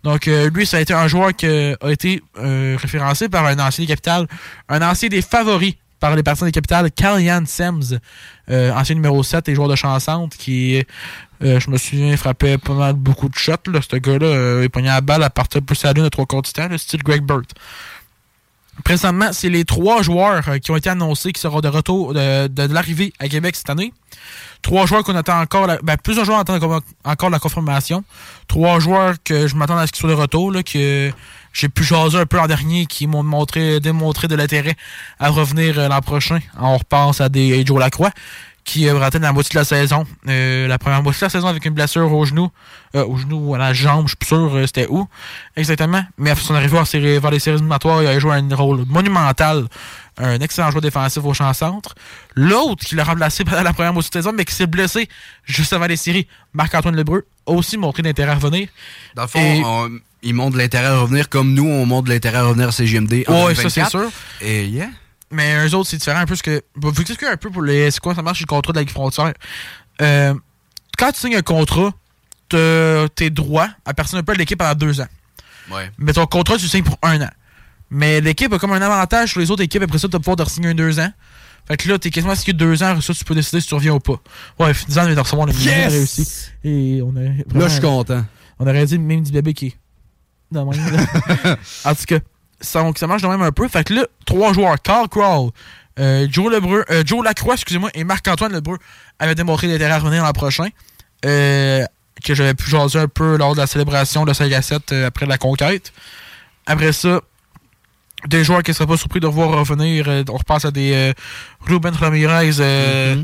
Donc, 0.06 0.28
euh, 0.28 0.48
lui, 0.50 0.64
ça 0.66 0.76
a 0.76 0.80
été 0.80 0.94
un 0.94 1.08
joueur 1.08 1.34
qui 1.34 1.48
euh, 1.48 1.74
a 1.80 1.90
été 1.90 2.22
euh, 2.38 2.76
référencé 2.80 3.28
par 3.28 3.44
un 3.44 3.58
ancien 3.58 3.84
des 3.84 3.96
un 4.68 4.82
ancien 4.82 5.08
des 5.08 5.20
favoris 5.20 5.74
par 5.98 6.14
les 6.14 6.22
partisans 6.22 6.46
des 6.46 6.52
capitales, 6.52 6.92
Carl-Yann 6.92 7.44
Sems, 7.44 7.98
ancien 8.48 8.94
numéro 8.94 9.20
7 9.24 9.48
et 9.48 9.54
joueur 9.56 9.66
de 9.66 9.74
chansante, 9.74 10.36
qui, 10.36 10.84
je 11.40 11.70
me 11.70 11.76
souviens, 11.76 12.16
frappait 12.16 12.58
pas 12.58 12.74
mal 12.74 12.92
beaucoup 12.92 13.28
de 13.28 13.34
shots. 13.34 13.72
Là. 13.72 13.80
Ce 13.80 13.96
gars-là, 13.96 14.62
il 14.62 14.70
pognait 14.70 14.88
la 14.88 15.00
balle 15.00 15.24
à 15.24 15.30
partir 15.30 15.62
plus 15.62 15.82
à 15.84 15.92
l'une 15.92 16.04
de 16.04 16.08
trois 16.10 16.26
quarts 16.26 16.42
du 16.42 16.52
temps, 16.52 16.68
le 16.68 16.78
style 16.78 17.02
Greg 17.02 17.22
Burt. 17.22 17.50
Présentement, 18.84 19.30
c'est 19.32 19.48
les 19.48 19.64
trois 19.64 20.02
joueurs 20.02 20.48
euh, 20.48 20.58
qui 20.58 20.70
ont 20.70 20.76
été 20.76 20.88
annoncés 20.90 21.32
qui 21.32 21.40
seront 21.40 21.60
de 21.60 21.68
retour 21.68 22.14
de, 22.14 22.46
de- 22.46 22.66
de 22.66 22.72
l'arrivée 22.74 23.12
à 23.18 23.28
Québec 23.28 23.56
cette 23.56 23.70
année. 23.70 23.92
Trois 24.62 24.86
joueurs 24.86 25.02
qu'on 25.02 25.16
attend 25.16 25.40
encore, 25.40 25.66
la- 25.66 25.78
ben, 25.82 25.96
plusieurs 25.96 26.24
joueurs 26.24 26.38
attendent 26.40 26.62
encore- 27.04 27.30
la 27.30 27.38
confirmation. 27.38 28.04
Trois 28.48 28.78
joueurs 28.80 29.14
que 29.24 29.46
je 29.48 29.54
m'attends 29.56 29.76
à 29.78 29.86
ce 29.86 29.92
qu'ils 29.92 30.00
soient 30.00 30.10
de 30.10 30.14
retour, 30.14 30.52
là, 30.52 30.62
que 30.62 31.10
j'ai 31.52 31.68
pu 31.68 31.84
jaser 31.84 32.18
un 32.18 32.26
peu 32.26 32.38
en 32.38 32.46
dernier, 32.46 32.86
qui 32.86 33.06
m'ont 33.06 33.22
montré, 33.22 33.80
démontré 33.80 34.28
de 34.28 34.34
l'intérêt 34.34 34.76
à 35.18 35.30
revenir 35.30 35.78
euh, 35.78 35.88
l'an 35.88 36.00
prochain. 36.00 36.38
On 36.60 36.76
repense 36.76 37.20
à 37.20 37.28
des 37.28 37.64
Joe 37.64 37.78
Lacroix, 37.80 38.10
qui 38.66 38.88
euh, 38.88 38.98
raté 38.98 39.18
dans 39.20 39.28
la 39.28 39.32
moitié 39.32 39.54
de 39.54 39.58
la 39.60 39.64
saison. 39.64 40.04
Euh, 40.28 40.66
la 40.66 40.76
première 40.78 41.00
moitié 41.02 41.20
de 41.20 41.24
la 41.26 41.30
saison 41.30 41.46
avec 41.46 41.64
une 41.64 41.72
blessure 41.72 42.12
au 42.12 42.24
genou, 42.26 42.50
euh, 42.96 43.06
au 43.06 43.16
genou 43.16 43.38
ou 43.50 43.54
à 43.54 43.58
la 43.58 43.72
jambe, 43.72 44.02
je 44.06 44.08
suis 44.08 44.16
plus 44.16 44.26
sûr 44.26 44.54
euh, 44.54 44.66
c'était 44.66 44.88
où 44.90 45.06
exactement. 45.56 46.04
Mais 46.18 46.30
à 46.30 46.34
son 46.34 46.54
arrivée 46.54 46.84
série- 46.84 47.18
vers 47.20 47.30
les 47.30 47.38
séries 47.38 47.56
éliminatoires, 47.56 48.02
il 48.02 48.08
a 48.08 48.18
joué 48.18 48.32
un 48.34 48.54
rôle 48.56 48.84
monumental. 48.86 49.66
Un 50.18 50.40
excellent 50.40 50.70
joueur 50.70 50.80
défensif 50.82 51.22
au 51.24 51.32
champ 51.34 51.52
centre. 51.52 51.94
L'autre 52.34 52.84
qui 52.84 52.94
l'a 52.96 53.04
remplacé 53.04 53.44
pendant 53.44 53.62
la 53.62 53.72
première 53.72 53.92
moitié 53.92 54.08
de 54.10 54.14
saison, 54.14 54.32
mais 54.34 54.44
qui 54.44 54.54
s'est 54.54 54.66
blessé 54.66 55.08
juste 55.44 55.72
avant 55.74 55.86
les 55.86 55.96
séries, 55.96 56.26
Marc-Antoine 56.54 56.96
Lebreu, 56.96 57.26
a 57.46 57.50
aussi 57.52 57.76
montré 57.76 58.02
d'intérêt 58.02 58.32
à 58.32 58.34
revenir. 58.36 58.68
Dans 59.14 59.22
le 59.22 59.28
fond, 59.28 59.38
Et- 59.38 59.62
on- 59.64 59.90
ils 60.22 60.34
montrent 60.34 60.54
de 60.54 60.58
l'intérêt 60.58 60.86
à 60.86 60.98
revenir 60.98 61.28
comme 61.28 61.52
nous, 61.54 61.68
on 61.68 61.84
montre 61.86 62.08
l'intérêt 62.08 62.38
à 62.38 62.44
revenir 62.44 62.68
à 62.68 62.72
CGMD. 62.72 63.24
en 63.28 63.44
Ouais, 63.44 63.54
ça 63.54 63.62
2024. 63.64 63.90
c'est 63.92 63.98
sûr. 63.98 64.10
Et 64.40 64.66
yeah. 64.66 64.88
Mais 65.30 65.66
eux 65.66 65.74
autres, 65.74 65.90
c'est 65.90 65.96
différent 65.96 66.20
un 66.20 66.24
peu 66.24 66.30
parce 66.30 66.42
que. 66.42 66.62
Vous 66.76 66.90
expliquer 66.90 67.26
un 67.26 67.36
peu 67.36 67.50
pour 67.50 67.62
les. 67.62 67.90
C'est 67.90 68.00
quoi 68.00 68.14
ça 68.14 68.22
marche 68.22 68.40
le 68.40 68.46
contrat 68.46 68.72
de 68.72 68.80
la 68.80 68.86
frontière? 68.86 69.32
Euh, 70.00 70.34
quand 70.96 71.12
tu 71.12 71.20
signes 71.20 71.36
un 71.36 71.42
contrat, 71.42 71.92
t'as 72.48 73.08
tes 73.08 73.30
droits 73.30 73.68
à 73.84 73.94
personne 73.94 74.20
un 74.20 74.22
peu 74.22 74.34
de 74.34 74.38
l'équipe 74.38 74.58
pendant 74.58 74.74
deux 74.74 75.00
ans. 75.00 75.08
Ouais. 75.70 75.90
Mais 75.98 76.12
ton 76.12 76.26
contrat, 76.26 76.56
tu 76.56 76.62
le 76.62 76.68
signes 76.68 76.84
pour 76.84 76.98
un 77.02 77.20
an. 77.22 77.30
Mais 77.90 78.20
l'équipe 78.20 78.52
a 78.52 78.58
comme 78.58 78.72
un 78.72 78.82
avantage 78.82 79.30
sur 79.32 79.40
les 79.40 79.50
autres 79.50 79.62
équipes. 79.62 79.82
Après 79.82 79.98
ça, 79.98 80.08
tu 80.08 80.12
vas 80.12 80.18
pouvoir 80.20 80.36
te 80.36 80.50
signer 80.50 80.70
un 80.70 80.74
deux 80.74 80.98
ans. 81.00 81.10
Fait 81.66 81.76
que 81.76 81.88
là, 81.88 81.98
t'es 81.98 82.10
quasiment 82.10 82.34
signé 82.34 82.52
deux 82.52 82.82
ans. 82.82 83.00
Ça, 83.00 83.12
tu 83.12 83.24
peux 83.24 83.34
décider 83.34 83.60
si 83.60 83.66
tu 83.68 83.74
reviens 83.74 83.94
ou 83.94 84.00
pas. 84.00 84.20
Ouais, 84.58 84.72
disant, 84.86 85.02
on 85.02 85.06
vient 85.06 85.14
de 85.14 85.20
recevoir 85.20 85.46
le 85.46 85.52
Yes! 85.52 85.92
réussi. 85.92 86.50
Et 86.62 87.00
on 87.02 87.14
a. 87.16 87.20
Là, 87.58 87.66
je 87.68 87.72
suis 87.72 87.80
content. 87.80 88.24
On 88.58 88.66
aurait 88.66 88.86
dit 88.86 88.98
même 88.98 89.22
du 89.22 89.32
bébé 89.32 89.54
qui 89.54 89.66
est. 89.66 89.76
là. 90.52 90.62
en 90.62 91.94
tout 91.94 92.04
cas, 92.06 92.18
ça, 92.60 92.82
donc, 92.82 92.98
ça 92.98 93.06
marche 93.06 93.22
de 93.22 93.28
même 93.28 93.42
un 93.42 93.52
peu. 93.52 93.68
Fait 93.68 93.84
que 93.84 93.94
là, 93.94 94.06
trois 94.24 94.52
joueurs, 94.52 94.80
Carl 94.82 95.08
Crawl, 95.08 95.50
euh, 95.98 96.26
Joe, 96.30 96.52
Lebreu, 96.52 96.84
euh, 96.90 97.02
Joe 97.04 97.24
Lacroix, 97.24 97.54
excusez-moi, 97.54 97.90
et 97.94 98.04
Marc-Antoine 98.04 98.52
Lebreu 98.52 98.78
avaient 99.18 99.34
démontré 99.34 99.66
l'intérêt 99.66 99.92
à 99.92 99.98
revenir 99.98 100.22
l'an 100.24 100.32
prochain. 100.32 100.68
Euh, 101.24 101.84
que 102.24 102.34
j'avais 102.34 102.54
pu 102.54 102.70
jaser 102.70 102.98
un 102.98 103.08
peu 103.08 103.36
lors 103.36 103.54
de 103.54 103.60
la 103.60 103.66
célébration 103.66 104.24
de 104.24 104.32
5 104.32 104.50
à 104.52 104.62
7 104.62 104.92
euh, 104.92 105.06
après 105.06 105.26
la 105.26 105.38
conquête. 105.38 105.92
Après 106.66 106.92
ça, 106.92 107.20
des 108.26 108.42
joueurs 108.42 108.62
qui 108.62 108.70
ne 108.70 108.74
seraient 108.74 108.86
pas 108.86 108.96
surpris 108.96 109.20
de 109.20 109.26
revoir 109.26 109.50
revenir. 109.50 110.08
on 110.28 110.36
repasse 110.36 110.64
à 110.64 110.70
des 110.70 111.12
Ruben 111.60 111.94
Ramirez, 111.94 112.56
euh, 112.60 113.22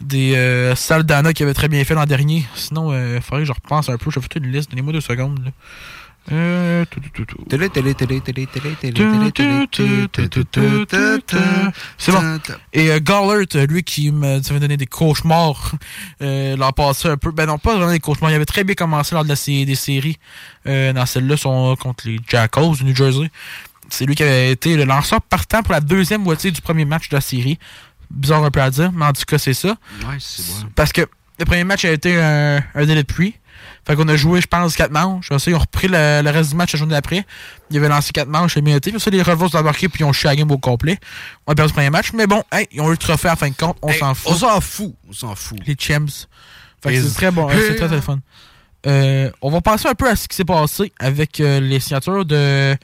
des 0.00 0.72
Saldana 0.76 1.32
qui 1.32 1.42
avaient 1.42 1.54
très 1.54 1.68
bien 1.68 1.84
fait 1.84 1.94
l'an 1.94 2.04
dernier. 2.04 2.46
Sinon, 2.54 2.92
il 2.92 3.20
faudrait 3.20 3.40
que 3.40 3.46
je 3.46 3.52
repense 3.52 3.88
un 3.88 3.96
peu. 3.96 4.10
Je 4.10 4.20
vais 4.20 4.26
faire 4.32 4.42
une 4.42 4.52
liste. 4.52 4.70
Donnez-moi 4.70 4.92
deux 4.92 5.00
secondes. 5.00 5.44
là. 5.44 5.50
Télé, 7.48 7.68
télé, 7.70 7.94
télé, 7.94 8.20
télé, 8.20 8.46
télé, 8.46 8.76
télé, 8.76 8.94
télé. 9.00 9.28
C'est 11.96 12.12
bon. 12.12 12.18
Et 12.72 12.90
euh, 12.90 13.00
Gallert, 13.00 13.66
lui 13.68 13.82
qui 13.82 14.10
me 14.12 14.42
ça 14.42 14.58
donné 14.58 14.76
des 14.76 14.86
cauchemars 14.86 15.72
euh, 16.22 16.56
l'an 16.56 16.72
passé 16.72 17.08
un 17.08 17.16
peu. 17.16 17.30
Ben 17.30 17.46
non, 17.46 17.58
pas 17.58 17.74
vraiment 17.76 17.90
des 17.92 18.00
cauchemars. 18.00 18.30
Il 18.30 18.34
avait 18.34 18.44
très 18.44 18.64
bien 18.64 18.74
commencé 18.74 19.14
lors 19.14 19.24
de 19.24 19.28
la 19.28 19.36
sé- 19.36 19.64
des 19.64 19.74
séries. 19.74 20.18
Euh, 20.66 20.92
dans 20.92 21.06
celle-là, 21.06 21.36
sont 21.36 21.76
contre 21.76 22.06
les 22.06 22.20
Jackals 22.28 22.72
du 22.76 22.84
New 22.84 22.94
Jersey. 22.94 23.30
C'est 23.88 24.04
lui 24.04 24.14
qui 24.14 24.22
avait 24.22 24.52
été 24.52 24.76
le 24.76 24.84
lanceur 24.84 25.20
partant 25.22 25.62
pour 25.62 25.72
la 25.72 25.80
deuxième 25.80 26.22
moitié 26.22 26.50
du 26.50 26.60
premier 26.60 26.84
match 26.84 27.08
de 27.08 27.16
la 27.16 27.20
série. 27.22 27.58
Bizarre 28.10 28.44
un 28.44 28.50
peu 28.50 28.60
à 28.60 28.70
dire, 28.70 28.90
mais 28.92 29.04
en 29.06 29.12
tout 29.12 29.22
cas, 29.26 29.38
c'est 29.38 29.54
ça. 29.54 29.68
Ouais, 29.68 30.16
c'est 30.18 30.42
bon. 30.46 30.68
Parce 30.74 30.92
que 30.92 31.02
le 31.38 31.44
premier 31.44 31.64
match 31.64 31.84
a 31.84 31.90
été 31.92 32.20
un, 32.20 32.62
un 32.74 32.84
délai 32.86 33.02
de 33.02 33.06
pluie. 33.06 33.34
Fait 33.88 33.96
qu'on 33.96 34.06
a 34.06 34.16
joué, 34.16 34.40
je 34.42 34.46
pense, 34.46 34.76
quatre 34.76 34.92
manches. 34.92 35.30
Ils 35.46 35.54
ont 35.54 35.58
repris 35.58 35.88
le, 35.88 36.20
le 36.22 36.30
reste 36.30 36.50
du 36.50 36.56
match 36.56 36.74
la 36.74 36.78
journée 36.78 36.92
d'après. 36.94 37.24
Ils 37.70 37.78
avaient 37.78 37.88
lancé 37.88 38.12
quatre 38.12 38.28
manches, 38.28 38.56
bien 38.58 38.76
été. 38.76 38.90
Puis 38.92 39.00
ça, 39.00 39.10
les 39.10 39.22
Rebels 39.22 39.48
ont 39.52 39.58
embarqué, 39.58 39.88
puis 39.88 40.00
ils 40.00 40.04
ont 40.04 40.12
chié 40.12 40.28
la 40.28 40.36
game 40.36 40.50
au 40.50 40.58
complet. 40.58 40.98
On 41.46 41.52
a 41.52 41.54
perdu 41.54 41.70
le 41.70 41.74
premier 41.74 41.88
match. 41.90 42.12
Mais 42.12 42.26
bon, 42.26 42.44
hey, 42.52 42.68
ils 42.70 42.80
ont 42.82 42.88
eu 42.88 42.92
le 42.92 42.96
trophée 42.98 43.28
à 43.28 43.32
la 43.32 43.36
fin 43.36 43.48
de 43.48 43.54
compte. 43.56 43.78
On 43.82 43.88
Hey, 43.88 43.98
s'en 43.98 44.14
fout. 44.14 44.30
on 44.30 44.34
s'en 44.36 44.60
fout. 44.60 44.94
On 45.08 45.12
s'en 45.12 45.34
fout. 45.34 45.58
Les 45.66 45.74
champs. 45.80 46.04
Fait 46.82 46.90
que 46.90 46.94
Les- 46.96 47.02
c'est 47.02 47.14
très 47.14 47.30
bon. 47.30 47.48
C'est 47.50 47.76
très, 47.76 47.88
très 47.88 48.00
fun. 48.02 48.18
Euh, 48.86 49.30
on 49.42 49.50
va 49.50 49.60
passer 49.60 49.88
un 49.88 49.94
peu 49.94 50.08
à 50.08 50.14
ce 50.14 50.28
qui 50.28 50.36
s'est 50.36 50.44
passé 50.44 50.92
avec 51.00 51.40
euh, 51.40 51.58
les 51.60 51.80
signatures 51.80 52.24
de 52.24 52.76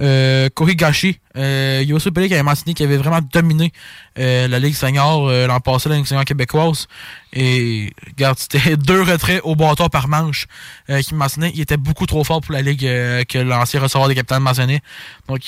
euh, 0.00 0.48
Korigashi. 0.54 1.20
Euh, 1.36 1.82
Yosu 1.86 2.10
qui 2.10 2.34
avait 2.34 2.42
mentionné 2.42 2.74
qu'il 2.74 2.84
avait 2.86 2.96
vraiment 2.96 3.20
dominé 3.20 3.72
euh, 4.18 4.48
la 4.48 4.58
Ligue 4.58 4.74
senior 4.74 5.28
euh, 5.28 5.46
l'an 5.46 5.60
passé, 5.60 5.88
la 5.88 5.96
Ligue 5.96 6.06
senior 6.06 6.24
québécoise. 6.24 6.88
Et 7.32 7.92
regarde, 8.06 8.38
c'était 8.38 8.76
deux 8.76 9.02
retraits 9.02 9.40
au 9.44 9.54
bâton 9.54 9.88
par 9.88 10.08
manche 10.08 10.46
qui 10.88 11.14
mentionnait. 11.14 11.52
Il 11.54 11.60
était 11.60 11.76
beaucoup 11.76 12.06
trop 12.06 12.24
fort 12.24 12.40
pour 12.40 12.52
la 12.52 12.62
Ligue 12.62 12.80
que 12.80 13.38
l'ancien 13.38 13.80
receveur 13.80 14.08
des 14.08 14.14
capitaines 14.14 14.42
mentionnait. 14.42 14.80
Donc, 15.28 15.42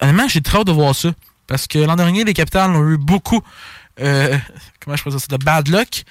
honnêtement, 0.00 0.28
j'ai 0.28 0.40
très 0.40 0.58
hâte 0.58 0.66
de 0.66 0.72
voir 0.72 0.94
ça. 0.94 1.10
Parce 1.46 1.66
que 1.66 1.78
l'an 1.78 1.96
dernier, 1.96 2.24
les 2.24 2.34
capitales 2.34 2.70
ont 2.70 2.88
eu 2.88 2.96
beaucoup, 2.96 3.42
comment 3.96 4.96
je 4.96 5.02
pourrais 5.02 5.16
dire 5.16 5.20
ça, 5.20 5.36
de 5.36 5.44
bad 5.44 5.68
luck. 5.68 6.04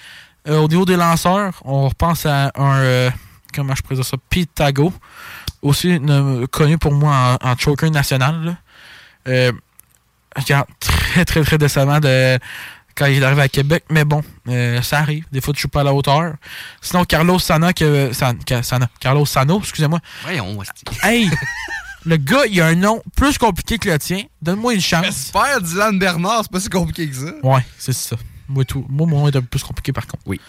Au 0.48 0.68
niveau 0.68 0.86
des 0.86 0.96
lanceurs, 0.96 1.62
on 1.66 1.88
repense 1.88 2.26
à 2.26 2.52
un, 2.56 3.12
comment 3.54 3.74
je 3.76 3.96
dire 3.96 4.06
ça, 4.06 4.18
Pitago, 4.30 4.94
aussi 5.62 6.00
ne- 6.00 6.46
connu 6.48 6.78
pour 6.78 6.94
moi 6.94 7.38
en, 7.42 7.50
en 7.50 7.58
choker 7.58 7.92
national. 7.92 8.58
Euh, 9.28 9.52
regarde, 10.36 10.68
très 10.80 11.26
très 11.26 11.44
très 11.44 11.58
décevant 11.58 12.00
de, 12.00 12.40
quand 12.96 13.06
il 13.06 13.22
est 13.22 13.26
arrivé 13.26 13.42
à 13.44 13.48
Québec, 13.50 13.84
mais 13.90 14.04
bon, 14.06 14.22
euh, 14.50 14.82
ça 14.82 15.00
arrive. 15.00 15.26
Des 15.32 15.42
fois, 15.42 15.54
tu 15.54 15.62
joues 15.62 15.68
pas 15.68 15.82
à 15.82 15.84
la 15.84 15.94
hauteur. 15.94 16.34
Sinon, 16.82 17.06
Carlos 17.06 17.40
Sana, 17.40 17.74
que, 17.74 18.12
San- 18.14 18.44
que- 18.44 18.62
Sana, 18.62 18.90
Carlos 19.00 19.26
Sano, 19.26 19.60
excusez-moi. 19.60 20.00
Voyons. 20.24 20.58
Hey! 21.04 21.30
le 22.06 22.18
gars, 22.18 22.46
il 22.50 22.60
a 22.62 22.68
un 22.68 22.76
nom 22.76 23.02
plus 23.16 23.38
compliqué 23.38 23.78
que 23.78 23.90
le 23.90 24.00
tien. 24.00 24.24
Donne-moi 24.42 24.74
une 24.74 24.82
chance. 24.82 25.28
Super 25.28 25.62
Dylan 25.62 26.00
Bernard, 26.00 26.42
c'est 26.44 26.52
pas 26.52 26.60
si 26.60 26.70
compliqué 26.70 27.08
que 27.08 27.16
ça. 27.16 27.34
Ouais, 27.44 27.64
c'est 27.78 27.94
ça. 27.94 28.16
Moi, 28.48 28.66
tout. 28.66 28.86
Moi, 28.90 29.08
mon 29.08 29.20
nom 29.20 29.28
est 29.28 29.36
un 29.36 29.42
peu 29.42 29.48
plus 29.48 29.64
compliqué 29.64 29.94
par 29.94 30.08
contre. 30.08 30.24
Oui. 30.26 30.42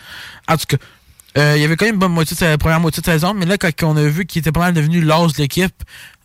En 0.49 0.57
tout 0.57 0.65
cas, 0.66 0.79
euh, 1.39 1.55
il 1.57 1.63
y 1.63 1.65
avait 1.65 1.77
quand 1.77 1.87
même 1.87 1.95
une 1.95 2.01
bonne 2.01 2.13
moitié 2.13 2.35
de 2.35 2.39
sa 2.39 2.59
première 2.59 2.81
moitié 2.81 3.01
de 3.01 3.07
saison, 3.07 3.35
mais 3.35 3.47
là, 3.47 3.57
quand 3.59 3.71
on 3.85 3.97
a 3.97 4.05
vu 4.05 4.27
qu'il 4.27 4.41
était 4.41 4.53
pas 4.53 4.61
mal 4.61 4.75
devenu 4.75 5.01
l'as 5.01 5.27
de 5.27 5.39
l'équipe, 5.39 5.83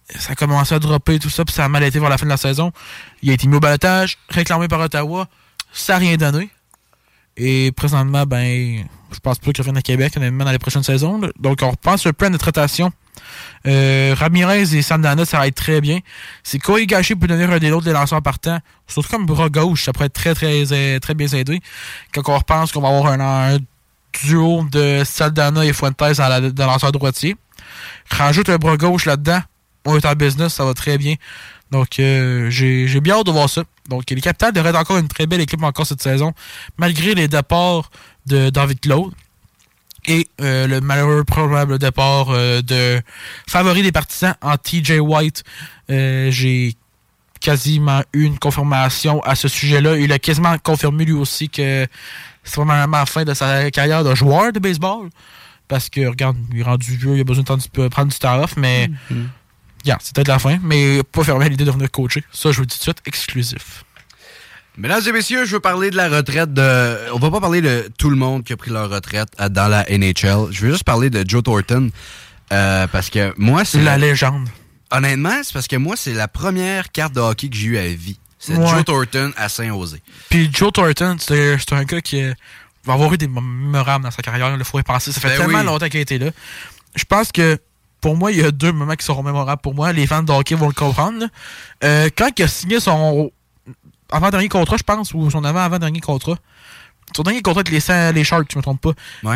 ça 0.10 0.34
a 0.34 0.36
commencé 0.36 0.76
à 0.76 0.80
dropper 0.80 1.20
tout 1.20 1.30
ça, 1.30 1.46
puis 1.46 1.54
ça 1.54 1.66
a 1.66 1.70
mal 1.70 1.84
été 1.84 2.00
vers 2.00 2.10
la 2.10 2.18
fin 2.18 2.26
de 2.26 2.32
la 2.32 2.38
saison. 2.38 2.72
Il 3.22 3.30
a 3.30 3.34
été 3.34 3.48
mis 3.48 3.56
au 3.56 3.60
balotage, 3.60 4.18
réclamé 4.30 4.68
par 4.68 4.80
Ottawa, 4.80 5.28
ça 5.72 5.94
n'a 5.94 6.00
rien 6.00 6.18
donné. 6.18 6.50
Et 7.36 7.72
présentement, 7.72 8.26
ben, 8.26 8.84
je 9.12 9.20
pense 9.20 9.38
pas 9.38 9.52
qu'il 9.52 9.62
revienne 9.62 9.78
à 9.78 9.82
Québec, 9.82 10.14
honnêtement, 10.18 10.44
dans 10.44 10.52
les 10.52 10.60
prochaines 10.60 10.84
saisons. 10.84 11.22
Donc, 11.40 11.60
on 11.62 11.72
repense 11.72 12.06
un 12.06 12.14
peu 12.14 12.26
à 12.26 12.30
notre. 12.30 12.52
Euh, 13.66 14.16
Ramirez 14.18 14.76
et 14.76 14.82
Sandana, 14.82 15.26
ça 15.26 15.38
va 15.38 15.48
être 15.48 15.56
très 15.56 15.82
bien. 15.82 16.00
C'est 16.44 16.60
Kohigashi 16.60 17.16
peut 17.16 17.28
devenir 17.28 17.52
un 17.52 17.60
des 17.60 17.72
autres 17.72 17.86
des 17.86 17.94
lanceurs 17.94 18.22
partants. 18.22 18.60
Surtout 18.88 19.10
comme 19.10 19.26
bras 19.26 19.50
gauche, 19.50 19.84
ça 19.84 19.94
pourrait 19.94 20.08
être 20.08 20.14
très, 20.14 20.34
très, 20.34 20.72
euh, 20.72 21.00
très 21.00 21.14
bien 21.14 21.28
aidé. 21.28 21.60
Quand 22.14 22.28
on 22.28 22.38
repense 22.38 22.72
qu'on 22.72 22.82
va 22.82 22.90
avoir 22.90 23.08
un, 23.14 23.56
un 23.56 23.58
duo 24.24 24.64
de 24.72 25.04
Saldana 25.06 25.66
et 25.66 25.74
Fuentes 25.74 25.98
dans, 25.98 26.30
la, 26.30 26.92
droitier. 26.92 27.36
Rajoute 28.10 28.50
un 28.50 28.58
bras 28.58 28.78
gauche 28.78 29.06
là-dedans. 29.06 29.42
On 29.86 29.98
est 29.98 30.06
en 30.06 30.14
business, 30.14 30.54
ça 30.54 30.66
va 30.66 30.74
très 30.74 30.98
bien. 30.98 31.16
Donc, 31.72 32.00
euh, 32.00 32.50
j'ai 32.50 33.02
bien 33.02 33.16
hâte 33.16 33.26
de 33.26 33.32
voir 33.32 33.50
ça. 33.50 33.64
Donc, 33.90 34.10
les 34.10 34.22
Capitals 34.22 34.54
devraient 34.54 34.70
être 34.70 34.80
encore 34.80 34.98
une 34.98 35.08
très 35.08 35.28
belle 35.28 35.42
équipe 35.42 35.62
encore 35.64 35.86
cette 35.86 36.02
saison, 36.02 36.34
malgré 36.78 37.14
les 37.14 37.28
départs 37.28 37.90
de 38.26 38.50
David 38.50 38.80
Claude 38.80 39.14
et 40.06 40.28
euh, 40.42 40.68
le 40.68 40.80
malheureux 40.80 41.24
probable 41.26 41.80
départ 41.80 42.28
euh, 42.30 42.62
de 42.62 43.02
favori 43.48 43.82
des 43.82 43.92
partisans 43.92 44.36
en 44.42 44.56
TJ 44.58 45.00
White. 45.00 45.44
J'ai 45.90 46.76
quasiment 47.40 48.02
eu 48.14 48.24
une 48.24 48.40
confirmation 48.40 49.22
à 49.24 49.36
ce 49.36 49.48
sujet-là. 49.48 49.98
Il 49.98 50.12
a 50.12 50.20
quasiment 50.20 50.58
confirmé 50.58 51.06
lui 51.06 51.14
aussi 51.14 51.50
que 51.50 51.88
c'est 52.48 52.56
vraiment 52.56 52.88
la 52.98 53.06
fin 53.06 53.24
de 53.24 53.34
sa 53.34 53.70
carrière 53.72 54.04
de 54.04 54.16
joueur 54.16 54.52
de 54.52 54.60
baseball. 54.60 55.10
Parce 55.68 55.90
que, 55.90 56.08
regarde, 56.08 56.38
il 56.54 56.62
est 56.62 56.64
rendu 56.64 56.96
vieux, 56.96 57.16
il 57.16 57.22
a 57.22 57.24
besoin 57.26 57.44
de 57.44 57.88
prendre 57.90 58.12
du 58.12 58.18
temps 58.18 58.42
off, 58.42 58.56
mais 58.56 58.90
regarde, 59.84 60.02
c'est 60.02 60.16
peut-être 60.16 60.30
la 60.30 60.40
fin, 60.40 60.58
mais 60.64 61.04
pas 61.04 61.24
fermé 61.24 61.46
à 61.46 61.50
l'idée 61.50 61.66
de 61.66 61.70
revenir 61.70 61.92
coacher. 61.92 62.24
Ça, 62.32 62.52
je 62.52 62.58
vous 62.60 62.66
dis 62.66 62.76
tout 62.76 62.80
de 62.80 62.84
suite, 62.84 63.02
exclusif. 63.06 63.84
Mesdames 64.78 65.02
et 65.08 65.12
messieurs, 65.12 65.44
je 65.46 65.54
veux 65.54 65.60
parler 65.60 65.90
de 65.90 65.98
la 65.98 66.08
retraite 66.08 66.54
de. 66.54 67.12
On 67.12 67.18
va 67.20 67.32
pas 67.32 67.42
parler 67.42 67.62
de 67.62 67.90
tout 67.98 68.10
le 68.12 68.16
monde 68.16 68.44
qui 68.44 68.54
a 68.54 68.58
pris 68.58 68.70
leur 68.72 68.90
retraite 68.90 69.30
dans 69.50 69.68
la 69.68 69.84
NHL. 69.90 70.48
Je 70.52 70.66
veux 70.66 70.72
juste 70.72 70.84
parler 70.84 71.10
de 71.10 71.26
Joe 71.28 71.42
Thornton. 71.44 71.90
euh, 72.54 72.88
parce 72.88 73.10
que 73.10 73.34
moi, 73.38 73.66
c'est. 73.66 73.82
La 73.82 73.98
légende. 73.98 74.48
Honnêtement, 74.92 75.42
c'est 75.44 75.52
parce 75.52 75.68
que 75.68 75.76
moi, 75.76 75.96
c'est 75.98 76.14
la 76.14 76.28
première 76.30 76.92
carte 76.92 77.14
de 77.14 77.20
hockey 77.20 77.50
que 77.50 77.56
j'ai 77.58 77.68
eue 77.68 77.78
à 77.78 77.88
vie. 77.88 78.20
C'est 78.40 78.56
Ouais. 78.56 78.68
Joe 78.68 78.86
Thornton 78.86 79.32
à 79.36 79.50
Saint-José. 79.50 80.02
Puis 80.30 80.50
Joe 80.54 80.72
Thornton, 80.72 81.18
c'est 81.20 81.74
un 81.74 81.84
gars 81.84 82.02
qui 82.02 82.22
euh, 82.22 82.34
va 82.86 82.94
avoir 82.94 83.14
eu 83.14 83.18
des 83.18 83.28
moments 83.28 83.42
mémorables 83.48 84.04
dans 84.04 84.12
sa 84.12 84.22
carrière. 84.22 84.54
Il 84.58 84.64
faut 84.64 84.80
y 84.80 84.84
penser. 84.84 85.12
Ça 85.12 85.20
fait 85.20 85.30
Ben 85.30 85.38
tellement 85.38 85.60
oui. 85.60 85.66
longtemps 85.66 85.88
qu'il 85.88 85.98
a 86.00 86.02
été 86.02 86.20
là. 86.20 86.30
Je 86.96 87.04
pense 87.04 87.32
que 87.32 87.58
pour 88.00 88.16
moi, 88.16 88.32
il 88.32 88.38
y 88.40 88.44
a 88.44 88.52
deux 88.52 88.72
moments 88.72 88.96
qui 88.96 89.06
seront 89.06 89.24
mémorables 89.24 89.62
pour 89.62 89.74
moi. 89.74 89.92
Les 89.92 90.06
fans 90.06 90.22
de 90.24 90.32
hockey 90.32 90.56
vont 90.56 90.68
le 90.68 90.74
comprendre. 90.74 91.26
Euh, 91.84 92.10
quand 92.16 92.30
il 92.38 92.44
a 92.44 92.48
signé 92.48 92.80
son 92.80 93.32
avant-dernier 94.12 94.50
contrat, 94.50 94.78
je 94.78 94.84
pense, 94.84 95.14
ou 95.14 95.30
son 95.32 95.44
avant-avant-dernier 95.44 96.00
contrat. 96.00 96.38
Son 97.16 97.24
dernier 97.24 97.42
contrat 97.42 97.62
avec 97.68 97.72
les, 97.72 98.12
les 98.14 98.24
Sharks, 98.24 98.52
je 98.52 98.58
me 98.58 98.62
trompe 98.62 98.82
pas. 98.82 98.92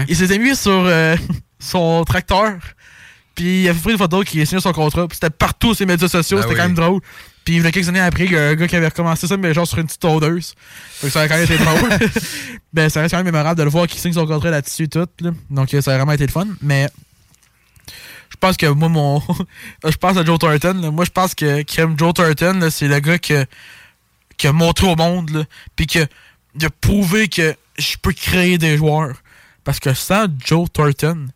Il 0.08 0.16
s'était 0.16 0.38
mis 0.38 0.56
sur 0.56 0.72
euh, 0.72 1.16
son 1.60 2.04
tracteur. 2.06 2.54
Puis 3.34 3.64
il 3.64 3.70
a 3.70 3.74
fait 3.74 3.80
pris 3.82 3.92
une 3.94 3.98
photo 3.98 4.22
qui 4.24 4.42
a 4.42 4.46
signé 4.46 4.62
son 4.62 4.74
contrat. 4.74 5.08
Puis 5.08 5.16
c'était 5.20 5.30
partout 5.32 5.74
sur 5.74 5.86
les 5.86 5.94
médias 5.94 6.08
sociaux. 6.08 6.38
Ben 6.38 6.44
c'était 6.44 6.54
oui. 6.54 6.60
quand 6.60 6.68
même 6.68 6.76
drôle. 6.76 7.02
Puis 7.44 7.56
il 7.56 7.64
y 7.64 7.66
a 7.66 7.72
quelques 7.72 7.90
années 7.90 8.00
après, 8.00 8.26
il 8.26 8.32
y 8.32 8.38
a 8.38 8.50
un 8.50 8.56
gars 8.56 8.68
qui 8.68 8.76
avait 8.76 8.88
recommencé 8.88 9.26
ça, 9.28 9.36
mais 9.36 9.54
genre 9.54 9.68
sur 9.68 9.80
une 9.80 9.86
petite 9.86 10.02
tondeuse. 10.02 10.54
Fait 10.92 11.08
que 11.08 11.14
ça 11.14 11.22
a 11.22 11.28
quand 11.28 11.36
même 11.36 11.44
été 11.44 11.58
drôle. 11.58 11.90
ben, 12.74 12.90
ça 12.90 13.02
reste 13.02 13.12
quand 13.12 13.18
même 13.18 13.26
mémorable 13.26 13.58
de 13.58 13.64
le 13.64 13.70
voir 13.70 13.88
qui 13.88 14.00
signe 14.00 14.14
son 14.14 14.28
contrat 14.28 14.52
là-dessus 14.52 14.90
tout. 14.90 15.08
là. 15.22 15.32
Donc 15.50 15.70
ça 15.70 15.78
a 15.78 15.98
vraiment 15.98 16.12
été 16.12 16.26
le 16.26 16.32
fun. 16.32 16.48
Mais 16.62 16.88
je 18.30 18.38
pense 18.40 18.58
que 18.58 18.68
moi, 18.68 18.90
mon. 18.90 19.22
je 19.84 19.98
pense 19.98 20.18
à 20.18 20.24
Joe 20.24 20.38
Thornton. 20.38 20.80
là. 20.82 20.92
Moi, 20.92 21.06
je 21.06 21.12
pense 21.12 21.34
que 21.34 21.64
Kim 21.64 21.98
Joe 21.98 22.14
Thornton, 22.14 22.68
c'est 22.70 22.88
le 22.88 23.00
gars 23.00 23.18
que, 23.18 23.46
qui 24.38 24.48
a 24.48 24.54
montré 24.54 24.88
au 24.88 24.96
monde, 24.96 25.32
là, 25.32 25.44
puis 25.76 25.88
que 25.88 26.06
de 26.56 26.68
prouver 26.68 27.28
que 27.28 27.56
je 27.80 27.98
peux 28.02 28.14
créer 28.14 28.58
des 28.58 28.78
joueurs. 28.78 29.16
Parce 29.64 29.80
que 29.80 29.94
sans 29.94 30.26
Joe 30.44 30.72
Thornton, 30.72 31.28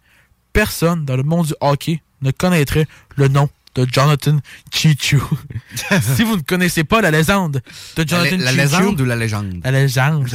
personne 0.54 1.06
dans 1.06 1.16
le 1.16 1.24
monde 1.24 1.48
du 1.48 1.54
hockey 1.62 2.02
ne 2.22 2.32
connaîtrait 2.32 2.88
le 3.18 3.28
nom 3.28 3.50
de 3.76 3.86
Jonathan 3.92 4.40
Chichu. 4.74 5.20
si 6.16 6.24
vous 6.24 6.38
ne 6.38 6.42
connaissez 6.42 6.84
pas 6.84 7.02
la 7.02 7.12
légende 7.12 7.62
de 7.96 8.08
Jonathan 8.08 8.38
la 8.38 8.52
Chichu, 8.52 8.58
légende 8.58 9.02
ou 9.02 9.06
la 9.06 9.16
légende? 9.16 9.62
La 9.64 9.72
légende 9.72 10.28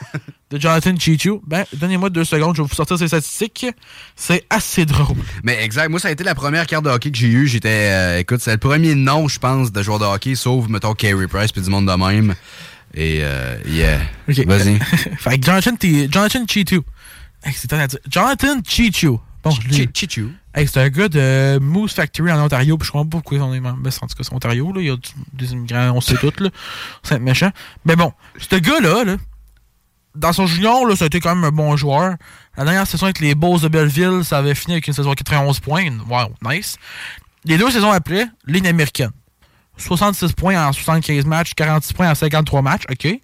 de 0.50 0.58
Jonathan 0.60 0.96
Chichu, 0.96 1.40
ben, 1.46 1.64
donnez-moi 1.74 2.08
deux 2.10 2.24
secondes, 2.24 2.56
je 2.56 2.62
vais 2.62 2.68
vous 2.68 2.74
sortir 2.74 2.98
ces 2.98 3.08
statistiques. 3.08 3.66
C'est 4.14 4.44
assez 4.48 4.86
drôle. 4.86 5.16
Mais 5.42 5.62
exact. 5.62 5.88
Moi, 5.90 6.00
ça 6.00 6.08
a 6.08 6.10
été 6.10 6.24
la 6.24 6.34
première 6.34 6.66
carte 6.66 6.84
de 6.84 6.90
hockey 6.90 7.10
que 7.10 7.18
j'ai 7.18 7.28
eue. 7.28 7.46
J'étais. 7.46 7.90
euh, 7.90 8.18
écoute, 8.18 8.40
c'est 8.40 8.52
le 8.52 8.58
premier 8.58 8.94
nom, 8.94 9.28
je 9.28 9.38
pense, 9.38 9.72
de 9.72 9.82
joueur 9.82 9.98
de 9.98 10.04
hockey, 10.04 10.34
sauf, 10.34 10.68
mettons, 10.68 10.94
Carey 10.94 11.26
Price, 11.26 11.52
puis 11.52 11.62
du 11.62 11.70
monde 11.70 11.86
de 11.86 11.92
même. 11.92 12.34
Et, 12.94 13.18
euh, 13.22 13.56
yeah. 13.66 13.98
Vas-y. 14.28 14.78
fait 15.18 15.38
que 15.38 15.44
Jonathan, 15.44 15.76
T- 15.76 16.08
Jonathan 16.10 16.46
Chichu. 16.46 16.80
Hey, 17.44 17.52
c'est. 17.54 17.70
Jonathan 18.08 18.60
Chichu. 18.66 19.18
Bon. 19.50 19.90
Chichu. 19.94 20.32
Hey, 20.54 20.66
c'est 20.66 20.80
un 20.80 20.88
gars 20.88 21.08
de 21.08 21.58
Moose 21.60 21.92
Factory 21.92 22.32
en 22.32 22.44
Ontario, 22.44 22.76
puis 22.76 22.86
je 22.86 22.92
comprends 22.92 23.06
pas 23.06 23.18
pourquoi 23.18 23.38
on 23.46 23.54
est 23.54 23.60
mais 23.60 23.68
en 23.68 23.72
tout 23.72 23.88
cas 23.90 24.22
c'est 24.22 24.32
Ontario, 24.32 24.72
là. 24.72 24.80
Il 24.80 24.86
y 24.86 24.90
a 24.90 24.96
des 25.34 25.52
immigrants, 25.52 25.92
on 25.94 26.00
sait 26.00 26.16
tout, 26.16 26.32
là. 26.38 26.50
C'est 27.02 27.18
méchant. 27.18 27.50
Mais 27.84 27.94
bon, 27.94 28.12
ce 28.38 28.56
gars-là, 28.56 29.04
là, 29.04 29.16
dans 30.16 30.32
son 30.32 30.46
junior, 30.46 30.86
là, 30.86 30.96
ça 30.96 31.04
a 31.04 31.06
été 31.06 31.20
quand 31.20 31.34
même 31.34 31.44
un 31.44 31.52
bon 31.52 31.76
joueur. 31.76 32.16
La 32.56 32.64
dernière 32.64 32.86
saison 32.86 33.04
avec 33.04 33.20
les 33.20 33.34
Bulls 33.34 33.60
de 33.60 33.68
Belleville, 33.68 34.24
ça 34.24 34.38
avait 34.38 34.54
fini 34.54 34.74
avec 34.74 34.86
une 34.88 34.94
saison 34.94 35.10
à 35.12 35.14
91 35.14 35.60
points. 35.60 35.90
Wow, 36.08 36.34
nice. 36.42 36.76
Les 37.44 37.58
deux 37.58 37.70
saisons 37.70 37.92
après, 37.92 38.26
ligne 38.46 38.66
américaine. 38.66 39.10
66 39.76 40.32
points 40.32 40.66
en 40.66 40.72
75 40.72 41.26
matchs, 41.26 41.54
46 41.54 41.92
points 41.92 42.10
en 42.10 42.14
53 42.14 42.62
matchs, 42.62 42.84
OK. 42.90 43.20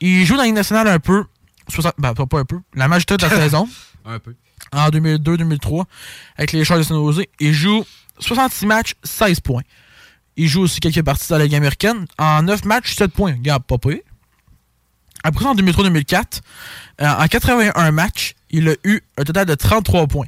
Il 0.00 0.24
joue 0.24 0.34
dans 0.34 0.40
la 0.40 0.46
Ligue 0.46 0.54
nationale 0.54 0.88
un 0.88 0.98
peu, 0.98 1.24
60, 1.68 1.94
ben, 1.98 2.14
pas 2.14 2.38
un 2.38 2.44
peu, 2.44 2.58
la 2.74 2.88
majorité 2.88 3.16
de 3.16 3.22
la 3.22 3.30
saison. 3.42 3.68
Un 4.04 4.18
peu. 4.18 4.34
En 4.74 4.88
2002-2003, 4.88 5.84
avec 6.36 6.52
les 6.52 6.64
Sharks 6.64 6.80
de 6.80 6.84
San 6.84 6.96
Jose. 6.96 7.24
Il 7.40 7.52
joue 7.52 7.84
66 8.18 8.66
matchs, 8.66 8.94
16 9.04 9.40
points. 9.40 9.62
Il 10.36 10.48
joue 10.48 10.62
aussi 10.62 10.80
quelques 10.80 11.02
parties 11.02 11.28
dans 11.28 11.38
la 11.38 11.44
Ligue 11.44 11.54
américaine. 11.54 12.06
En 12.18 12.42
9 12.42 12.64
matchs, 12.64 12.96
7 12.96 13.12
points. 13.12 13.32
Regarde, 13.32 13.62
pas 13.64 13.78
pire. 13.78 14.00
Après 15.22 15.46
en 15.46 15.54
2003-2004, 15.54 16.40
euh, 17.00 17.06
en 17.06 17.26
81 17.26 17.90
matchs, 17.92 18.34
il 18.50 18.68
a 18.68 18.74
eu 18.84 19.00
un 19.16 19.24
total 19.24 19.46
de 19.46 19.54
33 19.54 20.06
points. 20.06 20.26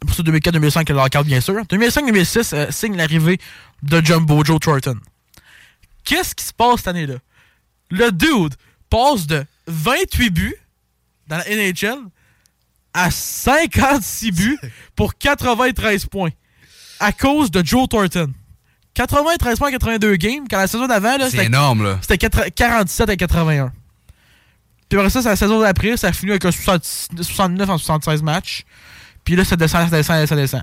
Pour 0.00 0.14
ça, 0.14 0.22
2004-2005, 0.22 0.84
il 0.88 0.92
a 0.92 1.02
la 1.02 1.08
carte, 1.08 1.26
bien 1.26 1.40
sûr. 1.40 1.62
2005-2006, 1.66 2.54
euh, 2.54 2.66
signe 2.70 2.96
l'arrivée 2.96 3.38
de 3.82 4.04
Jumbo 4.04 4.44
Joe 4.44 4.58
Thornton. 4.58 4.98
Qu'est-ce 6.04 6.34
qui 6.34 6.44
se 6.44 6.52
passe 6.52 6.78
cette 6.78 6.88
année-là? 6.88 7.16
Le 7.90 8.10
dude 8.10 8.54
passe 8.88 9.26
de 9.26 9.44
28 9.68 10.30
buts 10.30 10.56
dans 11.28 11.36
la 11.36 11.44
NHL 11.44 12.00
à 12.94 13.10
56 13.10 14.30
buts 14.32 14.58
pour 14.96 15.16
93 15.16 16.06
points 16.06 16.30
à 16.98 17.12
cause 17.12 17.50
de 17.50 17.64
Joe 17.64 17.88
Thornton. 17.88 18.32
93 18.94 19.58
points 19.58 19.68
en 19.68 19.72
82 19.72 20.16
games, 20.16 20.44
quand 20.50 20.58
la 20.58 20.66
saison 20.66 20.86
d'avant, 20.86 21.16
c'était- 21.30 21.46
énorme, 21.46 21.84
là. 21.84 21.98
C'était 22.02 22.18
80 22.18 22.50
47 22.54 23.08
à 23.08 23.16
81. 23.16 23.72
Puis 24.88 24.98
après 24.98 25.10
ça, 25.10 25.22
c'est 25.22 25.28
la 25.28 25.36
saison 25.36 25.60
d'après, 25.60 25.96
ça 25.96 26.08
a 26.08 26.12
fini 26.12 26.32
avec 26.32 26.44
un 26.44 26.50
60 26.50 26.82
69 27.22 27.70
en 27.70 27.78
76 27.78 28.22
matchs. 28.22 28.64
Puis 29.24 29.36
là, 29.36 29.44
ça 29.44 29.54
descend, 29.56 29.88
ça 29.88 29.96
descend, 29.96 30.26
ça 30.26 30.36
descend. 30.36 30.62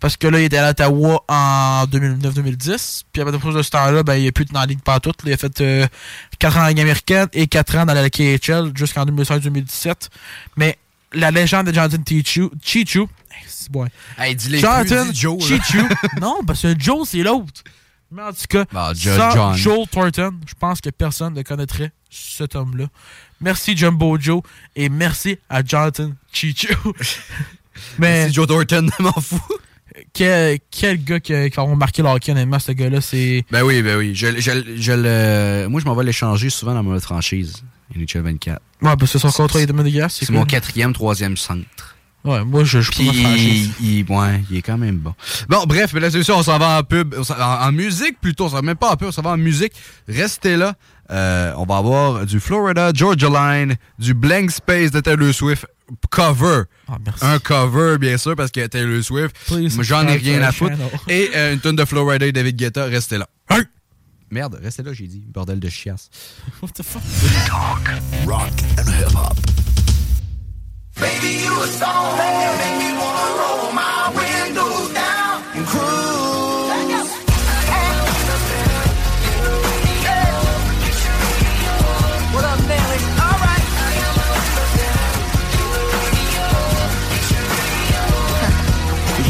Parce 0.00 0.16
que 0.16 0.26
là, 0.26 0.40
il 0.40 0.44
était 0.46 0.58
à 0.58 0.70
Ottawa 0.70 1.24
en 1.28 1.84
2009-2010. 1.86 3.04
Puis 3.12 3.22
après 3.22 3.32
de 3.52 3.62
ce 3.62 3.70
temps-là, 3.70 4.02
ben, 4.02 4.16
il 4.16 4.26
a 4.28 4.32
pu 4.32 4.42
être 4.42 4.52
dans 4.52 4.60
la 4.60 4.66
ligue 4.66 4.82
partout. 4.82 5.12
Il 5.24 5.32
a 5.32 5.36
fait 5.36 5.62
4 6.38 6.58
ans 6.58 6.64
en 6.64 6.66
Ligue 6.66 6.80
américaine 6.80 7.28
et 7.32 7.46
4 7.46 7.76
ans 7.78 7.86
dans 7.86 7.94
la 7.94 8.10
KHL 8.10 8.72
jusqu'en 8.74 9.04
2016-2017. 9.06 10.08
Mais 10.56 10.76
la 11.14 11.30
légende 11.30 11.66
de 11.68 11.72
Jonathan 11.72 12.02
Chichu, 12.06 12.50
Chichu, 12.62 13.00
hey, 13.00 13.06
c'est 13.46 13.70
bon. 13.70 13.86
Hey, 14.18 14.34
dis-les 14.36 14.58
Jonathan 14.60 15.06
plus, 15.06 15.14
Joe. 15.14 15.42
Chichu, 15.46 15.82
non, 16.20 16.40
parce 16.46 16.62
que 16.62 16.74
Joe, 16.78 17.08
c'est 17.08 17.22
l'autre. 17.22 17.62
Mais 18.10 18.22
en 18.22 18.32
tout 18.32 18.46
cas, 18.48 18.64
Bah, 18.72 18.92
Jo- 18.94 19.16
sans 19.16 19.30
John. 19.32 19.54
Joel 19.56 19.88
Thornton, 19.88 20.34
je 20.46 20.54
pense 20.58 20.80
que 20.80 20.90
personne 20.90 21.34
ne 21.34 21.42
connaîtrait 21.42 21.90
cet 22.10 22.54
homme-là. 22.54 22.86
Merci 23.40 23.76
Jumbo 23.76 24.16
Joe 24.20 24.40
et 24.76 24.88
merci 24.88 25.38
à 25.48 25.64
Jonathan 25.64 26.12
Chichu. 26.32 26.68
Mais 27.98 28.20
Merci 28.22 28.34
Joe 28.34 28.46
Thornton, 28.46 28.88
m'en 29.00 29.12
fous. 29.12 29.40
quel, 30.12 30.58
quel 30.70 31.02
gars 31.02 31.18
qui 31.18 31.34
a, 31.34 31.50
qui 31.50 31.58
a 31.58 31.66
marqué 31.74 32.02
le 32.02 32.08
hockey, 32.08 32.30
honnêtement, 32.32 32.58
ce 32.60 32.70
gars-là, 32.72 33.00
c'est. 33.00 33.44
Ben 33.50 33.62
oui, 33.62 33.82
ben 33.82 33.96
oui. 33.98 34.14
Je, 34.14 34.28
je, 34.40 34.50
je 34.76 34.92
le... 34.92 35.66
Moi, 35.68 35.80
je 35.80 35.84
m'en 35.86 35.94
vais 35.96 36.04
l'échanger 36.04 36.50
souvent 36.50 36.74
dans 36.74 36.82
ma 36.84 37.00
franchise, 37.00 37.64
NHL 37.94 38.22
24. 38.22 38.60
Ouais, 38.82 38.96
parce 38.98 39.12
que 39.12 39.18
son 39.18 39.30
contrat 39.30 39.60
est 39.60 39.66
de 39.66 39.82
dégueulasse. 39.82 40.16
C'est 40.20 40.30
mon 40.30 40.44
quatrième, 40.44 40.92
troisième 40.92 41.36
centre. 41.36 41.96
Ouais, 42.24 42.42
moi, 42.42 42.64
je 42.64 42.80
joue 42.80 42.90
Puis, 42.90 43.70
il, 43.82 44.06
ouais, 44.08 44.42
il 44.50 44.56
est 44.56 44.62
quand 44.62 44.78
même 44.78 44.96
bon. 44.96 45.12
Bon, 45.50 45.64
bref, 45.66 45.92
mais 45.92 46.00
là, 46.00 46.10
c'est 46.10 46.22
sûr, 46.22 46.38
on 46.38 46.42
s'en 46.42 46.58
va 46.58 46.78
en 46.78 46.82
pub. 46.82 47.14
En, 47.14 47.42
en 47.42 47.72
musique, 47.72 48.18
plutôt. 48.18 48.46
On 48.46 48.48
s'en 48.48 48.54
va 48.56 48.62
même 48.62 48.76
pas 48.76 48.92
en 48.92 48.96
pub, 48.96 49.08
on 49.08 49.12
s'en 49.12 49.20
va 49.20 49.30
en 49.30 49.36
musique. 49.36 49.72
Restez 50.08 50.56
là. 50.56 50.74
Euh, 51.10 51.52
on 51.58 51.66
va 51.66 51.76
avoir 51.76 52.24
du 52.24 52.40
Florida 52.40 52.90
Georgia 52.94 53.28
Line, 53.28 53.76
du 53.98 54.14
Blank 54.14 54.50
Space 54.50 54.90
de 54.90 55.00
Taylor 55.00 55.34
Swift 55.34 55.66
cover. 56.08 56.62
Un 57.20 57.38
cover, 57.38 57.98
bien 57.98 58.16
sûr, 58.16 58.34
parce 58.36 58.50
que 58.50 58.66
Taylor 58.66 59.02
Swift, 59.04 59.36
j'en 59.82 60.08
ai 60.08 60.16
rien 60.16 60.42
à 60.42 60.50
foutre. 60.50 60.76
Et 61.08 61.30
euh, 61.34 61.52
une 61.52 61.60
tonne 61.60 61.76
de 61.76 61.84
Florida 61.84 62.24
et 62.24 62.32
David 62.32 62.56
Guetta. 62.56 62.86
Restez 62.86 63.18
là. 63.18 63.28
Merde, 64.34 64.58
restez 64.60 64.82
là, 64.82 64.92
j'ai 64.92 65.06
dit. 65.06 65.24
Bordel 65.28 65.60
de 65.60 65.68
chiasse. 65.68 66.10
What 66.60 66.72
the 66.74 66.82
fuck? 66.82 67.02
Talk, 67.46 67.88
rock 68.26 68.50
and 68.76 68.88
hip 68.88 69.12
hop. 69.12 69.36
Baby, 70.96 71.44
you 71.44 71.52
a 71.62 71.66
song 71.68 72.16
that 72.18 72.58
make 72.58 72.78
me 72.82 72.90
wanna 72.98 73.38
roll 73.38 73.72
my 73.72 74.10
windows 74.10 74.92
down 74.92 75.40
and 75.54 75.64
cruise. 75.64 77.10
What 82.34 82.44
up, 82.44 82.58
Nelly? 82.66 83.00
All 83.22 83.38
right. 83.38 83.64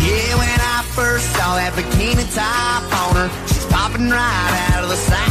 Yeah, 0.00 0.38
when 0.40 0.60
I 0.60 0.82
first 0.96 1.26
saw 1.36 1.56
that 1.56 1.74
bikini 1.76 2.24
top 2.34 2.84
on 3.04 3.16
her, 3.16 3.28
she's 3.48 3.66
popping 3.66 4.08
right 4.08 4.53
the 4.94 5.00
South 5.00 5.23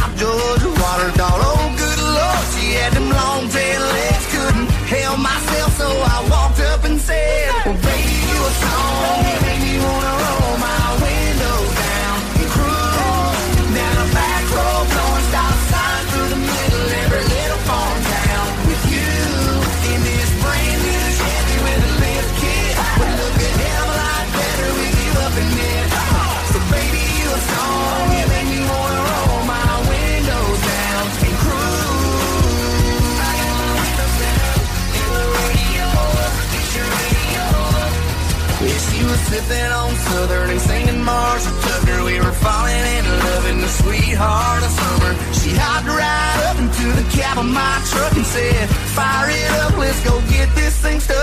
sipping 39.34 39.72
on 39.72 39.94
Southern 39.96 40.50
and 40.50 40.60
singing 40.60 41.02
Marshall 41.02 41.56
Tucker. 41.66 42.04
We 42.04 42.20
were 42.20 42.36
falling 42.38 42.84
in 42.96 43.04
love 43.26 43.46
in 43.50 43.58
the 43.60 43.68
sweetheart 43.68 44.62
of 44.62 44.70
summer. 44.70 45.12
She 45.34 45.50
hopped 45.58 45.88
right 45.90 46.40
up 46.48 46.58
into 46.62 46.86
the 46.94 47.06
cab 47.10 47.38
of 47.38 47.46
my 47.46 47.74
truck 47.90 48.14
and 48.14 48.26
said, 48.26 48.68
Fire 48.94 49.30
it 49.30 49.50
up, 49.62 49.76
let's 49.76 49.98
go 50.04 50.20
get 50.30 50.48
this 50.54 50.78
thing 50.78 51.00
stuck. 51.00 51.18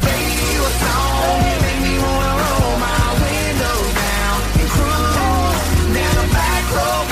Baby, 0.00 0.48
a 0.64 0.70
song, 0.80 1.44
you 1.44 1.56
make 1.66 1.80
me 1.88 1.94
wanna 2.00 2.34
roll 2.40 2.74
my 2.80 3.04
windows 3.20 3.90
down 4.00 4.36
and 4.60 4.68
cruise 4.72 5.92
down 5.92 6.16
a 6.24 6.26
back 6.32 6.64
road, 6.72 7.11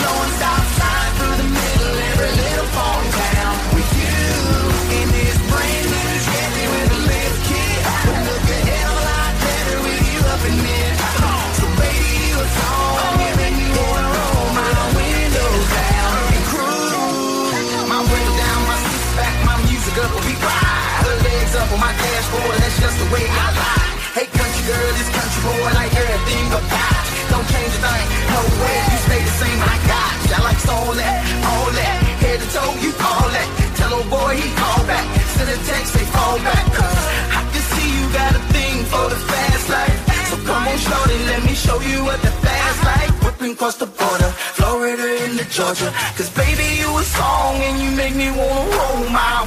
on 21.72 21.78
my 21.78 21.92
dashboard, 21.94 22.58
that's 22.58 22.78
just 22.82 22.96
the 22.98 23.08
way 23.14 23.22
I 23.22 23.46
like. 23.54 23.94
Hey 24.18 24.26
country 24.26 24.64
girl, 24.66 24.90
this 24.98 25.10
country 25.14 25.40
boy 25.46 25.70
like 25.78 25.92
everything 25.94 26.46
about. 26.50 27.02
Don't 27.30 27.46
change 27.46 27.70
a 27.70 27.80
thing, 27.86 28.06
no 28.26 28.40
way, 28.58 28.78
you 28.90 28.98
stay 29.06 29.22
the 29.22 29.34
same, 29.38 29.60
I 29.62 29.76
got 29.86 30.14
you. 30.26 30.34
I 30.34 30.40
like 30.50 30.60
all 30.66 30.92
that, 30.98 31.18
all 31.46 31.70
that, 31.70 31.96
head 32.22 32.38
to 32.42 32.48
toe, 32.50 32.74
you 32.82 32.90
call 32.98 33.26
that. 33.30 33.48
Tell 33.78 33.94
old 33.94 34.10
boy 34.10 34.34
he 34.34 34.50
call 34.58 34.82
back, 34.90 35.06
send 35.38 35.50
a 35.50 35.58
text, 35.62 35.94
say 35.94 36.06
fall 36.10 36.38
back. 36.42 36.64
Cause 36.74 37.02
I 37.38 37.40
can 37.54 37.64
see 37.70 37.86
you 37.86 38.04
got 38.18 38.34
a 38.34 38.42
thing 38.50 38.76
for 38.90 39.06
the 39.06 39.20
fast 39.30 39.66
life. 39.70 39.98
So 40.26 40.36
come 40.42 40.66
on, 40.66 40.78
shorty, 40.78 41.18
let 41.30 41.40
me 41.46 41.54
show 41.54 41.78
you 41.86 42.02
what 42.02 42.18
the 42.22 42.34
fast 42.42 42.80
life. 42.82 43.14
Whipping 43.22 43.54
across 43.54 43.76
the 43.78 43.86
border, 43.86 44.30
Florida 44.58 45.06
into 45.22 45.46
Georgia. 45.54 45.94
Cause 46.18 46.30
baby, 46.34 46.82
you 46.82 46.90
a 46.98 47.02
song 47.06 47.62
and 47.62 47.78
you 47.78 47.90
make 47.94 48.14
me 48.18 48.26
wanna 48.34 48.74
roll 48.74 49.06
my, 49.14 49.46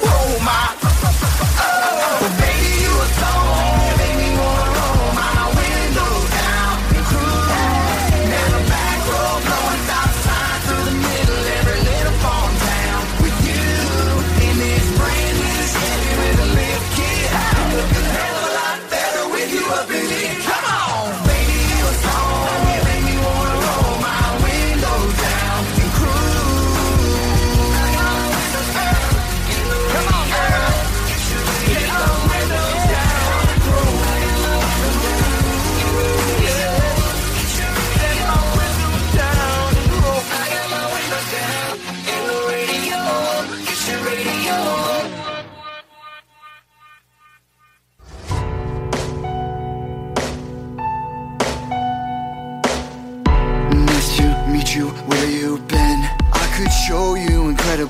roll 0.00 0.40
my. 0.40 0.83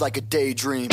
like 0.00 0.16
a 0.16 0.20
daydream. 0.20 0.85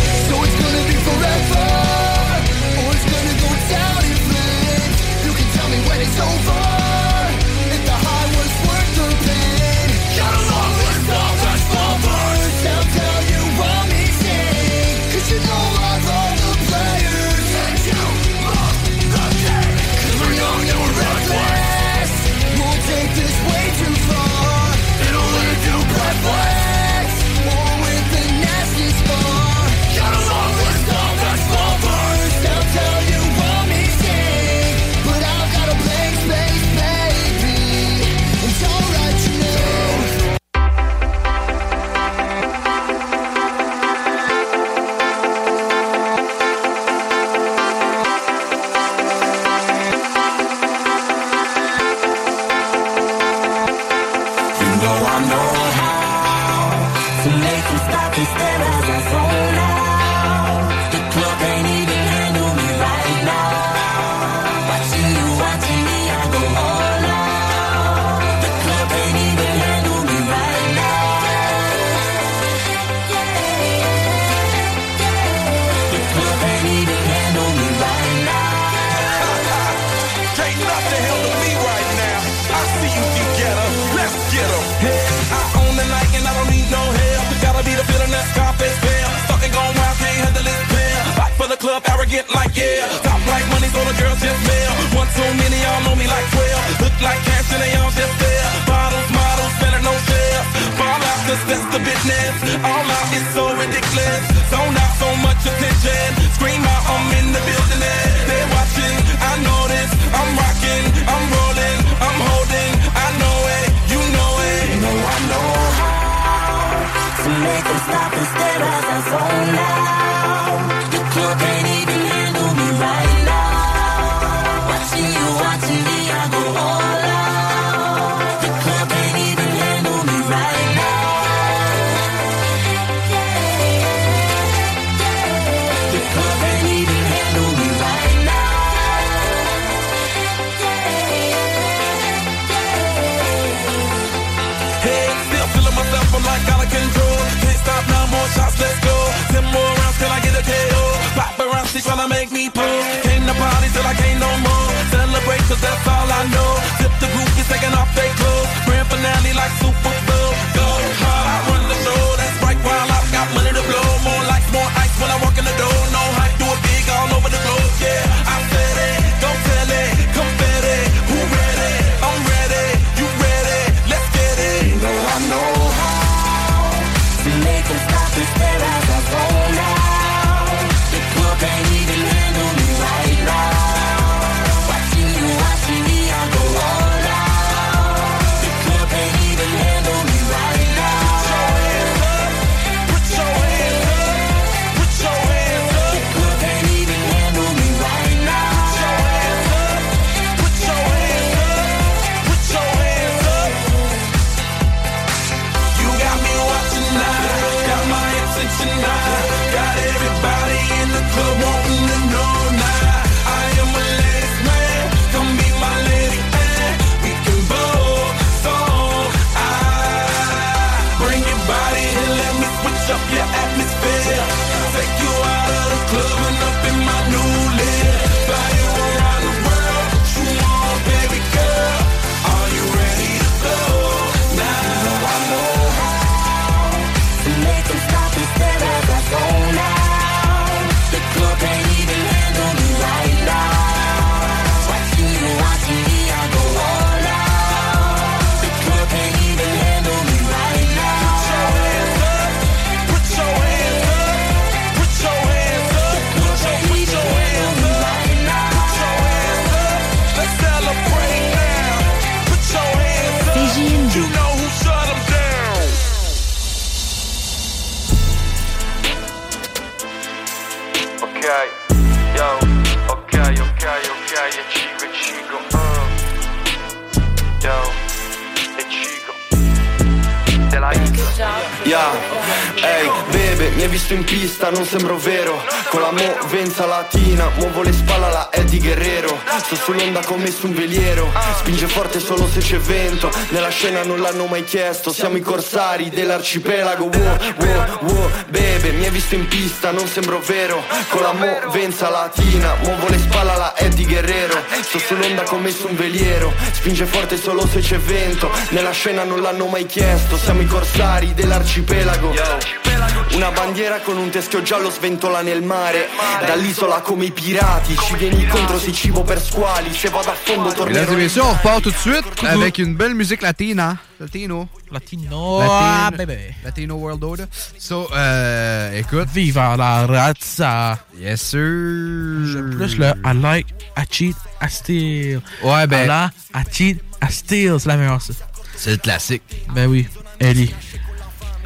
Non 284.64 284.72
sembro 284.72 284.98
vero. 284.98 285.42
Con 285.70 285.82
la 285.82 285.92
movenza 285.92 286.66
latina, 286.66 287.30
muovo 287.36 287.64
le 287.64 287.74
spalle 287.74 288.06
alla 288.06 288.30
Eddie 288.32 288.60
Guerrero. 288.60 289.20
Sto 289.44 289.56
sull'onda 289.56 290.00
come 290.06 290.32
su 290.32 290.48
un 290.48 290.54
veliero. 290.54 291.12
Spinge 291.40 291.68
forte 291.68 292.00
solo 292.00 292.28
se 292.28 292.40
c'è 292.40 292.58
vento. 292.60 293.12
Nella 293.30 293.50
scena 293.50 293.84
non 293.84 294.00
l'hanno 294.00 294.26
mai 294.26 294.46
chiesto. 294.46 294.94
Siamo 294.94 295.18
i 295.18 295.22
corsari 295.22 295.90
dell'arcipelago. 295.90 296.86
Wow, 296.86 297.18
wow, 297.40 297.78
wow, 297.82 298.12
bebe, 298.30 298.72
mi 298.72 298.86
hai 298.86 298.92
visto 298.92 299.16
in 299.16 299.28
pista, 299.28 299.72
non 299.72 299.86
sembro 299.86 300.20
vero. 300.20 300.64
Con 300.90 301.02
la 301.02 301.12
movenza 301.12 301.90
latina, 301.90 302.56
muovo 302.62 302.88
le 302.88 303.00
spalle 303.00 303.32
alla 303.32 303.58
Eddie 303.58 303.86
Guerrero. 303.86 304.42
Sto 304.62 304.80
sull'onda 304.80 305.24
come 305.24 305.52
su 305.52 305.68
un 305.68 305.76
veliero. 305.76 306.32
Spinge 306.54 306.86
forte 306.86 307.18
solo 307.18 307.46
se 307.48 307.60
c'è 307.60 307.78
vento. 307.80 308.32
Nella 308.50 308.72
scena 308.72 309.04
non 309.04 309.22
l'hanno 309.22 309.48
mai 309.48 309.66
chiesto. 309.66 310.16
Siamo 310.18 310.42
i 310.42 310.46
corsari 310.46 311.14
dell'arcipelago 311.14 312.73
Una 313.16 313.30
bandiera 313.32 313.80
con 313.82 313.98
un 313.98 314.10
teschio 314.10 314.42
giallo 314.42 314.72
sventola 314.72 315.22
nel 315.22 315.44
mare 315.44 315.88
Dall'isola 316.26 316.82
come 316.82 317.06
i 317.06 317.12
pirati 317.12 317.78
Ci 317.78 317.96
vieni 317.96 318.24
incontro 318.24 318.58
se 318.58 318.72
cibo 318.74 319.04
per 319.04 319.22
squali 319.22 319.72
Se 319.72 319.90
vado 319.90 320.10
a 320.10 320.14
fondo 320.16 320.50
Mesdames 320.50 320.56
tornerò 320.56 320.92
et 320.94 320.96
messieurs, 320.98 321.24
on 321.24 321.34
repart 321.34 321.62
tout 321.62 321.72
de 321.72 321.78
suite 321.78 322.04
avec 322.24 322.58
une 322.58 322.76
belle 322.76 322.96
musique 322.96 323.22
latine. 323.22 323.78
Latino. 324.00 324.50
Latino. 324.72 325.40
Ah, 325.42 325.90
Latino, 325.92 325.98
bébé. 325.98 326.36
Latino 326.44 326.76
World 326.76 327.04
Order. 327.04 327.26
So, 327.58 327.88
euh, 327.94 328.78
écoute. 328.80 329.08
Viva 329.14 329.56
la 329.56 329.86
razza. 329.86 330.84
Yes, 331.00 331.22
sir. 331.22 332.26
J'aime 332.26 332.56
plus 332.56 332.78
le 332.78 332.94
I 333.06 333.14
like, 333.14 333.48
I 333.78 333.84
cheat, 333.90 334.16
I 334.42 334.50
steal. 334.50 335.22
Ouais, 335.44 335.68
ben- 335.68 335.86
I 335.86 335.88
like, 335.88 336.14
I 336.34 336.44
cheat, 336.52 336.82
I 337.02 337.12
steal. 337.12 337.60
C'est 337.60 337.68
la 337.70 337.78
meilleure, 337.78 338.02
ça. 338.02 338.14
C'est 338.56 338.72
le 338.72 338.78
classique. 338.78 339.24
Ben 339.54 339.68
oui. 339.68 339.88
Ellie. 340.20 340.54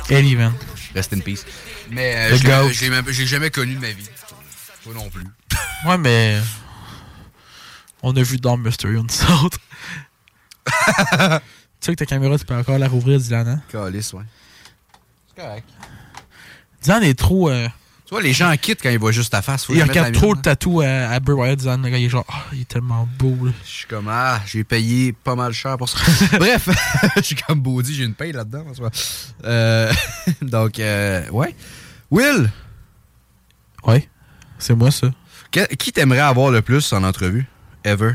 Ellie, 0.10 0.35
man. 0.35 0.53
Rest 0.98 1.14
in 1.14 1.19
peace. 1.19 1.45
Mais 1.91 2.15
euh, 2.15 2.36
je 2.38 2.44
l'ai- 2.84 2.90
même- 2.90 3.07
jamais 3.10 3.49
connu 3.52 3.76
de 3.76 3.80
ma 3.80 3.91
vie. 3.91 4.10
Toi 4.84 4.94
non 4.94 5.10
plus. 5.10 5.24
Ouais, 5.86 5.98
mais. 5.98 6.40
On 8.02 8.15
a 8.15 8.24
vu 8.24 8.38
dans 8.38 8.57
Mystery 8.57 8.98
on 8.98 9.07
Salt. 9.07 9.57
tu 10.68 10.72
sais 11.80 11.91
que 11.91 11.99
ta 11.99 12.06
caméra, 12.06 12.38
tu 12.38 12.45
peux 12.45 12.56
encore 12.56 12.78
la 12.80 12.88
rouvrir, 12.88 13.19
Dylan, 13.19 13.48
hein? 13.48 13.61
Calice, 13.72 14.14
ouais. 14.14 14.24
C'est 15.36 15.41
correct. 15.41 15.69
Dylan 16.82 17.03
est 17.03 17.18
trop. 17.18 17.49
euh, 17.49 17.68
Tu 18.07 18.13
vois, 18.13 18.21
les 18.21 18.31
gens 18.31 18.55
quittent 18.55 18.81
quand 18.81 18.89
ils 18.89 18.97
voient 18.97 19.11
juste 19.11 19.34
ta 19.34 19.41
face. 19.41 19.65
Faut 19.65 19.73
il 19.73 19.79
que 19.81 19.85
je 19.85 19.89
regarde 19.89 20.07
mette 20.07 20.15
la 20.15 20.19
trop 20.21 20.29
le 20.31 20.35
mienne. 20.35 20.41
tatou 20.41 20.79
à, 20.79 20.85
à 21.09 21.19
Bray 21.19 21.57
il 21.59 21.93
est 22.05 22.09
genre, 22.09 22.23
Ah, 22.29 22.45
il 22.53 22.61
est 22.61 22.67
tellement 22.67 23.05
beau, 23.19 23.38
là. 23.47 23.51
Je 23.65 23.69
suis 23.69 23.85
comme, 23.88 24.07
ah, 24.09 24.39
j'ai 24.45 24.63
payé 24.63 25.11
pas 25.11 25.35
mal 25.35 25.51
cher 25.51 25.77
pour 25.77 25.89
ça. 25.89 25.97
Bref, 26.39 26.69
je 27.17 27.21
suis 27.21 27.35
comme 27.35 27.59
Baudy, 27.59 27.93
j'ai 27.93 28.05
une 28.05 28.13
paye 28.13 28.31
là-dedans. 28.31 28.63
Euh, 29.43 29.91
donc, 30.41 30.79
euh, 30.79 31.29
ouais. 31.31 31.53
Will, 32.09 32.49
Ouais. 33.84 34.07
C'est 34.57 34.73
moi, 34.73 34.89
ça. 34.89 35.11
que- 35.51 35.75
qui 35.75 35.91
t'aimerais 35.91 36.19
avoir 36.19 36.49
le 36.49 36.61
plus 36.61 36.93
en 36.93 37.03
entrevue? 37.03 37.45
Ever. 37.84 38.13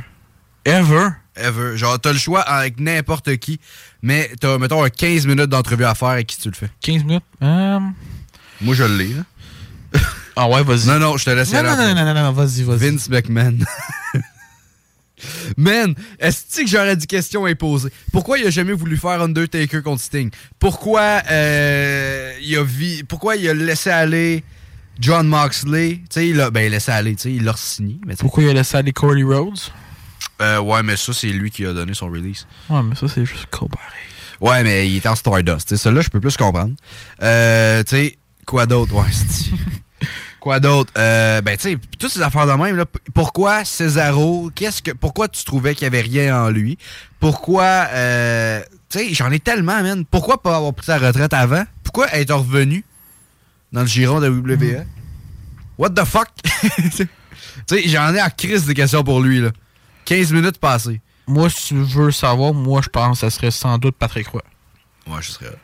Ever? 0.64 1.08
Ever. 1.36 1.76
Genre, 1.76 2.00
t'as 2.00 2.12
le 2.14 2.18
choix 2.18 2.40
avec 2.40 2.80
n'importe 2.80 3.36
qui, 3.36 3.60
mais 4.00 4.30
t'as, 4.40 4.56
mettons, 4.56 4.82
un 4.82 4.88
15 4.88 5.26
minutes 5.26 5.50
d'entrevue 5.50 5.84
à 5.84 5.94
faire 5.94 6.08
avec 6.08 6.28
qui 6.28 6.38
tu 6.38 6.48
le 6.48 6.54
fais? 6.54 6.70
15 6.80 7.04
minutes? 7.04 7.24
Euh... 7.42 7.78
Moi, 8.62 8.74
je 8.74 8.84
l'ai, 8.84 9.08
là. 9.08 9.22
Ah 10.36 10.48
ouais, 10.48 10.62
vas-y. 10.62 10.86
Non, 10.86 10.98
non, 10.98 11.16
je 11.16 11.24
te 11.24 11.30
laisse 11.30 11.52
Non, 11.52 11.58
aller 11.58 11.68
non, 11.68 11.74
après. 11.74 11.94
non, 11.94 12.04
non, 12.04 12.14
non, 12.14 12.22
non, 12.22 12.32
vas-y, 12.32 12.62
vas-y. 12.62 12.78
Vince 12.90 13.08
McMahon. 13.08 13.58
Man, 15.56 15.94
est-ce 16.18 16.62
que 16.62 16.66
j'aurais 16.66 16.96
dit 16.96 17.06
question 17.06 17.46
imposée? 17.46 17.90
Pourquoi 18.12 18.38
il 18.38 18.46
a 18.46 18.50
jamais 18.50 18.72
voulu 18.72 18.96
faire 18.96 19.20
Undertaker 19.22 19.80
contre 19.82 20.02
Sting? 20.02 20.30
Pourquoi 20.58 21.22
euh, 21.30 22.32
il 22.42 22.56
a 22.56 22.64
vi- 22.64 23.04
pourquoi 23.04 23.36
il 23.36 23.48
a 23.48 23.54
laissé 23.54 23.90
aller 23.90 24.42
John 24.98 25.28
Moxley? 25.28 25.96
Tu 25.96 26.06
sais, 26.10 26.28
il 26.28 26.40
a 26.40 26.50
ben, 26.50 26.68
laissé 26.70 26.90
aller, 26.90 27.14
tu 27.14 27.22
sais, 27.22 27.32
il 27.34 27.44
l'a 27.44 27.54
signé. 27.56 27.98
Mais. 28.04 28.16
Pourquoi 28.16 28.42
il 28.42 28.48
a 28.50 28.52
laissé 28.52 28.76
aller 28.76 28.92
Cody 28.92 29.22
Rhodes? 29.22 29.60
Euh, 30.40 30.58
ouais, 30.58 30.82
mais 30.82 30.96
ça, 30.96 31.12
c'est 31.12 31.28
lui 31.28 31.50
qui 31.52 31.64
a 31.66 31.72
donné 31.72 31.94
son 31.94 32.06
release. 32.06 32.46
Ouais, 32.68 32.82
mais 32.82 32.96
ça, 32.96 33.06
c'est 33.06 33.24
juste 33.24 33.46
cool, 33.52 33.68
pareil. 33.68 33.88
Ouais, 34.40 34.64
mais 34.64 34.88
il 34.88 34.96
était 34.96 35.08
en 35.08 35.14
Stardust. 35.14 35.76
Celui-là, 35.76 36.00
je 36.02 36.08
peux 36.08 36.18
plus 36.20 36.36
comprendre. 36.36 36.74
Euh, 37.22 37.84
tu 37.84 37.90
sais, 37.90 38.18
quoi 38.44 38.66
d'autre? 38.66 38.92
Ouais, 38.94 39.06
Quoi 40.40 40.60
d'autre? 40.60 40.92
Euh, 40.98 41.40
ben, 41.40 41.56
tu 41.56 41.70
sais, 41.70 41.78
toutes 41.98 42.10
ces 42.10 42.22
affaires 42.22 42.46
de 42.46 42.52
même, 42.52 42.76
là, 42.76 42.84
pourquoi 43.14 43.64
Cesaro? 43.64 44.50
Qu'est-ce 44.54 44.82
que, 44.82 44.90
pourquoi 44.90 45.28
tu 45.28 45.44
trouvais 45.44 45.74
qu'il 45.74 45.88
n'y 45.88 45.96
avait 45.96 46.06
rien 46.06 46.44
en 46.44 46.50
lui? 46.50 46.78
Pourquoi, 47.20 47.86
euh, 47.90 48.60
tu 48.88 48.98
sais, 48.98 49.14
j'en 49.14 49.30
ai 49.30 49.40
tellement, 49.40 49.82
man. 49.82 50.04
Pourquoi 50.04 50.42
pas 50.42 50.56
avoir 50.56 50.74
pris 50.74 50.86
sa 50.86 50.98
retraite 50.98 51.32
avant? 51.32 51.64
Pourquoi 51.84 52.12
être 52.14 52.34
revenu 52.34 52.84
dans 53.72 53.82
le 53.82 53.86
giron 53.86 54.20
de 54.20 54.28
WWE? 54.28 54.84
What 55.78 55.90
the 55.90 56.04
fuck? 56.04 56.28
tu 56.42 57.08
sais, 57.66 57.88
j'en 57.88 58.14
ai 58.14 58.20
à 58.20 58.30
crise 58.30 58.66
des 58.66 58.74
questions 58.74 59.04
pour 59.04 59.20
lui, 59.20 59.40
là. 59.40 59.50
15 60.04 60.32
minutes 60.32 60.58
passées. 60.58 61.00
Moi, 61.26 61.48
si 61.48 61.68
tu 61.68 61.74
veux 61.82 62.10
savoir, 62.10 62.52
moi, 62.52 62.80
je 62.82 62.88
pense 62.88 63.20
que 63.20 63.30
ça 63.30 63.30
serait 63.30 63.50
sans 63.50 63.78
doute 63.78 63.96
Patrick 63.96 64.26
Roy. 64.28 64.42
Ouais, 65.06 65.20
je 65.20 65.30
serais. 65.30 65.56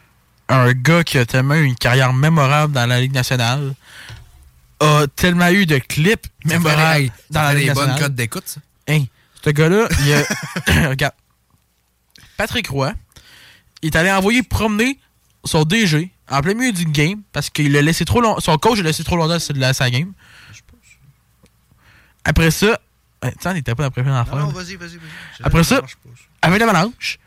Un 0.49 0.73
gars 0.73 1.05
qui 1.05 1.19
a 1.19 1.27
tellement 1.27 1.55
eu 1.55 1.65
une 1.65 1.75
carrière 1.75 2.13
mémorable 2.13 2.73
dans 2.73 2.87
la 2.87 3.01
Ligue 3.01 3.13
nationale, 3.13 3.75
a 4.81 5.07
tellement 5.15 5.49
eu 5.51 5.67
de 5.67 5.79
clips 5.79 6.27
mémorables 6.45 7.11
dans 7.31 7.43
la 7.43 7.55
des 7.55 7.71
bonnes 7.73 7.97
cotes 7.99 8.15
d'écoute, 8.15 8.47
ça. 8.47 8.61
Hey, 8.87 9.09
ce 9.45 9.51
gars-là, 9.51 9.89
il 10.05 10.13
a... 10.15 10.89
Regarde. 10.91 11.15
Patrick 12.37 12.69
Roy, 12.69 12.93
il 13.83 13.89
est 13.89 13.97
allé 13.97 14.11
envoyer 14.11 14.43
promener 14.43 14.99
son 15.45 15.65
DG 15.65 16.11
en 16.31 16.41
plein 16.41 16.55
milieu 16.55 16.73
d'une 16.73 16.93
game 16.93 17.23
parce 17.33 17.51
qu'il 17.51 17.73
l'a 17.73 17.83
laissé 17.83 18.05
trop 18.05 18.21
long. 18.21 18.39
Son 18.39 18.57
coach 18.59 18.79
l'a 18.79 18.85
laissé 18.85 19.03
trop 19.05 19.17
longtemps 19.17 19.39
sur 19.39 19.55
la- 19.55 19.75
sa 19.75 19.91
game. 19.91 20.13
Après 22.25 22.51
ça, 22.51 22.79
sais, 23.23 23.49
on 23.49 23.55
était 23.55 23.75
pas 23.75 23.89
dans 23.89 24.03
la 24.05 24.25
première. 24.25 24.37
Non, 24.37 24.49
vas-y, 24.49 24.77
vas-y, 24.77 24.97
vas-y. 24.97 25.43
Après 25.43 25.65
ça, 25.65 25.83
avec 26.43 26.61
l'avalanche, 26.61 27.19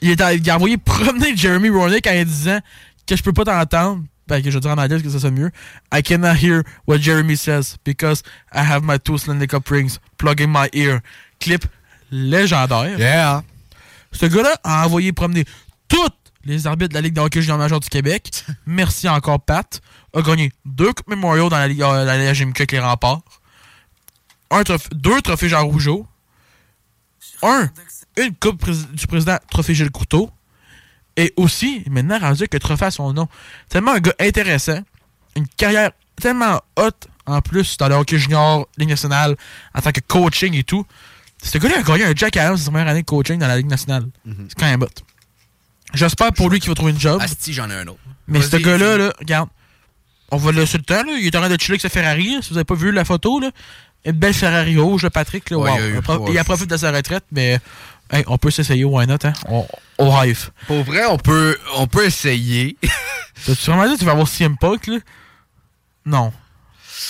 il, 0.00 0.10
est 0.10 0.20
allé- 0.20 0.38
il 0.38 0.50
a 0.50 0.56
envoyé 0.56 0.78
promener 0.78 1.36
Jeremy 1.36 1.68
Roenick 1.68 2.06
en 2.06 2.24
disant 2.24 2.60
que 3.06 3.16
je 3.16 3.22
peux 3.22 3.32
pas 3.32 3.44
t'entendre. 3.44 4.04
Ben, 4.28 4.42
je 4.44 4.50
vais 4.50 4.60
dire 4.60 4.70
en 4.70 4.74
anglais 4.78 4.88
parce 4.96 5.02
que 5.02 5.10
ça 5.10 5.18
sonne 5.20 5.34
mieux. 5.34 5.50
I 5.92 6.02
cannot 6.02 6.34
hear 6.34 6.62
what 6.86 6.98
Jeremy 6.98 7.36
says 7.36 7.76
because 7.84 8.22
I 8.52 8.58
have 8.60 8.82
my 8.84 8.98
two 9.00 9.16
Stanley 9.18 9.46
Cup 9.46 9.68
rings 9.68 9.98
plug 10.18 10.40
in 10.42 10.48
my 10.48 10.68
ear. 10.72 11.00
Clip 11.40 11.64
légendaire. 12.10 12.98
Yeah. 12.98 13.42
Ce 14.12 14.26
gars-là 14.26 14.56
a 14.64 14.86
envoyé 14.86 15.12
promener 15.12 15.44
tous 15.88 16.08
les 16.44 16.66
arbitres 16.66 16.90
de 16.90 16.94
la 16.94 17.00
Ligue 17.02 17.14
de 17.14 17.20
hockey 17.20 17.40
junior 17.42 17.58
major 17.58 17.80
du 17.80 17.88
Québec. 17.88 18.44
Merci 18.66 19.08
encore, 19.08 19.40
Pat. 19.40 19.80
A 20.14 20.22
gagné 20.22 20.50
deux 20.64 20.92
Coupes 20.92 21.08
Memorial 21.08 21.48
dans 21.50 21.58
la 21.58 21.68
Ligue, 21.68 21.82
euh, 21.82 22.04
la 22.04 22.16
Ligue 22.16 22.34
GMK 22.38 22.60
avec 22.60 22.72
les 22.72 22.78
remparts. 22.80 23.20
Un 24.50 24.62
trophée- 24.62 24.88
deux 24.92 25.20
trophées 25.20 25.48
Jean 25.48 25.66
Rougeau. 25.66 26.06
Un, 27.42 27.68
une 28.16 28.34
Coupe 28.34 28.64
du 28.92 29.06
président 29.06 29.36
Trophée 29.50 29.74
Gilles 29.74 29.90
Couteau. 29.90 30.30
Et 31.18 31.34
aussi, 31.36 31.82
maintenant 31.90 32.18
rendu 32.18 32.44
le 32.50 32.58
trophée 32.60 32.84
à 32.86 32.90
son 32.90 33.12
nom. 33.12 33.28
Tellement 33.68 33.92
un 33.92 33.98
gars 33.98 34.14
intéressant. 34.20 34.78
Une 35.36 35.46
carrière 35.48 35.90
tellement 36.20 36.60
haute 36.76 37.08
en 37.26 37.40
plus 37.42 37.76
dans 37.76 37.88
le 37.88 37.96
hockey 37.96 38.18
junior, 38.18 38.66
Ligue 38.78 38.88
nationale, 38.88 39.36
en 39.74 39.80
tant 39.80 39.90
que 39.92 40.00
coaching 40.00 40.54
et 40.54 40.62
tout. 40.64 40.86
Ce 41.42 41.58
gars-là 41.58 41.78
a 41.78 41.82
gagné 41.82 42.04
un 42.04 42.14
Jack 42.14 42.36
Adams 42.36 42.56
sa 42.56 42.70
première 42.70 42.88
année 42.88 43.02
de 43.02 43.06
coaching 43.06 43.38
dans 43.38 43.46
la 43.48 43.56
Ligue 43.56 43.68
nationale. 43.68 44.06
C'est 44.48 44.58
quand 44.58 44.66
même 44.66 44.82
hot. 44.82 44.86
J'espère 45.94 46.32
pour 46.32 46.50
lui 46.50 46.60
qu'il 46.60 46.68
va 46.70 46.74
trouver 46.74 46.92
une 46.92 47.00
job. 47.00 47.20
Asti, 47.20 47.52
j'en 47.52 47.68
ai 47.70 47.74
un 47.74 47.86
autre. 47.88 47.98
Mais 48.26 48.40
ce 48.42 48.56
gars-là, 48.56 48.96
là, 48.98 49.12
regarde, 49.18 49.48
on 50.30 50.36
va 50.36 50.52
le 50.52 50.60
laisser 50.60 50.78
le 50.78 50.84
temps, 50.84 51.02
là. 51.02 51.12
Il 51.18 51.26
est 51.26 51.34
en 51.36 51.40
train 51.40 51.48
de 51.48 51.58
chiller 51.60 51.72
avec 51.74 51.80
sa 51.80 51.88
Ferrari, 51.88 52.34
là, 52.34 52.42
si 52.42 52.50
vous 52.50 52.56
avez 52.58 52.64
pas 52.64 52.74
vu 52.74 52.92
la 52.92 53.04
photo, 53.04 53.40
là. 53.40 53.50
Une 54.04 54.12
belle 54.12 54.34
Ferrari 54.34 54.76
rouge, 54.78 55.08
Patrick, 55.08 55.48
là. 55.50 55.58
Ouais, 55.58 55.70
wow. 55.70 55.76
il 55.78 55.82
a 55.82 55.88
eu- 55.88 56.32
il 56.32 56.38
a 56.38 56.44
profité 56.44 56.66
de 56.68 56.76
sa 56.76 56.92
retraite, 56.92 57.24
mais 57.32 57.58
hey, 58.10 58.24
on 58.26 58.38
peut 58.38 58.50
s'essayer, 58.50 58.84
why 58.84 59.06
not, 59.06 59.18
hein? 59.24 59.32
On, 59.48 59.66
au 59.98 60.12
hive. 60.22 60.50
Pour 60.66 60.82
vrai, 60.84 61.04
on 61.06 61.16
peut, 61.18 61.56
on 61.76 61.86
peut 61.86 62.04
essayer. 62.06 62.76
T'as-tu 63.46 63.70
vraiment 63.70 63.86
dit 63.86 63.94
que 63.94 63.98
tu 64.00 64.04
vas 64.04 64.12
avoir 64.12 64.28
CM 64.28 64.56
Punk, 64.56 64.86
là? 64.88 64.98
Non. 66.06 66.32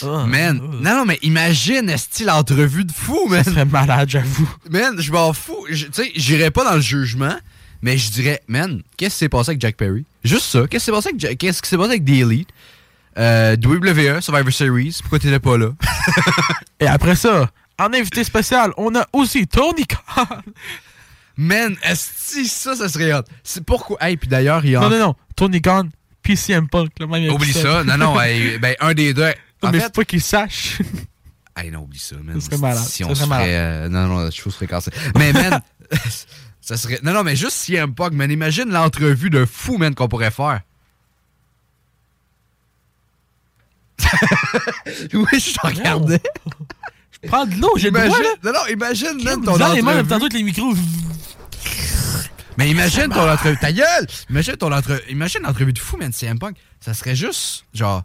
Ah, 0.02 0.24
Man, 0.26 0.58
non, 0.80 0.96
non, 0.98 1.04
mais 1.06 1.18
imagine, 1.22 1.88
est-ce 1.88 2.22
l'entrevue 2.24 2.84
de 2.84 2.92
fou, 2.92 3.26
man? 3.28 3.42
Ça 3.42 3.50
serait 3.50 3.64
malade, 3.64 4.08
j'avoue. 4.10 4.48
Man, 4.70 5.00
je 5.00 5.10
m'en 5.10 5.32
fous. 5.32 5.66
Tu 5.68 5.86
sais, 5.92 6.12
j'irais 6.14 6.50
pas 6.50 6.64
dans 6.64 6.74
le 6.74 6.80
jugement, 6.80 7.34
mais 7.82 7.96
je 7.96 8.10
dirais, 8.10 8.42
man, 8.48 8.82
qu'est-ce 8.96 9.14
qui 9.14 9.18
s'est 9.20 9.28
passé 9.28 9.50
avec 9.50 9.60
Jack 9.60 9.76
Perry? 9.76 10.04
Juste 10.24 10.44
ça. 10.44 10.66
Qu'est-ce 10.68 10.84
qui 10.84 10.86
s'est 10.86 10.92
passé 10.92 11.08
avec, 11.08 11.20
Jack- 11.20 11.38
qu'est-ce 11.38 11.62
qui 11.62 11.68
s'est 11.68 11.76
passé 11.76 11.90
avec 11.90 12.04
The 12.04 12.10
Elite? 12.10 12.48
Euh, 13.16 13.56
WWE, 13.56 14.20
Survivor 14.20 14.52
Series, 14.52 14.98
pourquoi 15.00 15.18
t'étais 15.18 15.40
pas 15.40 15.56
là? 15.58 15.70
Et 16.80 16.86
après 16.86 17.16
ça, 17.16 17.50
en 17.78 17.92
invité 17.92 18.22
spécial, 18.22 18.72
on 18.76 18.94
a 18.94 19.06
aussi 19.12 19.46
Tony 19.48 19.84
Khan. 19.86 20.26
Man, 21.40 21.76
est-ce 21.84 22.34
que 22.34 22.44
ça, 22.48 22.74
ça 22.74 22.88
serait 22.88 23.12
hot? 23.14 23.22
C'est 23.44 23.64
pourquoi. 23.64 23.96
Hey, 24.00 24.16
puis 24.16 24.28
d'ailleurs, 24.28 24.64
il 24.64 24.72
y 24.72 24.76
a. 24.76 24.80
Non, 24.80 24.90
non, 24.90 24.98
non. 24.98 25.14
Tony 25.36 25.62
Khan, 25.62 25.88
puis 26.20 26.36
CM 26.36 26.68
Punk, 26.68 26.90
le 26.98 27.06
même 27.06 27.32
Oublie 27.32 27.52
ça. 27.52 27.84
Non, 27.84 27.96
non, 27.96 28.20
hey, 28.20 28.58
ben, 28.62 28.74
un 28.80 28.92
des 28.92 29.14
deux. 29.14 29.32
Non, 29.62 29.68
En 29.68 29.72
mais 29.72 29.78
fait, 29.78 29.84
c'est 29.86 29.94
pas 29.94 30.04
qu'il 30.04 30.20
sache. 30.20 30.78
Hey, 31.60 31.72
non, 31.72 31.80
oublie 31.80 31.98
ça, 31.98 32.14
man. 32.22 32.40
Ça 32.40 32.46
serait 32.46 32.58
malade. 32.58 32.84
Si 32.84 33.02
Ça 33.02 33.08
on 33.10 33.14
serait 33.16 33.24
se 33.24 33.28
malade. 33.28 33.46
ferait. 33.46 33.56
euh, 33.58 33.88
non, 33.88 34.06
non, 34.06 34.30
je 34.30 34.48
serais 34.48 34.68
cassé. 34.68 34.92
Mais, 35.16 35.32
man, 35.32 35.60
ça 36.60 36.76
serait. 36.76 37.00
Non, 37.02 37.12
non, 37.12 37.24
mais 37.24 37.34
juste 37.34 37.56
CM 37.56 37.94
Punk, 37.96 38.12
man. 38.12 38.30
Imagine 38.30 38.70
l'entrevue 38.70 39.28
de 39.28 39.44
fou, 39.44 39.76
man, 39.76 39.92
qu'on 39.92 40.06
pourrait 40.06 40.30
faire. 40.30 40.60
oui, 45.14 45.26
je 45.40 45.52
te 45.54 45.66
regardais. 45.66 46.20
Je 47.22 47.28
prends 47.28 47.44
de 47.46 47.54
l'eau, 47.56 47.72
j'ai 47.76 47.90
le 47.90 48.00
droit, 48.06 48.20
là. 48.22 48.28
Non, 48.44 48.52
non, 48.52 48.66
imagine, 48.70 49.22
man, 49.24 49.42
ton 49.42 49.52
Disant 49.54 49.72
les 49.72 49.82
mains, 49.82 49.90
entrevue. 49.94 50.08
tantôt 50.08 50.24
avec 50.26 50.32
les 50.34 50.42
micros. 50.44 50.74
Mais 52.58 52.70
imagine 52.70 53.08
ton 53.08 53.30
entrevue. 53.30 53.56
Ta 53.60 53.72
gueule! 53.72 54.06
Imagine 54.30 54.56
ton 54.56 54.72
entrevue. 54.72 55.00
Imagine 55.08 55.42
l'entrevue 55.42 55.72
de 55.72 55.78
fou, 55.78 55.96
man, 55.96 56.12
CM 56.12 56.38
Punk. 56.38 56.56
Ça 56.80 56.92
serait 56.92 57.14
juste, 57.14 57.64
genre. 57.72 58.02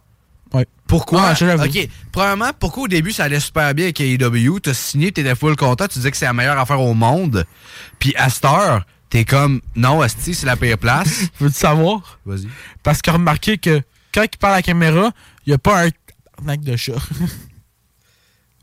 Ouais. 0.52 0.66
Pourquoi? 0.86 1.32
Ok, 1.32 1.88
premièrement, 2.12 2.50
pourquoi 2.58 2.84
au 2.84 2.88
début 2.88 3.10
ça 3.10 3.24
allait 3.24 3.40
super 3.40 3.74
bien 3.74 3.86
avec 3.86 4.00
AEW? 4.00 4.60
T'as 4.60 4.74
signé, 4.74 5.10
t'étais 5.10 5.34
full 5.34 5.56
content, 5.56 5.88
tu 5.88 5.98
disais 5.98 6.12
que 6.12 6.16
c'est 6.16 6.26
la 6.26 6.32
meilleure 6.32 6.58
affaire 6.58 6.80
au 6.80 6.94
monde. 6.94 7.44
Puis 7.98 8.14
à 8.16 8.30
cette 8.30 8.44
heure, 8.44 8.86
t'es 9.10 9.24
comme, 9.24 9.60
non, 9.74 10.00
Asti, 10.00 10.34
c'est 10.34 10.46
la 10.46 10.56
pire 10.56 10.78
place. 10.78 11.22
Veux-tu 11.40 11.56
savoir? 11.56 12.20
Vas-y. 12.24 12.48
Parce 12.84 13.02
qu'il 13.02 13.10
a 13.10 13.14
remarqué 13.14 13.58
que 13.58 13.82
quand 14.12 14.22
il 14.22 14.38
parle 14.38 14.52
à 14.52 14.56
la 14.56 14.62
caméra, 14.62 15.10
il 15.44 15.50
n'y 15.50 15.54
a 15.54 15.58
pas 15.58 15.86
un 15.86 15.90
arnaque 16.38 16.60
de 16.60 16.76
chat. 16.76 16.92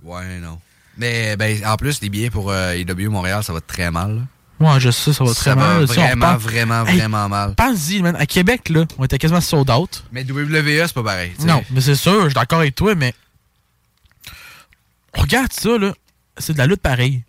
Ouais, 0.03 0.39
non. 0.39 0.59
Mais 0.97 1.35
ben, 1.35 1.63
en 1.65 1.75
plus, 1.75 2.01
les 2.01 2.09
billets 2.09 2.29
pour 2.29 2.51
euh, 2.51 2.73
AEW 2.73 3.09
Montréal, 3.09 3.43
ça 3.43 3.53
va 3.53 3.61
très 3.61 3.91
mal. 3.91 4.15
là. 4.15 4.21
Ouais, 4.61 4.79
je 4.79 4.91
sais, 4.91 5.11
ça 5.13 5.23
va 5.23 5.33
très 5.33 5.43
Ça 5.43 5.55
va 5.55 5.61
mal. 5.75 5.85
Vraiment, 5.85 6.37
vraiment, 6.37 6.85
Hey, 6.85 6.97
vraiment 6.97 7.27
mal. 7.29 7.55
Pense-y, 7.55 8.01
man. 8.01 8.15
À 8.17 8.25
Québec, 8.25 8.69
là, 8.69 8.85
on 8.97 9.03
était 9.05 9.17
quasiment 9.17 9.41
sold 9.41 9.69
out. 9.69 10.03
Mais 10.11 10.23
WWE, 10.23 10.83
c'est 10.85 10.93
pas 10.93 11.03
pareil. 11.03 11.31
Non, 11.43 11.63
mais 11.71 11.81
c'est 11.81 11.95
sûr, 11.95 12.21
je 12.23 12.27
suis 12.27 12.33
d'accord 12.35 12.59
avec 12.59 12.75
toi, 12.75 12.93
mais. 12.95 13.13
Regarde 15.13 15.51
ça, 15.51 15.77
là. 15.77 15.93
C'est 16.37 16.53
de 16.53 16.57
la 16.57 16.67
lutte 16.67 16.81
pareille. 16.81 17.23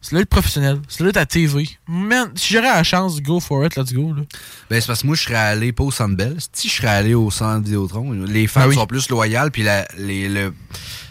C'est 0.00 0.10
de 0.12 0.16
la 0.16 0.20
lutte 0.20 0.30
professionnelle. 0.30 0.80
C'est 0.88 0.98
de 1.00 1.04
la 1.04 1.08
lutte 1.08 1.16
à 1.16 1.26
TV. 1.26 1.68
Man, 1.88 2.30
si 2.36 2.52
j'aurais 2.54 2.68
la 2.68 2.84
chance, 2.84 3.20
go 3.20 3.40
for 3.40 3.64
it, 3.66 3.74
let's 3.76 3.92
go, 3.92 4.12
là. 4.14 4.22
Ben, 4.70 4.80
c'est 4.80 4.86
parce 4.86 5.02
que 5.02 5.06
moi, 5.08 5.16
je 5.16 5.22
serais 5.22 5.34
allé 5.34 5.72
pas 5.72 5.82
au 5.82 5.90
Centre 5.90 6.14
Bell. 6.16 6.36
Si 6.52 6.68
je 6.68 6.74
serais 6.74 6.88
allé 6.88 7.14
au 7.14 7.30
Centre 7.30 7.64
Vidéotron, 7.64 8.12
les 8.12 8.46
fans 8.46 8.60
Ah 8.64 8.68
oui. 8.68 8.74
sont 8.76 8.86
plus 8.86 9.08
loyales, 9.08 9.50
puis 9.50 9.62
la, 9.64 9.86
les, 9.98 10.28
le... 10.28 10.54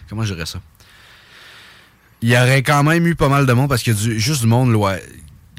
Comment 0.09 0.23
je 0.23 0.33
dirais 0.33 0.45
ça? 0.45 0.59
Il 2.21 2.29
y 2.29 2.37
aurait 2.37 2.63
quand 2.63 2.83
même 2.83 3.05
eu 3.05 3.15
pas 3.15 3.27
mal 3.27 3.45
de 3.45 3.53
monde, 3.53 3.67
parce 3.67 3.83
qu'il 3.83 3.93
y 3.93 3.97
a 3.97 3.99
du- 3.99 4.19
juste 4.19 4.41
du 4.41 4.47
monde 4.47 4.71
loi- 4.71 4.97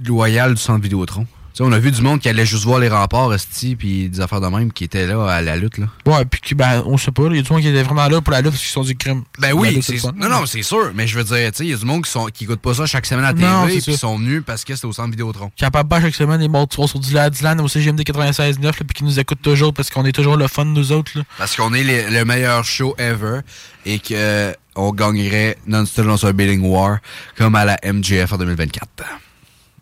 loyal 0.05 0.55
du 0.55 0.61
Centre 0.61 0.83
Vidéotron. 0.83 1.27
Tu 1.55 1.65
sais, 1.65 1.71
on 1.71 1.73
a 1.73 1.79
vu 1.79 1.91
du 1.91 2.03
monde 2.03 2.21
qui 2.21 2.29
allait 2.29 2.45
juste 2.45 2.65
voir 2.65 2.81
les 2.81 2.89
remparts, 2.91 3.33
esti, 3.33 3.77
puis 3.77 4.11
des 4.11 4.21
affaires 4.21 4.43
de 4.43 4.47
même, 4.49 4.71
qui 4.75 4.85
étaient 4.85 5.07
là 5.07 5.25
à 5.27 5.41
la 5.41 5.57
lutte, 5.57 5.79
là. 5.79 5.87
Ouais, 6.05 6.27
puis 6.27 6.55
ben, 6.55 6.83
on 6.85 6.99
sait 6.99 7.13
pas, 7.13 7.23
il 7.31 7.37
y 7.37 7.39
a 7.39 7.43
du 7.43 7.51
monde 7.51 7.63
qui 7.63 7.69
était 7.69 7.83
vraiment 7.83 8.07
là 8.09 8.21
pour 8.21 8.31
la 8.31 8.43
lutte 8.43 8.51
parce 8.51 8.63
qu'ils 8.63 8.73
sont 8.73 8.83
du 8.83 8.95
crime. 8.95 9.23
Ben 9.39 9.55
oui, 9.55 9.75
lutte, 9.75 9.99
fun. 9.99 10.13
non, 10.17 10.29
non, 10.29 10.45
c'est 10.45 10.63
sûr, 10.63 10.91
mais 10.95 11.07
je 11.07 11.17
veux 11.17 11.25
dire, 11.25 11.51
tu 11.53 11.57
sais, 11.57 11.65
il 11.65 11.71
y 11.71 11.73
a 11.73 11.77
du 11.79 11.87
monde 11.87 12.05
qui, 12.05 12.11
sont, 12.11 12.27
qui 12.27 12.45
écoute 12.45 12.61
pas 12.61 12.75
ça 12.75 12.85
chaque 12.85 13.07
semaine 13.07 13.25
à 13.25 13.33
la 13.33 13.67
TV, 13.67 13.81
puis 13.81 13.93
ça. 13.95 14.01
sont 14.01 14.19
venus 14.19 14.43
parce 14.45 14.65
que 14.67 14.75
c'était 14.75 14.87
au 14.87 14.93
Centre 14.93 15.13
Vidéotron. 15.13 15.51
Capable 15.57 15.89
pas 15.89 16.03
chaque 16.03 16.15
semaine, 16.15 16.43
les 16.43 16.49
morts 16.49 16.69
sur 16.71 16.99
Dylan, 17.01 17.31
Dylan 17.31 17.59
au 17.63 17.69
CGMD 17.69 18.01
96.9, 18.03 18.63
là, 18.63 18.73
puis 18.73 18.85
qui 18.95 19.05
nous 19.05 19.19
écoutent 19.19 19.41
toujours 19.41 19.73
parce 19.73 19.89
qu'on 19.89 20.05
est 20.05 20.13
toujours 20.13 20.37
le 20.37 20.49
fun, 20.49 20.67
nous 20.67 20.93
autres, 20.93 21.13
là. 21.15 21.23
Parce 21.39 21.57
qu'on 21.57 21.73
est 21.73 21.85
les- 21.85 22.11
le 22.11 22.23
meilleur 22.27 22.67
show 22.67 22.95
ever 22.99 23.41
et 23.87 23.99
que 23.99 24.13
euh, 24.13 24.53
on 24.75 24.93
gagnerait 24.93 25.57
non-stop 25.67 26.05
dans 26.05 26.27
un 26.27 26.33
bidding 26.35 26.61
war 26.67 26.99
comme 27.39 27.55
à 27.55 27.65
la 27.65 27.79
MGF 27.83 28.31
en 28.35 28.37
2024. 28.37 28.87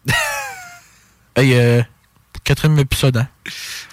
Hey, 1.36 1.52
euh, 1.54 1.82
quatrième 2.44 2.78
épisode, 2.78 3.16
hein. 3.16 3.28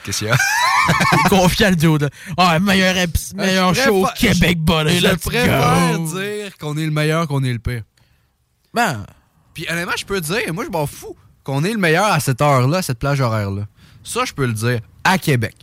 Qu'est-ce 0.04 0.20
qu'il 0.20 0.28
y 0.28 0.32
a? 0.32 0.38
Confiant 1.30 1.72
le 1.72 1.76
dude. 1.76 2.10
Ah, 2.38 2.60
meilleur, 2.60 2.96
épis- 2.96 3.36
meilleur 3.36 3.74
Je 3.74 3.82
show 3.82 4.06
au 4.06 4.10
Québec, 4.16 4.60
buddy. 4.60 5.00
Je 5.00 5.16
préfère 5.16 6.00
dire 6.00 6.58
qu'on 6.60 6.78
est 6.78 6.86
le 6.86 6.92
meilleur 6.92 7.28
qu'on 7.28 7.44
est 7.44 7.52
le 7.52 7.58
pire. 7.58 7.82
Ben. 8.74 9.06
Puis 9.56 9.66
honnêtement, 9.70 9.94
je 9.98 10.06
peux 10.06 10.22
dire, 10.22 10.54
moi 10.54 10.66
je 10.66 10.70
m'en 10.70 10.86
fous 10.86 11.16
qu'on 11.44 11.64
est 11.64 11.72
le 11.72 11.80
meilleur 11.80 12.06
à 12.06 12.20
cette 12.20 12.42
heure-là, 12.42 12.78
à 12.78 12.82
cette 12.84 13.00
plage 13.00 13.20
horaire-là. 13.22 13.64
Ça, 14.04 14.24
je 14.24 14.34
peux 14.34 14.46
le 14.46 14.54
dire 14.54 14.80
à 15.04 15.18
Québec. 15.18 15.56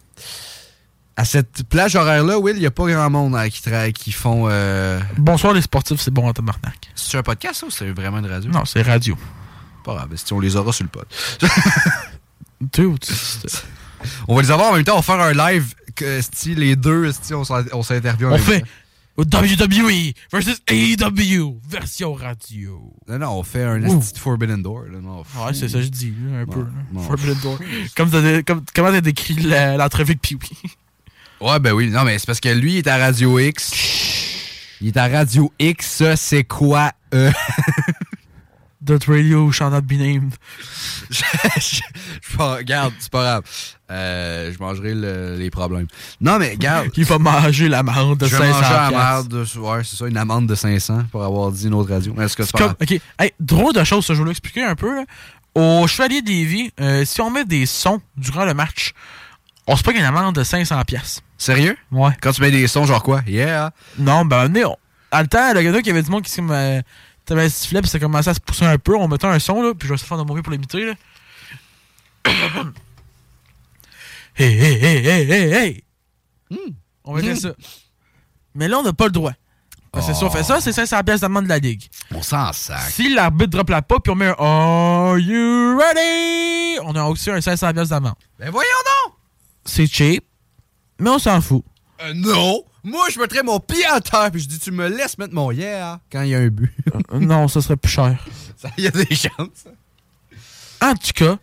À 1.17 1.25
cette 1.25 1.63
plage 1.69 1.97
horaire-là, 1.97 2.39
Will, 2.39 2.57
il 2.57 2.61
n'y 2.61 2.67
a 2.67 2.71
pas 2.71 2.87
grand 2.87 3.09
monde 3.11 3.35
hein, 3.37 3.49
qui, 3.49 3.63
qui 3.93 4.13
font. 4.13 4.47
Euh... 4.49 5.01
Bonsoir, 5.17 5.53
les 5.53 5.63
sportifs, 5.63 6.01
c'est 6.01 6.11
bon 6.11 6.29
en 6.29 6.33
tabarnak. 6.33 6.77
C'est 6.95 7.19
un 7.19 7.23
podcast 7.23 7.61
ça, 7.61 7.67
ou 7.67 7.71
c'est 7.71 7.91
vraiment 7.91 8.19
une 8.19 8.27
radio? 8.27 8.51
Non, 8.51 8.65
c'est 8.65 8.83
radio. 8.83 9.17
Pas 9.85 9.95
grave, 9.95 10.11
si 10.17 10.33
on 10.33 10.41
les 10.41 10.57
aura 10.57 10.73
sur 10.73 10.85
le. 10.85 11.49
Dude, 12.61 12.99
on 14.29 14.35
va 14.35 14.43
les 14.43 14.51
avoir 14.51 14.71
en 14.73 14.75
même 14.75 14.85
temps, 14.85 14.95
on 14.95 15.01
va 15.01 15.03
faire 15.03 15.21
un 15.21 15.33
live 15.53 15.75
que 15.95 16.21
style 16.21 16.59
les 16.59 16.77
deux, 16.77 17.13
style, 17.13 17.37
on 17.37 17.45
s'in- 17.45 17.65
on 17.73 17.83
s'interviewe 17.83 18.27
en 18.29 18.31
On 18.31 18.35
même 18.37 18.41
fait 18.45 18.61
temps. 18.61 18.67
WWE 19.43 20.13
versus 20.31 20.61
AEW, 20.69 21.59
version 21.69 22.13
radio. 22.15 22.93
Non, 23.09 23.19
non, 23.19 23.31
on 23.39 23.43
fait 23.43 23.65
un 23.65 23.81
Forbidden 24.17 24.63
Door. 24.63 24.85
Là, 24.93 25.01
non, 25.01 25.19
Ouais, 25.21 25.55
c'est 25.55 25.69
ça 25.69 25.79
que 25.79 25.85
je 25.85 25.89
dis, 25.89 26.13
un 26.41 26.47
peu. 26.47 26.65
non. 26.93 27.03
Forbidden 27.03 27.37
Door. 27.43 27.59
Comme 27.97 28.11
t'as- 28.11 28.43
comme- 28.45 28.65
comment 28.75 28.91
t'as 28.93 29.01
décrit 29.01 29.35
la- 29.35 29.77
l'entrevue 29.77 30.15
de 30.15 30.21
Pee-Wee? 30.21 30.71
Ouais, 31.41 31.61
ben 31.61 31.73
oui. 31.73 31.89
Non, 31.89 32.03
mais 32.03 32.19
c'est 32.19 32.27
parce 32.27 32.41
que 32.41 32.49
lui, 32.49 32.73
il 32.73 32.79
est 32.79 32.89
à 32.89 32.97
Radio 32.99 33.39
X. 33.39 33.71
Il 34.81 34.89
est 34.89 34.97
à 34.97 35.07
Radio 35.07 35.53
X, 35.61 36.03
c'est 36.17 36.43
quoi? 36.43 36.91
Euh... 37.15 37.31
That 38.87 39.01
radio 39.09 39.51
shall 39.51 39.71
not 39.71 39.83
be 39.83 39.95
named. 39.99 40.35
je, 41.11 41.25
je- 41.59 41.81
je- 42.23 42.39
regarde, 42.39 42.93
c'est 43.01 43.11
pas 43.11 43.23
grave. 43.23 43.43
Euh, 43.91 44.53
je 44.53 44.59
mangerai 44.59 44.95
le- 44.95 45.37
les 45.37 45.51
problèmes. 45.51 45.89
Non, 46.21 46.39
mais 46.39 46.51
regarde. 46.51 46.89
Il 46.97 47.05
va 47.05 47.19
manger 47.19 47.69
l'amende 47.69 48.19
de 48.19 48.27
je 48.27 48.37
500 48.37 48.45
vais 48.45 48.51
manger 48.53 48.63
la 48.63 48.89
piastres. 48.89 48.97
merde 48.97 49.29
de, 49.29 49.59
ouais, 49.59 49.85
c'est 49.85 49.97
ça, 49.97 50.07
une 50.07 50.17
amende 50.17 50.47
de 50.47 50.55
500 50.55 51.05
pour 51.11 51.25
avoir 51.25 51.51
dit 51.51 51.67
une 51.67 51.75
autre 51.75 51.91
radio. 51.93 52.15
Est-ce 52.21 52.37
que 52.37 52.45
c'est 52.45 52.53
pas 52.53 52.59
Comme, 52.59 52.75
ok, 52.81 53.01
hey, 53.19 53.33
drôle 53.41 53.75
de 53.75 53.83
chose, 53.83 54.07
ça, 54.07 54.15
je 54.15 54.23
vais 54.23 54.29
l'expliquer 54.29 54.63
un 54.65 54.77
peu. 54.77 54.95
là. 54.95 55.05
Au 55.55 55.87
Chevalier 55.89 56.23
des 56.23 56.45
Vies, 56.45 56.71
euh, 56.81 57.05
si 57.05 57.21
on 57.21 57.31
met 57.31 57.45
des 57.45 57.67
sons 57.67 58.01
durant 58.17 58.45
le 58.45 58.55
match, 58.55 58.93
on 59.67 59.75
se 59.75 59.83
paye 59.83 59.97
une 59.99 60.05
amende 60.05 60.37
de 60.37 60.45
500 60.45 60.81
pièces. 60.85 61.21
Sérieux? 61.37 61.77
Ouais. 61.91 62.13
Quand 62.21 62.31
tu 62.31 62.43
mets 62.43 62.53
des 62.53 62.69
sons, 62.69 62.85
genre 62.87 63.03
quoi? 63.03 63.23
Yeah! 63.27 63.73
Non, 63.99 64.25
ben, 64.25 64.45
venez, 64.45 64.65
on- 64.65 64.77
à 65.11 65.23
le 65.23 65.29
temps, 65.29 65.53
le 65.53 65.63
gars, 65.63 65.79
il 65.81 65.87
y 65.87 65.91
avait 65.91 66.03
du 66.03 66.11
monde 66.11 66.23
qui 66.23 66.31
se 66.31 66.41
euh, 66.49 66.81
t'avais 67.29 67.45
un 67.45 67.49
sifflet, 67.49 67.81
puis 67.81 67.91
ça 67.91 67.99
commençait 67.99 68.31
à 68.31 68.35
se 68.35 68.41
pousser 68.41 68.65
un 68.65 68.79
peu. 68.79 68.97
On 68.97 69.07
mettait 69.07 69.27
un 69.27 69.39
son, 69.39 69.63
là, 69.63 69.75
puis 69.75 69.87
je 69.87 69.93
vais 69.93 69.95
essayer 69.95 70.05
de 70.05 70.09
faire 70.09 70.19
de 70.19 70.25
mon 70.25 70.35
mieux 70.35 70.43
pour 70.43 70.53
l'imiter, 70.53 70.87
là. 70.87 70.95
hey, 74.37 74.59
hey, 74.59 74.85
hey, 74.85 75.07
hey, 75.07 75.31
hey, 75.31 75.53
hey! 75.53 75.85
On 77.05 77.15
mettait 77.15 77.37
ça. 77.37 77.51
Mais 78.55 78.67
là, 78.69 78.79
on 78.79 78.83
n'a 78.83 78.93
pas 78.93 79.07
le 79.07 79.13
droit. 79.13 79.33
Parce 79.93 80.07
que 80.07 80.15
si 80.15 80.25
on 80.25 80.31
fait 80.31 80.43
ça, 80.43 80.61
c'est 80.61 80.73
500 80.73 81.03
pièces 81.03 81.21
d'amende 81.21 81.45
de 81.45 81.49
la 81.49 81.59
Ligue. 81.59 81.83
On 82.15 82.23
s'en 82.23 82.53
sac. 82.53 82.91
Si 82.91 83.13
l'arbitre 83.15 83.51
drop 83.51 83.71
la 83.71 83.83
pas, 83.83 84.01
puis 84.01 84.13
on 84.13 84.17
met 84.17 84.27
un 84.27 84.35
Are 84.39 85.19
you 85.19 85.79
ready? 85.79 86.79
On 86.85 86.95
a 86.95 87.05
aussi 87.05 87.31
un 87.31 87.41
500 87.41 87.73
pièces 87.73 87.89
d'amende. 87.89 88.15
Ben 88.39 88.51
voyons 88.51 88.69
donc! 89.05 89.15
C'est 89.65 89.87
cheap, 89.87 90.25
mais 90.99 91.11
on 91.11 91.19
s'en 91.19 91.41
fout. 91.41 91.65
Euh, 92.03 92.13
non! 92.15 92.65
Moi, 92.89 93.07
je 93.13 93.19
mettrais 93.21 93.43
mon 93.43 93.61
pied 93.61 93.85
à 93.87 94.01
terre, 94.01 94.31
puis 94.31 94.41
je 94.41 94.49
dis, 94.49 94.59
tu 94.59 94.71
me 94.71 94.89
laisses 94.89 95.19
mettre 95.19 95.35
mon 95.35 95.51
yeah 95.53 96.01
quand 96.11 96.23
il 96.23 96.31
y 96.31 96.35
a 96.35 96.39
un 96.39 96.49
but. 96.49 96.73
Euh, 97.13 97.19
non, 97.21 97.47
ça 97.49 97.61
serait 97.61 97.77
plus 97.77 97.91
cher. 97.93 98.17
Il 98.79 98.85
y 98.85 98.87
a 98.87 98.91
des 98.91 99.15
chances. 99.15 99.67
En 100.81 100.95
tout 100.95 101.13
cas, 101.15 101.39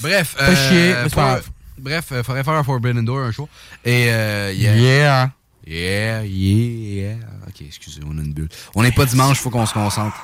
Bref, 0.00 0.36
chier, 0.38 0.94
mais 0.94 1.02
pas 1.04 1.08
faut- 1.08 1.16
grave. 1.20 1.50
bref, 1.78 2.04
euh, 2.12 2.22
faudrait 2.22 2.44
faire 2.44 2.54
un 2.54 2.64
Forbidden 2.64 3.04
Door 3.04 3.18
un 3.18 3.30
jour. 3.32 3.48
Et 3.84 4.06
euh, 4.10 4.52
yeah. 4.54 4.76
Yeah. 4.76 5.30
Yeah, 5.66 6.24
yeah. 6.24 7.16
Ok, 7.46 7.62
excusez, 7.62 8.00
on 8.06 8.16
a 8.18 8.22
une 8.22 8.32
bulle. 8.32 8.48
On 8.74 8.82
n'est 8.82 8.92
pas 8.92 9.04
dimanche, 9.04 9.38
faut 9.38 9.50
qu'on 9.50 9.66
se 9.66 9.74
concentre. 9.74 10.16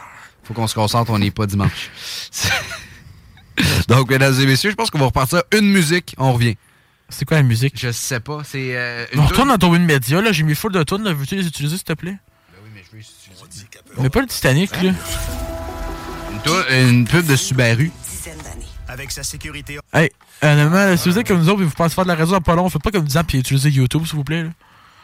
Faut 0.45 0.55
qu'on 0.55 0.67
se 0.67 0.75
concentre, 0.75 1.11
on 1.11 1.19
n'est 1.19 1.31
pas 1.31 1.47
dimanche. 1.47 1.91
Donc, 3.89 4.11
mesdames 4.11 4.39
et 4.41 4.47
messieurs, 4.47 4.71
je 4.71 4.77
pense 4.77 4.91
qu'on 4.91 4.99
va 4.99 5.07
repartir 5.07 5.43
une 5.53 5.71
musique, 5.71 6.15
on 6.19 6.33
revient. 6.33 6.57
C'est 7.09 7.25
quoi 7.25 7.37
la 7.37 7.43
musique? 7.43 7.75
Je 7.79 7.93
sais 7.93 8.21
pas, 8.21 8.43
c'est 8.45 8.77
euh, 8.77 9.07
une 9.13 9.21
On 9.21 9.27
retourne 9.27 9.49
dans 9.49 9.59
ton 9.59 9.71
Winmedia, 9.71 10.21
là. 10.21 10.33
J'ai 10.33 10.43
mis 10.43 10.55
full 10.55 10.73
de 10.73 10.83
tunes, 10.83 11.05
là. 11.05 11.13
Veux-tu 11.13 11.37
les 11.37 11.47
utiliser, 11.47 11.77
s'il 11.77 11.85
te 11.85 11.93
plaît? 11.93 12.17
Mais 13.99 14.11
pas 14.11 14.21
le 14.21 14.27
Titanic, 14.27 14.71
là. 14.83 14.93
une, 16.71 16.89
une 16.89 17.07
pub 17.07 17.27
de 17.27 17.37
Subaru. 17.37 17.91
Avec 18.89 19.11
sa 19.11 19.23
sécurité. 19.23 19.79
Hey, 19.93 20.11
honnêtement, 20.43 20.97
si 20.97 21.09
vous 21.09 21.19
êtes 21.19 21.27
comme 21.27 21.39
nous 21.39 21.49
autres 21.49 21.63
et 21.63 21.65
vous 21.65 21.71
pensez 21.71 21.95
faire 21.95 22.05
de 22.05 22.09
la 22.09 22.15
radio 22.15 22.35
en 22.35 22.41
pas 22.41 22.55
long, 22.55 22.69
faites 22.69 22.83
pas 22.83 22.91
comme 22.91 23.05
10 23.05 23.17
ans 23.17 23.25
puis 23.25 23.39
utilisez 23.39 23.71
YouTube, 23.71 24.05
s'il 24.07 24.17
vous 24.17 24.25
plaît. 24.25 24.45
Là. 24.45 24.51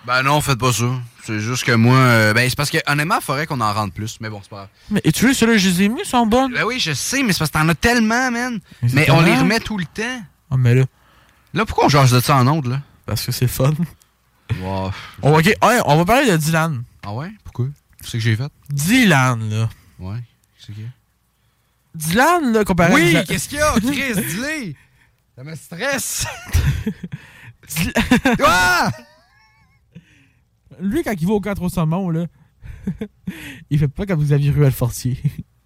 Ben 0.06 0.22
non, 0.22 0.40
faites 0.40 0.58
pas 0.58 0.72
ça. 0.72 0.86
C'est 1.24 1.40
juste 1.40 1.64
que 1.64 1.72
moi, 1.72 1.96
euh, 1.96 2.32
ben 2.32 2.48
c'est 2.48 2.56
parce 2.56 2.70
que 2.70 2.78
honnêtement, 2.86 3.16
il 3.20 3.24
faudrait 3.24 3.46
qu'on 3.46 3.60
en 3.60 3.72
rentre 3.72 3.94
plus, 3.94 4.18
mais 4.20 4.28
bon, 4.28 4.40
c'est 4.42 4.50
pas 4.50 4.56
grave. 4.56 4.68
Mais 4.90 5.00
utilisez 5.04 5.34
ceux-là, 5.34 5.56
je 5.56 5.68
les 5.68 5.82
ai 5.82 5.88
mis, 5.88 6.00
ils 6.04 6.08
sont 6.08 6.26
bonnes. 6.26 6.52
Ben 6.52 6.64
oui, 6.64 6.80
je 6.80 6.92
sais, 6.92 7.22
mais 7.22 7.32
c'est 7.32 7.38
parce 7.40 7.50
que 7.50 7.58
t'en 7.58 7.68
as 7.68 7.74
tellement, 7.74 8.30
man. 8.30 8.58
Mais 8.82 9.10
on 9.10 9.20
les 9.20 9.34
remet 9.34 9.60
tout 9.60 9.78
le 9.78 9.84
temps. 9.84 10.22
Ah, 10.50 10.56
mais 10.56 10.74
là. 10.74 10.84
Là, 11.54 11.66
pourquoi 11.66 11.86
on 11.86 11.88
change 11.88 12.12
de 12.12 12.20
ça 12.20 12.36
en 12.36 12.46
ondes, 12.46 12.66
là? 12.66 12.80
Parce 13.06 13.26
que 13.26 13.32
c'est 13.32 13.48
fun. 13.48 13.74
Wow. 14.60 14.90
On 15.22 15.32
va, 15.32 15.38
ok, 15.38 15.44
ouais, 15.46 15.80
on 15.86 15.96
va 15.96 16.04
parler 16.04 16.30
de 16.30 16.36
Dylan. 16.36 16.82
Ah 17.02 17.12
ouais? 17.12 17.30
Pourquoi? 17.44 17.66
C'est 18.00 18.12
que 18.12 18.20
j'ai 18.20 18.36
fait? 18.36 18.50
Dylan, 18.70 19.48
là. 19.48 19.68
Ouais. 19.98 20.18
C'est 20.58 20.72
qui? 20.72 20.86
Dylan, 21.94 22.52
là, 22.52 22.64
comparé 22.64 22.92
à 22.92 22.94
Oui, 22.94 23.16
qu'est-ce 23.26 23.48
qu'il 23.48 23.58
y 23.58 23.60
a, 23.60 23.72
Chris? 23.80 24.14
Dis-le! 24.14 24.74
Ça 25.36 25.44
me 25.44 25.54
stresse! 25.54 26.26
Ah! 28.44 28.90
Lui, 30.80 31.02
quand 31.02 31.14
il 31.18 31.26
va 31.26 31.32
au 31.34 31.40
4 31.40 31.62
au 31.62 31.68
saumon, 31.68 32.10
là, 32.10 32.26
il 33.70 33.78
fait 33.78 33.88
pas 33.88 34.06
comme 34.06 34.22
Xavier 34.22 34.50
Ruel 34.50 34.72
Fortier. 34.72 35.18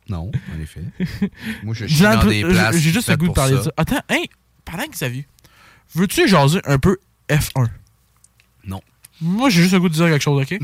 Non, 0.08 0.30
en 0.54 0.60
effet. 0.60 0.84
Moi, 1.64 1.74
je 1.74 1.86
suis 1.86 2.02
dans 2.02 2.24
des 2.24 2.42
places 2.44 2.76
J'ai 2.76 2.92
juste 2.92 3.08
le 3.08 3.16
goût 3.16 3.28
de 3.28 3.32
parler 3.32 3.52
de 3.52 3.58
ça. 3.58 3.64
ça. 3.64 3.72
Attends, 3.76 4.02
hein, 4.08 4.22
parlant 4.64 4.84
de 4.84 4.90
Xavier, 4.90 5.26
veux-tu 5.94 6.28
jaser 6.28 6.60
un 6.64 6.78
peu 6.78 6.98
F1? 7.28 7.68
Non. 8.64 8.80
Moi, 9.20 9.48
j'ai 9.50 9.62
juste 9.62 9.74
le 9.74 9.80
goût 9.80 9.88
de 9.88 9.94
dire 9.94 10.06
quelque 10.06 10.22
chose, 10.22 10.42
OK? 10.42 10.58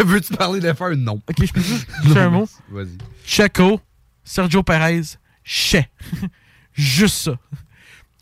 Veux-tu 0.04 0.34
parler 0.34 0.60
de 0.60 0.72
faire? 0.72 0.96
Non. 0.96 1.14
OK, 1.28 1.44
je 1.44 1.52
peux 1.52 1.60
juste 1.60 1.86
dire 2.04 2.16
un 2.18 2.30
mot? 2.30 2.48
Vas-y. 2.70 2.96
Checo, 3.26 3.80
Sergio 4.24 4.62
Perez, 4.62 5.02
chais. 5.44 5.88
Juste 6.74 7.16
ça. 7.16 7.32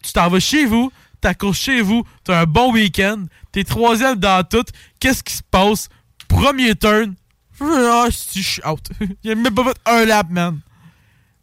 Tu 0.02 0.12
t'en 0.12 0.30
vas 0.30 0.40
chez 0.40 0.64
vous, 0.64 0.90
t'accours 1.20 1.54
chez 1.54 1.82
vous, 1.82 2.04
t'as 2.24 2.40
un 2.40 2.44
bon 2.44 2.72
week-end, 2.72 3.24
t'es 3.52 3.64
troisième 3.64 4.16
dans 4.16 4.42
tout. 4.48 4.64
Qu'est-ce 4.98 5.22
qui 5.22 5.34
se 5.34 5.42
passe? 5.42 5.90
Premier 6.26 6.74
turn. 6.74 7.14
Ah, 7.60 8.06
si, 8.10 8.42
je 8.42 8.48
suis 8.48 8.62
out. 8.66 8.88
Il 9.22 9.30
a 9.30 9.34
même 9.34 9.52
pas 9.54 9.64
fait 9.64 9.76
un 9.84 10.04
lap, 10.06 10.30
man. 10.30 10.58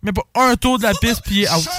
Même 0.02 0.14
pas 0.16 0.24
un 0.36 0.56
tour 0.56 0.80
de 0.80 0.84
la 0.84 0.94
piste, 0.94 1.22
puis 1.24 1.42
il 1.42 1.44
est 1.44 1.52
out. 1.52 1.70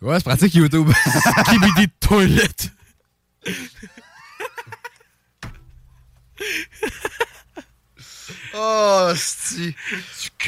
Ouais, 0.00 0.16
c'est 0.18 0.24
pratique 0.24 0.54
YouTube. 0.54 0.90
KBD 1.44 1.88
toilette? 1.98 2.70
oh, 8.54 9.10
sti. 9.14 9.74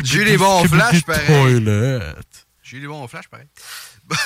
J'ai 0.04 0.18
eu 0.20 0.24
les 0.24 0.36
bons 0.36 0.64
flashs, 0.64 1.02
pareil. 1.02 1.26
Toilette? 1.26 2.46
J'ai 2.62 2.76
eu 2.76 2.80
les 2.80 2.86
bons 2.86 3.08
flashs, 3.08 3.28
pareil. 3.28 3.46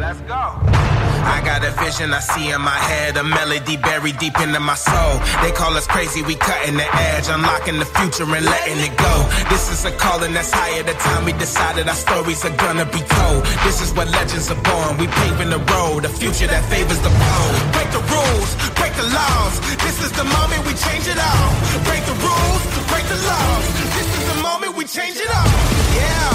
Let's 0.00 0.20
go. 0.28 0.83
I 1.24 1.40
got 1.44 1.64
a 1.64 1.72
vision 1.82 2.12
I 2.12 2.20
see 2.20 2.50
in 2.50 2.60
my 2.60 2.76
head, 2.76 3.16
a 3.16 3.24
melody 3.24 3.76
buried 3.76 4.18
deep 4.18 4.38
into 4.40 4.60
my 4.60 4.74
soul. 4.74 5.18
They 5.42 5.52
call 5.52 5.72
us 5.76 5.86
crazy, 5.86 6.22
we 6.22 6.34
cutting 6.36 6.76
the 6.76 6.88
edge, 7.12 7.28
unlocking 7.28 7.78
the 7.78 7.88
future 7.96 8.24
and 8.24 8.44
letting 8.44 8.78
it 8.78 8.94
go. 8.96 9.14
This 9.48 9.70
is 9.72 9.84
a 9.84 9.92
calling 9.96 10.32
that's 10.32 10.52
higher. 10.52 10.82
The 10.82 10.94
time 10.94 11.24
we 11.24 11.32
decided 11.32 11.88
our 11.88 11.96
stories 11.96 12.44
are 12.44 12.56
gonna 12.56 12.84
be 12.84 13.00
told. 13.00 13.44
This 13.64 13.80
is 13.80 13.92
where 13.94 14.06
legends 14.06 14.50
are 14.50 14.62
born. 14.62 14.98
We 14.98 15.06
paving 15.06 15.50
the 15.50 15.62
road, 15.72 16.04
a 16.04 16.08
future 16.08 16.46
that 16.46 16.64
favors 16.68 17.00
the 17.00 17.12
bold. 17.12 17.54
Break 17.72 17.90
the 17.90 18.04
rules, 18.12 18.50
break 18.76 18.92
the 18.94 19.08
laws. 19.08 19.54
This 19.80 19.98
is 20.04 20.12
the 20.12 20.24
moment 20.24 20.60
we 20.68 20.74
change 20.76 21.06
it 21.08 21.18
all. 21.18 21.50
Break 21.88 22.04
the 22.04 22.16
rules, 22.20 22.62
break 22.92 23.06
the 23.08 23.20
laws. 23.30 23.64
This 23.96 24.08
is 24.18 24.24
the 24.32 24.38
moment 24.42 24.76
we 24.76 24.84
change 24.84 25.16
it 25.16 25.30
all. 25.32 25.50
Yeah, 25.96 26.28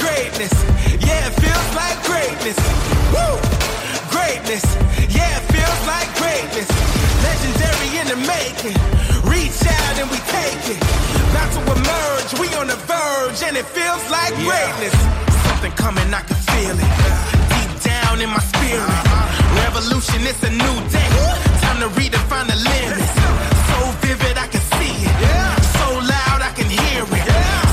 greatness. 0.00 0.54
Yeah, 1.04 1.28
it 1.28 1.34
feels 1.36 1.68
like 1.76 1.96
greatness. 2.08 2.58
Woo! 3.12 3.36
Greatness. 4.24 4.64
Yeah, 5.12 5.36
it 5.36 5.44
feels 5.52 5.80
like 5.84 6.08
greatness. 6.16 6.68
Legendary 7.28 7.90
in 8.00 8.06
the 8.08 8.16
making. 8.24 8.76
Reach 9.28 9.60
out 9.68 9.94
and 10.00 10.08
we 10.08 10.16
take 10.32 10.64
it. 10.64 10.80
About 11.28 11.52
to 11.52 11.60
emerge, 11.60 12.30
we 12.40 12.48
on 12.56 12.68
the 12.72 12.80
verge, 12.88 13.44
and 13.44 13.54
it 13.54 13.66
feels 13.66 14.00
like 14.08 14.32
greatness. 14.40 14.96
Something 15.44 15.72
coming, 15.76 16.08
I 16.08 16.22
can 16.24 16.40
feel 16.48 16.72
it. 16.72 16.90
Deep 17.52 17.72
down 17.84 18.22
in 18.24 18.30
my 18.32 18.40
spirit. 18.40 18.80
Uh-huh. 18.80 19.60
Revolution, 19.60 20.24
it's 20.24 20.42
a 20.42 20.52
new 20.56 20.76
day. 20.88 21.12
Time 21.60 21.84
to 21.84 21.88
redefine 21.92 22.48
the 22.48 22.56
limits. 22.56 23.12
So 23.68 23.76
vivid, 24.08 24.40
I 24.40 24.48
can 24.48 24.64
see 24.80 25.04
it. 25.04 25.14
So 25.76 26.00
loud, 26.00 26.40
I 26.40 26.50
can 26.56 26.68
hear 26.72 27.04
it. 27.04 27.26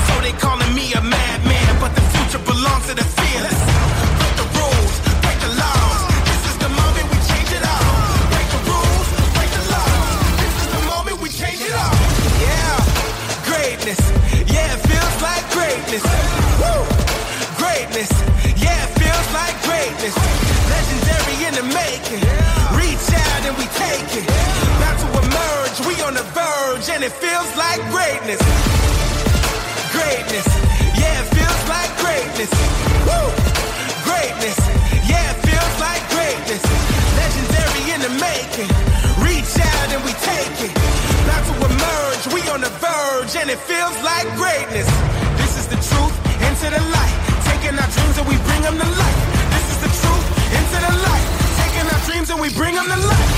So 0.04 0.20
they 0.20 0.36
calling 0.36 0.74
me 0.76 0.92
a 0.92 1.00
madman, 1.00 1.72
but 1.80 1.96
the 1.96 2.04
future 2.12 2.44
belongs 2.44 2.92
to 2.92 2.94
the 2.94 3.08
fearless. 3.16 3.61
And 27.02 27.10
it 27.10 27.18
feels 27.18 27.50
like 27.58 27.82
greatness. 27.90 28.38
Greatness. 29.90 30.46
Yeah, 30.94 31.18
it 31.18 31.28
feels 31.34 31.62
like 31.66 31.90
greatness. 31.98 32.52
Woo! 33.02 33.26
Greatness. 34.06 34.54
Yeah, 35.10 35.34
it 35.34 35.38
feels 35.42 35.74
like 35.82 36.02
greatness. 36.14 36.62
Legendary 37.18 37.82
in 37.90 38.00
the 38.06 38.12
making. 38.22 38.70
Reach 39.18 39.50
out 39.58 39.88
and 39.90 40.02
we 40.06 40.14
take 40.22 40.54
it. 40.62 40.70
About 41.26 41.42
to 41.42 41.54
emerge, 41.74 42.22
we 42.30 42.40
on 42.54 42.60
the 42.62 42.70
verge, 42.78 43.34
and 43.34 43.50
it 43.50 43.58
feels 43.58 43.98
like 44.06 44.26
greatness. 44.38 44.86
This 45.42 45.58
is 45.58 45.66
the 45.66 45.80
truth, 45.82 46.14
into 46.46 46.70
the 46.70 46.82
light. 46.94 47.16
Taking 47.50 47.74
our 47.82 47.90
dreams 47.90 48.16
and 48.22 48.28
we 48.30 48.38
bring 48.46 48.62
them 48.62 48.78
to 48.78 48.86
life. 48.86 49.20
This 49.50 49.66
is 49.74 49.78
the 49.82 49.90
truth, 49.90 50.26
into 50.54 50.78
the 50.78 50.94
light. 51.02 51.26
Taking 51.66 51.86
our 51.90 52.02
dreams 52.06 52.30
and 52.30 52.38
we 52.38 52.48
bring 52.54 52.76
them 52.78 52.86
to 52.86 52.98
life. 53.10 53.31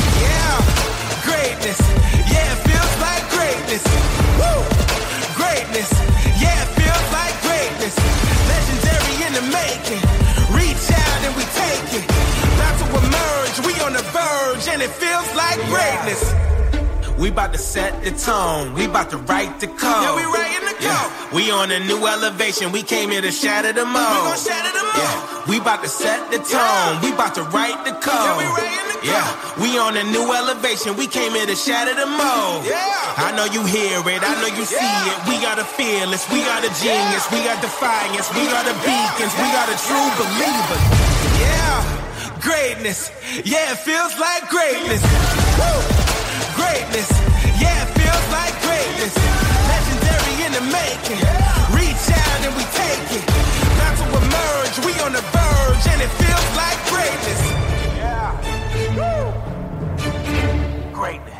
It. 14.68 14.72
About 14.72 14.72
to 14.72 14.72
emerge, 14.72 14.72
we 14.72 14.72
on 14.72 14.72
the 14.72 14.72
verge, 14.72 14.72
and 14.72 14.82
it 14.82 14.90
feels 14.90 15.34
like 15.34 15.58
greatness. 15.68 17.18
we 17.18 17.28
about 17.30 17.52
to 17.52 17.58
set 17.58 18.02
the 18.04 18.10
tone. 18.10 18.74
We 18.74 18.86
about 18.86 19.10
to 19.10 19.18
write 19.18 19.60
the 19.60 19.66
code. 19.66 19.80
Yeah, 19.82 20.16
we 20.16 20.24
writing 20.24 20.68
the 20.68 20.76
code. 20.80 21.34
We 21.34 21.50
on 21.50 21.70
a 21.70 21.80
new 21.80 22.06
elevation. 22.06 22.72
We 22.72 22.82
came 22.82 23.10
here 23.10 23.22
to 23.22 23.32
shatter 23.32 23.72
the 23.72 23.84
mold. 23.84 23.96
We 23.96 24.30
gon' 24.30 24.38
shatter 24.38 24.72
the 24.72 24.84
mold. 24.84 24.96
Yeah, 24.96 25.48
we 25.48 25.58
about 25.60 25.82
to 25.82 25.88
set 25.88 26.30
the 26.30 26.38
tone. 26.38 27.02
We 27.02 27.12
about 27.12 27.34
to 27.36 27.42
write 27.44 27.84
the 27.84 27.92
code. 27.92 28.14
Yeah, 28.14 28.38
we 28.38 28.44
writing 28.44 28.88
the 28.88 28.98
code. 29.00 29.04
Yeah, 29.04 29.62
we 29.62 29.78
on 29.78 29.96
a 29.96 30.04
new 30.04 30.32
elevation. 30.32 30.96
We 30.96 31.06
came 31.06 31.32
here 31.32 31.46
to 31.46 31.56
shatter 31.56 31.94
the 31.94 32.06
mold. 32.06 32.64
Yeah. 32.66 32.80
I 33.16 33.32
know 33.36 33.44
you 33.44 33.64
hear 33.66 34.00
it. 34.00 34.22
I 34.22 34.32
know 34.40 34.50
you 34.54 34.64
see 34.64 34.80
it. 34.80 35.18
We 35.28 35.40
got 35.42 35.58
a 35.58 35.64
fearless. 35.64 36.26
We 36.30 36.40
got 36.42 36.64
a 36.64 36.72
genius. 36.80 37.30
We 37.30 37.44
got 37.44 37.60
defiance. 37.62 38.32
We 38.34 38.46
got 38.48 38.66
a 38.66 38.74
beacons. 38.82 39.34
We 39.36 39.46
got 39.52 39.68
a 39.68 39.76
true 39.76 40.08
believer. 40.18 40.78
Yeah. 41.40 41.93
Greatness, 42.44 43.10
yeah, 43.42 43.72
it 43.72 43.78
feels 43.78 44.18
like 44.18 44.50
greatness. 44.50 45.00
Woo! 45.56 45.80
Greatness, 46.54 47.08
yeah, 47.58 47.82
it 47.84 47.90
feels 47.96 48.26
like 48.36 48.52
greatness. 48.60 49.16
Legendary 49.72 50.44
in 50.44 50.52
the 50.52 50.60
making. 50.68 51.20
Reach 51.72 52.04
out 52.12 52.40
and 52.44 52.52
we 52.54 52.64
take 52.76 53.08
it. 53.16 53.24
Not 53.80 53.96
to 53.96 54.04
emerge, 54.20 54.76
we 54.84 54.92
on 55.00 55.12
the 55.16 55.24
verge, 55.32 55.84
and 55.88 56.02
it 56.02 56.12
feels 56.20 56.48
like 56.60 56.78
greatness. 56.92 57.40
Yeah. 57.96 58.36
Woo! 58.92 59.32
Greatness. 60.92 61.33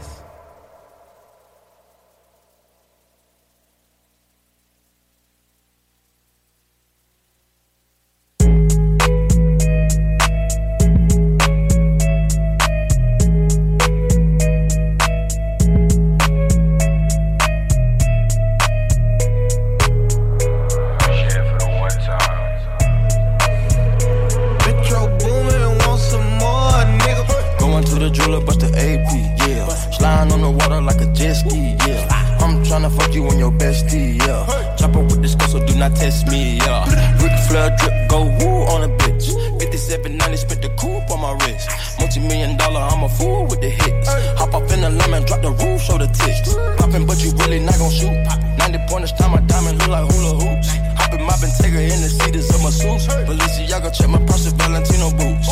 Test 36.15 36.31
me, 36.31 36.57
yeah. 36.57 36.85
Ric 37.23 37.35
Flair 37.49 37.75
drip, 37.79 38.09
go 38.09 38.25
woo 38.39 38.63
on 38.73 38.83
a 38.85 38.91
bitch. 39.01 39.27
5790, 39.59 40.37
spent 40.37 40.63
the 40.63 40.71
coupe 40.81 41.11
on 41.11 41.21
my 41.21 41.33
wrist. 41.45 41.69
Multi 41.99 42.21
million 42.21 42.57
dollar, 42.57 42.81
I'm 42.81 43.03
a 43.03 43.09
fool 43.09 43.47
with 43.47 43.61
the 43.61 43.71
hits. 43.71 44.09
Hop 44.39 44.55
up 44.55 44.71
in 44.71 44.81
the 44.81 44.91
lemon, 44.91 45.25
drop 45.25 45.43
the 45.43 45.51
roof, 45.51 45.81
show 45.83 45.99
the 45.99 46.07
tits. 46.07 46.55
Poppin', 46.79 47.07
but 47.07 47.23
you 47.23 47.33
really 47.43 47.61
not 47.61 47.79
gon' 47.79 47.91
shoot. 47.91 48.15
90 48.59 48.79
pointers, 48.89 49.13
time 49.13 49.33
my 49.33 49.41
diamond 49.41 49.79
look 49.79 49.89
like 49.89 50.07
hula 50.13 50.35
hoops. 50.43 50.69
Hoppin', 50.99 51.25
moppin', 51.27 51.51
take 51.59 51.73
her 51.73 51.81
in 51.81 52.01
the 52.03 52.11
seats 52.11 52.55
of 52.55 52.63
my 52.63 52.71
suits. 52.71 53.07
Balenciaga, 53.27 53.91
check 53.93 54.09
my 54.09 54.19
of 54.19 54.53
Valentino 54.59 55.11
boots. 55.19 55.49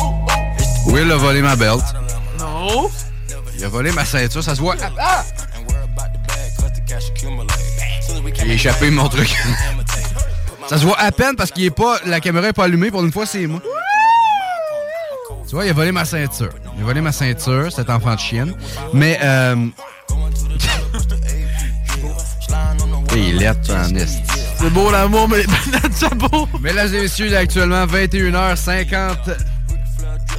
Will 0.87 1.11
a 1.11 1.17
volé 1.17 1.41
ma 1.41 1.55
belt? 1.55 1.83
Non. 2.37 2.89
Il 3.55 3.63
a 3.63 3.69
volé 3.69 3.91
ma 3.91 4.05
ceinture, 4.05 4.43
ça 4.43 4.55
se 4.55 4.61
voit. 4.61 4.75
Ah! 4.99 5.23
Il 8.45 8.51
a 8.51 8.53
échappé 8.53 8.89
mon 8.89 9.07
truc. 9.07 9.35
Ça 10.67 10.77
se 10.77 10.85
voit 10.85 10.99
à 10.99 11.11
peine 11.11 11.35
parce 11.35 11.51
qu'il 11.51 11.63
est 11.65 11.71
pas. 11.71 11.99
La 12.05 12.19
caméra 12.19 12.47
est 12.47 12.53
pas 12.53 12.65
allumée. 12.65 12.91
Pour 12.91 13.03
une 13.03 13.11
fois, 13.11 13.25
c'est 13.25 13.47
moi. 13.47 13.61
Tu 15.47 15.55
vois, 15.55 15.65
il 15.65 15.69
a 15.69 15.73
volé 15.73 15.91
ma 15.91 16.05
ceinture. 16.05 16.49
Il 16.77 16.81
a 16.81 16.85
volé 16.85 17.01
ma 17.01 17.11
ceinture, 17.11 17.71
cet 17.71 17.89
enfant 17.89 18.15
de 18.15 18.19
chienne. 18.19 18.55
Mais, 18.93 19.19
euh. 19.21 19.55
Il 23.15 23.43
est 23.43 23.69
en 23.69 23.95
esti. 23.95 24.21
C'est 24.57 24.69
beau 24.71 24.89
l'amour, 24.89 25.27
mais 25.29 25.37
les 25.37 25.47
bananes 25.47 25.91
de 25.91 25.95
chapeau. 25.95 26.47
Mesdames 26.59 26.93
et 26.95 27.01
messieurs, 27.01 27.27
il 27.27 27.33
est 27.33 27.37
actuellement 27.37 27.85
21h50. 27.85 29.35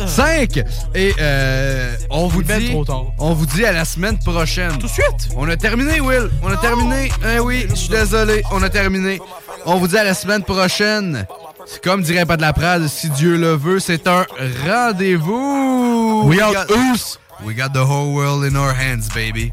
5 0.07 0.59
et 0.95 1.15
euh, 1.21 1.95
on 2.11 2.27
vous 2.27 2.43
dit 2.43 2.71
trop 2.71 2.85
tard. 2.85 3.05
on 3.19 3.33
vous 3.33 3.47
dit 3.47 3.65
à 3.65 3.73
la 3.73 3.85
semaine 3.85 4.19
prochaine. 4.19 4.73
Tout 4.79 4.87
de 4.87 4.93
suite. 4.93 5.29
On 5.37 5.49
a 5.49 5.57
terminé 5.57 6.01
Will, 6.01 6.31
on 6.43 6.49
a 6.49 6.57
terminé. 6.57 7.11
Hein 7.25 7.39
oui, 7.43 7.67
je 7.71 7.75
suis 7.75 7.89
désolé, 7.89 8.43
on 8.51 8.63
a 8.63 8.69
terminé. 8.69 9.21
On 9.66 9.78
vous 9.78 9.89
dit 9.89 9.97
à 9.97 10.05
la 10.05 10.15
semaine 10.15 10.43
prochaine. 10.43 11.27
C'est 11.66 11.82
Comme 11.82 12.03
dirait 12.03 12.27
pas 12.27 12.36
de 12.36 12.43
la 12.43 12.53
Prade, 12.53 12.86
si 12.89 13.09
Dieu 13.11 13.36
le 13.36 13.55
veut, 13.55 13.81
c'est 13.81 14.07
un 14.07 14.27
rendez-vous. 14.66 16.24
We 16.27 16.43
out 16.43 16.69
got, 16.69 16.74
us. 16.93 17.19
We 17.45 17.55
got 17.55 17.73
the 17.73 17.85
whole 17.85 18.12
world 18.15 18.45
in 18.45 18.57
our 18.57 18.74
hands, 18.74 19.09
baby. 19.15 19.53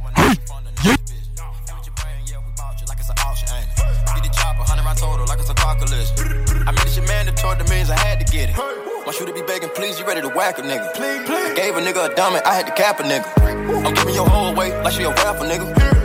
I 6.63 6.71
made 6.71 6.83
this 6.83 6.95
shit 6.95 7.07
mandatory, 7.07 7.57
the 7.57 7.69
means 7.69 7.89
I 7.89 7.97
had 7.97 8.19
to 8.19 8.31
get 8.31 8.49
it. 8.49 8.55
My 9.05 9.11
shooter 9.11 9.33
be 9.33 9.41
begging, 9.41 9.69
please, 9.69 9.99
you 9.99 10.05
ready 10.05 10.21
to 10.21 10.29
whack 10.29 10.59
a 10.59 10.61
nigga. 10.61 10.91
I 10.95 11.53
gave 11.55 11.75
a 11.75 11.81
nigga 11.81 12.11
a 12.11 12.15
diamond, 12.15 12.43
I 12.45 12.53
had 12.53 12.67
to 12.67 12.73
cap 12.73 12.99
a 12.99 13.03
nigga. 13.03 13.85
I'm 13.85 13.93
giving 13.93 14.13
your 14.13 14.27
whole 14.27 14.53
away 14.53 14.71
like 14.83 14.93
she 14.93 15.03
a 15.03 15.09
rapper, 15.09 15.45
nigga. 15.45 16.00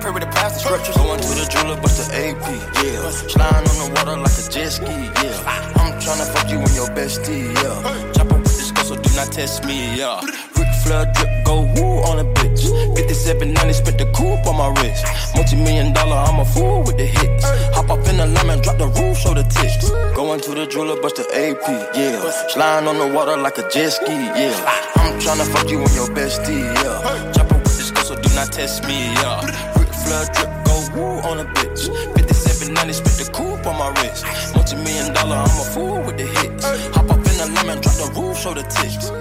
Pray 0.00 0.10
with 0.10 0.22
the 0.22 0.30
pastor 0.30 0.60
scriptures. 0.60 0.96
Going 0.96 1.20
to 1.20 1.28
the 1.28 1.46
jeweler, 1.50 1.80
bust 1.80 1.96
the 2.00 2.06
AP, 2.16 2.44
yeah. 2.82 3.10
Sliding 3.28 3.68
on 3.70 3.76
the 3.80 3.88
water 3.94 4.16
like 4.16 4.32
a 4.32 4.44
jet 4.50 4.70
ski, 4.70 4.96
yeah. 5.20 5.76
I'm 5.76 5.92
tryna 6.00 6.26
fuck 6.32 6.50
you 6.50 6.58
and 6.58 6.74
your 6.74 6.88
bestie, 6.88 7.52
yeah. 7.60 8.12
Chopper 8.12 8.38
with 8.38 8.56
this 8.56 8.72
girl, 8.72 8.84
so 8.84 8.96
do 8.96 9.10
not 9.14 9.30
test 9.32 9.64
me, 9.64 9.96
yeah. 9.96 10.20
Ric 10.56 10.72
Flair 10.82 11.04
drip, 11.14 11.44
go 11.44 11.60
woo 11.76 12.00
on 12.08 12.18
a 12.18 12.24
bitch. 12.24 12.64
5790, 12.96 13.72
spent 13.72 13.98
the 13.98 14.06
coupe 14.16 14.46
on 14.46 14.56
my 14.56 14.68
wrist. 14.80 15.04
Multi 15.36 15.56
million 15.56 15.92
dollar, 15.92 16.16
I'm 16.16 16.40
a 16.40 16.44
fool 16.44 16.82
with 16.82 16.96
the 16.96 17.06
hits. 17.06 17.44
Hop 17.76 17.90
up 17.90 18.06
in 18.08 18.16
the 18.16 18.26
lemon, 18.26 18.60
drop 18.62 18.78
the 18.78 18.88
roof, 18.88 19.16
show 19.18 19.34
the 19.34 19.44
tits. 19.44 19.90
Going 20.16 20.40
to 20.40 20.50
the 20.54 20.66
jeweler, 20.66 21.00
bust 21.00 21.16
the 21.16 21.26
AP, 21.28 21.66
yeah. 21.94 22.30
Sliding 22.48 22.88
on 22.88 22.96
the 22.98 23.08
water 23.14 23.36
like 23.36 23.58
a 23.58 23.68
jet 23.68 23.90
ski, 23.90 24.12
yeah. 24.12 24.56
I'm 24.96 25.18
tryna 25.20 25.46
fuck 25.52 25.68
you 25.68 25.80
and 25.80 25.94
your 25.94 26.08
bestie, 26.08 26.64
yeah. 26.80 27.32
Chopper 27.32 27.58
with 27.58 27.76
this 27.76 27.90
girl, 27.90 28.04
so 28.04 28.14
do 28.16 28.28
not 28.34 28.50
test 28.52 28.84
me, 28.84 29.12
yeah. 29.20 29.69
Flair 30.10 30.26
drip, 30.34 30.50
go 30.64 30.74
woo 30.96 31.20
on 31.22 31.38
a 31.38 31.44
bitch. 31.44 31.86
5790, 31.86 32.92
spent 32.92 33.16
the 33.16 33.30
coupe 33.32 33.64
on 33.64 33.78
my 33.78 33.90
wrist. 34.02 34.26
Multi 34.56 34.74
million 34.74 35.14
dollar, 35.14 35.36
I'm 35.36 35.44
a 35.44 35.64
fool 35.70 36.02
with 36.02 36.16
the 36.16 36.26
hits. 36.26 36.64
Hop 36.96 37.08
up 37.10 37.18
in 37.18 37.36
the 37.38 37.46
lemon, 37.54 37.80
drop 37.80 37.94
the 37.94 38.20
roof, 38.20 38.36
show 38.36 38.52
the 38.52 38.62
tits. 38.62 39.12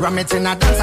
Ram. 0.00 0.18
It 0.18 0.32
in 0.34 0.46
a 0.46 0.56
dance 0.56 0.79